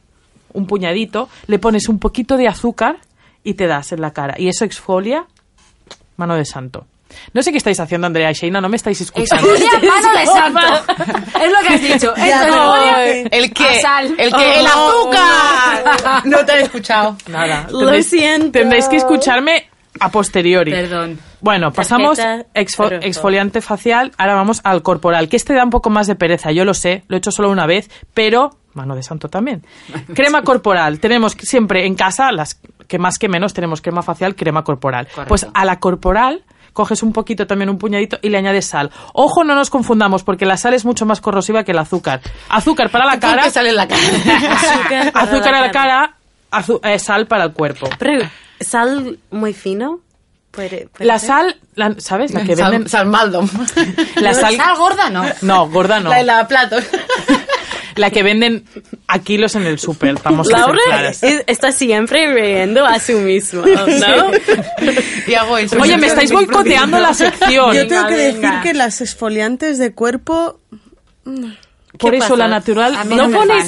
un 0.52 0.66
puñadito, 0.66 1.30
le 1.46 1.58
pones 1.58 1.88
un 1.88 1.98
poquito 1.98 2.36
de 2.36 2.48
azúcar 2.48 2.98
y 3.48 3.54
te 3.54 3.66
das 3.66 3.92
en 3.92 4.00
la 4.00 4.12
cara. 4.12 4.34
Y 4.36 4.48
eso 4.48 4.64
exfolia, 4.64 5.24
mano 6.16 6.34
de 6.36 6.44
santo. 6.44 6.86
No 7.32 7.42
sé 7.42 7.50
qué 7.52 7.56
estáis 7.58 7.80
haciendo, 7.80 8.06
Andrea 8.06 8.30
y 8.30 8.34
Sheina, 8.34 8.60
no 8.60 8.68
me 8.68 8.76
estáis 8.76 9.00
escuchando. 9.00 9.48
Exfolia 9.50 9.90
mano 9.90 10.18
de 10.18 10.26
santo. 10.26 10.92
Es 11.42 11.52
lo 11.52 11.58
que 11.66 11.74
has 11.74 11.80
dicho. 11.80 12.14
El 13.30 13.52
que, 13.54 13.80
sal. 13.80 14.14
el 14.18 14.32
que, 14.34 14.60
el 14.60 14.66
Oh. 14.66 15.10
azúcar. 15.10 16.22
No 16.26 16.44
te 16.44 16.52
he 16.52 16.62
escuchado. 16.62 17.16
Nada. 17.28 17.66
Lo 17.70 17.80
Tendréis- 17.90 18.02
siento. 18.10 18.50
Tendréis 18.52 18.88
que 18.88 18.96
escucharme 18.96 19.68
a 20.00 20.10
posteriori. 20.10 20.70
Perdón. 20.70 21.18
Bueno, 21.40 21.72
pasamos 21.72 22.18
exfo- 22.18 22.98
exfoliante 23.02 23.60
facial, 23.62 24.12
ahora 24.18 24.34
vamos 24.34 24.60
al 24.64 24.82
corporal, 24.82 25.28
que 25.28 25.36
este 25.36 25.54
da 25.54 25.64
un 25.64 25.70
poco 25.70 25.88
más 25.88 26.06
de 26.08 26.14
pereza, 26.16 26.50
yo 26.52 26.64
lo 26.64 26.74
sé, 26.74 27.04
lo 27.08 27.16
he 27.16 27.18
hecho 27.18 27.30
solo 27.30 27.50
una 27.50 27.64
vez, 27.64 27.88
pero 28.12 28.50
mano 28.74 28.94
de 28.96 29.02
santo 29.02 29.28
también. 29.28 29.64
Crema 30.14 30.42
corporal, 30.42 30.98
tenemos 31.00 31.32
siempre 31.40 31.86
en 31.86 31.94
casa, 31.94 32.30
las 32.32 32.60
que 32.88 32.98
más 32.98 33.18
que 33.18 33.28
menos 33.28 33.54
tenemos 33.54 33.80
crema 33.80 34.02
facial, 34.02 34.34
crema 34.34 34.64
corporal. 34.64 35.06
Correcto. 35.06 35.28
Pues 35.28 35.46
a 35.54 35.64
la 35.64 35.78
corporal 35.78 36.42
coges 36.72 37.02
un 37.02 37.12
poquito 37.12 37.46
también 37.46 37.70
un 37.70 37.78
puñadito 37.78 38.18
y 38.22 38.28
le 38.28 38.38
añades 38.38 38.66
sal. 38.66 38.90
Ojo, 39.12 39.44
no 39.44 39.54
nos 39.54 39.68
confundamos 39.70 40.22
porque 40.24 40.46
la 40.46 40.56
sal 40.56 40.74
es 40.74 40.84
mucho 40.84 41.06
más 41.06 41.20
corrosiva 41.20 41.64
que 41.64 41.72
el 41.72 41.78
azúcar. 41.78 42.20
Azúcar 42.48 42.90
para 42.90 43.04
la 43.04 43.18
cara, 43.20 43.42
que 43.44 43.50
sale 43.50 43.70
en 43.70 43.76
la 43.76 43.86
cara. 43.88 44.00
Azúcar 44.54 45.12
para 45.12 45.24
azúcar 45.24 45.54
a 45.54 45.60
la 45.60 45.70
cara, 45.70 46.16
azu- 46.50 46.80
eh, 46.84 46.98
sal 46.98 47.26
para 47.26 47.44
el 47.44 47.52
cuerpo. 47.52 47.88
Pero, 47.98 48.28
¿sal 48.60 49.18
muy 49.30 49.52
fino? 49.54 50.00
Puede, 50.50 50.88
puede 50.88 51.04
La 51.06 51.18
ser? 51.18 51.28
sal, 51.28 51.60
la- 51.74 51.94
¿sabes? 51.98 52.32
La 52.32 52.42
que 52.44 52.54
venden. 52.54 52.88
Sal. 52.88 53.10
La 54.16 54.34
sal, 54.34 54.56
¿Sal 54.56 54.76
gorda 54.76 55.10
no? 55.10 55.24
no, 55.42 55.68
gorda 55.68 56.00
no. 56.00 56.10
La 56.10 56.16
de 56.18 56.24
la 56.24 56.48
platos. 56.48 56.84
La 57.98 58.10
que 58.10 58.22
venden 58.22 58.64
a 59.06 59.18
kilos 59.18 59.54
en 59.56 59.64
el 59.64 59.78
súper, 59.78 60.16
vamos 60.22 60.48
a 60.48 60.50
ser 60.50 60.58
Laura 60.60 61.12
está 61.46 61.72
siempre 61.72 62.32
riendo 62.32 62.86
a 62.86 62.98
sí 62.98 63.14
mismo, 63.14 63.62
¿no? 63.62 64.30
Y 65.26 65.34
hago 65.34 65.58
eso. 65.58 65.76
Oye, 65.80 65.96
me 65.98 66.06
estáis 66.06 66.32
boicoteando 66.32 66.98
la 66.98 67.12
sección. 67.12 67.74
Yo 67.74 67.86
tengo 67.86 68.06
que 68.08 68.16
decir 68.16 68.50
que 68.62 68.74
las 68.74 69.00
exfoliantes 69.00 69.78
de 69.78 69.92
cuerpo 69.92 70.60
Por 71.24 72.10
¿Qué 72.12 72.18
eso 72.18 72.28
pasa? 72.30 72.36
la 72.36 72.48
natural 72.48 72.96
No 73.08 73.30
pones, 73.30 73.66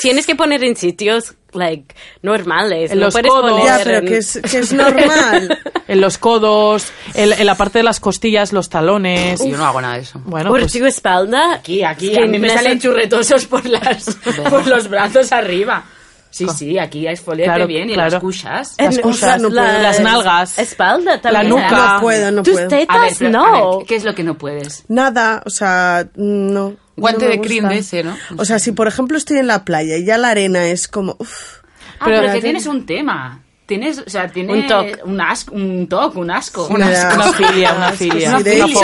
tienes 0.00 0.26
que 0.26 0.34
poner 0.34 0.64
en 0.64 0.76
sitios 0.76 1.34
like 1.54 1.94
normales. 2.22 2.90
En 2.90 2.98
no 3.00 3.06
los 3.06 3.14
codos. 3.16 3.50
poner 3.52 3.64
ya, 3.66 3.80
pero 3.84 3.98
en- 3.98 4.06
que 4.06 4.16
es, 4.18 4.40
que 4.50 4.58
es 4.58 4.72
normal. 4.72 5.58
en 5.88 6.00
los 6.00 6.18
codos, 6.18 6.86
en, 7.14 7.32
en 7.32 7.46
la 7.46 7.54
parte 7.56 7.78
de 7.78 7.82
las 7.84 8.00
costillas, 8.00 8.52
los 8.52 8.68
talones. 8.68 9.44
Yo 9.44 9.56
no 9.56 9.64
hago 9.66 9.80
nada 9.80 9.94
de 9.94 10.00
eso. 10.00 10.20
Bueno, 10.24 10.50
por 10.50 10.60
pues 10.60 10.72
tu 10.72 10.84
espalda. 10.86 11.54
Aquí, 11.54 11.82
aquí. 11.82 12.10
Es 12.10 12.18
que 12.18 12.24
A 12.24 12.26
mí 12.26 12.38
me 12.38 12.48
me 12.48 12.50
salen 12.50 12.80
sa- 12.80 12.88
churretosos 12.88 13.46
por, 13.46 13.64
las, 13.66 14.04
por 14.50 14.66
los 14.66 14.88
brazos 14.88 15.32
arriba. 15.32 15.84
Sí, 16.30 16.46
sí, 16.56 16.78
aquí 16.78 17.06
exfoliate 17.06 17.44
Claro, 17.50 17.66
bien 17.66 17.90
y 17.90 17.92
claro. 17.92 18.12
las 18.12 18.20
cuchas. 18.22 18.74
Las 18.78 18.98
cosas, 19.00 19.42
no 19.42 19.50
puedo. 19.50 19.60
las 19.62 20.00
nalgas. 20.00 20.58
Espalda 20.58 21.20
también. 21.20 21.50
nuca. 21.50 21.94
No 21.96 22.00
puedo, 22.00 22.30
no 22.30 22.42
Tus 22.42 22.54
puedo. 22.54 22.68
tetas, 22.68 22.96
A 22.96 23.00
ver, 23.00 23.12
pero, 23.18 23.30
no. 23.30 23.44
a 23.44 23.76
ver, 23.76 23.86
¿qué 23.86 23.96
es 23.96 24.04
lo 24.04 24.14
que 24.14 24.22
no 24.22 24.38
puedes? 24.38 24.84
Nada, 24.88 25.42
o 25.44 25.50
sea, 25.50 26.08
no. 26.16 26.74
Guante 26.96 27.24
no 27.26 27.30
de 27.30 27.40
crin 27.40 27.68
de 27.68 27.78
ese, 27.78 28.02
¿no? 28.04 28.16
O 28.36 28.44
sea, 28.44 28.58
si 28.58 28.72
por 28.72 28.86
ejemplo 28.88 29.16
estoy 29.16 29.38
en 29.38 29.46
la 29.46 29.64
playa 29.64 29.96
y 29.96 30.04
ya 30.04 30.18
la 30.18 30.28
arena 30.28 30.66
es 30.66 30.88
como... 30.88 31.16
uf, 31.18 31.58
Ah, 31.98 32.04
Pero- 32.06 32.20
pero, 32.22 32.32
que 32.34 32.40
tienes 32.40 32.66
un 32.66 32.84
tema. 32.84 33.40
Tienes, 33.64 33.98
o 33.98 34.10
sea, 34.10 34.28
tienes 34.28 34.56
Un 34.56 34.66
toc. 34.66 34.86
un 35.06 35.20
asco, 35.20 35.54
un 35.54 35.86
toc, 35.86 36.16
un 36.16 36.30
asco. 36.32 36.66
Una 36.66 36.88
asco. 36.88 37.32
filia, 37.34 37.72
una 37.74 37.92
filia. 37.92 38.36
Sí, 38.36 38.42
de 38.42 38.56
una 38.56 38.66
hecho, 38.66 38.80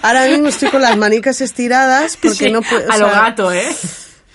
ahora 0.00 0.26
mismo 0.28 0.46
estoy 0.48 0.68
con 0.70 0.80
las 0.80 0.96
manicas 0.96 1.40
estiradas 1.40 2.16
porque 2.16 2.36
Sí, 2.36 2.50
no 2.50 2.62
puedo... 2.62 2.90
a 2.90 2.96
lo 2.98 3.10
sea, 3.10 3.20
gato, 3.22 3.52
¿eh? 3.52 3.66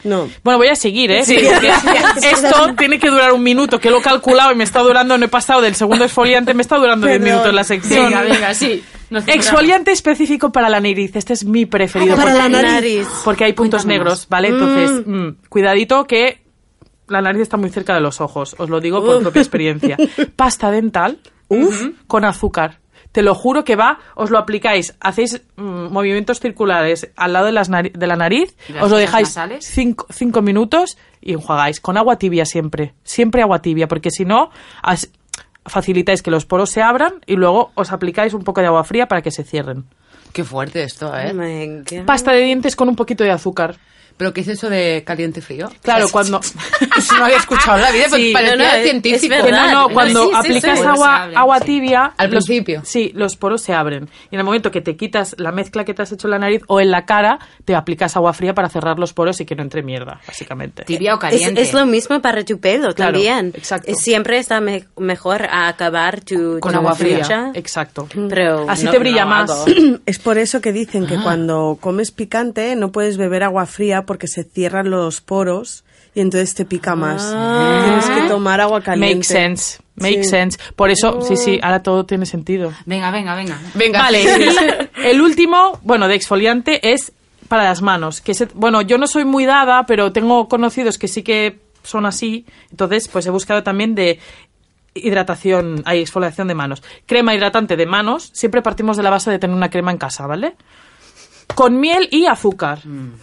No. 0.03 0.29
Bueno, 0.43 0.57
voy 0.59 0.67
a 0.67 0.75
seguir, 0.75 1.09
¿eh? 1.11 1.23
Sí. 1.25 1.37
Esto 2.21 2.75
tiene 2.77 2.99
que 2.99 3.09
durar 3.09 3.31
un 3.33 3.41
minuto, 3.43 3.79
que 3.79 3.89
lo 3.89 3.99
he 3.99 4.01
calculado 4.01 4.51
y 4.51 4.55
me 4.55 4.63
está 4.63 4.79
durando, 4.81 5.17
no 5.17 5.25
he 5.25 5.29
pasado 5.29 5.61
del 5.61 5.75
segundo 5.75 6.03
exfoliante, 6.05 6.53
me 6.53 6.61
está 6.61 6.75
durando 6.77 7.07
10 7.07 7.19
Perdón. 7.19 7.33
minutos 7.33 7.53
la 7.53 7.63
sección. 7.63 8.05
Venga, 8.09 8.21
venga, 8.23 8.53
sí. 8.53 8.83
Exfoliante 9.27 9.91
específico 9.91 10.51
para 10.51 10.69
la 10.69 10.79
nariz. 10.79 11.15
Este 11.15 11.33
es 11.33 11.45
mi 11.45 11.65
preferido. 11.65 12.13
Ah, 12.13 12.17
para 12.17 12.31
porque- 12.33 12.49
la 12.49 12.61
nariz. 12.61 13.07
Porque 13.23 13.43
hay 13.45 13.53
puntos 13.53 13.85
negros. 13.85 14.27
¿vale? 14.29 14.49
Entonces, 14.49 15.03
mm, 15.05 15.47
cuidadito 15.49 16.05
que 16.05 16.41
la 17.07 17.21
nariz 17.21 17.41
está 17.43 17.57
muy 17.57 17.69
cerca 17.69 17.93
de 17.93 18.01
los 18.01 18.19
ojos, 18.19 18.55
os 18.57 18.69
lo 18.69 18.81
digo 18.81 19.03
por 19.03 19.21
propia 19.21 19.41
experiencia. 19.41 19.97
Pasta 20.35 20.71
dental 20.71 21.19
con 22.07 22.25
azúcar. 22.25 22.79
Te 23.13 23.23
lo 23.23 23.33
juro 23.33 23.63
que 23.63 23.75
va, 23.77 23.99
os 24.15 24.29
lo 24.29 24.37
aplicáis, 24.37 24.93
hacéis 24.99 25.41
mm, 25.55 25.87
movimientos 25.91 26.39
circulares 26.39 27.09
al 27.15 27.33
lado 27.33 27.45
de, 27.47 27.51
las 27.53 27.69
de 27.69 28.07
la 28.07 28.15
nariz, 28.17 28.55
¿Las 28.67 28.83
os 28.83 28.91
lo 28.91 28.97
dejáis 28.97 29.33
cinco, 29.61 30.05
cinco 30.11 30.41
minutos 30.41 30.97
y 31.21 31.31
enjuagáis 31.33 31.79
con 31.79 31.97
agua 31.97 32.17
tibia 32.19 32.45
siempre, 32.45 32.93
siempre 33.03 33.41
agua 33.41 33.61
tibia, 33.61 33.87
porque 33.87 34.11
si 34.11 34.25
no 34.25 34.51
facilitáis 35.67 36.21
que 36.21 36.31
los 36.31 36.45
poros 36.45 36.69
se 36.69 36.81
abran 36.81 37.15
y 37.25 37.35
luego 37.35 37.71
os 37.75 37.91
aplicáis 37.91 38.33
un 38.33 38.43
poco 38.43 38.61
de 38.61 38.67
agua 38.67 38.83
fría 38.83 39.07
para 39.07 39.21
que 39.21 39.31
se 39.31 39.43
cierren. 39.43 39.85
Qué 40.33 40.43
fuerte 40.43 40.83
esto, 40.83 41.11
¿eh? 41.15 41.83
Pasta 42.05 42.31
de 42.31 42.41
dientes 42.41 42.75
con 42.75 42.89
un 42.89 42.95
poquito 42.95 43.23
de 43.23 43.31
azúcar. 43.31 43.77
¿Pero 44.17 44.33
qué 44.33 44.41
es 44.41 44.47
eso 44.47 44.69
de 44.69 45.03
caliente-frío? 45.05 45.69
Claro, 45.83 46.07
cuando... 46.11 46.39
Eso 46.97 47.15
no 47.17 47.25
había 47.25 47.37
escuchado 47.37 47.77
en 47.77 47.83
la 47.83 47.91
vida, 47.91 48.05
Sí, 48.05 48.31
pero 48.33 48.33
parecía 48.33 48.55
no, 48.55 48.77
no, 48.77 48.83
científico. 48.83 49.35
es 49.35 49.43
Que 49.43 49.51
no, 49.51 49.89
cuando 49.89 50.23
Sí, 50.23 50.29
sí, 50.29 50.35
aplicas 50.35 50.79
sí. 50.79 50.85
Agua, 50.85 51.23
abren, 51.23 51.37
agua 51.37 51.59
sí. 51.59 51.65
tibia... 51.65 52.13
Al 52.17 52.31
los- 52.31 52.45
principio. 52.45 52.81
Sí, 52.83 53.11
los 53.13 53.35
poros 53.35 53.61
se 53.61 53.73
abren. 53.73 54.09
Y 54.31 54.35
en 54.35 54.39
el 54.39 54.43
momento 54.45 54.71
que 54.71 54.81
te 54.81 54.95
quitas 54.97 55.35
la 55.37 55.51
mezcla 55.51 55.85
que 55.85 55.93
te 55.93 56.01
has 56.01 56.11
hecho 56.11 56.27
en 56.27 56.31
la 56.31 56.39
nariz 56.39 56.63
o 56.67 56.81
en 56.81 56.89
la 56.89 57.05
cara, 57.05 57.37
te 57.65 57.75
aplicas 57.75 58.15
agua 58.15 58.33
fría 58.33 58.55
para 58.55 58.69
cerrar 58.69 58.97
los 58.97 59.13
poros 59.13 59.39
y 59.41 59.45
que 59.45 59.55
no 59.55 59.61
entre 59.61 59.83
mierda, 59.83 60.19
básicamente. 60.25 60.83
Tibia 60.85 61.13
o 61.13 61.19
caliente. 61.19 61.61
es 61.61 61.73
lo 61.73 61.85
mismo 61.85 62.19
para 62.19 62.43
tu 62.43 62.59
pelo 62.59 62.93
Claro, 62.95 63.13
también. 63.13 63.53
exacto. 63.55 63.93
Siempre 63.93 64.39
está 64.39 64.59
me- 64.61 64.87
mejor 64.97 65.43
a 65.45 65.67
acabar 65.67 66.21
tu 66.21 66.59
Con 66.59 66.71
tu 66.71 66.77
agua 66.79 66.95
fría. 66.95 67.51
Exacto. 67.53 68.07
Pero 68.29 68.65
Así 68.67 68.85
no- 68.85 68.91
te 68.91 68.97
brilla 68.99 69.25
no 69.25 69.29
más. 69.29 69.51
hago. 69.51 69.65
Es 70.07 70.17
por 70.17 70.39
eso 70.39 70.59
que 70.61 70.71
dicen 70.71 71.03
Ah. 71.05 71.07
que 71.07 71.15
cuando 71.21 71.77
comes 71.79 72.09
picante 72.11 72.75
no 72.75 72.91
puedes 72.91 73.17
beber 73.17 73.43
agua 73.43 73.65
fría 73.67 74.03
porque 74.07 74.27
se 74.27 74.43
cierran 74.43 74.89
los 74.89 75.21
poros 75.21 75.83
y 76.15 76.21
entonces 76.21 76.55
te 76.55 76.65
pica 76.65 76.95
más. 76.95 77.31
Tienes 77.85 78.09
que 78.09 78.27
tomar 78.27 78.59
agua 78.61 78.81
caliente. 78.81 79.17
Make 79.17 79.23
sense. 79.23 79.79
Make 79.97 80.23
Sí. 80.23 80.29
sense. 80.31 80.57
Por 80.75 80.89
eso, 80.89 81.21
sí, 81.21 81.37
sí, 81.37 81.59
ahora 81.61 81.83
todo 81.83 82.05
tiene 82.05 82.25
sentido. 82.25 82.73
Venga, 82.87 83.11
venga, 83.11 83.35
venga. 83.35 83.59
Venga, 83.75 83.99
Vale, 83.99 84.23
el 85.03 85.21
último, 85.21 85.79
bueno, 85.83 86.07
de 86.07 86.15
exfoliante 86.15 86.91
es 86.93 87.11
para 87.47 87.63
las 87.65 87.81
manos. 87.83 88.19
Que 88.21 88.33
se- 88.33 88.47
bueno, 88.55 88.81
yo 88.81 88.97
no 88.97 89.05
soy 89.07 89.25
muy 89.25 89.45
dada, 89.45 89.85
pero 89.85 90.11
tengo 90.11 90.47
conocidos 90.47 90.97
que 90.97 91.07
sí 91.07 91.21
que 91.23 91.59
son 91.83 92.05
así. 92.07 92.45
Entonces, 92.71 93.07
pues 93.07 93.25
he 93.27 93.29
buscado 93.29 93.63
también 93.63 93.93
de 93.95 94.19
hidratación, 94.93 95.83
hay 95.85 95.99
exfoliación 96.01 96.47
de 96.47 96.55
manos. 96.55 96.81
Crema 97.05 97.33
hidratante 97.35 97.75
de 97.77 97.85
manos. 97.85 98.29
Siempre 98.33 98.61
partimos 98.61 98.97
de 98.97 99.03
la 99.03 99.09
base 99.11 99.29
de 99.31 99.39
tener 99.39 99.55
una 99.55 99.69
crema 99.69 99.91
en 99.91 99.97
casa, 99.97 100.25
¿vale? 100.27 100.55
Con 101.55 101.79
miel 101.79 102.07
y 102.11 102.25
azúcar. 102.27 102.79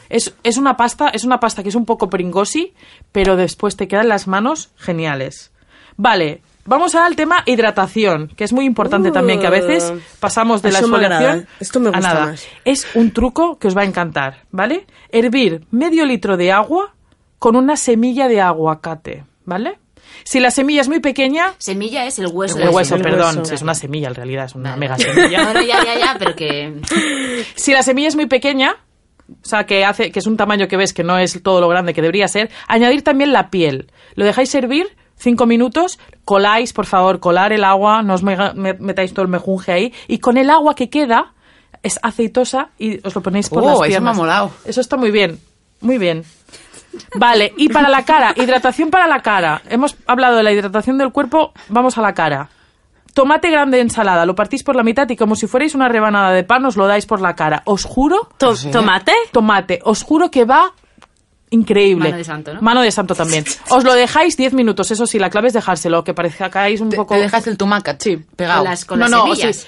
Es, 0.09 0.35
es 0.43 0.57
una 0.57 0.77
pasta, 0.77 1.09
es 1.09 1.25
una 1.25 1.39
pasta 1.39 1.62
que 1.62 1.68
es 1.68 1.75
un 1.75 1.85
poco 1.85 2.11
pringosi, 2.11 2.75
pero 3.12 3.37
después 3.37 3.77
te 3.77 3.87
quedan 3.87 4.09
las 4.09 4.27
manos 4.27 4.70
geniales. 4.77 5.53
Vale, 5.97 6.43
vamos 6.64 6.95
al 6.95 7.14
tema 7.14 7.43
hidratación, 7.47 8.29
que 8.29 8.45
es 8.45 8.53
muy 8.53 8.64
importante 8.64 9.12
también, 9.12 9.39
que 9.41 9.47
a 9.47 9.51
veces 9.51 9.93
pasamos 10.18 10.62
de 10.62 10.72
la 10.72 10.81
exfoliación 10.81 11.22
agrada. 11.22 11.45
Esto 11.61 11.79
me 11.81 11.89
a 11.89 11.93
gusta 11.93 12.09
nada. 12.14 12.27
más. 12.27 12.47
Es 12.64 12.87
un 12.95 13.12
truco 13.12 13.59
que 13.59 13.68
os 13.68 13.77
va 13.77 13.83
a 13.83 13.85
encantar, 13.85 14.39
¿vale? 14.51 14.87
Hervir 15.11 15.66
medio 15.70 16.05
litro 16.05 16.37
de 16.37 16.51
agua 16.51 16.95
con 17.39 17.55
una 17.57 17.77
semilla 17.77 18.27
de 18.27 18.41
aguacate, 18.41 19.25
¿vale? 19.45 19.79
Si 20.23 20.39
la 20.41 20.51
semilla 20.51 20.81
es 20.81 20.89
muy 20.89 21.01
pequeña, 21.01 21.55
Semilla 21.59 22.07
es 22.07 22.19
el 22.19 22.29
hueso. 22.29 22.59
el 22.59 22.69
hueso, 22.69 22.95
el 22.97 23.03
perdón, 23.03 23.39
hueso. 23.39 23.45
si 23.47 23.55
es 23.55 23.62
una 23.62 23.75
semilla 23.75 24.09
en 24.09 24.15
realidad, 24.15 24.45
es 24.47 24.55
una 24.55 24.71
Vale. 24.71 24.81
mega 24.81 24.99
semilla. 24.99 25.43
No, 25.45 25.55
no, 25.55 25.62
ya, 25.62 25.85
ya, 25.85 25.99
ya, 25.99 26.17
pero 26.19 26.35
que... 26.37 26.81
Si 27.57 27.73
la 27.73 27.83
semilla 27.83 28.09
es 28.09 28.17
muy 28.17 28.27
pequeña, 28.27 28.77
o 29.29 29.35
sea, 29.47 29.65
que 29.67 29.85
hace 29.85 30.11
que 30.12 30.19
es 30.21 30.27
un 30.27 30.37
tamaño 30.37 30.69
que 30.69 30.77
ves 30.77 30.93
que 30.93 31.03
no 31.03 31.19
es 31.19 31.43
todo 31.43 31.61
lo 31.61 31.69
grande 31.69 31.93
que 31.95 32.03
debería 32.03 32.29
ser, 32.29 32.51
añadir 32.69 33.03
también 33.03 33.33
la 33.33 33.51
piel. 33.51 33.91
Lo 34.15 34.25
dejáis 34.25 34.55
hervir 34.55 34.87
cinco 35.17 35.47
minutos, 35.47 35.99
coláis, 36.25 36.73
por 36.73 36.87
favor, 36.87 37.21
colar 37.21 37.53
el 37.53 37.65
agua, 37.65 38.03
no 38.03 38.15
os 38.15 38.23
metáis 38.23 39.12
todo 39.15 39.23
el 39.23 39.31
mejunje 39.31 39.73
ahí, 39.73 39.93
y 40.09 40.19
con 40.19 40.37
el 40.37 40.51
agua 40.51 40.75
que 40.75 40.91
queda 40.91 41.33
es 41.83 41.99
aceitosa 42.03 42.71
y 42.79 43.07
os 43.07 43.15
lo 43.15 43.23
ponéis 43.23 43.49
por 43.49 43.62
Oh, 43.62 43.67
las 43.67 43.73
eso 43.75 43.81
me 43.81 43.87
ha 43.87 43.89
piernas. 43.89 44.17
molado. 44.17 44.51
Eso 44.65 44.81
está 44.81 44.97
muy 44.97 45.11
bien, 45.11 45.39
muy 45.81 45.99
bien. 45.99 46.25
Vale, 47.17 47.53
y 47.57 47.69
para 47.69 47.89
la 47.89 48.05
cara, 48.05 48.35
hidratación 48.37 48.91
para 48.91 49.07
la 49.07 49.21
cara. 49.21 49.63
Hemos 49.69 49.97
hablado 50.07 50.37
de 50.37 50.43
la 50.43 50.53
hidratación 50.53 50.99
del 50.99 51.13
cuerpo, 51.13 51.53
vamos 51.69 51.97
a 51.99 52.03
la 52.03 52.13
cara. 52.15 52.49
Tomate 53.15 53.49
grande 53.51 53.77
de 53.77 53.83
ensalada, 53.83 54.27
lo 54.27 54.35
partís 54.35 54.63
por 54.65 54.75
la 54.75 54.83
mitad 54.83 55.09
y 55.09 55.17
como 55.17 55.37
si 55.37 55.47
fuerais 55.47 55.75
una 55.77 55.89
rebanada 55.89 56.33
de 56.33 56.43
pan 56.43 56.65
os 56.65 56.77
lo 56.77 56.87
dais 56.89 57.07
por 57.07 57.21
la 57.21 57.35
cara. 57.37 57.63
Os 57.65 57.85
juro, 57.85 58.29
To- 58.39 58.55
¿Tomate? 58.73 59.13
tomate, 59.31 59.79
os 59.85 60.03
juro 60.03 60.31
que 60.31 60.45
va 60.45 60.73
increíble. 61.51 62.07
Mano 62.09 62.17
de 62.19 62.25
santo, 62.25 62.55
¿no? 62.55 62.61
Mano 62.61 62.83
de 62.83 62.91
santo 62.91 63.15
también. 63.15 63.45
Os 63.71 63.85
lo 63.85 63.95
dejáis 63.95 64.37
10 64.37 64.53
minutos, 64.55 64.91
eso 64.91 65.07
sí, 65.07 65.19
la 65.21 65.31
clave 65.31 65.49
es 65.49 65.55
dejárselo, 65.55 66.03
que 66.03 66.13
parezca 66.15 66.47
que 66.47 66.51
caéis 66.53 66.81
un 66.81 66.89
Te, 66.91 66.97
poco... 66.97 67.15
te 67.15 67.21
dejas 67.21 67.47
el 67.47 67.57
tumaca 67.57 67.97
Sí. 67.99 68.17
pegado. 68.37 68.61
Con 68.63 68.71
las, 68.71 68.85
con 68.85 68.99
no, 68.99 69.05
las 69.07 69.11
no, 69.13 69.23
semillas. 69.37 69.67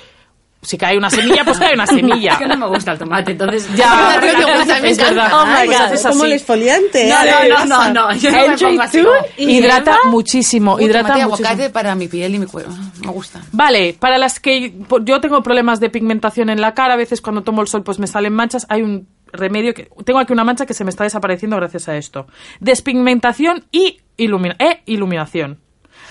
Si 0.67 0.77
cae 0.77 0.99
una 0.99 1.09
semilla, 1.11 1.45
pues 1.45 1.59
cae 1.59 1.75
una 1.75 1.87
semilla. 1.87 2.33
Es 2.37 2.39
que 2.39 2.47
no 2.49 2.57
me 2.57 2.67
gusta 2.67 2.91
el 2.93 2.99
tomate, 2.99 3.31
entonces... 3.33 3.69
Ya, 3.77 4.17
A 4.17 4.21
mí 4.21 4.27
me 4.27 4.57
gusta, 4.57 4.81
me 4.81 4.91
es 4.91 4.99
encanta. 4.99 5.23
verdad. 5.23 5.31
Oh 5.43 5.47
my 5.47 5.67
Pues 5.67 5.79
God. 5.79 5.87
haces 5.87 6.07
Como 6.07 6.25
el 6.25 6.33
exfoliante. 6.33 7.09
No, 7.09 7.23
¿eh? 7.23 7.49
no, 7.49 7.65
no, 7.65 7.67
no, 7.67 7.93
no, 8.11 8.17
yo 8.17 8.31
no 8.33 8.49
me 8.49 8.59
pongo 8.59 8.83
así 8.83 9.05
Hidrata 9.37 9.97
muchísimo, 10.07 10.81
hidrata 10.81 11.09
tomate 11.09 11.25
muchísimo. 11.27 11.49
aguacate 11.49 11.71
para 11.71 11.95
mi 11.95 12.09
piel 12.09 12.35
y 12.35 12.39
mi 12.41 12.47
cuerpo. 12.47 12.73
Me 13.01 13.13
gusta. 13.13 13.43
Vale, 13.53 13.97
para 13.99 14.19
las 14.19 14.41
que 14.41 14.75
yo 15.05 15.21
tengo 15.21 15.41
problemas 15.45 15.79
de 15.79 15.89
pigmentación 15.89 16.51
en 16.51 16.61
la 16.61 16.75
cara, 16.75 16.95
a 16.95 16.97
veces 16.97 17.21
cuando 17.21 17.43
tomo 17.43 17.63
el 17.63 17.69
sol 17.69 17.85
pues 17.85 18.01
me 18.01 18.09
salen 18.09 18.33
manchas, 18.35 18.67
hay 18.69 18.83
un 18.83 19.07
remedio 19.33 19.73
que 19.73 19.89
tengo 20.05 20.19
aquí 20.19 20.33
una 20.33 20.43
mancha 20.45 20.67
que 20.67 20.75
se 20.75 20.83
me 20.83 20.91
está 20.91 21.05
desapareciendo 21.05 21.57
gracias 21.57 21.89
a 21.89 21.97
esto. 21.97 22.27
Despigmentación 22.59 23.65
y 23.71 24.01
ilumina- 24.17 24.57
e 24.59 24.83
iluminación. 24.87 25.61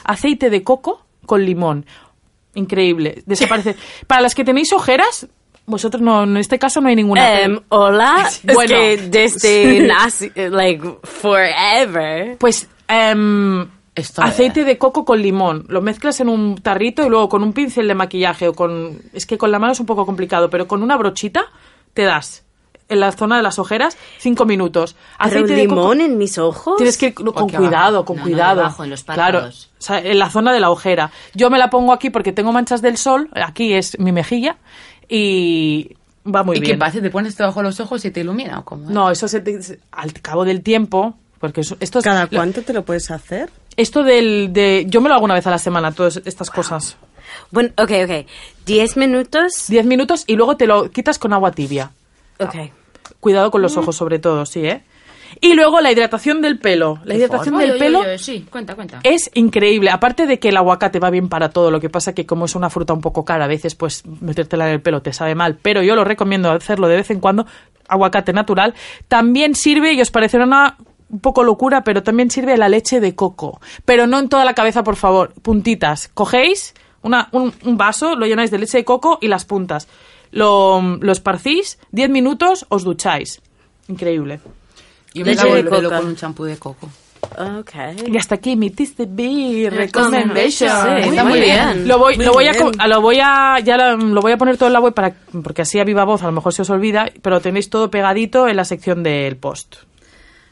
Aceite 0.04 0.50
de 0.50 0.64
coco 0.64 1.06
con 1.26 1.44
limón. 1.46 1.86
Increíble, 2.56 3.24
desaparece. 3.26 3.76
para 4.08 4.22
las 4.22 4.34
que 4.36 4.44
tenéis 4.44 4.74
ojeras, 4.74 5.28
vosotros 5.66 6.02
no 6.02 6.24
en 6.24 6.38
este 6.38 6.58
caso 6.60 6.82
no 6.82 6.90
hay 6.90 6.96
ninguna. 6.96 7.42
em, 7.42 7.60
hola, 7.70 8.30
Bueno. 8.44 8.70
que 8.76 8.98
desde 8.98 9.82
nazi, 9.88 10.32
like 10.36 10.84
forever. 11.04 12.38
Pues 12.38 12.68
Esto 13.96 14.22
aceite 14.22 14.64
de 14.64 14.78
coco 14.78 15.06
con 15.06 15.22
limón. 15.22 15.66
Lo 15.70 15.82
mezclas 15.82 16.20
en 16.20 16.30
un 16.30 16.56
tarrito 16.56 17.06
y 17.06 17.10
luego 17.10 17.30
con 17.30 17.44
un 17.44 17.54
pincel 17.54 17.88
de 17.88 17.96
maquillaje 17.96 18.48
o 18.48 18.54
con... 18.54 19.00
Es 19.14 19.26
que 19.26 19.38
con 19.38 19.52
la 19.52 19.60
mano 19.60 19.74
es 19.74 19.80
un 19.80 19.86
poco 19.86 20.06
complicado, 20.06 20.50
pero 20.50 20.68
con 20.68 20.84
una 20.84 20.98
brochita 20.98 21.46
te 21.94 22.04
das 22.04 22.45
en 22.88 23.00
la 23.00 23.12
zona 23.12 23.38
de 23.38 23.44
las 23.44 23.58
ojeras 23.60 23.98
cinco 24.20 24.46
minutos. 24.46 24.96
Pero 25.18 25.30
Aceite 25.30 25.56
de 25.56 25.68
coco- 25.68 25.82
limón 25.82 26.02
en 26.02 26.18
mis 26.18 26.38
ojos. 26.38 26.78
Tienes 26.78 26.98
que 26.98 27.08
ir 27.08 27.14
con 27.16 27.30
Aquí 27.30 27.56
cuidado, 27.58 27.98
abajo. 27.98 28.06
con 28.06 28.18
No, 28.18 28.22
no, 28.24 28.30
cuidado. 28.30 28.56
debajo, 28.58 28.84
en 28.84 28.90
los 28.92 29.04
claro, 29.04 29.22
párpados. 29.40 29.70
o 29.80 29.82
sea, 29.82 30.00
en 30.00 30.20
la 30.20 30.30
zona 30.30 30.54
de 30.54 30.60
la 30.60 30.70
ojera. 30.70 31.12
Yo 31.34 31.50
me 31.50 31.58
la 31.58 31.70
pongo 31.70 31.94
aquí 31.94 32.10
porque 32.12 32.32
tengo 32.32 32.52
manchas 32.52 32.82
del 32.82 32.98
sol, 32.98 33.30
aquí 33.34 33.74
es 33.74 33.98
mi 34.00 34.12
mejilla 34.12 34.58
y 35.10 35.96
va 36.26 36.44
muy 36.44 36.58
¿Y 36.58 36.60
bien. 36.60 36.74
qué 36.74 36.78
pasa? 36.78 37.02
¿Te 37.02 37.10
pones 37.10 37.38
debajo 37.38 37.60
de 37.60 37.64
los 37.66 37.80
ojos 37.80 38.04
y 38.06 38.12
te 38.12 38.20
ilumina 38.22 38.60
o 38.60 38.66
cómo? 38.66 38.90
No, 38.90 39.10
eso 39.12 39.28
se 39.28 39.40
te- 39.42 39.80
al 39.92 40.14
cabo 40.22 40.46
del 40.46 40.62
tiempo, 40.62 41.16
porque 41.40 41.62
eso- 41.62 41.78
esto 41.80 42.00
es 42.00 42.06
¿Cada 42.06 42.28
cuánto 42.28 42.62
te 42.62 42.74
lo 42.74 42.84
puedes 42.84 43.10
hacer? 43.12 43.50
Esto 43.78 44.04
del 44.04 44.54
de 44.54 44.86
yo 44.88 45.02
me 45.02 45.10
lo 45.10 45.16
hago 45.16 45.26
una 45.26 45.34
vez 45.34 45.46
a 45.48 45.52
la 45.52 45.58
semana 45.60 45.92
todas 45.92 46.22
estas 46.26 46.50
cosas. 46.50 46.98
Bueno, 47.52 47.70
ok, 47.78 47.92
ok. 48.06 48.26
Diez 48.66 48.96
minutos. 48.96 49.66
10 49.68 49.86
minutos 49.86 50.24
y 50.28 50.36
luego 50.36 50.56
te 50.56 50.66
lo 50.68 50.90
quitas 50.92 51.20
con 51.20 51.34
agua 51.34 51.52
tibia. 51.52 51.92
Ok. 52.40 52.56
Cuidado 53.20 53.52
con 53.52 53.62
los 53.62 53.78
ojos 53.78 53.96
sobre 53.96 54.20
todo, 54.20 54.46
sí, 54.46 54.66
¿eh? 54.66 54.84
Y 55.42 55.54
luego 55.54 55.82
la 55.82 55.92
hidratación 55.92 56.42
del 56.42 56.60
pelo. 56.60 57.00
La 57.04 57.16
hidratación 57.16 57.56
Oye, 57.56 57.66
del 57.66 57.72
oye, 57.76 57.80
pelo 57.80 58.00
oye, 58.00 58.18
sí, 58.18 58.46
cuenta, 58.50 58.76
cuenta. 58.76 59.02
es 59.04 59.30
increíble. 59.34 59.90
Aparte 59.90 60.28
de 60.28 60.40
que 60.40 60.50
el 60.50 60.58
aguacate 60.58 61.00
va 61.00 61.10
bien 61.10 61.28
para 61.28 61.50
todo, 61.50 61.72
lo 61.72 61.82
que 61.82 61.90
pasa 61.90 62.14
que 62.14 62.26
como 62.26 62.46
es 62.46 62.56
una 62.56 62.70
fruta 62.70 62.94
un 62.94 63.02
poco 63.02 63.26
cara, 63.26 63.46
a 63.46 63.48
veces 63.48 63.76
pues 63.76 64.06
metértela 64.06 64.68
en 64.68 64.74
el 64.76 64.82
pelo 64.82 65.02
te 65.02 65.12
sabe 65.12 65.36
mal, 65.36 65.58
pero 65.62 65.82
yo 65.84 65.96
lo 65.96 66.04
recomiendo 66.06 66.52
hacerlo 66.52 66.88
de 66.88 66.96
vez 66.98 67.10
en 67.12 67.20
cuando, 67.20 67.46
aguacate 67.88 68.32
natural. 68.32 68.76
También 69.08 69.56
sirve, 69.56 69.94
y 69.94 70.02
os 70.02 70.12
parecerá 70.12 70.46
una 70.46 70.78
un 71.10 71.20
poco 71.20 71.44
locura, 71.44 71.84
pero 71.84 72.02
también 72.02 72.32
sirve 72.32 72.58
la 72.58 72.70
leche 72.70 73.00
de 73.00 73.14
coco. 73.16 73.60
Pero 73.84 74.08
no 74.08 74.20
en 74.20 74.30
toda 74.30 74.44
la 74.46 74.54
cabeza, 74.54 74.84
por 74.84 74.96
favor. 74.96 75.34
Puntitas. 75.42 76.10
Cogéis 76.14 76.74
una, 77.04 77.30
un, 77.32 77.54
un 77.64 77.78
vaso, 77.78 78.16
lo 78.16 78.26
llenáis 78.26 78.52
de 78.52 78.58
leche 78.58 78.80
de 78.80 78.86
coco 78.86 79.20
y 79.22 79.28
las 79.28 79.46
puntas. 79.46 79.88
Lo, 80.36 80.82
lo 81.00 81.12
esparcís, 81.12 81.80
10 81.92 82.10
minutos, 82.10 82.66
os 82.70 82.84
ducháis. 82.84 83.42
Increíble. 83.88 84.40
Yo 85.14 85.24
me 85.26 85.32
Leche 85.32 85.44
lavo 85.44 85.54
de 85.56 85.60
el 85.62 85.70
pelo 85.70 85.84
coca. 85.90 85.98
con 86.00 86.08
un 86.10 86.16
champú 86.16 86.44
de 86.44 86.58
coco. 86.58 86.90
Ok. 87.60 87.72
Y 88.08 88.18
hasta 88.18 88.36
aquí 88.36 88.56
mi 88.56 88.70
TCB 88.70 89.70
Recommendation. 89.72 90.70
recommendation. 90.70 91.04
Sí, 91.04 91.10
Está 91.10 91.24
muy 91.24 91.40
bien. 91.40 91.88
Lo 91.88 91.98
voy, 91.98 92.18
Muy 92.18 92.26
lo 92.26 92.34
voy 92.34 92.48
a, 92.48 92.52
bien. 92.52 92.72
a- 92.78 92.88
lo 92.88 93.02
voy 93.02 93.20
a, 93.22 93.60
ya 93.64 93.78
la- 93.78 93.96
lo 93.96 94.22
voy 94.22 94.34
a 94.34 94.38
poner 94.38 94.58
todo 94.58 94.68
en 94.68 94.74
la 94.74 94.80
web 94.82 94.94
para, 94.94 95.16
porque 95.44 95.62
así 95.64 95.80
a 95.80 95.84
viva 95.86 96.04
voz 96.04 96.22
a 96.22 96.26
lo 96.28 96.34
mejor 96.34 96.54
se 96.54 96.62
os 96.64 96.70
olvida, 96.70 97.10
pero 97.22 97.40
tenéis 97.42 97.70
todo 97.70 97.90
pegadito 97.90 98.48
en 98.48 98.58
la 98.58 98.66
sección 98.66 99.02
del 99.04 99.38
post. 99.38 99.78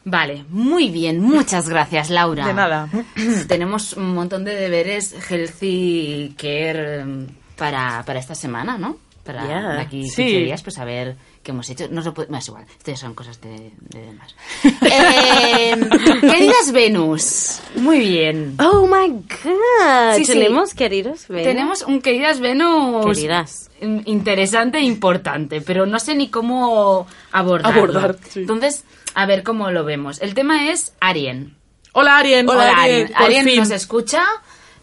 Vale, 0.06 0.46
muy 0.50 0.90
bien, 0.90 1.22
muchas 1.22 1.70
gracias, 1.70 2.10
Laura. 2.10 2.48
De 2.48 2.54
nada. 2.54 2.90
Tenemos 3.48 3.94
un 3.94 4.14
montón 4.14 4.44
de 4.44 4.56
deberes 4.56 5.14
healthy 5.30 6.36
care 6.38 7.02
em, 7.02 7.28
para, 7.58 8.04
para 8.06 8.20
esta 8.20 8.34
semana, 8.36 8.78
¿no? 8.78 8.98
Para 9.24 9.46
Yeah. 9.48 9.80
aquí 9.80 10.04
Sí. 10.10 10.24
15 10.24 10.40
días, 10.46 10.62
pues 10.64 10.78
a 10.80 10.86
ver 10.86 11.16
qué 11.42 11.52
hemos 11.52 11.70
hecho. 11.70 11.88
No 11.90 12.02
se 12.02 12.12
puede, 12.12 12.36
es 12.38 12.48
igual, 12.48 12.66
esto 12.78 12.92
ya 12.92 12.98
son 12.98 13.14
cosas 13.14 13.40
de, 13.42 13.72
de 13.80 14.02
demás. 14.02 14.36
Eh, 14.82 15.76
queridas 16.22 16.72
Venus, 16.72 17.60
muy 17.76 18.00
bien. 18.00 18.56
Oh 18.60 18.86
my 18.88 19.10
god. 19.10 20.16
Sí, 20.18 20.26
sí. 20.26 20.34
Tenemos 20.34 20.74
queridos 20.74 21.28
Venus? 21.28 21.44
Tenemos 21.44 21.82
un 21.84 22.02
queridas 22.02 22.40
Venus 22.40 23.06
Queridas. 23.06 23.70
in- 23.82 24.04
interesante 24.06 24.78
e 24.80 24.82
importante, 24.84 25.62
pero 25.62 25.86
no 25.86 26.00
sé 26.00 26.16
ni 26.16 26.30
cómo 26.30 27.08
abordarlo. 27.32 27.80
Abordar, 27.80 28.18
sí. 28.30 28.42
Entonces, 28.42 28.84
a 29.16 29.26
ver 29.26 29.44
cómo 29.44 29.72
lo 29.72 29.84
vemos. 29.86 30.22
El 30.22 30.34
tema 30.34 30.70
es 30.72 30.94
Arien. 31.00 31.56
Hola, 31.94 32.18
Arien. 32.18 32.50
Hola, 32.50 32.74
Arien. 32.78 33.12
Arien. 33.16 33.46
nos 33.58 33.70
escucha, 33.72 34.24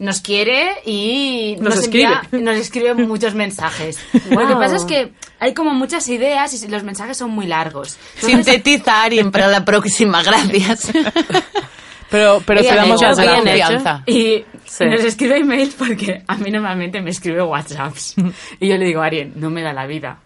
nos 0.01 0.21
quiere 0.21 0.73
y 0.85 1.57
Nos 1.61 1.85
envía- 1.85 2.21
escribe. 2.23 2.43
nos 2.45 2.57
escribe 2.57 2.95
muchos 2.95 3.35
mensajes. 3.35 3.99
Lo 4.13 4.39
que 4.41 4.47
Wow. 4.55 4.59
pasa 4.59 4.77
es 4.77 4.85
que 4.85 5.13
hay 5.39 5.55
como 5.55 5.71
muchas 5.75 6.09
ideas 6.09 6.53
y 6.61 6.67
los 6.69 6.83
mensajes 6.83 7.17
son 7.17 7.31
muy 7.31 7.47
largos. 7.47 7.97
Entonces, 8.17 8.45
Sintetiza, 8.47 9.03
Arien, 9.05 9.31
para 9.31 9.47
la 9.47 9.65
próxima, 9.65 10.23
gracias. 10.25 10.91
Pero, 12.11 12.43
pero 12.45 12.61
te 12.61 12.75
damos 12.75 13.01
las 13.01 13.21
gracias. 13.21 14.03
Y 14.09 14.45
Sí. 14.65 14.85
nos 14.85 15.05
escribe 15.05 15.37
emails 15.39 15.75
porque 15.75 16.25
a 16.27 16.37
mí 16.39 16.51
normalmente 16.51 17.01
me 17.01 17.11
escribe 17.11 17.41
WhatsApps. 17.43 18.17
Y 18.59 18.67
yo 18.69 18.77
le 18.77 18.85
digo, 18.85 19.01
Arien, 19.01 19.35
no 19.37 19.49
me 19.49 19.63
da 19.63 19.73
la 19.73 19.87
vida. 19.87 20.19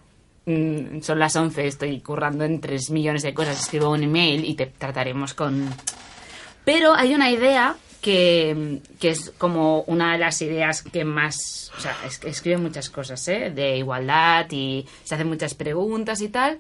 Mm, 0.47 1.01
Son 1.03 1.19
las 1.19 1.37
11, 1.37 1.67
estoy 1.67 2.01
currando 2.01 2.45
en 2.45 2.59
3 2.61 2.89
millones 2.91 3.23
de 3.23 3.35
cosas. 3.35 3.61
Escribo 3.61 3.91
un 3.91 4.03
email 4.03 4.47
y 4.47 4.55
te 4.55 4.65
trataremos 4.65 5.35
con... 5.35 5.69
Pero 6.65 6.95
hay 6.95 7.15
una 7.15 7.31
idea 7.31 7.77
que, 8.05 8.83
es 9.01 9.33
como 9.39 9.81
una 9.85 10.13
de 10.13 10.19
las 10.19 10.43
ideas 10.43 10.83
que 10.83 11.07
más... 11.07 11.73
Escribe 12.23 12.59
muchas 12.59 12.91
cosas, 12.91 13.27
¿eh? 13.29 13.51
De 13.51 13.79
igualdad 13.79 14.47
y 14.51 14.87
se 15.05 15.15
hacen 15.15 15.27
muchas 15.27 15.55
preguntas 15.55 16.21
y 16.21 16.29
tal. 16.29 16.59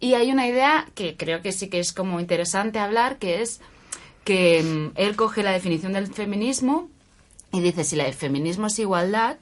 Y 0.00 0.14
hay 0.14 0.32
una 0.32 0.48
idea 0.48 0.88
que 0.96 1.16
creo 1.16 1.42
que 1.42 1.52
sí 1.52 1.68
que 1.68 1.78
es 1.78 1.92
como 1.92 2.18
interesante 2.18 2.80
hablar, 2.80 3.18
que 3.18 3.40
es 3.40 3.60
que 4.24 4.64
mm, 4.64 4.92
él 4.96 5.14
coge 5.14 5.44
la 5.44 5.52
definición 5.52 5.92
del 5.92 6.12
feminismo 6.12 6.90
y 7.52 7.60
dice, 7.60 7.84
si 7.84 7.98
el 8.00 8.12
feminismo 8.12 8.66
es 8.66 8.78
igualdad, 8.80 9.36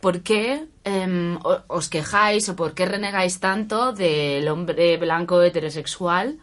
¿por 0.00 0.22
qué 0.22 0.66
em, 0.82 1.38
os 1.68 1.88
quejáis 1.88 2.48
o 2.48 2.56
por 2.56 2.74
qué 2.74 2.86
renegáis 2.86 3.38
tanto 3.38 3.92
del 3.92 4.48
hombre 4.48 4.96
blanco 4.96 5.40
heterosexual? 5.40 6.38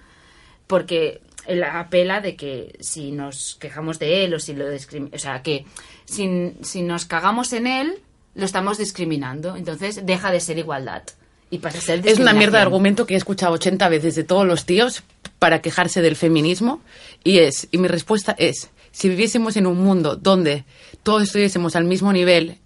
Porque 0.68 1.20
él 1.48 1.64
apela 1.64 2.22
de 2.22 2.36
que 2.36 2.78
si 2.80 3.12
nos 3.12 3.56
quejamos 3.60 4.00
de 4.00 4.24
él 4.24 4.34
o 4.34 4.40
si 4.40 4.54
lo 4.54 4.66
o 4.68 5.20
sea, 5.20 5.42
que 5.42 5.66
si, 6.06 6.54
si 6.62 6.82
nos 6.82 7.06
cagamos 7.06 7.54
en 7.54 7.68
él, 7.68 8.00
lo 8.36 8.46
estamos 8.46 8.78
discriminando. 8.78 9.56
Entonces 9.56 10.06
deja 10.06 10.32
de 10.32 10.40
ser 10.40 10.58
igualdad 10.58 11.04
y 11.50 11.60
pasa 11.60 11.78
a 11.78 11.82
ser 11.82 12.08
Es 12.08 12.20
una 12.20 12.34
mierda 12.34 12.58
de 12.58 12.64
argumento 12.64 13.06
que 13.06 13.14
he 13.14 13.18
escuchado 13.18 13.54
80 13.54 13.90
veces 13.90 14.16
de 14.16 14.24
todos 14.24 14.46
los 14.46 14.66
tíos 14.66 15.04
para 15.40 15.62
quejarse 15.62 16.02
del 16.02 16.16
feminismo 16.16 16.82
y 17.24 17.40
es, 17.40 17.68
y 17.72 17.78
mi 17.78 17.88
respuesta 17.88 18.36
es, 18.38 18.70
si 18.92 19.10
viviésemos 19.10 19.56
en 19.58 19.68
un 19.68 19.78
mundo 19.78 20.16
donde 20.16 20.66
todos 21.04 21.24
estuviésemos 21.24 21.76
al 21.76 21.86
mismo 21.86 22.12
nivel 22.12 22.58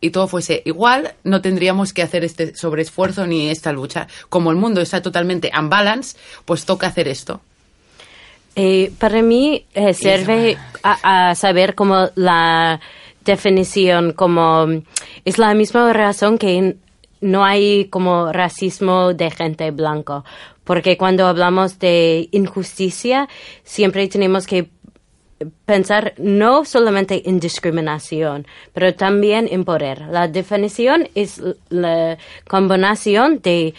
y 0.00 0.10
todo 0.10 0.28
fuese 0.28 0.62
igual, 0.64 1.14
no 1.24 1.40
tendríamos 1.40 1.92
que 1.92 2.02
hacer 2.02 2.24
este 2.24 2.54
sobreesfuerzo 2.54 3.26
ni 3.26 3.48
esta 3.48 3.72
lucha. 3.72 4.06
Como 4.28 4.50
el 4.50 4.56
mundo 4.56 4.80
está 4.80 5.02
totalmente 5.02 5.50
unbalance, 5.58 6.16
pues 6.44 6.64
toca 6.64 6.86
hacer 6.86 7.08
esto. 7.08 7.40
Eh, 8.60 8.90
para 8.98 9.22
mí 9.22 9.66
eh, 9.72 9.94
sirve 9.94 10.58
a, 10.82 11.30
a 11.30 11.34
saber 11.36 11.76
como 11.76 12.08
la 12.16 12.80
definición, 13.24 14.12
como 14.14 14.66
es 15.24 15.38
la 15.38 15.54
misma 15.54 15.92
razón 15.92 16.38
que 16.38 16.74
no 17.20 17.44
hay 17.44 17.84
como 17.84 18.32
racismo 18.32 19.14
de 19.14 19.30
gente 19.30 19.70
blanco, 19.70 20.24
porque 20.64 20.96
cuando 20.96 21.28
hablamos 21.28 21.78
de 21.78 22.28
injusticia 22.32 23.28
siempre 23.62 24.08
tenemos 24.08 24.44
que 24.44 24.70
pensar 25.64 26.14
no 26.18 26.64
solamente 26.64 27.28
en 27.28 27.38
discriminación, 27.38 28.44
pero 28.72 28.92
también 28.92 29.46
en 29.48 29.64
poder. 29.64 30.00
La 30.10 30.26
definición 30.26 31.08
es 31.14 31.40
la 31.68 32.18
combinación 32.48 33.40
de 33.40 33.74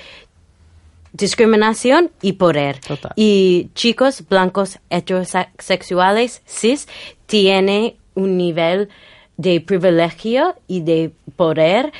discriminación 1.13 2.11
y 2.21 2.33
poder. 2.33 2.79
Total. 2.79 3.11
Y 3.15 3.69
chicos 3.75 4.23
blancos 4.27 4.79
heterosexuales 4.89 6.41
cis 6.45 6.87
tienen 7.25 7.95
un 8.15 8.37
nivel 8.37 8.89
de 9.37 9.61
privilegio 9.61 10.55
y 10.67 10.81
de 10.81 11.11
poder 11.35 11.93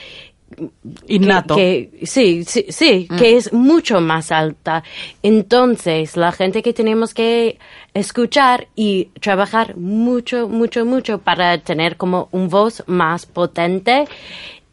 Innato. 1.08 1.56
que, 1.56 1.92
sí, 2.04 2.44
sí, 2.44 2.66
sí, 2.70 3.08
que 3.18 3.38
es 3.38 3.54
mucho 3.54 4.02
más 4.02 4.32
alta. 4.32 4.84
Entonces, 5.22 6.18
la 6.18 6.32
gente 6.32 6.62
que 6.62 6.74
tenemos 6.74 7.14
que 7.14 7.60
escuchar 7.94 8.68
y 8.76 9.06
trabajar 9.22 9.78
mucho, 9.78 10.50
mucho, 10.50 10.86
mucho 10.86 11.20
para 11.20 11.60
tener 11.60 11.98
como 11.98 12.30
un 12.32 12.50
voz 12.50 12.84
más 12.88 13.26
potente 13.26 14.06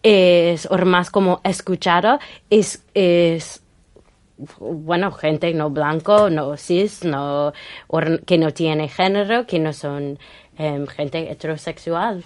es, 0.03 0.67
o 0.67 0.79
más 0.79 1.11
como 1.11 1.41
escuchado, 1.45 2.19
es, 2.49 2.83
es 2.95 3.63
bueno, 4.61 5.13
gente 5.13 5.53
no 5.55 5.71
blanco, 5.71 6.29
no 6.31 6.57
cis, 6.57 7.05
no, 7.05 7.53
que 8.27 8.39
no 8.39 8.53
tiene 8.53 8.89
género, 8.89 9.47
que 9.47 9.59
no 9.59 9.73
son 9.73 10.19
em, 10.59 10.87
gente 10.87 11.31
heterosexual. 11.31 12.23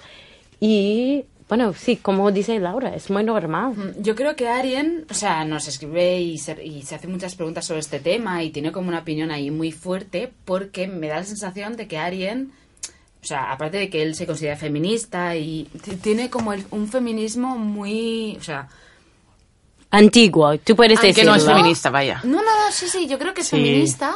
Y, 0.60 1.24
bueno, 1.48 1.72
sí, 1.72 1.96
como 1.96 2.30
dice 2.32 2.58
Laura, 2.60 2.94
es 2.94 3.10
muy 3.10 3.24
normal. 3.24 3.72
Mm, 3.76 4.02
Yo 4.02 4.14
creo 4.14 4.36
que 4.36 4.48
Arien, 4.48 5.06
o 5.10 5.14
sea, 5.14 5.44
nos 5.44 5.68
escribe 5.68 6.20
y 6.20 6.38
se, 6.38 6.64
y 6.64 6.82
se 6.82 6.94
hace 6.96 7.08
muchas 7.08 7.34
preguntas 7.34 7.64
sobre 7.64 7.80
este 7.80 8.00
tema 8.00 8.42
y 8.42 8.50
tiene 8.50 8.72
como 8.72 8.88
una 8.88 9.00
opinión 9.00 9.30
ahí 9.30 9.50
muy 9.50 9.72
fuerte 9.72 10.32
porque 10.44 10.86
me 10.86 11.08
da 11.08 11.16
la 11.16 11.24
sensación 11.24 11.76
de 11.76 11.88
que 11.88 11.98
Arien, 11.98 12.52
o 13.22 13.26
sea, 13.26 13.52
aparte 13.52 13.78
de 13.78 13.90
que 13.90 14.02
él 14.02 14.14
se 14.14 14.26
considera 14.26 14.56
feminista 14.56 15.36
y 15.36 15.64
tiene 16.02 16.30
como 16.30 16.52
el- 16.52 16.64
un 16.70 16.88
feminismo 16.88 17.56
muy, 17.56 18.36
o 18.38 18.42
sea, 18.42 18.68
Antiguo, 19.90 20.56
tú 20.58 20.76
puedes 20.76 20.98
Aunque 20.98 21.08
decirlo. 21.08 21.32
Que 21.34 21.38
no 21.38 21.42
es 21.44 21.44
feminista, 21.56 21.90
vaya. 21.90 22.20
no, 22.24 22.36
no, 22.38 22.50
sí, 22.70 22.88
sí, 22.88 23.08
yo 23.08 23.18
creo 23.18 23.34
que 23.34 23.40
es 23.40 23.48
Sí. 23.48 23.56
feminista. 23.56 24.14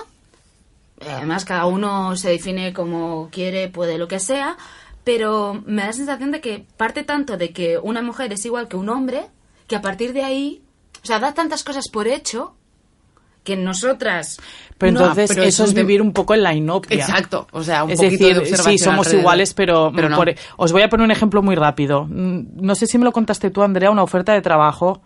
Eh, 1.00 1.06
Además, 1.10 1.44
cada 1.44 1.66
uno 1.66 2.16
se 2.16 2.30
define 2.30 2.72
como 2.72 3.28
quiere, 3.32 3.68
puede, 3.68 3.98
lo 3.98 4.06
que 4.08 4.20
sea. 4.20 4.56
Pero 5.02 5.62
me 5.66 5.82
da 5.82 5.88
la 5.88 5.92
sensación 5.92 6.30
de 6.30 6.40
que 6.40 6.64
parte 6.78 7.02
tanto 7.02 7.36
de 7.36 7.50
que 7.52 7.76
una 7.78 8.00
mujer 8.00 8.32
es 8.32 8.44
igual 8.46 8.68
que 8.68 8.76
un 8.76 8.88
hombre, 8.88 9.26
que 9.66 9.76
a 9.76 9.82
partir 9.82 10.12
de 10.14 10.22
ahí, 10.24 10.62
o 11.02 11.06
sea, 11.06 11.18
da 11.18 11.34
tantas 11.34 11.62
cosas 11.62 11.88
por 11.88 12.06
hecho 12.08 12.54
que 13.42 13.54
nosotras. 13.56 14.40
Pero 14.78 14.92
no- 14.92 15.00
entonces 15.00 15.28
pero 15.28 15.42
eso 15.42 15.64
es 15.64 15.70
es 15.70 15.76
tem- 15.76 15.80
vivir 15.80 16.00
un 16.00 16.14
poco 16.14 16.32
en 16.32 16.42
la 16.42 16.54
inopia. 16.54 16.96
Exacto, 16.96 17.46
o 17.52 17.62
sea, 17.62 17.84
un 17.84 17.90
es 17.90 17.98
poquito 17.98 18.12
decir, 18.24 18.34
de 18.36 18.40
observación 18.40 18.78
sí, 18.78 18.78
somos 18.82 18.98
alrededor. 19.06 19.20
iguales, 19.20 19.52
pero, 19.54 19.92
Pero 19.94 20.08
no. 20.08 20.16
por- 20.16 20.34
os 20.56 20.72
voy 20.72 20.80
a 20.82 20.88
poner 20.88 21.04
un 21.04 21.10
ejemplo 21.10 21.42
muy 21.42 21.54
rápido. 21.56 22.06
Mm, 22.08 22.62
No 22.64 22.74
sé 22.74 22.86
si 22.86 22.96
me 22.96 23.04
lo 23.04 23.12
contaste 23.12 23.50
tú, 23.50 23.62
Andrea, 23.62 23.90
una 23.90 24.02
oferta 24.04 24.32
de 24.32 24.40
trabajo 24.40 25.02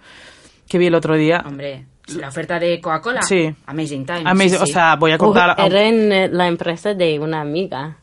que 0.69 0.79
vi 0.79 0.87
el 0.87 0.95
otro 0.95 1.15
día. 1.17 1.43
Hombre, 1.47 1.87
la 2.17 2.29
oferta 2.29 2.59
de 2.59 2.81
Coca-Cola. 2.81 3.23
Sí. 3.23 3.55
Amazing 3.67 4.07
Time. 4.07 4.25
Amazing- 4.25 4.49
sí, 4.51 4.63
O 4.63 4.67
sí. 4.67 4.73
sea, 4.73 4.97
voy 4.97 5.13
a 5.13 5.19
contar. 5.19 5.55
era 5.59 5.83
en 5.83 6.13
eh, 6.13 6.29
la 6.31 6.47
empresa 6.49 6.95
de 6.95 7.19
una 7.19 7.41
amiga. 7.41 7.97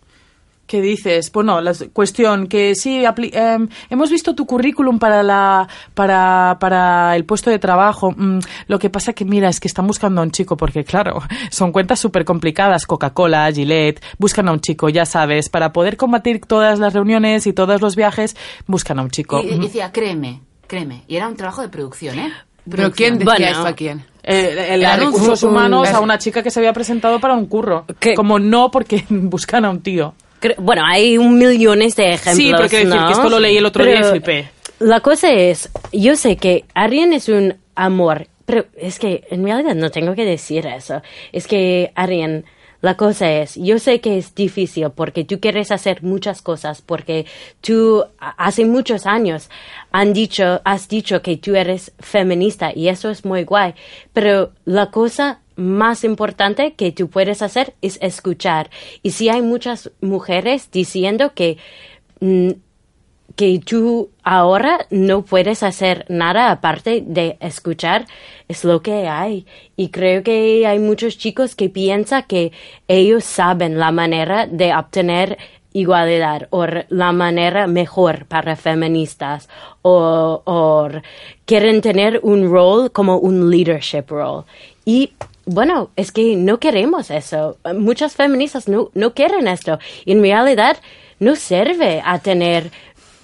¿Qué 0.67 0.81
dices? 0.81 1.31
Bueno, 1.31 1.61
la 1.61 1.73
cuestión 1.93 2.47
que 2.47 2.73
sí, 2.73 3.03
apli- 3.03 3.29
em, 3.35 3.67
hemos 3.91 4.09
visto 4.09 4.33
tu 4.33 4.47
currículum 4.47 4.97
para 4.97 5.21
la 5.21 5.67
para, 5.93 6.57
para 6.59 7.15
el 7.15 7.23
puesto 7.23 7.51
de 7.51 7.59
trabajo. 7.59 8.11
Mm, 8.17 8.39
lo 8.67 8.79
que 8.79 8.89
pasa 8.89 9.13
que, 9.13 9.25
mira, 9.25 9.47
es 9.47 9.59
que 9.59 9.67
están 9.67 9.85
buscando 9.85 10.21
a 10.21 10.23
un 10.23 10.31
chico, 10.31 10.57
porque 10.57 10.83
claro, 10.83 11.19
son 11.51 11.71
cuentas 11.71 11.99
súper 11.99 12.25
complicadas. 12.25 12.87
Coca-Cola, 12.87 13.51
Gillette, 13.53 14.01
buscan 14.17 14.47
a 14.49 14.53
un 14.53 14.59
chico, 14.59 14.89
ya 14.89 15.05
sabes, 15.05 15.49
para 15.49 15.71
poder 15.71 15.97
combatir 15.97 16.41
todas 16.41 16.79
las 16.79 16.93
reuniones 16.93 17.45
y 17.45 17.53
todos 17.53 17.79
los 17.79 17.95
viajes, 17.95 18.35
buscan 18.65 18.97
a 18.97 19.03
un 19.03 19.11
chico. 19.11 19.43
Y, 19.43 19.49
y 19.53 19.59
decía, 19.59 19.91
créeme, 19.91 20.41
créeme. 20.65 21.03
Y 21.07 21.15
era 21.17 21.27
un 21.27 21.35
trabajo 21.35 21.61
de 21.61 21.69
producción, 21.69 22.17
¿eh? 22.17 22.33
Pero 22.69 22.91
¿quién 22.91 23.17
decía 23.19 23.33
Bueno. 23.33 23.45
esto 23.51 23.67
a 23.67 23.73
quién? 23.73 24.05
Eh, 24.23 24.69
el 24.71 24.81
recursos 24.99 25.43
un- 25.43 25.49
humanos 25.51 25.89
un- 25.89 25.95
a 25.95 25.99
una 25.99 26.17
chica 26.17 26.41
que 26.41 26.49
se 26.49 26.59
había 26.59 26.73
presentado 26.73 27.19
para 27.19 27.35
un 27.35 27.45
curro. 27.45 27.85
¿Qué? 27.99 28.15
Como 28.15 28.39
no, 28.39 28.71
porque 28.71 29.03
buscan 29.09 29.65
a 29.65 29.69
un 29.69 29.81
tío. 29.81 30.15
Cre- 30.41 30.55
Bueno, 30.57 30.81
hay 30.85 31.17
un 31.17 31.37
millones 31.37 31.95
de 31.95 32.13
ejemplos. 32.13 32.35
Sí, 32.37 32.51
pero 32.55 32.67
quiero 32.69 32.85
decir 32.85 33.01
¿no? 33.01 33.07
que 33.07 33.13
esto 33.13 33.29
lo 33.29 33.39
leí 33.39 33.57
el 33.57 33.65
otro 33.65 33.83
día 33.85 33.93
y 33.95 33.97
Pero 33.99 34.09
flipé. 34.11 34.49
La 34.79 34.99
cosa 34.99 35.31
es, 35.31 35.69
yo 35.93 36.15
sé 36.15 36.35
que 36.37 36.65
Arian 36.73 37.13
es 37.13 37.29
un 37.29 37.55
amor, 37.75 38.27
pero 38.45 38.65
es 38.75 38.99
que 38.99 39.25
en 39.29 39.45
realidad 39.45 39.75
no 39.75 39.89
tengo 39.91 40.15
que 40.15 40.25
decir 40.25 40.65
eso. 40.65 41.01
Es 41.31 41.47
que 41.47 41.91
Arian, 41.95 42.43
la 42.81 42.97
cosa 42.97 43.31
es, 43.31 43.55
yo 43.55 43.79
sé 43.79 44.01
que 44.01 44.17
es 44.17 44.35
difícil 44.35 44.89
porque 44.93 45.23
tú 45.23 45.39
quieres 45.39 45.71
hacer 45.71 46.03
muchas 46.03 46.41
cosas, 46.41 46.81
porque 46.81 47.25
tú 47.61 48.03
hace 48.19 48.65
muchos 48.65 49.05
años 49.05 49.49
han 49.95 50.11
dicho, 50.11 50.59
has 50.65 50.89
dicho 50.89 51.21
que 51.21 51.37
tú 51.37 51.55
eres 51.55 51.93
feminista 51.99 52.73
y 52.75 52.89
eso 52.89 53.09
es 53.09 53.23
muy 53.23 53.45
guay, 53.45 53.75
pero 54.11 54.51
la 54.65 54.91
cosa 54.91 55.39
más 55.55 56.03
importante 56.03 56.73
que 56.73 56.91
tú 56.91 57.09
puedes 57.09 57.41
hacer 57.41 57.75
es 57.81 57.97
escuchar. 58.01 58.69
Y 59.03 59.11
si 59.11 59.29
hay 59.29 59.41
muchas 59.41 59.91
mujeres 60.01 60.69
diciendo 60.69 61.31
que 61.33 61.59
mm, 62.19 62.51
que 63.35 63.59
tú 63.59 64.11
ahora 64.23 64.85
no 64.89 65.23
puedes 65.23 65.61
hacer 65.63 66.05
nada 66.07 66.51
aparte 66.51 67.03
de 67.05 67.37
escuchar, 67.41 68.05
es 68.47 68.63
lo 68.63 68.81
que 68.81 69.07
hay. 69.07 69.45
Y 69.75 69.89
creo 69.89 70.23
que 70.23 70.65
hay 70.65 70.79
muchos 70.79 71.17
chicos 71.17 71.55
que 71.55 71.69
piensan 71.69 72.23
que 72.23 72.53
ellos 72.87 73.25
saben 73.25 73.77
la 73.77 73.91
manera 73.91 74.47
de 74.47 74.73
obtener 74.73 75.37
igualdad 75.75 76.47
o 76.51 76.65
la 76.89 77.11
manera 77.11 77.67
mejor 77.67 78.25
para 78.25 78.55
feministas 78.55 79.49
o, 79.81 80.41
o 80.45 80.89
quieren 81.45 81.81
tener 81.81 82.19
un 82.23 82.49
rol 82.49 82.91
como 82.91 83.17
un 83.17 83.49
leadership 83.51 84.05
role. 84.09 84.45
Y 84.85 85.11
bueno, 85.45 85.89
es 85.97 86.11
que 86.11 86.35
no 86.37 86.59
queremos 86.59 87.11
eso. 87.11 87.57
Muchas 87.75 88.15
feministas 88.15 88.67
no, 88.67 88.89
no 88.93 89.13
quieren 89.13 89.47
esto. 89.47 89.77
En 90.05 90.21
realidad, 90.21 90.77
no 91.19 91.35
sirve 91.35 92.01
a 92.03 92.19
tener 92.19 92.71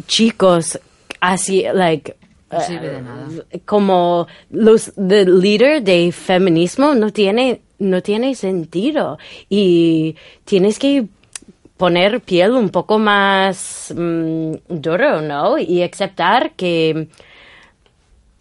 chicos 0.07 0.77
así, 1.21 1.63
like, 1.73 2.15
No 2.51 2.59
sirve 2.59 2.89
de 2.89 3.01
nada. 3.01 3.27
eh, 3.49 3.59
como 3.65 4.27
los 4.49 4.91
the 4.95 5.25
leader 5.25 5.81
de 5.81 6.11
feminismo 6.11 6.93
no 6.95 7.11
tiene 7.11 7.61
no 7.79 8.01
tiene 8.01 8.35
sentido 8.35 9.17
y 9.49 10.15
tienes 10.45 10.77
que 10.77 11.07
poner 11.81 12.21
piel 12.21 12.51
un 12.51 12.69
poco 12.69 12.99
más 12.99 13.91
mm, 13.97 14.51
duro, 14.69 15.19
¿no? 15.23 15.57
Y 15.57 15.81
aceptar 15.81 16.51
que 16.51 17.07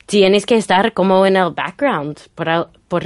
tienes 0.04 0.44
que 0.44 0.56
estar 0.56 0.92
como 0.92 1.24
en 1.24 1.36
el 1.36 1.50
background 1.54 2.18
por, 2.34 2.68
por 2.86 3.02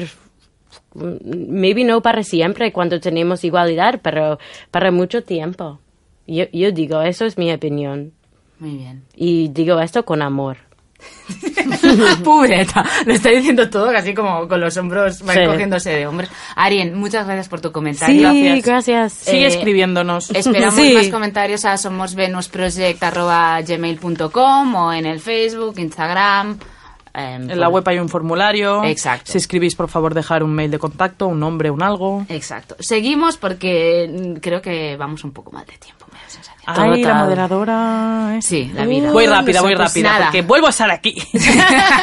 mm, 0.94 1.50
maybe 1.50 1.84
no 1.84 2.02
para 2.02 2.24
siempre 2.24 2.72
cuando 2.72 2.98
tenemos 2.98 3.44
igualdad, 3.44 4.00
pero 4.02 4.40
para 4.72 4.90
mucho 4.90 5.22
tiempo. 5.22 5.78
Yo, 6.26 6.46
yo 6.52 6.72
digo, 6.72 7.00
eso 7.02 7.26
es 7.26 7.38
mi 7.38 7.52
opinión. 7.52 8.12
Muy 8.58 8.78
bien. 8.78 9.04
Y 9.14 9.50
digo 9.50 9.78
esto 9.78 10.04
con 10.04 10.20
amor. 10.20 10.56
Pobreta, 12.22 12.84
lo 13.06 13.14
está 13.14 13.30
diciendo 13.30 13.68
todo 13.70 13.90
casi 13.92 14.12
como 14.14 14.46
con 14.46 14.60
los 14.60 14.76
hombros 14.76 15.16
Sí. 15.16 15.24
cogiéndose 15.46 15.88
de 15.90 16.06
hombres. 16.06 16.28
Arien, 16.54 16.94
muchas 16.98 17.24
gracias 17.26 17.48
por 17.48 17.60
tu 17.62 17.72
comentario. 17.72 18.30
Sí, 18.30 18.60
gracias. 18.60 19.12
Sigue 19.14 19.44
Eh, 19.44 19.46
escribiéndonos. 19.46 20.30
Esperamos 20.30 20.74
Sí. 20.74 20.92
más 20.94 21.08
comentarios 21.08 21.64
a 21.64 21.78
somosvenusproject.gmail.com 21.78 24.74
o 24.74 24.92
en 24.92 25.06
el 25.06 25.20
Facebook, 25.20 25.78
Instagram. 25.78 26.58
em, 27.16 27.48
En 27.50 27.60
la 27.60 27.68
web 27.68 27.86
hay 27.88 28.00
un 28.00 28.08
formulario. 28.08 28.82
Exacto. 28.84 29.30
Si 29.30 29.38
escribís, 29.38 29.76
por 29.76 29.88
favor, 29.88 30.14
dejar 30.14 30.42
un 30.42 30.52
mail 30.52 30.70
de 30.72 30.80
contacto, 30.80 31.28
un 31.28 31.38
nombre, 31.38 31.70
un 31.70 31.80
algo. 31.82 32.26
Exacto. 32.28 32.74
Seguimos 32.80 33.36
porque 33.36 34.10
mm, 34.12 34.40
creo 34.40 34.60
que 34.60 34.96
vamos 34.96 35.22
un 35.22 35.30
poco 35.32 35.52
mal 35.52 35.64
de 35.64 35.78
tiempo, 35.78 36.03
sensación. 36.34 36.64
Ay, 36.66 37.02
la 37.04 37.14
moderadora. 37.14 38.32
¿eh? 38.36 38.42
Sí, 38.42 38.70
la 38.74 38.84
vida. 38.86 39.10
Voy 39.12 39.26
rápida, 39.26 39.60
voy 39.62 39.74
Pues 39.74 39.88
rápida, 39.88 40.12
nada. 40.12 40.24
porque 40.26 40.42
vuelvo 40.42 40.66
a 40.66 40.70
estar 40.70 40.90
aquí. 40.90 41.14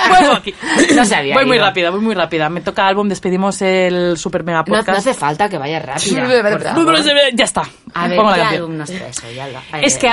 vuelvo 0.10 0.34
aquí. 0.36 0.54
No 0.96 1.06
se 1.06 1.16
había 1.16 1.36
Voy 1.36 1.46
muy 1.46 1.58
rápida, 1.58 1.90
voy 1.90 2.02
muy 2.02 2.16
rápida. 2.16 2.50
Me 2.50 2.62
toca 2.62 2.88
álbum, 2.88 3.08
despedimos 3.10 3.62
el 3.62 4.18
super 4.18 4.44
mega 4.44 4.60
No, 4.60 4.66
podcast. 4.66 4.88
no 4.90 4.98
hace 4.98 5.14
falta 5.14 5.50
que 5.50 5.58
vaya 5.58 5.80
rápida. 5.80 6.26
favor. 6.26 6.96
Ya 7.34 7.44
está. 7.46 7.64
A 7.94 8.08
ver, 8.08 8.18
Pongo 8.18 8.30
la 8.30 8.36
¿qué 8.36 8.42
canción. 8.42 8.64
álbum 8.64 8.76
hoy, 9.28 9.40
Alba? 9.40 9.62
Ay, 9.72 9.86
Es 9.86 9.98
que. 9.98 10.10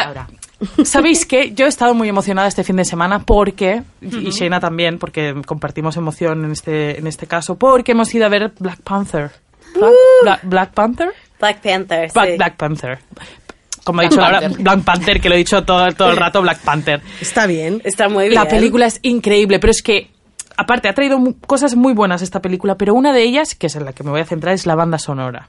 ¿sabéis 0.84 1.24
qué? 1.24 1.52
Yo 1.54 1.66
he 1.66 1.68
estado 1.68 1.94
muy 1.94 2.08
emocionada 2.08 2.48
este 2.48 2.64
fin 2.64 2.74
de 2.76 2.84
semana 2.84 3.20
porque, 3.20 3.82
y 4.00 4.30
Shayna 4.30 4.58
también, 4.58 4.98
porque 4.98 5.40
compartimos 5.46 5.96
emoción 5.96 6.44
en 6.44 6.50
este, 6.50 6.98
en 6.98 7.06
este 7.06 7.28
caso, 7.28 7.56
porque 7.56 7.92
hemos 7.92 8.12
ido 8.12 8.26
a 8.26 8.28
ver 8.28 8.52
Black 8.58 8.80
Panther. 8.82 9.30
Black, 9.74 9.92
Black- 10.22 10.40
Black 10.42 10.70
Panther? 10.72 11.12
Black 11.38 11.60
Panther. 11.62 12.10
Black, 12.12 12.36
Black 12.38 12.56
Panther. 12.56 12.98
Como 13.88 14.00
ha 14.02 14.04
dicho 14.04 14.20
Black 14.58 14.82
Panther, 14.84 15.18
que 15.20 15.28
lo 15.30 15.34
he 15.34 15.38
dicho 15.38 15.64
todo, 15.64 15.90
todo 15.92 16.10
el 16.10 16.16
rato, 16.18 16.42
Black 16.42 16.60
Panther. 16.60 17.00
Está 17.22 17.46
bien. 17.46 17.80
Está 17.84 18.10
muy 18.10 18.24
bien. 18.28 18.34
La 18.34 18.46
película 18.46 18.84
es 18.84 19.00
increíble, 19.02 19.58
pero 19.58 19.70
es 19.70 19.80
que, 19.82 20.10
aparte, 20.58 20.88
ha 20.88 20.92
traído 20.92 21.18
mu- 21.18 21.34
cosas 21.40 21.74
muy 21.74 21.94
buenas 21.94 22.20
esta 22.20 22.42
película, 22.42 22.76
pero 22.76 22.92
una 22.92 23.14
de 23.14 23.22
ellas, 23.22 23.54
que 23.54 23.68
es 23.68 23.76
en 23.76 23.86
la 23.86 23.94
que 23.94 24.04
me 24.04 24.10
voy 24.10 24.20
a 24.20 24.26
centrar, 24.26 24.54
es 24.54 24.66
la 24.66 24.74
banda 24.74 24.98
sonora. 24.98 25.48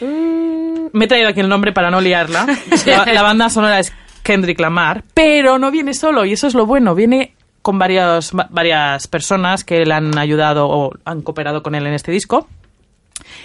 Me 0.00 1.04
he 1.04 1.08
traído 1.08 1.28
aquí 1.28 1.40
el 1.40 1.48
nombre 1.48 1.72
para 1.72 1.90
no 1.90 2.00
liarla. 2.00 2.46
La, 2.86 3.04
la 3.06 3.22
banda 3.22 3.48
sonora 3.50 3.80
es 3.80 3.92
Kendrick 4.22 4.60
Lamar, 4.60 5.02
pero 5.14 5.58
no 5.58 5.70
viene 5.70 5.94
solo, 5.94 6.24
y 6.24 6.32
eso 6.34 6.46
es 6.46 6.54
lo 6.54 6.66
bueno. 6.66 6.94
Viene 6.94 7.34
con 7.62 7.78
varios, 7.78 8.32
va- 8.32 8.46
varias 8.50 9.06
personas 9.08 9.64
que 9.64 9.84
le 9.84 9.94
han 9.94 10.16
ayudado 10.18 10.68
o 10.68 10.92
han 11.04 11.22
cooperado 11.22 11.62
con 11.62 11.74
él 11.74 11.86
en 11.86 11.94
este 11.94 12.12
disco. 12.12 12.48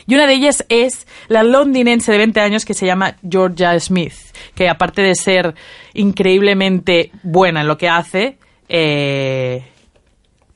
Y 0.05 0.15
una 0.15 0.27
de 0.27 0.33
ellas 0.33 0.65
es 0.69 1.07
la 1.27 1.43
londinense 1.43 2.11
de 2.11 2.17
20 2.17 2.39
años 2.39 2.65
que 2.65 2.73
se 2.73 2.85
llama 2.85 3.15
Georgia 3.27 3.79
Smith, 3.79 4.13
que 4.55 4.69
aparte 4.69 5.01
de 5.01 5.15
ser 5.15 5.55
increíblemente 5.93 7.11
buena 7.23 7.61
en 7.61 7.67
lo 7.67 7.77
que 7.77 7.89
hace, 7.89 8.37
eh, 8.69 9.63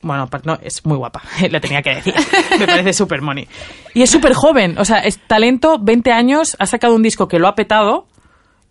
bueno, 0.02 0.28
no, 0.44 0.58
es 0.62 0.84
muy 0.84 0.96
guapa, 0.96 1.22
le 1.50 1.60
tenía 1.60 1.82
que 1.82 1.94
decir. 1.94 2.14
Me 2.58 2.66
parece 2.66 2.92
súper 2.92 3.22
money. 3.22 3.48
Y 3.94 4.02
es 4.02 4.10
súper 4.10 4.34
joven, 4.34 4.76
o 4.78 4.84
sea, 4.84 4.98
es 4.98 5.18
talento, 5.26 5.78
20 5.80 6.12
años, 6.12 6.56
ha 6.58 6.66
sacado 6.66 6.94
un 6.94 7.02
disco 7.02 7.28
que 7.28 7.38
lo 7.38 7.48
ha 7.48 7.54
petado, 7.54 8.06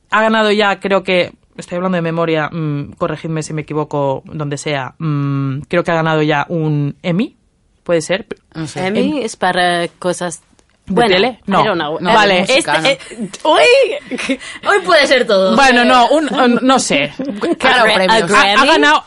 ha 0.09 0.21
ganado 0.21 0.51
ya, 0.51 0.79
creo 0.79 1.03
que, 1.03 1.31
estoy 1.57 1.77
hablando 1.77 1.95
de 1.95 2.01
memoria, 2.01 2.49
mm, 2.51 2.93
corregidme 2.97 3.43
si 3.43 3.53
me 3.53 3.61
equivoco, 3.61 4.23
donde 4.25 4.57
sea, 4.57 4.95
mm, 4.99 5.61
creo 5.67 5.83
que 5.83 5.91
ha 5.91 5.95
ganado 5.95 6.21
ya 6.21 6.45
un 6.49 6.97
Emmy, 7.01 7.37
puede 7.83 8.01
ser. 8.01 8.25
No 8.53 8.67
sé. 8.67 8.87
Emmy 8.87 9.23
es 9.23 9.35
para 9.35 9.87
cosas... 9.99 10.41
¿De 10.87 10.95
Bueno, 10.95 11.15
tele? 11.15 11.39
No. 11.45 11.75
No, 11.75 11.99
vale. 11.99 12.41
este- 12.41 12.91
eh, 12.91 12.99
hoy, 13.43 13.61
Hoy 14.67 14.79
puede 14.83 15.05
ser 15.07 15.25
todo. 15.27 15.55
Bueno, 15.55 15.85
no, 15.85 16.07
un, 16.09 16.33
un- 16.33 16.59
no 16.63 16.79
sé. 16.79 17.13
Claro. 17.59 17.89
Ha, 18.09 18.41
ha 18.61 18.65
ganado. 18.65 19.03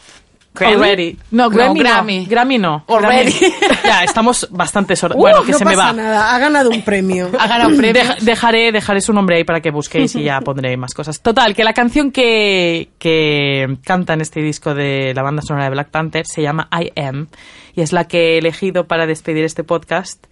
Grammy? 0.55 0.74
Already. 0.76 1.18
No, 1.32 1.51
Grammy 1.51 1.81
no. 1.81 1.85
Grammy. 1.85 2.26
Grammy 2.26 2.59
no. 2.59 2.85
Already. 2.86 3.32
Grammy. 3.32 3.55
ya, 3.85 4.05
estamos 4.05 4.47
bastante 4.52 4.94
sordos. 4.94 5.18
bueno, 5.18 5.43
que 5.43 5.51
no 5.52 5.59
se 5.59 5.64
me 5.64 5.72
pasa 5.74 5.86
va. 5.89 5.93
nada, 5.93 6.35
ha 6.35 6.39
ganado 6.39 6.70
un 6.70 6.82
premio. 6.82 7.28
Ha 7.39 7.47
ganado 7.48 7.70
un 7.70 7.76
premio. 7.76 7.93
Deja- 8.01 8.16
dejaré, 8.20 8.70
dejaré 8.72 9.01
su 9.01 9.12
nombre 9.12 9.36
ahí 9.36 9.44
para 9.44 9.60
que 9.60 9.70
busquéis 9.72 10.14
y 10.14 10.22
ya 10.22 10.40
pondré 10.43 10.76
más 10.76 10.94
cosas. 10.94 11.20
Total, 11.20 11.55
que 11.56 11.64
la 11.64 11.72
canción 11.72 12.12
que, 12.12 12.90
que 12.98 13.78
canta 13.85 14.12
en 14.12 14.20
este 14.20 14.40
disco 14.43 14.74
de 14.74 15.12
la 15.14 15.22
banda 15.22 15.43
sonora 15.43 15.64
de 15.64 15.70
Black 15.70 15.89
Panther 15.90 16.24
se 16.26 16.40
llama 16.43 16.68
I 16.72 16.93
Am 17.01 17.26
y 17.74 17.81
es 17.81 17.93
la 17.93 18.06
que 18.06 18.35
he 18.35 18.39
elegido 18.39 18.86
para 18.86 19.06
despedir 19.06 19.44
este 19.44 19.64
podcast. 19.64 20.24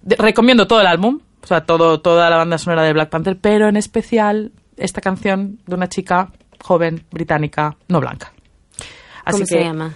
De- 0.00 0.16
recomiendo 0.16 0.66
todo 0.66 0.80
el 0.80 0.88
álbum, 0.88 1.20
o 1.42 1.46
sea, 1.46 1.64
todo, 1.64 2.00
toda 2.00 2.28
la 2.30 2.36
banda 2.36 2.58
sonora 2.58 2.82
de 2.82 2.92
Black 2.92 3.10
Panther, 3.10 3.36
pero 3.40 3.68
en 3.68 3.76
especial 3.76 4.50
esta 4.76 5.00
canción 5.00 5.60
de 5.66 5.76
una 5.76 5.88
chica 5.88 6.32
joven, 6.60 7.04
británica, 7.12 7.76
no 7.86 8.00
blanca. 8.00 8.32
Así 9.24 9.32
¿Cómo 9.32 9.38
que, 9.40 9.46
se 9.46 9.60
llama? 9.64 9.94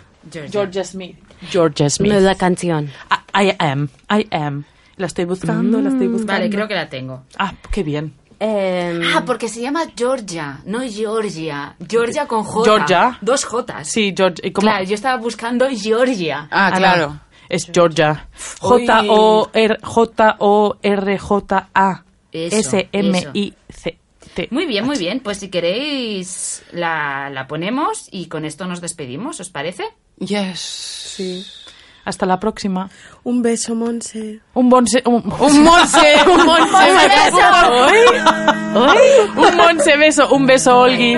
Georgia 0.51 0.85
Smith. 0.85 1.16
Georgia 1.51 1.90
Smith. 1.90 2.12
No, 2.12 2.20
la 2.20 2.35
canción. 2.35 2.90
I, 3.35 3.48
I 3.48 3.57
am, 3.59 3.89
I 4.11 4.27
am. 4.31 4.65
La 4.97 5.07
estoy 5.07 5.24
buscando, 5.27 5.81
la 5.81 5.90
estoy 5.90 6.07
buscando. 6.07 6.32
Vale, 6.32 6.51
creo 6.51 6.66
que 6.66 6.74
la 6.74 6.89
tengo. 6.89 7.23
Ah, 7.39 7.53
qué 7.70 7.82
bien. 7.82 8.15
Em, 8.39 9.03
Ah, 9.15 9.23
porque 9.24 9.48
se 9.48 9.61
llama 9.61 9.85
Georgia, 9.97 10.61
no 10.66 10.81
Georgia. 10.89 11.74
Georgia 11.89 12.27
con 12.27 12.44
J. 12.44 12.65
Georgia. 12.65 13.19
Dos 13.20 13.44
Jotas. 13.44 13.89
Sí, 13.89 14.15
Georgia. 14.16 14.47
¿Y 14.47 14.53
cómo? 14.53 14.66
Claro, 14.69 14.85
yo 14.85 14.94
estaba 14.94 15.16
buscando 15.20 15.66
Georgia. 15.70 16.48
Ah, 16.51 16.73
claro. 16.77 17.20
es 17.48 17.70
Georgia. 17.73 18.27
Uy. 18.62 18.86
J-O-R- 18.86 19.78
Muy 24.51 24.66
bien, 24.66 24.85
muy 24.85 24.98
bien. 24.98 25.20
Pues 25.20 25.39
si 25.39 25.48
queréis, 25.48 26.62
la, 26.73 27.31
la 27.31 27.47
ponemos 27.47 28.09
y 28.11 28.27
con 28.27 28.44
esto 28.44 28.66
nos 28.66 28.81
despedimos, 28.81 29.40
¿os 29.40 29.51
parece? 29.51 29.85
Yes. 30.19 30.59
Sí. 30.61 31.47
Hasta 32.05 32.24
la 32.24 32.39
próxima. 32.39 32.89
Un 33.24 33.43
beso, 33.43 33.74
Monse. 33.74 34.40
Un 34.55 34.69
bonse... 34.70 35.03
Un, 35.05 35.15
Un 35.24 35.65
monse. 35.65 36.15
Un 36.31 36.47
monse. 36.47 36.86
un 39.36 39.57
monse 39.57 39.97
beso. 39.97 40.28
Un 40.32 40.47
beso, 40.47 40.78
Olgi. 40.78 41.16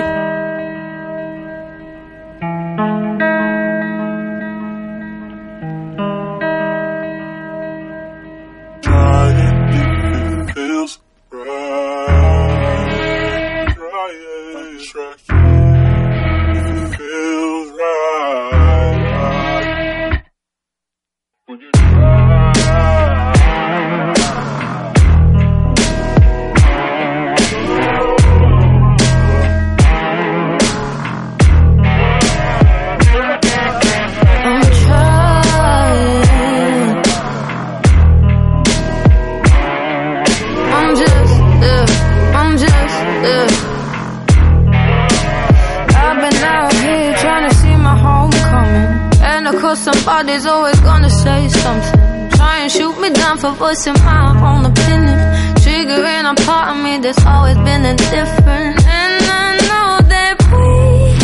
Time 53.49 53.57
for 53.57 53.65
voicing 53.65 53.93
my 54.03 54.55
own 54.55 54.65
opinion. 54.65 55.19
Triggering 55.55 56.31
a 56.31 56.35
part 56.45 56.75
of 56.75 56.83
me 56.83 56.97
that's 56.99 57.25
always 57.25 57.57
been 57.57 57.85
indifferent. 57.85 58.85
And 58.85 59.23
I 59.25 59.57
know 59.69 60.07
that 60.07 60.35
we 60.51 60.69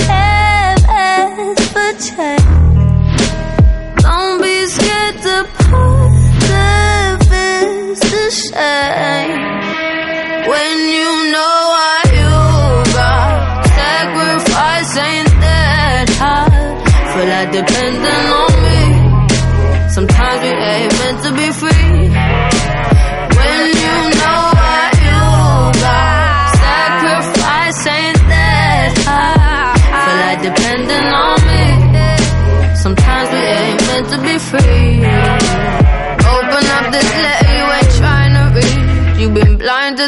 have 0.10 0.84
asked 0.90 1.72
for 1.74 1.92
change. 2.08 2.42
Don't 4.02 4.42
be 4.42 4.66
scared 4.68 5.18
to 5.26 5.36
put 5.70 6.12
the 6.50 6.68
fist 7.30 8.02
to 8.12 8.22
shame. 8.32 9.42
When 10.52 10.78
you 10.96 11.10
know 11.34 11.58
what 11.76 12.06
you 12.20 12.34
got, 12.94 13.66
sacrifice 13.80 14.98
ain't 14.98 15.32
that 15.42 16.08
hard. 16.20 16.76
Feel 17.14 17.28
like 17.28 17.52
depending 17.52 18.26
on 18.40 18.55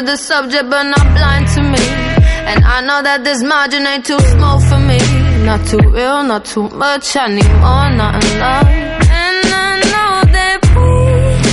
the 0.08 0.16
subject, 0.16 0.70
but 0.70 0.84
not 0.84 1.06
blind 1.14 1.46
to 1.48 1.60
me. 1.60 1.84
And 2.50 2.64
I 2.64 2.80
know 2.80 3.02
that 3.02 3.24
this 3.24 3.42
margin 3.42 3.86
ain't 3.86 4.06
too 4.06 4.18
small 4.32 4.58
for 4.58 4.78
me. 4.78 4.96
Not 5.44 5.66
too 5.66 5.84
real, 5.96 6.22
not 6.22 6.46
too 6.46 6.66
much. 6.70 7.14
I 7.14 7.26
need 7.28 7.52
more, 7.60 7.90
not 8.00 8.14
enough. 8.24 8.64
And 8.64 9.44
I 9.64 9.70
know 9.92 10.14
that 10.36 10.60
we 10.80 10.96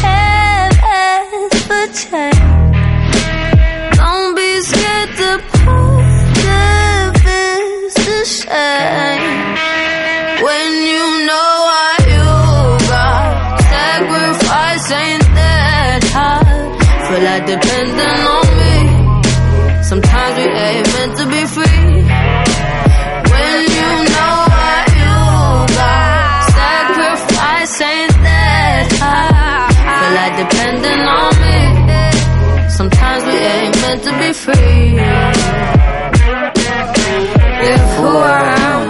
have 0.07 0.75
asked 1.03 1.63
for 1.67 1.85
change. 1.99 2.47
Don't 3.99 4.31
be 4.39 4.51
scared 4.71 5.11
to 5.19 5.29
put 5.59 6.05
the 6.47 6.63
to 7.99 8.15
shame. 8.35 9.23
When 10.47 10.69
you 10.91 11.03
know 11.27 11.51
what 11.71 11.99
you 12.15 12.27
got, 12.87 13.59
sacrifice 13.67 14.87
ain't 15.03 15.27
that 15.39 16.01
hard. 16.15 16.55
Feel 17.07 17.21
like 17.21 17.45
depending 17.45 18.19
on 18.33 18.44
to 34.05 34.11
be 34.19 34.31
free. 34.33 34.85
If 37.73 37.83
who 37.97 38.11
I 38.37 38.45
am 38.69 38.81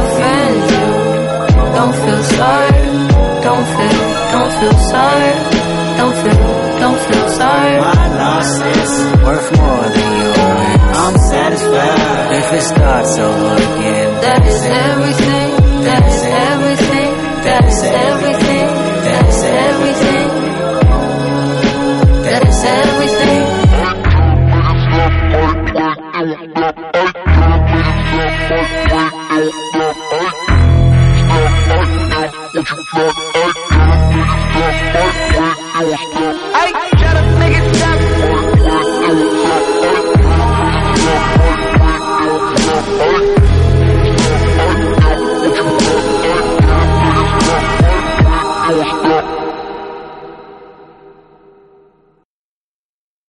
offends 0.00 0.66
you, 0.76 0.90
don't 1.76 1.96
feel 2.02 2.22
sorry. 2.40 2.84
Don't 3.46 3.66
feel, 3.74 3.96
don't 4.34 4.52
feel 4.58 4.76
sorry. 4.94 5.32
Don't 6.00 6.16
feel, 6.22 6.38
don't 6.82 7.00
feel 7.06 7.28
sorry. 7.42 7.74
My 7.84 8.06
loss 8.20 8.50
is 8.80 8.92
worth 9.24 9.48
more 9.60 9.86
than 9.94 10.08
yours. 10.24 10.76
I'm 11.04 11.16
satisfied 11.34 12.32
if 12.40 12.48
it 12.58 12.64
starts 12.72 13.12
over 13.18 13.54
again. 13.68 14.08
That 14.24 14.42
is 14.52 14.60
everything. 14.88 15.50
That 15.88 16.04
is 16.12 16.22
everything. 16.48 17.10
That 17.46 17.64
is 17.72 17.82
everything. 17.82 18.25